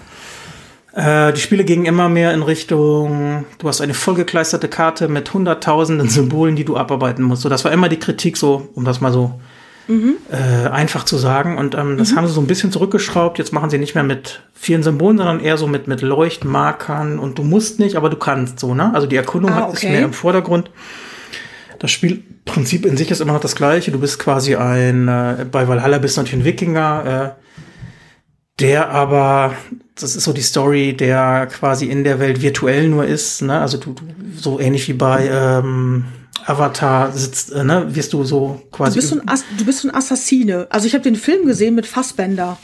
Äh, 0.93 1.33
die 1.33 1.41
Spiele 1.41 1.63
gingen 1.63 1.85
immer 1.85 2.09
mehr 2.09 2.33
in 2.33 2.41
Richtung, 2.41 3.45
du 3.59 3.67
hast 3.67 3.81
eine 3.81 3.93
vollgekleisterte 3.93 4.67
Karte 4.67 5.07
mit 5.07 5.31
hunderttausenden 5.31 6.09
Symbolen, 6.09 6.55
die 6.55 6.65
du 6.65 6.75
abarbeiten 6.77 7.23
musst. 7.23 7.43
So, 7.43 7.49
das 7.49 7.63
war 7.65 7.71
immer 7.71 7.89
die 7.89 7.99
Kritik, 7.99 8.37
so, 8.37 8.69
um 8.73 8.83
das 8.85 9.01
mal 9.01 9.13
so 9.13 9.39
mhm. 9.87 10.17
äh, 10.31 10.67
einfach 10.67 11.05
zu 11.05 11.17
sagen. 11.17 11.57
Und 11.57 11.75
ähm, 11.75 11.97
das 11.97 12.11
mhm. 12.11 12.15
haben 12.17 12.27
sie 12.27 12.33
so 12.33 12.41
ein 12.41 12.47
bisschen 12.47 12.71
zurückgeschraubt. 12.71 13.37
Jetzt 13.37 13.53
machen 13.53 13.69
sie 13.69 13.77
nicht 13.77 13.95
mehr 13.95 14.03
mit 14.03 14.41
vielen 14.53 14.83
Symbolen, 14.83 15.17
sondern 15.17 15.39
eher 15.39 15.57
so 15.57 15.67
mit, 15.67 15.87
mit 15.87 16.01
Leuchtmarkern. 16.01 17.19
Und 17.19 17.37
du 17.37 17.43
musst 17.43 17.79
nicht, 17.79 17.95
aber 17.95 18.09
du 18.09 18.17
kannst 18.17 18.59
so, 18.59 18.73
ne? 18.73 18.93
Also 18.93 19.07
die 19.07 19.15
Erkundung 19.15 19.51
ah, 19.51 19.67
okay. 19.67 19.73
ist 19.73 19.83
mehr 19.83 20.03
im 20.03 20.13
Vordergrund. 20.13 20.71
Das 21.79 21.91
Spielprinzip 21.91 22.85
in 22.85 22.97
sich 22.97 23.11
ist 23.11 23.21
immer 23.21 23.33
noch 23.33 23.39
das 23.39 23.55
gleiche. 23.55 23.91
Du 23.91 23.99
bist 23.99 24.19
quasi 24.19 24.55
ein, 24.55 25.07
äh, 25.07 25.45
bei 25.51 25.67
Valhalla 25.67 25.99
bist 25.99 26.17
du 26.17 26.21
natürlich 26.21 26.43
ein 26.43 26.45
Wikinger, 26.45 27.35
äh, 27.37 27.41
der 28.59 28.89
aber, 28.89 29.53
das 29.93 30.15
ist 30.15 30.23
so 30.23 30.33
die 30.33 30.41
Story, 30.41 30.97
der 30.97 31.47
quasi 31.47 31.85
in 31.85 32.03
der 32.03 32.19
Welt 32.19 32.41
virtuell 32.41 32.89
nur 32.89 33.05
ist, 33.05 33.43
ne? 33.43 33.59
Also 33.59 33.77
du, 33.77 33.93
du 33.93 34.03
so 34.35 34.59
ähnlich 34.59 34.87
wie 34.87 34.93
bei 34.93 35.29
ähm, 35.31 36.05
Avatar 36.47 37.11
sitzt, 37.11 37.51
äh, 37.51 37.63
ne, 37.63 37.93
wirst 37.93 38.13
du 38.13 38.23
so 38.23 38.61
quasi. 38.71 38.91
Du 38.91 38.95
bist 39.01 39.09
so 39.09 39.19
ein, 39.19 39.27
As 39.27 39.43
du 39.57 39.65
bist 39.65 39.79
so 39.79 39.89
ein 39.89 39.95
Assassine. 39.95 40.67
Also 40.69 40.87
ich 40.87 40.93
habe 40.93 41.03
den 41.03 41.15
Film 41.15 41.45
gesehen 41.45 41.75
mit 41.75 41.85
Fassbender. 41.85 42.57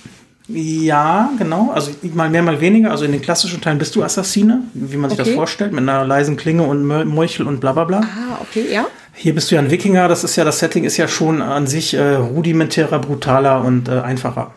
Ja, 0.47 1.31
genau. 1.37 1.71
Also 1.71 1.91
mal 2.13 2.29
mehr, 2.29 2.43
mal 2.43 2.59
weniger. 2.59 2.91
Also 2.91 3.05
in 3.05 3.11
den 3.11 3.21
klassischen 3.21 3.61
Teilen 3.61 3.77
bist 3.77 3.95
du 3.95 4.03
Assassine, 4.03 4.63
wie 4.73 4.97
man 4.97 5.09
sich 5.09 5.19
okay. 5.19 5.29
das 5.29 5.35
vorstellt, 5.35 5.71
mit 5.71 5.81
einer 5.81 6.05
leisen 6.05 6.37
Klinge 6.37 6.63
und 6.63 6.85
Meuchel 6.85 7.47
und 7.47 7.59
bla 7.59 7.73
bla 7.73 7.83
bla. 7.83 8.01
Ah, 8.01 8.39
okay, 8.41 8.65
ja. 8.71 8.85
Hier 9.15 9.35
bist 9.35 9.51
du 9.51 9.55
ja 9.55 9.61
ein 9.61 9.69
Wikinger. 9.69 10.07
Das 10.07 10.23
ist 10.23 10.35
ja, 10.35 10.43
das 10.43 10.59
Setting 10.59 10.85
ist 10.85 10.97
ja 10.97 11.07
schon 11.07 11.41
an 11.41 11.67
sich 11.67 11.93
äh, 11.93 12.15
rudimentärer, 12.15 12.99
brutaler 12.99 13.63
und 13.63 13.87
äh, 13.89 13.99
einfacher. 13.99 14.53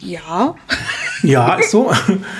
Ja. 0.00 0.54
Ja, 1.24 1.54
ist 1.54 1.70
so. 1.70 1.92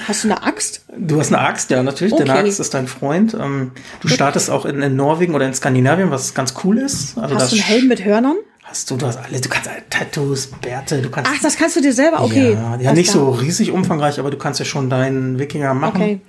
Hast 0.07 0.25
du 0.25 0.29
eine 0.29 0.43
Axt? 0.43 0.85
Du 0.97 1.19
hast 1.19 1.33
eine 1.33 1.41
Axt, 1.41 1.71
ja, 1.71 1.83
natürlich. 1.83 2.13
Okay. 2.13 2.25
Deine 2.25 2.41
Axt 2.41 2.61
ist 2.61 2.75
dein 2.75 2.87
Freund. 2.87 3.35
Ähm, 3.35 3.73
du 4.01 4.09
startest 4.09 4.51
auch 4.51 4.65
in, 4.65 4.83
in, 4.83 4.97
Norwegen 4.97 5.35
oder 5.35 5.47
in 5.47 5.55
Skandinavien, 5.55 6.11
was 6.11 6.35
ganz 6.35 6.55
cool 6.65 6.79
ist. 6.79 7.19
Also 7.19 7.35
hast 7.35 7.53
du 7.53 7.57
einen 7.57 7.65
Helm 7.65 7.89
mit 7.89 8.05
Hörnern? 8.05 8.37
Hast 8.63 8.91
du, 8.91 8.97
du 8.97 9.07
hast 9.07 9.19
alle, 9.19 9.41
du 9.41 9.49
kannst 9.49 9.71
Tattoos, 9.91 10.47
Bärte, 10.47 11.03
du 11.03 11.11
kannst. 11.11 11.31
Ach, 11.33 11.41
das 11.43 11.57
kannst 11.57 11.77
du 11.77 11.81
dir 11.81 11.93
selber, 11.93 12.23
okay. 12.23 12.55
Ja, 12.55 12.77
ja 12.77 12.93
nicht 12.93 13.11
so 13.11 13.31
riesig 13.31 13.71
umfangreich, 13.71 14.19
aber 14.19 14.31
du 14.31 14.39
kannst 14.39 14.59
ja 14.59 14.65
schon 14.65 14.89
deinen 14.89 15.39
Wikinger 15.39 15.75
machen. 15.75 16.01
Okay. 16.01 16.21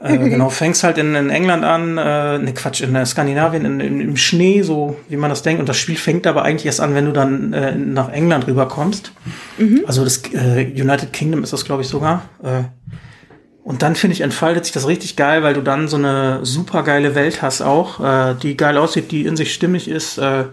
Äh, 0.00 0.16
genau, 0.16 0.48
fängst 0.48 0.84
halt 0.84 0.96
in, 0.98 1.14
in 1.14 1.30
England 1.30 1.64
an, 1.64 1.98
äh, 1.98 2.38
ne 2.38 2.54
Quatsch, 2.54 2.82
in 2.82 3.04
Skandinavien, 3.04 3.64
in, 3.64 3.80
in, 3.80 4.00
im 4.00 4.16
Schnee, 4.16 4.62
so 4.62 4.96
wie 5.08 5.16
man 5.16 5.30
das 5.30 5.42
denkt. 5.42 5.58
Und 5.60 5.68
das 5.68 5.76
Spiel 5.76 5.96
fängt 5.96 6.26
aber 6.26 6.44
eigentlich 6.44 6.66
erst 6.66 6.80
an, 6.80 6.94
wenn 6.94 7.06
du 7.06 7.12
dann 7.12 7.52
äh, 7.52 7.74
nach 7.74 8.10
England 8.12 8.46
rüberkommst. 8.46 9.12
Mhm. 9.58 9.82
Also 9.86 10.04
das 10.04 10.22
äh, 10.32 10.72
United 10.72 11.12
Kingdom 11.12 11.42
ist 11.42 11.52
das, 11.52 11.64
glaube 11.64 11.82
ich, 11.82 11.88
sogar. 11.88 12.22
Äh, 12.42 12.62
Und 13.64 13.82
dann 13.82 13.96
finde 13.96 14.14
ich, 14.14 14.22
entfaltet 14.22 14.64
sich 14.64 14.72
das 14.72 14.86
richtig 14.86 15.16
geil, 15.16 15.42
weil 15.42 15.52
du 15.54 15.62
dann 15.62 15.88
so 15.88 15.96
eine 15.96 16.40
super 16.42 16.84
geile 16.84 17.14
Welt 17.14 17.42
hast 17.42 17.60
auch, 17.60 18.00
äh, 18.00 18.34
die 18.40 18.56
geil 18.56 18.78
aussieht, 18.78 19.10
die 19.10 19.26
in 19.26 19.36
sich 19.36 19.52
stimmig 19.52 19.88
ist. 19.88 20.16
Äh, 20.16 20.44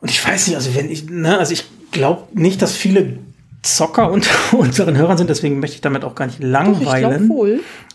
und 0.00 0.10
ich 0.10 0.26
weiß 0.26 0.46
nicht, 0.48 0.56
also 0.56 0.74
wenn 0.74 0.90
ich, 0.90 1.08
ne, 1.10 1.38
also 1.38 1.52
ich 1.52 1.64
glaube 1.92 2.24
nicht, 2.32 2.62
dass 2.62 2.74
viele 2.74 3.18
Zocker 3.62 4.10
unter 4.10 4.30
unseren 4.58 4.96
Hörern 4.96 5.18
sind, 5.18 5.30
deswegen 5.30 5.60
möchte 5.60 5.76
ich 5.76 5.80
damit 5.80 6.04
auch 6.04 6.14
gar 6.14 6.26
nicht 6.26 6.42
langweilen. 6.42 7.30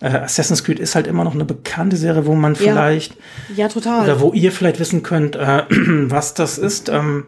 Äh, 0.02 0.07
Assassin's 0.07 0.64
Creed 0.64 0.80
ist 0.80 0.95
halt 0.95 1.07
immer 1.07 1.23
noch 1.23 1.34
eine 1.34 1.45
bekannte 1.45 1.95
Serie, 1.95 2.26
wo 2.26 2.35
man 2.35 2.56
vielleicht 2.56 3.15
ja, 3.56 3.68
total. 3.69 4.03
oder 4.03 4.19
wo 4.19 4.34
ihr 4.34 4.52
vielleicht 4.52 4.80
wissen 4.80 5.03
könnt, 5.03 5.35
äh, 5.35 5.64
was 5.69 6.34
das 6.34 6.57
ist. 6.57 6.90
Ähm, 6.90 7.26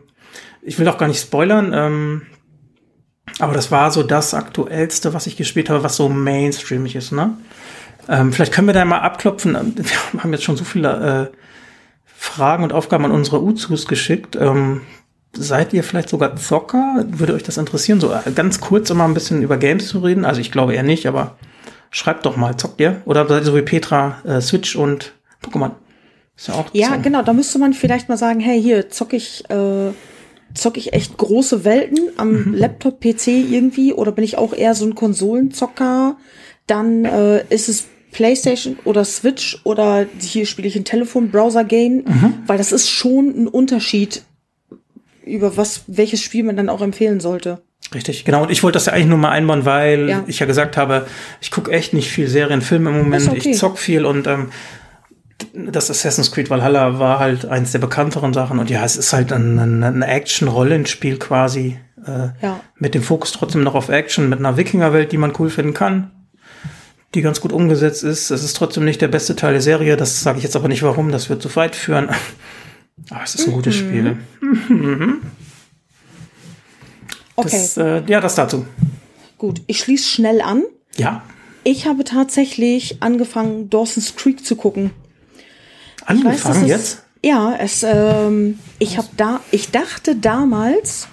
ich 0.61 0.79
will 0.79 0.87
auch 0.87 0.97
gar 0.97 1.07
nicht 1.07 1.21
spoilern. 1.21 1.71
Ähm, 1.73 2.21
aber 3.39 3.53
das 3.53 3.71
war 3.71 3.91
so 3.91 4.03
das 4.03 4.33
aktuellste, 4.33 5.13
was 5.13 5.27
ich 5.27 5.37
gespielt 5.37 5.69
habe, 5.69 5.83
was 5.83 5.95
so 5.95 6.09
mainstreamig 6.09 6.95
ist, 6.95 7.11
ne? 7.11 7.37
Ähm, 8.07 8.31
vielleicht 8.31 8.53
können 8.53 8.67
wir 8.67 8.73
da 8.73 8.85
mal 8.85 8.99
abklopfen. 8.99 9.55
Ähm, 9.55 9.73
wir 10.11 10.23
haben 10.23 10.33
jetzt 10.33 10.43
schon 10.43 10.57
so 10.57 10.63
viele 10.63 11.31
äh, 11.33 11.37
Fragen 12.05 12.63
und 12.63 12.73
Aufgaben 12.73 13.05
an 13.05 13.11
unsere 13.11 13.41
Uzus 13.41 13.87
geschickt. 13.87 14.35
Ähm, 14.35 14.81
seid 15.37 15.73
ihr 15.73 15.83
vielleicht 15.83 16.09
sogar 16.09 16.35
Zocker? 16.35 17.05
Würde 17.07 17.33
euch 17.33 17.43
das 17.43 17.57
interessieren, 17.57 17.99
so 17.99 18.11
äh, 18.11 18.31
ganz 18.33 18.59
kurz 18.59 18.89
immer 18.89 19.05
ein 19.05 19.13
bisschen 19.13 19.41
über 19.41 19.57
Games 19.57 19.87
zu 19.87 19.99
reden? 19.99 20.25
Also 20.25 20.41
ich 20.41 20.51
glaube 20.51 20.73
eher 20.73 20.83
nicht, 20.83 21.07
aber 21.07 21.35
schreibt 21.91 22.25
doch 22.25 22.37
mal, 22.37 22.57
zockt 22.57 22.79
ihr? 22.79 23.01
Oder 23.05 23.27
seid 23.27 23.41
ihr 23.41 23.45
so 23.45 23.55
wie 23.55 23.61
Petra, 23.61 24.17
äh, 24.25 24.41
Switch 24.41 24.75
und 24.75 25.13
Pokémon? 25.43 25.71
Ist 26.35 26.47
ja 26.47 26.55
auch 26.55 26.65
Ja, 26.73 26.95
so. 26.95 27.01
genau, 27.01 27.21
da 27.21 27.33
müsste 27.33 27.59
man 27.59 27.73
vielleicht 27.73 28.09
mal 28.09 28.17
sagen, 28.17 28.39
hey, 28.39 28.61
hier 28.61 28.89
zock 28.89 29.13
ich 29.13 29.49
äh, 29.49 29.91
zocke 30.53 30.79
ich 30.79 30.93
echt 30.93 31.17
große 31.17 31.65
Welten 31.65 32.09
am 32.17 32.31
mhm. 32.31 32.53
Laptop, 32.53 33.01
PC 33.01 33.27
irgendwie 33.27 33.93
oder 33.93 34.11
bin 34.11 34.23
ich 34.23 34.37
auch 34.37 34.53
eher 34.53 34.73
so 34.73 34.85
ein 34.85 34.95
Konsolenzocker? 34.95 36.17
Dann 36.67 37.05
äh, 37.05 37.43
ist 37.49 37.69
es 37.69 37.87
PlayStation 38.11 38.77
oder 38.85 39.03
Switch 39.03 39.59
oder 39.65 40.05
hier 40.19 40.45
spiele 40.45 40.67
ich 40.67 40.75
ein 40.75 40.85
Telefon-Browser-Game, 40.85 41.95
mhm. 42.05 42.33
weil 42.47 42.57
das 42.57 42.71
ist 42.71 42.89
schon 42.89 43.27
ein 43.29 43.47
Unterschied, 43.47 44.23
über 45.25 45.57
was, 45.57 45.83
welches 45.87 46.21
Spiel 46.21 46.43
man 46.43 46.55
dann 46.55 46.69
auch 46.69 46.81
empfehlen 46.81 47.19
sollte. 47.19 47.61
Richtig, 47.93 48.25
genau. 48.25 48.43
Und 48.43 48.51
ich 48.51 48.63
wollte 48.63 48.77
das 48.77 48.87
ja 48.87 48.93
eigentlich 48.93 49.07
nur 49.07 49.17
mal 49.17 49.29
einbauen, 49.29 49.65
weil 49.65 50.09
ja. 50.09 50.23
ich 50.27 50.39
ja 50.39 50.45
gesagt 50.45 50.75
habe, 50.77 51.05
ich 51.41 51.51
gucke 51.51 51.71
echt 51.71 51.93
nicht 51.93 52.09
viel 52.09 52.27
Serien, 52.27 52.61
Filme 52.61 52.89
im 52.89 52.97
Moment, 52.97 53.29
okay. 53.29 53.51
ich 53.51 53.57
zock 53.57 53.77
viel 53.77 54.05
und 54.05 54.27
ähm, 54.27 54.49
das 55.53 55.91
Assassin's 55.91 56.31
Creed 56.31 56.49
Valhalla 56.49 56.99
war 56.99 57.19
halt 57.19 57.45
eins 57.45 57.71
der 57.71 57.79
bekannteren 57.79 58.33
Sachen 58.33 58.59
und 58.59 58.69
ja, 58.69 58.83
es 58.83 58.95
ist 58.97 59.13
halt 59.13 59.31
ein, 59.31 59.59
ein, 59.59 59.83
ein 59.83 60.01
Action-Rollenspiel 60.01 61.17
quasi. 61.17 61.77
Äh, 62.05 62.29
ja. 62.41 62.59
Mit 62.77 62.95
dem 62.95 63.03
Fokus 63.03 63.31
trotzdem 63.31 63.63
noch 63.63 63.75
auf 63.75 63.89
Action, 63.89 64.29
mit 64.29 64.39
einer 64.39 64.57
Wikingerwelt, 64.57 65.11
die 65.11 65.17
man 65.17 65.33
cool 65.37 65.49
finden 65.49 65.73
kann, 65.73 66.11
die 67.13 67.21
ganz 67.21 67.41
gut 67.41 67.51
umgesetzt 67.51 68.03
ist. 68.03 68.31
Es 68.31 68.43
ist 68.43 68.55
trotzdem 68.55 68.85
nicht 68.85 69.01
der 69.01 69.07
beste 69.07 69.35
Teil 69.35 69.53
der 69.53 69.61
Serie, 69.61 69.97
das 69.97 70.21
sage 70.21 70.37
ich 70.37 70.43
jetzt 70.43 70.55
aber 70.55 70.67
nicht 70.67 70.83
warum, 70.83 71.11
das 71.11 71.29
wird 71.29 71.41
zu 71.41 71.55
weit 71.55 71.75
führen. 71.75 72.09
Aber 73.09 73.23
es 73.23 73.35
ist 73.35 73.45
ein 73.45 73.51
mhm. 73.51 73.55
gutes 73.55 73.75
Spiel. 73.75 74.17
Mhm. 74.41 75.21
Okay. 77.35 77.49
Das, 77.51 77.77
äh, 77.77 78.03
ja, 78.07 78.21
das 78.21 78.35
dazu. 78.35 78.65
Gut, 79.37 79.61
ich 79.67 79.79
schließe 79.79 80.09
schnell 80.09 80.41
an. 80.41 80.63
Ja. 80.95 81.23
Ich 81.63 81.87
habe 81.87 82.03
tatsächlich 82.03 83.01
angefangen, 83.01 83.69
Dawson's 83.69 84.15
Creek 84.15 84.45
zu 84.45 84.55
gucken. 84.55 84.91
Angefangen 86.05 86.61
weiß, 86.61 86.67
jetzt? 86.67 87.03
ja, 87.23 87.55
es, 87.59 87.83
ähm, 87.83 88.59
ich 88.79 88.97
habe 88.97 89.09
da, 89.17 89.41
ich 89.51 89.71
dachte 89.71 90.15
damals, 90.15 91.07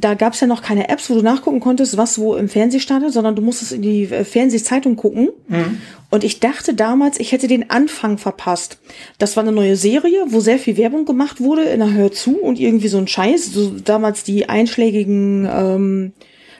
da 0.00 0.14
gab 0.14 0.34
es 0.34 0.40
ja 0.40 0.46
noch 0.46 0.62
keine 0.62 0.88
Apps, 0.88 1.10
wo 1.10 1.14
du 1.14 1.22
nachgucken 1.22 1.60
konntest, 1.60 1.96
was 1.96 2.18
wo 2.18 2.36
im 2.36 2.48
Fernsehen 2.48 2.80
startet, 2.80 3.12
sondern 3.12 3.34
du 3.34 3.42
musstest 3.42 3.72
in 3.72 3.82
die 3.82 4.04
äh, 4.04 4.24
Fernsehzeitung 4.24 4.96
gucken. 4.96 5.30
Mhm. 5.48 5.80
Und 6.10 6.24
ich 6.24 6.40
dachte 6.40 6.74
damals, 6.74 7.18
ich 7.18 7.32
hätte 7.32 7.48
den 7.48 7.70
Anfang 7.70 8.16
verpasst. 8.16 8.78
Das 9.18 9.36
war 9.36 9.42
eine 9.42 9.52
neue 9.52 9.76
Serie, 9.76 10.24
wo 10.28 10.40
sehr 10.40 10.58
viel 10.58 10.76
Werbung 10.76 11.04
gemacht 11.04 11.40
wurde 11.40 11.62
in 11.62 11.80
der 11.80 11.92
Hör 11.92 12.12
zu 12.12 12.36
und 12.38 12.60
irgendwie 12.60 12.88
so 12.88 12.98
ein 12.98 13.08
Scheiß. 13.08 13.52
So 13.52 13.70
damals 13.70 14.22
die 14.22 14.48
einschlägigen 14.48 15.48
ähm, 15.50 16.12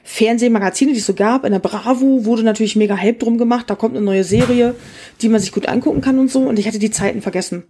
Fernsehmagazine, 0.02 0.92
die 0.92 0.98
es 0.98 1.06
so 1.06 1.14
gab. 1.14 1.44
In 1.44 1.52
der 1.52 1.60
Bravo 1.60 2.24
wurde 2.24 2.42
natürlich 2.42 2.76
mega 2.76 2.96
Hype 2.96 3.20
drum 3.20 3.38
gemacht. 3.38 3.70
Da 3.70 3.74
kommt 3.74 3.94
eine 3.94 4.04
neue 4.04 4.24
Serie, 4.24 4.74
die 5.22 5.28
man 5.28 5.40
sich 5.40 5.52
gut 5.52 5.68
angucken 5.68 6.00
kann 6.00 6.18
und 6.18 6.30
so. 6.30 6.40
Und 6.40 6.58
ich 6.58 6.66
hatte 6.66 6.78
die 6.78 6.90
Zeiten 6.90 7.22
vergessen. 7.22 7.64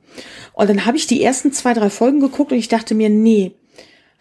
Und 0.54 0.70
dann 0.70 0.86
habe 0.86 0.96
ich 0.96 1.06
die 1.06 1.22
ersten 1.22 1.52
zwei, 1.52 1.74
drei 1.74 1.90
Folgen 1.90 2.20
geguckt 2.20 2.52
und 2.52 2.58
ich 2.58 2.68
dachte 2.68 2.94
mir, 2.94 3.10
nee, 3.10 3.52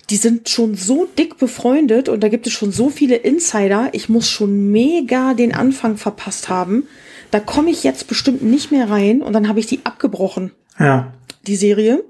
die 0.10 0.16
sind 0.16 0.48
schon 0.48 0.76
so 0.76 1.06
dick 1.18 1.38
befreundet 1.38 2.08
und 2.08 2.22
da 2.22 2.30
gibt 2.30 2.48
es 2.48 2.54
schon 2.54 2.72
so 2.72 2.90
viele 2.90 3.16
Insider. 3.18 3.90
Ich 3.92 4.08
muss 4.08 4.30
schon 4.30 4.72
mega 4.72 5.34
den 5.34 5.54
Anfang 5.54 5.98
verpasst 5.98 6.48
haben. 6.48 6.88
Da 7.30 7.42
komme 7.42 7.72
ich 7.72 7.84
jetzt 7.84 8.08
bestimmt 8.08 8.42
nicht 8.42 8.72
mehr 8.72 8.90
rein 8.90 9.22
und 9.22 9.34
dann 9.34 9.50
habe 9.50 9.60
ich 9.60 9.66
die 9.66 9.82
abgebrochen. 9.84 10.52
Ja. 10.80 11.14
Die 11.46 11.58
Serie. 11.58 12.04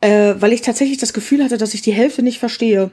Äh, 0.00 0.34
weil 0.38 0.52
ich 0.52 0.62
tatsächlich 0.62 0.98
das 0.98 1.12
Gefühl 1.12 1.44
hatte, 1.44 1.58
dass 1.58 1.74
ich 1.74 1.82
die 1.82 1.92
Hälfte 1.92 2.22
nicht 2.22 2.38
verstehe. 2.38 2.90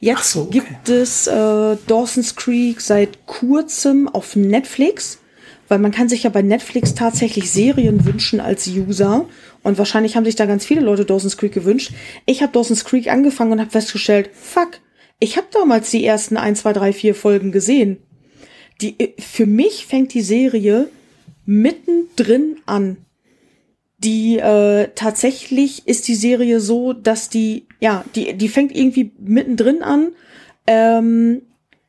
Jetzt 0.00 0.32
so, 0.32 0.42
okay. 0.42 0.60
gibt 0.60 0.88
es 0.88 1.26
äh, 1.26 1.76
Dawson's 1.86 2.36
Creek 2.36 2.80
seit 2.80 3.26
kurzem 3.26 4.08
auf 4.08 4.36
Netflix, 4.36 5.18
weil 5.68 5.78
man 5.78 5.90
kann 5.90 6.08
sich 6.08 6.22
ja 6.22 6.30
bei 6.30 6.42
Netflix 6.42 6.94
tatsächlich 6.94 7.50
Serien 7.50 8.04
wünschen 8.04 8.40
als 8.40 8.66
User 8.66 9.26
und 9.66 9.78
wahrscheinlich 9.78 10.16
haben 10.16 10.24
sich 10.24 10.36
da 10.36 10.46
ganz 10.46 10.64
viele 10.64 10.80
Leute 10.80 11.04
Dawson's 11.04 11.36
Creek 11.36 11.52
gewünscht. 11.52 11.92
Ich 12.24 12.42
habe 12.42 12.52
Dawson's 12.52 12.84
Creek 12.84 13.08
angefangen 13.08 13.52
und 13.52 13.60
habe 13.60 13.70
festgestellt, 13.70 14.30
fuck, 14.32 14.80
ich 15.18 15.36
habe 15.36 15.46
damals 15.50 15.90
die 15.90 16.04
ersten 16.04 16.36
1, 16.36 16.60
2, 16.60 16.72
3, 16.72 16.92
4 16.92 17.14
Folgen 17.14 17.52
gesehen. 17.52 17.98
Die, 18.80 18.98
äh, 18.98 19.14
für 19.20 19.46
mich 19.46 19.86
fängt 19.86 20.14
die 20.14 20.22
Serie 20.22 20.88
mittendrin 21.44 22.56
an 22.66 22.98
die 23.98 24.38
äh, 24.38 24.88
tatsächlich 24.94 25.86
ist 25.88 26.08
die 26.08 26.14
Serie 26.14 26.60
so, 26.60 26.92
dass 26.92 27.28
die, 27.28 27.66
ja, 27.80 28.04
die, 28.14 28.34
die 28.34 28.48
fängt 28.48 28.74
irgendwie 28.76 29.12
mittendrin 29.18 29.82
an. 29.82 30.12
Ähm, 30.66 31.42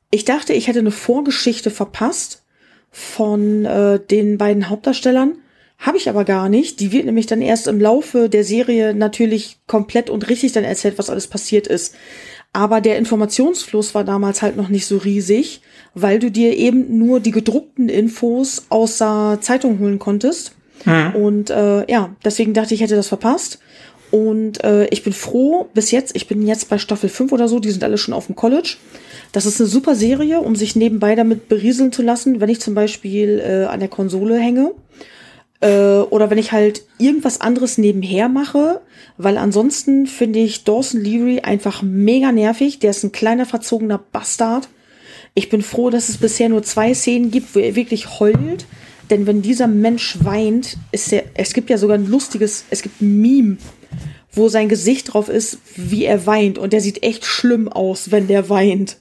ich 0.10 0.24
dachte, 0.24 0.54
ich 0.54 0.68
hätte 0.68 0.80
eine 0.80 0.92
Vorgeschichte 0.92 1.70
verpasst 1.70 2.46
von 2.92 3.66
äh, 3.66 4.00
den 4.00 4.38
beiden 4.38 4.70
Hauptdarstellern. 4.70 5.38
Habe 5.78 5.98
ich 5.98 6.10
aber 6.10 6.26
gar 6.26 6.50
nicht. 6.50 6.80
Die 6.80 6.92
wird 6.92 7.06
nämlich 7.06 7.28
dann 7.28 7.42
erst 7.42 7.68
im 7.68 7.80
Laufe 7.80 8.30
der 8.30 8.44
Serie 8.44 8.94
natürlich 8.94 9.60
komplett 9.68 10.10
und 10.10 10.28
richtig 10.30 10.52
dann 10.52 10.64
erzählt, 10.64 10.98
was 10.98 11.10
alles 11.10 11.28
passiert 11.28 11.68
ist. 11.68 11.94
Aber 12.52 12.82
der 12.82 12.98
Informationsfluss 12.98 13.94
war 13.94 14.04
damals 14.04 14.42
halt 14.42 14.58
noch 14.58 14.70
nicht 14.70 14.88
so 14.88 14.98
riesig, 14.98 15.62
weil 15.94 16.18
du 16.18 16.32
dir 16.32 16.58
eben 16.58 16.98
nur 16.98 17.20
die 17.20 17.32
gedruckten 17.32 17.90
Infos 17.90 18.66
aus 18.70 18.98
der 18.98 19.38
Zeitung 19.42 19.80
holen 19.80 20.00
konntest. 20.00 20.56
Mhm. 20.86 21.16
Und 21.16 21.50
äh, 21.52 21.90
ja, 21.92 22.16
deswegen 22.26 22.54
dachte 22.54 22.74
ich, 22.74 22.82
hätte 22.82 22.96
das 22.96 23.10
verpasst. 23.10 23.60
Und 24.10 24.64
äh, 24.64 24.88
ich 24.88 25.04
bin 25.04 25.14
froh, 25.14 25.68
bis 25.74 25.92
jetzt, 25.92 26.16
ich 26.16 26.28
bin 26.28 26.48
jetzt 26.48 26.70
bei 26.70 26.78
Staffel 26.78 27.10
5 27.10 27.32
oder 27.32 27.48
so, 27.48 27.60
die 27.60 27.72
sind 27.72 27.84
alle 27.84 27.98
schon 27.98 28.14
auf 28.14 28.28
dem 28.28 28.36
College. 28.36 28.78
Das 29.34 29.46
ist 29.46 29.60
eine 29.60 29.68
super 29.68 29.96
Serie, 29.96 30.40
um 30.40 30.56
sich 30.56 30.76
nebenbei 30.76 31.14
damit 31.16 31.50
berieseln 31.50 31.92
zu 31.92 32.02
lassen, 32.02 32.40
wenn 32.40 32.50
ich 32.50 32.62
zum 32.62 32.74
Beispiel 32.74 33.40
äh, 33.40 33.66
an 33.66 33.82
der 33.82 33.90
Konsole 33.90 34.38
hänge. 34.40 34.72
Äh, 35.60 36.00
oder 36.10 36.30
wenn 36.30 36.38
ich 36.38 36.52
halt 36.52 36.84
irgendwas 37.00 37.42
anderes 37.42 37.78
nebenher 37.78 38.30
mache, 38.30 38.82
weil 39.18 39.38
ansonsten 39.38 40.06
finde 40.06 40.40
ich 40.40 40.64
Dawson 40.64 41.02
Leary 41.02 41.40
einfach 41.40 41.82
mega 41.82 42.32
nervig. 42.32 42.80
Der 42.80 42.92
ist 42.92 43.04
ein 43.04 43.12
kleiner 43.12 43.46
verzogener 43.46 44.00
Bastard. 44.12 44.70
Ich 45.34 45.50
bin 45.50 45.62
froh, 45.62 45.90
dass 45.90 46.10
es 46.10 46.18
bisher 46.18 46.50
nur 46.50 46.64
zwei 46.64 46.94
Szenen 46.94 47.32
gibt, 47.32 47.56
wo 47.56 47.60
er 47.60 47.76
wirklich 47.76 48.20
heult. 48.20 48.66
Denn 49.10 49.26
wenn 49.26 49.42
dieser 49.42 49.68
Mensch 49.68 50.18
weint, 50.22 50.78
ist 50.92 51.14
er, 51.14 51.24
es 51.34 51.54
gibt 51.54 51.70
ja 51.70 51.78
sogar 51.78 51.98
ein 51.98 52.08
lustiges, 52.08 52.66
es 52.70 52.82
gibt 52.82 53.02
ein 53.02 53.22
Meme, 53.22 53.58
wo 54.32 54.50
sein 54.50 54.70
Gesicht 54.70 55.14
drauf 55.14 55.30
ist, 55.30 55.60
wie 55.76 56.06
er 56.06 56.26
weint. 56.26 56.58
Und 56.58 56.74
der 56.74 56.82
sieht 56.82 57.04
echt 57.04 57.26
schlimm 57.26 57.70
aus, 57.70 58.12
wenn 58.12 58.28
der 58.28 58.50
weint. 58.50 58.98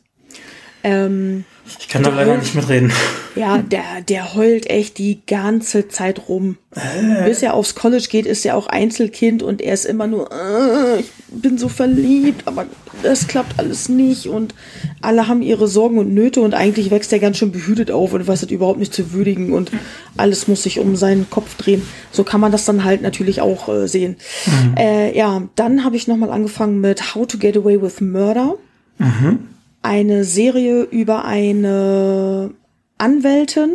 Ähm, 0.85 1.45
ich 1.79 1.89
kann 1.89 2.03
da 2.03 2.11
leider 2.11 2.37
nicht 2.37 2.55
mitreden. 2.55 2.93
Ja, 3.35 3.59
der, 3.59 3.83
der 4.09 4.35
heult 4.35 4.71
echt 4.71 4.99
die 4.99 5.21
ganze 5.27 5.89
Zeit 5.89 6.29
rum. 6.29 6.57
Äh. 6.75 7.25
Bis 7.25 7.43
er 7.43 7.55
aufs 7.55 7.75
College 7.75 8.07
geht, 8.11 8.25
ist 8.25 8.47
er 8.47 8.57
auch 8.57 8.67
Einzelkind 8.67 9.43
und 9.43 9.61
er 9.61 9.75
ist 9.75 9.85
immer 9.85 10.07
nur, 10.07 10.31
äh, 10.33 11.01
ich 11.01 11.13
bin 11.29 11.59
so 11.59 11.69
verliebt, 11.69 12.47
aber 12.47 12.67
das 13.03 13.27
klappt 13.27 13.59
alles 13.59 13.89
nicht 13.89 14.27
und 14.27 14.55
alle 15.03 15.29
haben 15.29 15.43
ihre 15.43 15.69
Sorgen 15.69 15.99
und 15.99 16.15
Nöte 16.15 16.41
und 16.41 16.55
eigentlich 16.55 16.91
wächst 16.91 17.13
er 17.13 17.19
ganz 17.19 17.37
schön 17.37 17.53
behütet 17.53 17.91
auf 17.91 18.13
und 18.13 18.27
weiß 18.27 18.43
es 18.43 18.51
überhaupt 18.51 18.79
nicht 18.79 18.95
zu 18.95 19.13
würdigen 19.13 19.53
und 19.53 19.71
alles 20.17 20.49
muss 20.49 20.63
sich 20.63 20.79
um 20.79 20.97
seinen 20.97 21.29
Kopf 21.29 21.57
drehen. 21.57 21.83
So 22.13 22.25
kann 22.25 22.41
man 22.41 22.53
das 22.53 22.65
dann 22.65 22.85
halt 22.85 23.03
natürlich 23.03 23.41
auch 23.41 23.69
äh, 23.69 23.87
sehen. 23.87 24.17
Mhm. 24.47 24.77
Äh, 24.77 25.17
ja, 25.17 25.43
dann 25.57 25.85
habe 25.85 25.97
ich 25.97 26.09
nochmal 26.09 26.31
angefangen 26.31 26.81
mit 26.81 27.15
How 27.15 27.27
to 27.27 27.39
Get 27.39 27.57
Away 27.57 27.83
with 27.83 28.01
Murder. 28.01 28.55
Mhm 28.99 29.56
eine 29.83 30.25
Serie 30.25 30.83
über 30.83 31.25
eine 31.25 32.55
Anwältin, 32.99 33.73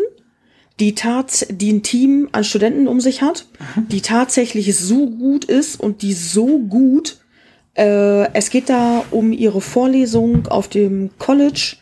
die 0.80 0.95
tat, 0.95 1.45
die 1.49 1.73
ein 1.73 1.84
Team 1.84 2.30
an 2.32 2.44
Studenten 2.44 2.88
um 2.88 2.99
sich 2.99 3.22
hat, 3.22 3.45
mhm. 3.76 3.88
die 3.90 4.02
tatsächlich 4.02 4.76
so 4.76 5.07
gut 5.07 5.45
ist 5.45 5.80
und 5.80 6.02
die 6.02 6.14
so 6.14 6.60
gut. 6.60 7.19
Äh, 7.76 8.34
es 8.34 8.49
geht 8.49 8.69
da 8.69 9.06
um 9.11 9.32
ihre 9.32 9.61
Vorlesung 9.61 10.48
auf 10.48 10.68
dem 10.68 11.11
College, 11.19 11.78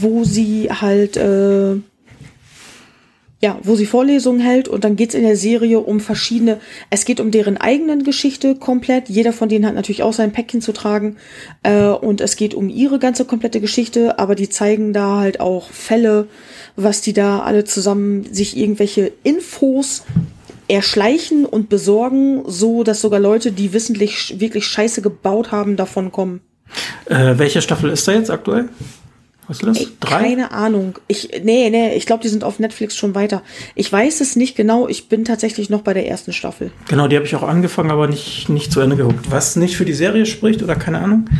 wo 0.00 0.24
sie 0.24 0.68
halt 0.70 1.16
äh, 1.16 1.76
ja, 3.40 3.58
wo 3.62 3.76
sie 3.76 3.86
Vorlesungen 3.86 4.40
hält 4.40 4.66
und 4.66 4.82
dann 4.82 4.96
geht's 4.96 5.14
in 5.14 5.22
der 5.22 5.36
Serie 5.36 5.78
um 5.80 6.00
verschiedene, 6.00 6.58
es 6.90 7.04
geht 7.04 7.20
um 7.20 7.30
deren 7.30 7.56
eigenen 7.56 8.02
Geschichte 8.02 8.56
komplett, 8.56 9.08
jeder 9.08 9.32
von 9.32 9.48
denen 9.48 9.64
hat 9.64 9.74
natürlich 9.74 10.02
auch 10.02 10.12
sein 10.12 10.32
Päckchen 10.32 10.60
zu 10.60 10.72
tragen 10.72 11.16
äh, 11.62 11.84
und 11.84 12.20
es 12.20 12.36
geht 12.36 12.54
um 12.54 12.68
ihre 12.68 12.98
ganze 12.98 13.24
komplette 13.24 13.60
Geschichte, 13.60 14.18
aber 14.18 14.34
die 14.34 14.48
zeigen 14.48 14.92
da 14.92 15.18
halt 15.18 15.38
auch 15.40 15.70
Fälle, 15.70 16.26
was 16.74 17.00
die 17.00 17.12
da 17.12 17.40
alle 17.40 17.64
zusammen 17.64 18.26
sich 18.32 18.56
irgendwelche 18.56 19.12
Infos 19.22 20.02
erschleichen 20.66 21.46
und 21.46 21.68
besorgen, 21.68 22.42
so 22.46 22.82
dass 22.82 23.00
sogar 23.00 23.20
Leute, 23.20 23.52
die 23.52 23.72
wissentlich 23.72 24.38
wirklich 24.38 24.66
Scheiße 24.66 25.00
gebaut 25.00 25.52
haben, 25.52 25.76
davon 25.76 26.12
kommen. 26.12 26.40
Äh, 27.06 27.38
welche 27.38 27.62
Staffel 27.62 27.90
ist 27.90 28.06
da 28.06 28.12
jetzt 28.12 28.30
aktuell? 28.30 28.68
Weißt 29.48 29.62
du 29.62 29.66
das? 29.66 29.78
Ey, 29.78 29.88
Keine 30.00 30.52
Ahnung. 30.52 30.98
Ich, 31.08 31.30
nee, 31.42 31.70
nee, 31.70 31.94
ich 31.94 32.04
glaube, 32.06 32.22
die 32.22 32.28
sind 32.28 32.44
auf 32.44 32.58
Netflix 32.58 32.96
schon 32.96 33.14
weiter. 33.14 33.42
Ich 33.74 33.90
weiß 33.90 34.20
es 34.20 34.36
nicht 34.36 34.56
genau. 34.56 34.88
Ich 34.88 35.08
bin 35.08 35.24
tatsächlich 35.24 35.70
noch 35.70 35.80
bei 35.82 35.94
der 35.94 36.06
ersten 36.06 36.32
Staffel. 36.32 36.70
Genau, 36.88 37.08
die 37.08 37.16
habe 37.16 37.24
ich 37.26 37.34
auch 37.34 37.42
angefangen, 37.42 37.90
aber 37.90 38.06
nicht, 38.08 38.48
nicht 38.50 38.70
zu 38.70 38.80
Ende 38.80 38.96
geguckt. 38.96 39.30
Was 39.30 39.56
nicht 39.56 39.76
für 39.76 39.84
die 39.86 39.94
Serie 39.94 40.26
spricht 40.26 40.62
oder 40.62 40.76
keine 40.76 40.98
Ahnung. 41.00 41.30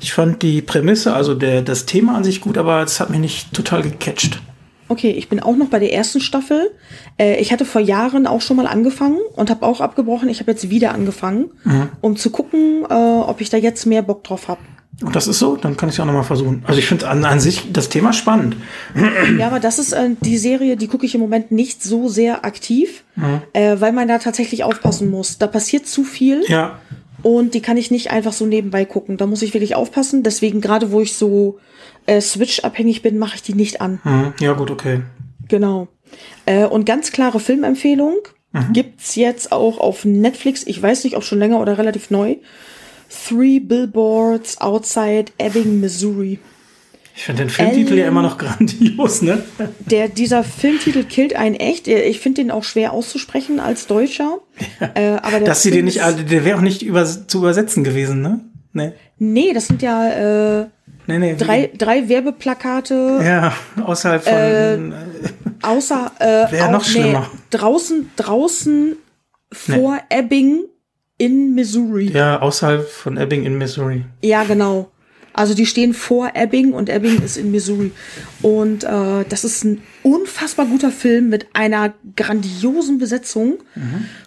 Ich 0.00 0.12
fand 0.12 0.42
die 0.42 0.60
Prämisse, 0.60 1.14
also 1.14 1.34
der, 1.34 1.62
das 1.62 1.86
Thema 1.86 2.14
an 2.16 2.24
sich 2.24 2.42
gut, 2.42 2.58
aber 2.58 2.82
es 2.82 3.00
hat 3.00 3.08
mich 3.10 3.20
nicht 3.20 3.54
total 3.54 3.82
gecatcht. 3.82 4.40
Okay, 4.88 5.12
ich 5.12 5.30
bin 5.30 5.40
auch 5.40 5.56
noch 5.56 5.68
bei 5.68 5.78
der 5.78 5.94
ersten 5.94 6.20
Staffel. 6.20 6.70
Äh, 7.18 7.40
ich 7.40 7.52
hatte 7.52 7.64
vor 7.64 7.80
Jahren 7.80 8.26
auch 8.26 8.42
schon 8.42 8.58
mal 8.58 8.66
angefangen 8.66 9.18
und 9.34 9.48
habe 9.48 9.64
auch 9.64 9.80
abgebrochen. 9.80 10.28
Ich 10.28 10.40
habe 10.40 10.50
jetzt 10.50 10.68
wieder 10.68 10.92
angefangen, 10.92 11.46
Mhm. 11.64 11.88
um 12.02 12.16
zu 12.16 12.28
gucken, 12.28 12.84
äh, 12.90 12.92
ob 12.94 13.40
ich 13.40 13.48
da 13.48 13.56
jetzt 13.56 13.86
mehr 13.86 14.02
Bock 14.02 14.22
drauf 14.24 14.48
habe. 14.48 14.60
Und 15.02 15.16
das 15.16 15.26
ist 15.26 15.38
so, 15.38 15.56
dann 15.56 15.76
kann 15.76 15.88
ich 15.88 15.94
es 15.94 15.96
ja 15.98 16.04
auch 16.04 16.06
nochmal 16.06 16.24
versuchen. 16.24 16.62
Also 16.66 16.78
ich 16.78 16.86
finde 16.86 17.08
an, 17.08 17.24
an 17.24 17.40
sich 17.40 17.72
das 17.72 17.88
Thema 17.88 18.12
spannend. 18.12 18.56
Ja, 19.38 19.48
aber 19.48 19.58
das 19.58 19.78
ist 19.78 19.92
äh, 19.92 20.10
die 20.20 20.38
Serie, 20.38 20.76
die 20.76 20.86
gucke 20.86 21.04
ich 21.04 21.14
im 21.14 21.20
Moment 21.20 21.50
nicht 21.50 21.82
so 21.82 22.08
sehr 22.08 22.44
aktiv, 22.44 23.04
äh, 23.52 23.76
weil 23.80 23.92
man 23.92 24.06
da 24.06 24.18
tatsächlich 24.18 24.62
aufpassen 24.62 25.10
muss. 25.10 25.38
Da 25.38 25.46
passiert 25.46 25.86
zu 25.86 26.04
viel 26.04 26.42
Ja, 26.46 26.78
und 27.24 27.54
die 27.54 27.62
kann 27.62 27.78
ich 27.78 27.90
nicht 27.90 28.10
einfach 28.10 28.34
so 28.34 28.44
nebenbei 28.44 28.84
gucken. 28.84 29.16
Da 29.16 29.26
muss 29.26 29.40
ich 29.40 29.54
wirklich 29.54 29.74
aufpassen. 29.74 30.22
Deswegen 30.22 30.60
gerade, 30.60 30.92
wo 30.92 31.00
ich 31.00 31.14
so 31.14 31.58
äh, 32.04 32.20
Switch-abhängig 32.20 33.00
bin, 33.00 33.18
mache 33.18 33.36
ich 33.36 33.42
die 33.42 33.54
nicht 33.54 33.80
an. 33.80 33.98
mhm. 34.04 34.34
ja 34.40 34.52
gut, 34.52 34.70
okay. 34.70 35.00
Genau. 35.48 35.88
Äh, 36.44 36.66
und 36.66 36.84
ganz 36.84 37.12
klare 37.12 37.40
Filmempfehlung 37.40 38.16
gibt's 38.72 39.16
jetzt 39.16 39.50
auch 39.50 39.78
auf 39.78 40.04
Netflix. 40.04 40.64
Ich 40.64 40.80
weiß 40.80 41.02
nicht, 41.02 41.16
ob 41.16 41.24
schon 41.24 41.40
länger 41.40 41.58
oder 41.60 41.76
relativ 41.76 42.10
neu. 42.10 42.36
Three 43.08 43.58
Billboards 43.60 44.60
Outside 44.60 45.26
Ebbing, 45.38 45.80
Missouri. 45.80 46.38
Ich 47.16 47.22
finde 47.24 47.44
den 47.44 47.50
Filmtitel 47.50 47.94
ja 47.96 48.08
immer 48.08 48.22
noch 48.22 48.38
grandios, 48.38 49.22
ne? 49.22 49.40
Der, 49.86 50.08
dieser 50.08 50.42
Filmtitel 50.42 51.04
killt 51.04 51.36
einen 51.36 51.54
echt. 51.54 51.86
Ich 51.86 52.18
finde 52.18 52.42
den 52.42 52.50
auch 52.50 52.64
schwer 52.64 52.92
auszusprechen 52.92 53.60
als 53.60 53.86
Deutscher. 53.86 54.38
Äh, 54.94 55.10
aber 55.22 55.38
der 55.38 55.42
Dass 55.42 55.62
sie 55.62 55.70
den 55.70 55.84
nicht, 55.84 56.02
also 56.02 56.22
der 56.24 56.44
wäre 56.44 56.58
auch 56.58 56.62
nicht 56.62 56.82
über, 56.82 57.04
zu 57.06 57.38
übersetzen 57.38 57.84
gewesen, 57.84 58.20
ne? 58.20 58.40
Nee. 58.72 58.92
Nee, 59.18 59.52
das 59.52 59.68
sind 59.68 59.80
ja 59.82 60.62
äh, 60.62 60.66
Nee, 61.06 61.18
nee. 61.18 61.36
drei, 61.36 61.70
drei 61.78 62.08
Werbeplakate 62.08 63.20
Ja, 63.24 63.52
außerhalb 63.84 64.24
von. 64.24 64.32
Äh, 64.32 64.78
außer 65.62 66.10
äh, 66.18 66.50
Wär 66.52 66.66
auch- 66.66 66.70
noch 66.72 66.84
schlimmer. 66.84 67.30
draußen, 67.50 68.10
draußen 68.16 68.96
vor 69.52 70.00
Ebbing 70.10 70.64
in 71.18 71.54
Missouri. 71.54 72.10
ja, 72.12 72.40
außerhalb 72.40 72.88
von 72.88 73.16
Ebbing 73.16 73.44
in 73.44 73.56
Missouri. 73.58 74.04
Ja, 74.22 74.44
genau. 74.44 74.90
Also 75.36 75.52
die 75.54 75.66
stehen 75.66 75.94
vor 75.94 76.30
Ebbing 76.34 76.72
und 76.72 76.88
Ebbing 76.88 77.20
ist 77.22 77.36
in 77.36 77.50
Missouri. 77.50 77.90
Und 78.40 78.84
äh, 78.84 79.24
das 79.28 79.42
ist 79.44 79.64
ein 79.64 79.82
unfassbar 80.04 80.66
guter 80.66 80.92
Film 80.92 81.28
mit 81.28 81.48
einer 81.54 81.92
grandiosen 82.14 82.98
Besetzung. 82.98 83.54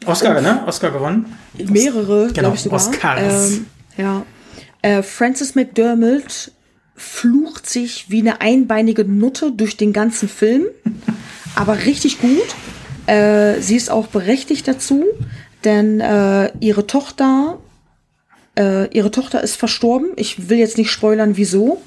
Oscar, 0.05 0.41
ne? 0.41 0.63
Oscar 0.67 0.91
gewonnen. 0.91 1.25
Mehrere, 1.57 2.27
Genau, 2.27 2.33
glaube 2.33 2.55
ich 2.55 2.61
sogar. 2.61 2.75
Oscars. 2.79 3.51
Ähm, 3.53 3.65
ja. 3.97 4.25
Äh, 4.81 5.01
Frances 5.01 5.55
McDermott 5.55 6.51
flucht 6.95 7.69
sich 7.69 8.09
wie 8.09 8.19
eine 8.19 8.41
einbeinige 8.41 9.05
Nutte 9.05 9.51
durch 9.53 9.77
den 9.77 9.93
ganzen 9.93 10.27
Film. 10.27 10.65
aber 11.55 11.85
richtig 11.85 12.19
gut. 12.19 12.47
Äh, 13.05 13.61
sie 13.61 13.77
ist 13.77 13.89
auch 13.89 14.07
berechtigt 14.07 14.67
dazu, 14.67 15.05
denn 15.63 15.99
äh, 15.99 16.51
ihre 16.59 16.87
Tochter, 16.87 17.57
äh, 18.57 18.87
ihre 18.95 19.11
Tochter 19.11 19.41
ist 19.41 19.55
verstorben. 19.55 20.11
Ich 20.15 20.49
will 20.49 20.57
jetzt 20.57 20.77
nicht 20.77 20.91
spoilern, 20.91 21.37
wieso. 21.37 21.81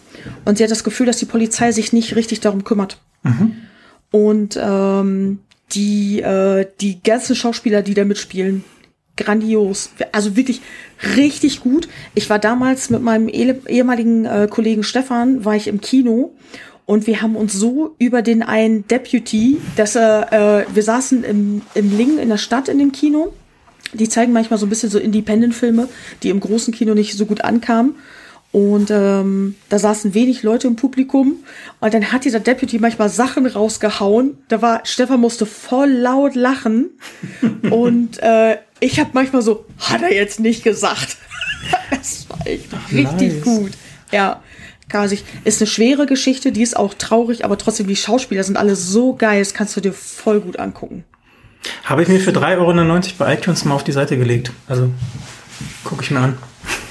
Und 0.45 0.59
sie 0.59 0.65
hat 0.65 0.71
das 0.71 0.85
Gefühl, 0.85 1.07
dass 1.07 1.19
die 1.19 1.27
Polizei 1.27 1.73
sich 1.73 1.93
nicht 1.93 2.17
richtig 2.17 2.41
darum 2.41 2.65
kümmert. 2.65 2.99
Und 4.11 4.59
ähm, 4.61 5.41
die, 5.73 6.21
äh, 6.21 6.67
die 6.81 7.03
ganzen 7.03 7.37
Schauspieler, 7.37 7.83
die 7.83 7.95
da 7.95 8.05
mitspielen, 8.05 8.65
grandios. 9.17 9.91
Also 10.13 10.37
wirklich 10.37 10.63
richtig 11.17 11.61
gut. 11.61 11.89
Ich 12.15 12.29
war 12.31 12.39
damals 12.39 12.91
mit 12.91 13.03
meinem 13.03 13.29
ehemaligen 13.29 14.25
äh, 14.25 14.49
Kollegen 14.51 14.83
Stefan, 14.83 15.45
war 15.45 15.55
ich 15.55 15.69
im 15.69 15.81
Kino 15.81 16.33
und 16.91 17.07
wir 17.07 17.23
haben 17.23 17.37
uns 17.37 17.53
so 17.53 17.95
über 17.99 18.21
den 18.21 18.43
einen 18.43 18.89
Deputy, 18.89 19.59
dass 19.77 19.95
er, 19.95 20.33
äh, 20.33 20.75
wir 20.75 20.83
saßen 20.83 21.23
im, 21.23 21.63
im 21.75 21.97
Lingen 21.97 22.19
in 22.19 22.29
der 22.29 22.37
Stadt 22.37 22.69
in 22.69 22.79
dem 22.79 22.91
Kino. 22.91 23.33
Die 23.93 24.09
zeigen 24.09 24.33
manchmal 24.33 24.59
so 24.59 24.67
ein 24.67 24.69
bisschen 24.69 24.91
so 24.91 24.99
Independent-Filme, 24.99 25.89
die 26.23 26.31
im 26.31 26.41
großen 26.41 26.73
Kino 26.73 26.95
nicht 26.95 27.17
so 27.17 27.27
gut 27.27 27.43
ankamen. 27.43 27.97
Und 28.53 28.91
ähm, 28.91 29.55
da 29.69 29.79
saßen 29.79 30.13
wenig 30.13 30.43
Leute 30.43 30.67
im 30.67 30.75
Publikum. 30.75 31.37
Und 31.81 31.95
dann 31.95 32.11
hat 32.11 32.25
dieser 32.25 32.41
Deputy 32.41 32.79
manchmal 32.81 33.09
Sachen 33.09 33.47
rausgehauen. 33.47 34.39
Da 34.49 34.61
war, 34.61 34.81
Stefan 34.85 35.21
musste 35.21 35.47
voll 35.47 35.91
laut 35.91 36.35
lachen. 36.35 36.91
Und 37.71 38.21
äh, 38.23 38.59
ich 38.81 38.99
habe 38.99 39.11
manchmal 39.13 39.43
so, 39.43 39.67
hat 39.79 40.03
er 40.03 40.13
jetzt 40.13 40.41
nicht 40.41 40.65
gesagt. 40.65 41.17
das 41.91 42.29
war 42.29 42.45
echt 42.47 42.73
richtig 42.93 43.35
nice. 43.35 43.45
gut. 43.45 43.73
Ja, 44.11 44.43
sich, 45.07 45.25
ist 45.45 45.61
eine 45.61 45.69
schwere 45.69 46.07
Geschichte, 46.07 46.51
die 46.51 46.63
ist 46.63 46.77
auch 46.77 46.95
traurig, 46.95 47.45
aber 47.45 47.57
trotzdem, 47.59 47.87
die 47.87 47.95
Schauspieler 47.95 48.43
sind 48.43 48.57
alle 48.57 48.75
so 48.75 49.15
geil, 49.15 49.39
das 49.39 49.55
kannst 49.55 49.77
du 49.77 49.81
dir 49.81 49.93
voll 49.93 50.41
gut 50.41 50.59
angucken. 50.59 51.05
Habe 51.85 52.03
ich 52.03 52.09
mir 52.09 52.21
für 52.21 52.31
3,99 52.31 52.57
Euro 52.59 53.01
bei 53.19 53.35
iTunes 53.35 53.65
mal 53.65 53.75
auf 53.75 53.85
die 53.85 53.93
Seite 53.93 54.17
gelegt. 54.17 54.53
Also 54.69 54.91
gucke 55.85 56.03
ich 56.03 56.11
mir 56.11 56.21
an. 56.21 56.39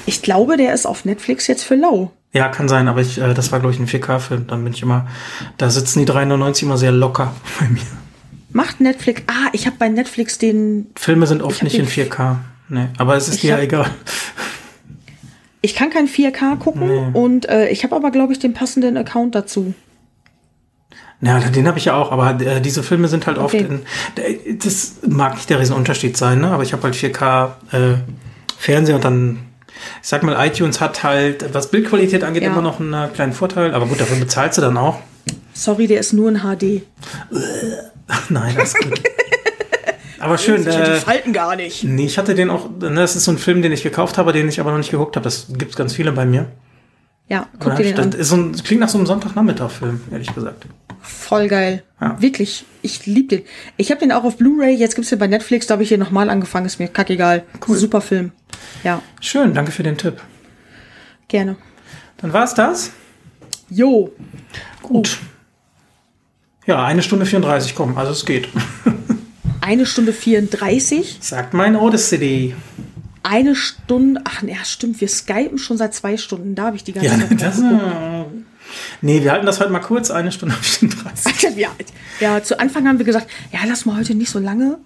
Ich 0.06 0.22
glaube, 0.22 0.58
der 0.58 0.74
ist 0.74 0.86
auf 0.86 1.06
Netflix 1.06 1.48
jetzt 1.48 1.64
für 1.64 1.76
lau. 1.76 2.12
Ja, 2.34 2.48
kann 2.50 2.68
sein, 2.70 2.88
aber 2.88 3.02
ich, 3.02 3.18
äh, 3.20 3.34
das 3.34 3.52
war, 3.52 3.60
glaube 3.60 3.74
ich, 3.74 3.80
ein 3.80 3.88
4K-Film. 3.88 4.48
Dann 4.48 4.64
bin 4.64 4.74
ich 4.74 4.82
immer, 4.82 5.08
da 5.58 5.70
sitzen 5.70 6.06
die 6.06 6.12
3,99 6.12 6.64
immer 6.64 6.78
sehr 6.78 6.92
locker 6.92 7.34
bei 7.60 7.68
mir. 7.68 7.82
Macht 8.52 8.82
Netflix, 8.82 9.24
ah, 9.28 9.50
ich 9.54 9.66
habe 9.68 9.76
bei 9.78 9.90
Netflix 9.90 10.38
den, 10.40 10.88
Filme 10.96 11.28
sind 11.28 11.42
oft 11.44 11.62
nicht 11.64 11.78
in 11.78 11.86
den 11.86 11.92
4K. 12.10 12.38
Nee, 12.70 12.88
aber 12.98 13.16
es 13.16 13.28
ist 13.28 13.42
dir 13.44 13.52
ja 13.52 13.60
egal. 13.60 13.90
ich 15.62 15.76
kann 15.76 15.90
kein 15.90 16.08
4K 16.08 16.58
gucken 16.58 16.88
Nee. 16.88 17.18
und 17.20 17.48
äh, 17.50 17.70
ich 17.70 17.84
habe 17.84 17.96
aber, 17.96 18.12
glaube 18.12 18.34
ich, 18.34 18.40
den 18.40 18.54
passenden 18.54 18.98
Account 18.98 19.36
dazu. 19.36 19.74
Ja, 21.22 21.38
den 21.40 21.68
habe 21.68 21.78
ich 21.78 21.86
ja 21.86 21.96
auch, 21.96 22.12
aber 22.14 22.40
äh, 22.42 22.62
diese 22.62 22.82
Filme 22.82 23.08
sind 23.10 23.28
halt 23.28 23.38
oft 23.38 23.54
Okay. 23.54 23.66
in. 23.70 23.82
äh, 24.24 24.56
Das 24.56 24.98
mag 25.08 25.36
nicht 25.36 25.50
der 25.50 25.60
Riesenunterschied 25.60 26.16
sein, 26.16 26.40
ne? 26.40 26.52
Aber 26.52 26.64
ich 26.64 26.72
habe 26.72 26.84
halt 26.84 26.96
4K 26.96 27.52
äh, 27.72 27.78
Fernseher 28.58 28.96
und 28.96 29.04
dann, 29.04 29.40
ich 30.02 30.08
sag 30.08 30.24
mal, 30.24 30.38
iTunes 30.48 30.80
hat 30.80 31.04
halt, 31.04 31.54
was 31.54 31.72
Bildqualität 31.72 32.24
angeht, 32.24 32.44
Ja. 32.44 32.50
immer 32.52 32.62
noch 32.62 32.80
einen 32.80 32.94
äh, 32.94 33.08
kleinen 33.14 33.34
Vorteil. 33.34 33.74
Aber 33.74 33.86
gut, 33.86 34.00
dafür 34.00 34.18
bezahlst 34.18 34.58
du 34.58 34.62
dann 34.62 34.78
auch. 34.78 35.00
Sorry, 35.54 35.88
der 35.88 36.00
ist 36.00 36.14
nur 36.14 36.30
in 36.30 36.38
HD. 36.40 36.84
Nein, 38.30 38.56
das 38.58 38.70
ist 38.70 38.80
gut. 38.80 39.02
aber 40.20 40.38
schön. 40.38 40.62
Ich 40.62 40.68
hätte 40.68 40.92
Äh, 40.92 40.96
die 40.96 41.02
Falten 41.02 41.34
gar 41.34 41.56
nicht. 41.58 41.84
nee, 41.84 42.06
ich 42.06 42.18
hatte 42.18 42.34
den 42.34 42.50
auch, 42.50 42.70
ne, 42.80 42.94
das 42.96 43.16
ist 43.18 43.26
so 43.26 43.32
ein 43.32 43.38
Film, 43.38 43.62
den 43.62 43.72
ich 43.74 43.84
gekauft 43.84 44.18
habe, 44.18 44.32
den 44.32 44.48
ich 44.48 44.60
aber 44.62 44.72
noch 44.72 44.78
nicht 44.78 44.92
geguckt 44.92 45.16
habe. 45.18 45.24
Das 45.26 45.48
gibt's 45.58 45.76
ganz 45.76 45.94
viele 45.94 46.12
bei 46.14 46.26
mir. 46.26 46.46
Ja, 47.30 47.48
guck 47.60 47.76
dir 47.76 47.84
den 47.84 47.96
das 47.96 48.06
an. 48.06 48.12
ist 48.14 48.30
so 48.30 48.36
ein, 48.36 48.52
klingt 48.54 48.82
nach 48.82 48.90
so 48.90 48.98
einem 48.98 49.08
Sonntagnachmittag-Film, 49.08 50.02
ehrlich 50.12 50.34
gesagt. 50.34 50.66
Voll 51.02 51.48
geil. 51.48 51.84
Ja. 52.02 52.22
Wirklich. 52.22 52.66
Ich 52.82 53.06
lieb 53.06 53.30
den. 53.30 53.44
Ich 53.78 53.92
habe 53.92 54.00
den 54.00 54.12
auch 54.12 54.24
auf 54.24 54.38
Blu-ray. 54.38 54.74
Jetzt 54.76 54.96
gibt's 54.96 55.10
den 55.12 55.20
bei 55.20 55.28
Netflix. 55.28 55.68
Da 55.68 55.74
habe 55.74 55.84
ich 55.84 55.90
hier 55.90 55.98
nochmal 55.98 56.30
angefangen. 56.30 56.66
Ist 56.66 56.80
mir 56.80 56.88
kackegal. 56.88 57.44
Cool. 57.68 57.78
Super 57.78 58.02
Film. 58.02 58.32
Ja, 58.84 59.02
Schön, 59.22 59.54
danke 59.54 59.72
für 59.72 59.84
den 59.84 59.98
Tipp. 59.98 60.20
gerne. 61.28 61.56
Dann 62.18 62.34
war's 62.34 62.54
das. 62.56 62.92
Jo. 63.70 64.12
Gut. 64.82 65.20
Ja, 66.66 66.84
eine 66.84 67.02
Stunde 67.02 67.26
34, 67.26 67.76
komm, 67.76 67.98
also 67.98 68.12
es 68.12 68.26
geht. 68.26 68.50
Eine 69.62 69.86
Stunde 69.86 70.14
34. 70.14 71.18
Sagt 71.22 71.54
mein 71.54 71.76
Odyssey. 71.76 72.56
Eine 73.24 73.56
Stunde. 73.56 74.22
Ach, 74.24 74.42
ja, 74.44 74.64
stimmt. 74.64 75.02
Wir 75.02 75.08
skypen 75.10 75.58
schon 75.58 75.78
seit 75.78 75.94
zwei 75.94 76.18
Stunden. 76.18 76.56
Da 76.56 76.68
habe 76.68 76.76
ich 76.76 76.84
die 76.84 76.94
ganze 76.94 77.10
Ja, 77.10 77.18
Zeit. 77.20 77.42
das, 77.42 77.60
äh, 77.60 77.64
nee, 79.02 79.24
wir 79.24 79.32
halten 79.32 79.46
das 79.46 79.60
heute 79.60 79.72
mal 79.72 79.80
kurz, 79.80 80.10
eine 80.12 80.32
Stunde 80.32 80.56
34. 80.56 81.56
ja, 81.58 81.70
ja, 82.20 82.42
zu 82.44 82.60
Anfang 82.60 82.88
haben 82.88 82.98
wir 83.00 83.06
gesagt, 83.06 83.28
ja, 83.52 83.60
lass 83.68 83.86
mal 83.86 83.98
heute 83.98 84.16
nicht 84.16 84.30
so 84.30 84.40
lange. 84.40 84.78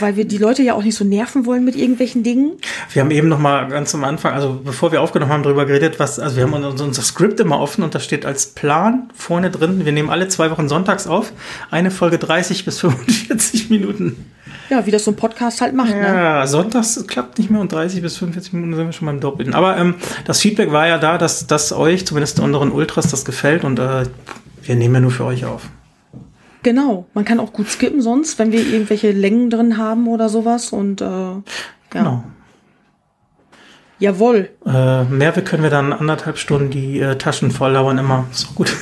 weil 0.00 0.16
wir 0.16 0.26
die 0.26 0.36
Leute 0.36 0.62
ja 0.62 0.74
auch 0.74 0.82
nicht 0.82 0.96
so 0.96 1.04
nerven 1.04 1.46
wollen 1.46 1.64
mit 1.64 1.74
irgendwelchen 1.74 2.22
Dingen. 2.22 2.52
Wir 2.92 3.00
haben 3.00 3.10
eben 3.10 3.28
noch 3.28 3.38
mal 3.38 3.68
ganz 3.68 3.94
am 3.94 4.04
Anfang, 4.04 4.34
also 4.34 4.60
bevor 4.62 4.92
wir 4.92 5.00
aufgenommen 5.00 5.32
haben, 5.32 5.42
darüber 5.42 5.64
geredet, 5.64 5.98
was, 5.98 6.18
also 6.18 6.36
wir 6.36 6.42
haben 6.42 6.52
unser, 6.52 6.84
unser 6.84 7.00
Skript 7.02 7.40
immer 7.40 7.58
offen 7.58 7.82
und 7.82 7.94
da 7.94 8.00
steht 8.00 8.26
als 8.26 8.48
Plan 8.48 9.10
vorne 9.14 9.50
drin, 9.50 9.86
wir 9.86 9.92
nehmen 9.92 10.10
alle 10.10 10.28
zwei 10.28 10.50
Wochen 10.50 10.68
sonntags 10.68 11.06
auf, 11.06 11.32
eine 11.70 11.90
Folge 11.90 12.18
30 12.18 12.66
bis 12.66 12.80
45 12.80 13.70
Minuten. 13.70 14.30
Ja, 14.70 14.84
wie 14.84 14.90
das 14.90 15.04
so 15.04 15.12
ein 15.12 15.16
Podcast 15.16 15.60
halt 15.60 15.74
macht. 15.74 15.90
Ne? 15.90 16.02
Ja, 16.02 16.46
sonntags 16.46 17.06
klappt 17.06 17.38
nicht 17.38 17.50
mehr 17.50 17.60
und 17.60 17.72
30 17.72 18.02
bis 18.02 18.18
45 18.18 18.52
Minuten 18.52 18.74
sind 18.76 18.86
wir 18.86 18.92
schon 18.92 19.06
beim 19.06 19.20
Doppelten. 19.20 19.54
Aber 19.54 19.76
ähm, 19.76 19.94
das 20.26 20.40
Feedback 20.40 20.72
war 20.72 20.86
ja 20.86 20.98
da, 20.98 21.16
dass, 21.16 21.46
dass 21.46 21.72
euch, 21.72 22.06
zumindest 22.06 22.40
unseren 22.40 22.70
Ultras, 22.70 23.10
das 23.10 23.24
gefällt 23.24 23.64
und 23.64 23.78
äh, 23.78 24.04
wir 24.62 24.76
nehmen 24.76 24.94
ja 24.94 25.00
nur 25.00 25.10
für 25.10 25.24
euch 25.24 25.44
auf. 25.46 25.68
Genau, 26.62 27.06
man 27.14 27.24
kann 27.24 27.40
auch 27.40 27.52
gut 27.52 27.68
skippen 27.68 28.02
sonst, 28.02 28.38
wenn 28.38 28.52
wir 28.52 28.60
irgendwelche 28.60 29.12
Längen 29.12 29.48
drin 29.48 29.78
haben 29.78 30.08
oder 30.08 30.28
sowas 30.28 30.72
und 30.72 31.00
äh, 31.00 31.04
ja. 31.04 31.42
Genau. 31.90 32.24
Jawohl, 34.00 34.50
Äh, 34.64 35.04
mehr 35.04 35.32
können 35.32 35.62
wir 35.62 35.70
dann 35.70 35.92
anderthalb 35.92 36.38
Stunden 36.38 36.70
die 36.70 37.00
äh, 37.00 37.16
Taschen 37.16 37.50
voll 37.50 37.72
lauern 37.72 37.98
immer. 37.98 38.26
Ist 38.30 38.44
doch 38.44 38.54
gut. 38.54 38.76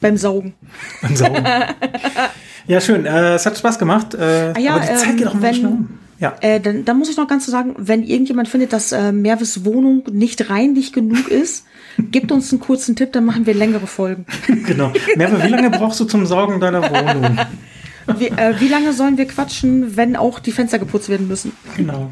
beim 0.00 0.16
Saugen. 0.16 0.54
Beim 1.00 1.16
Saugen. 1.16 1.44
ja, 2.66 2.80
schön. 2.80 3.06
Äh, 3.06 3.34
es 3.34 3.46
hat 3.46 3.56
Spaß 3.58 3.78
gemacht. 3.78 4.14
Äh, 4.14 4.52
Ah 4.54 4.58
ja, 4.58 4.74
aber 4.74 4.80
die 4.80 4.94
Zeit 4.94 5.08
ähm, 5.10 5.16
geht 5.16 5.26
auch 5.26 5.34
mal 5.34 5.42
wenn- 5.42 5.54
schnell 5.54 5.70
um. 5.72 5.98
Ja. 6.18 6.34
Äh, 6.40 6.60
dann, 6.60 6.84
dann 6.84 6.98
muss 6.98 7.08
ich 7.10 7.16
noch 7.16 7.26
ganz 7.26 7.46
so 7.46 7.50
sagen, 7.50 7.74
wenn 7.78 8.04
irgendjemand 8.04 8.48
findet, 8.48 8.72
dass 8.72 8.92
äh, 8.92 9.10
Mervis 9.10 9.64
Wohnung 9.64 10.04
nicht 10.12 10.50
reinlich 10.50 10.92
genug 10.92 11.26
ist, 11.28 11.64
gebt 11.98 12.30
uns 12.30 12.52
einen 12.52 12.60
kurzen 12.60 12.94
Tipp, 12.94 13.12
dann 13.12 13.24
machen 13.24 13.44
wir 13.46 13.54
längere 13.54 13.86
Folgen. 13.88 14.24
Genau. 14.66 14.92
Merve, 15.16 15.42
wie 15.42 15.48
lange 15.48 15.70
brauchst 15.70 15.98
du 15.98 16.04
zum 16.04 16.24
Saugen 16.26 16.60
deiner 16.60 16.82
Wohnung? 16.82 17.38
Wie, 18.18 18.26
äh, 18.26 18.54
wie 18.58 18.66
lange 18.66 18.92
sollen 18.92 19.16
wir 19.16 19.26
quatschen, 19.26 19.96
wenn 19.96 20.16
auch 20.16 20.40
die 20.40 20.50
Fenster 20.50 20.80
geputzt 20.80 21.08
werden 21.08 21.28
müssen? 21.28 21.52
Genau. 21.76 22.10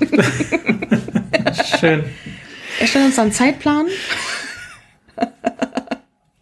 Schön. 1.80 2.04
Erstellen 2.78 3.06
uns 3.06 3.16
dann 3.16 3.24
einen 3.24 3.32
Zeitplan. 3.32 3.86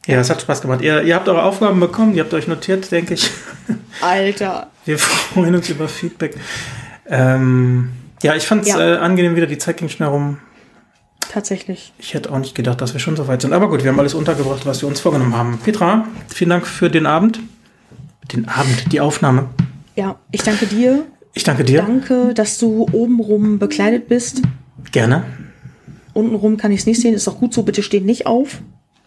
Ja, 0.08 0.18
es 0.20 0.30
hat 0.30 0.40
Spaß 0.40 0.62
gemacht. 0.62 0.80
Ihr, 0.80 1.02
ihr 1.02 1.14
habt 1.14 1.28
eure 1.28 1.42
Aufgaben 1.42 1.78
bekommen, 1.80 2.14
ihr 2.14 2.24
habt 2.24 2.32
euch 2.32 2.48
notiert, 2.48 2.90
denke 2.90 3.14
ich. 3.14 3.30
Alter. 4.00 4.70
Wir 4.86 4.98
freuen 4.98 5.54
uns 5.54 5.68
über 5.68 5.86
Feedback. 5.86 6.34
Ähm, 7.06 7.90
ja, 8.22 8.34
ich 8.34 8.46
fand 8.46 8.62
es 8.62 8.68
Ja. 8.68 8.94
äh, 8.94 8.96
angenehm 8.96 9.36
wieder, 9.36 9.46
die 9.46 9.58
Zeit 9.58 9.76
ging 9.76 9.90
schnell 9.90 10.08
rum. 10.08 10.38
Tatsächlich. 11.30 11.92
Ich 11.98 12.14
hätte 12.14 12.32
auch 12.32 12.38
nicht 12.38 12.54
gedacht, 12.54 12.80
dass 12.80 12.94
wir 12.94 13.00
schon 13.00 13.16
so 13.16 13.28
weit 13.28 13.42
sind. 13.42 13.52
Aber 13.52 13.68
gut, 13.68 13.84
wir 13.84 13.90
haben 13.90 13.98
alles 14.00 14.14
untergebracht, 14.14 14.64
was 14.64 14.80
wir 14.80 14.88
uns 14.88 14.98
vorgenommen 14.98 15.36
haben. 15.36 15.58
Petra, 15.62 16.06
vielen 16.28 16.50
Dank 16.50 16.66
für 16.66 16.88
den 16.88 17.04
Abend. 17.04 17.40
Den 18.32 18.48
Abend, 18.48 18.90
die 18.92 19.00
Aufnahme. 19.00 19.50
Ja, 19.94 20.16
ich 20.30 20.42
danke 20.42 20.66
dir. 20.66 21.04
Ich 21.34 21.44
danke 21.44 21.64
dir. 21.64 21.82
Danke, 21.82 22.32
dass 22.32 22.58
du 22.58 22.86
obenrum 22.92 23.58
bekleidet 23.58 24.08
bist. 24.08 24.40
Gerne. 24.90 25.24
Untenrum 26.14 26.56
kann 26.56 26.72
ich 26.72 26.80
es 26.80 26.86
nicht 26.86 27.00
sehen. 27.02 27.12
Ist 27.14 27.28
auch 27.28 27.38
gut 27.38 27.52
so. 27.52 27.62
Bitte 27.62 27.82
steh 27.82 28.00
nicht 28.00 28.26
auf. 28.26 28.62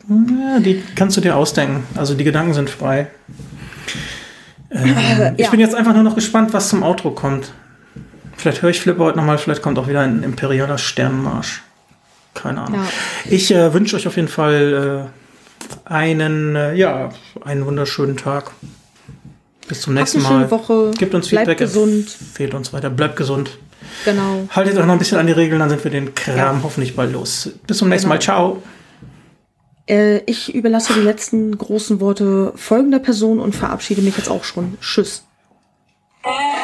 Ja, 0.09 0.59
die 0.59 0.81
kannst 0.95 1.15
du 1.17 1.21
dir 1.21 1.35
ausdenken. 1.35 1.83
Also 1.95 2.13
die 2.15 2.23
Gedanken 2.23 2.53
sind 2.53 2.69
frei. 2.69 3.07
Ähm, 4.71 4.95
Ich 5.37 5.45
ja. 5.45 5.51
bin 5.51 5.59
jetzt 5.59 5.75
einfach 5.75 5.93
nur 5.93 6.03
noch 6.03 6.15
gespannt, 6.15 6.53
was 6.53 6.69
zum 6.69 6.83
Outro 6.83 7.11
kommt. 7.11 7.51
Vielleicht 8.35 8.61
höre 8.61 8.71
ich 8.71 8.79
Flipper 8.81 9.03
heute 9.05 9.17
nochmal, 9.17 9.37
vielleicht 9.37 9.61
kommt 9.61 9.77
auch 9.77 9.87
wieder 9.87 9.99
ein 10.01 10.23
imperialer 10.23 10.77
Sternenmarsch. 10.77 11.61
Keine 12.33 12.61
Ahnung. 12.61 12.79
Ja. 12.81 12.87
Ich 13.29 13.51
äh, 13.53 13.73
wünsche 13.73 13.95
euch 13.95 14.07
auf 14.07 14.15
jeden 14.15 14.29
Fall 14.29 15.09
äh, 15.87 15.91
einen, 15.93 16.55
äh, 16.55 16.73
ja, 16.73 17.09
einen 17.45 17.65
wunderschönen 17.65 18.17
Tag. 18.17 18.51
Bis 19.67 19.81
zum 19.81 19.93
nächsten 19.93 20.21
Mal. 20.21 20.49
Woche. 20.49 20.91
Gebt 20.97 21.13
uns 21.13 21.27
Bleibt 21.29 21.47
Feedback. 21.47 21.59
gesund. 21.59 22.09
Fehlt 22.09 22.53
uns 22.53 22.73
weiter. 22.73 22.89
Bleibt 22.89 23.15
gesund. 23.15 23.51
Genau. 24.05 24.47
Haltet 24.49 24.77
euch 24.77 24.85
noch 24.85 24.93
ein 24.93 24.99
bisschen 24.99 25.17
an 25.17 25.27
die 25.27 25.33
Regeln, 25.33 25.59
dann 25.59 25.69
sind 25.69 25.83
wir 25.83 25.91
den 25.91 26.15
Kram 26.15 26.63
hoffentlich 26.63 26.95
bald 26.95 27.13
los. 27.13 27.49
Bis 27.67 27.77
zum 27.77 27.89
nächsten 27.89 28.07
Genau. 28.09 28.15
Mal. 28.15 28.21
Ciao. 28.21 28.63
Äh, 29.91 30.19
ich 30.25 30.55
überlasse 30.55 30.93
die 30.93 31.01
letzten 31.01 31.57
großen 31.57 31.99
Worte 31.99 32.53
folgender 32.55 32.99
Person 32.99 33.39
und 33.39 33.53
verabschiede 33.53 34.01
mich 34.01 34.15
jetzt 34.15 34.29
auch 34.29 34.45
schon. 34.45 34.77
Tschüss. 34.79 35.25
Äh, 36.23 36.60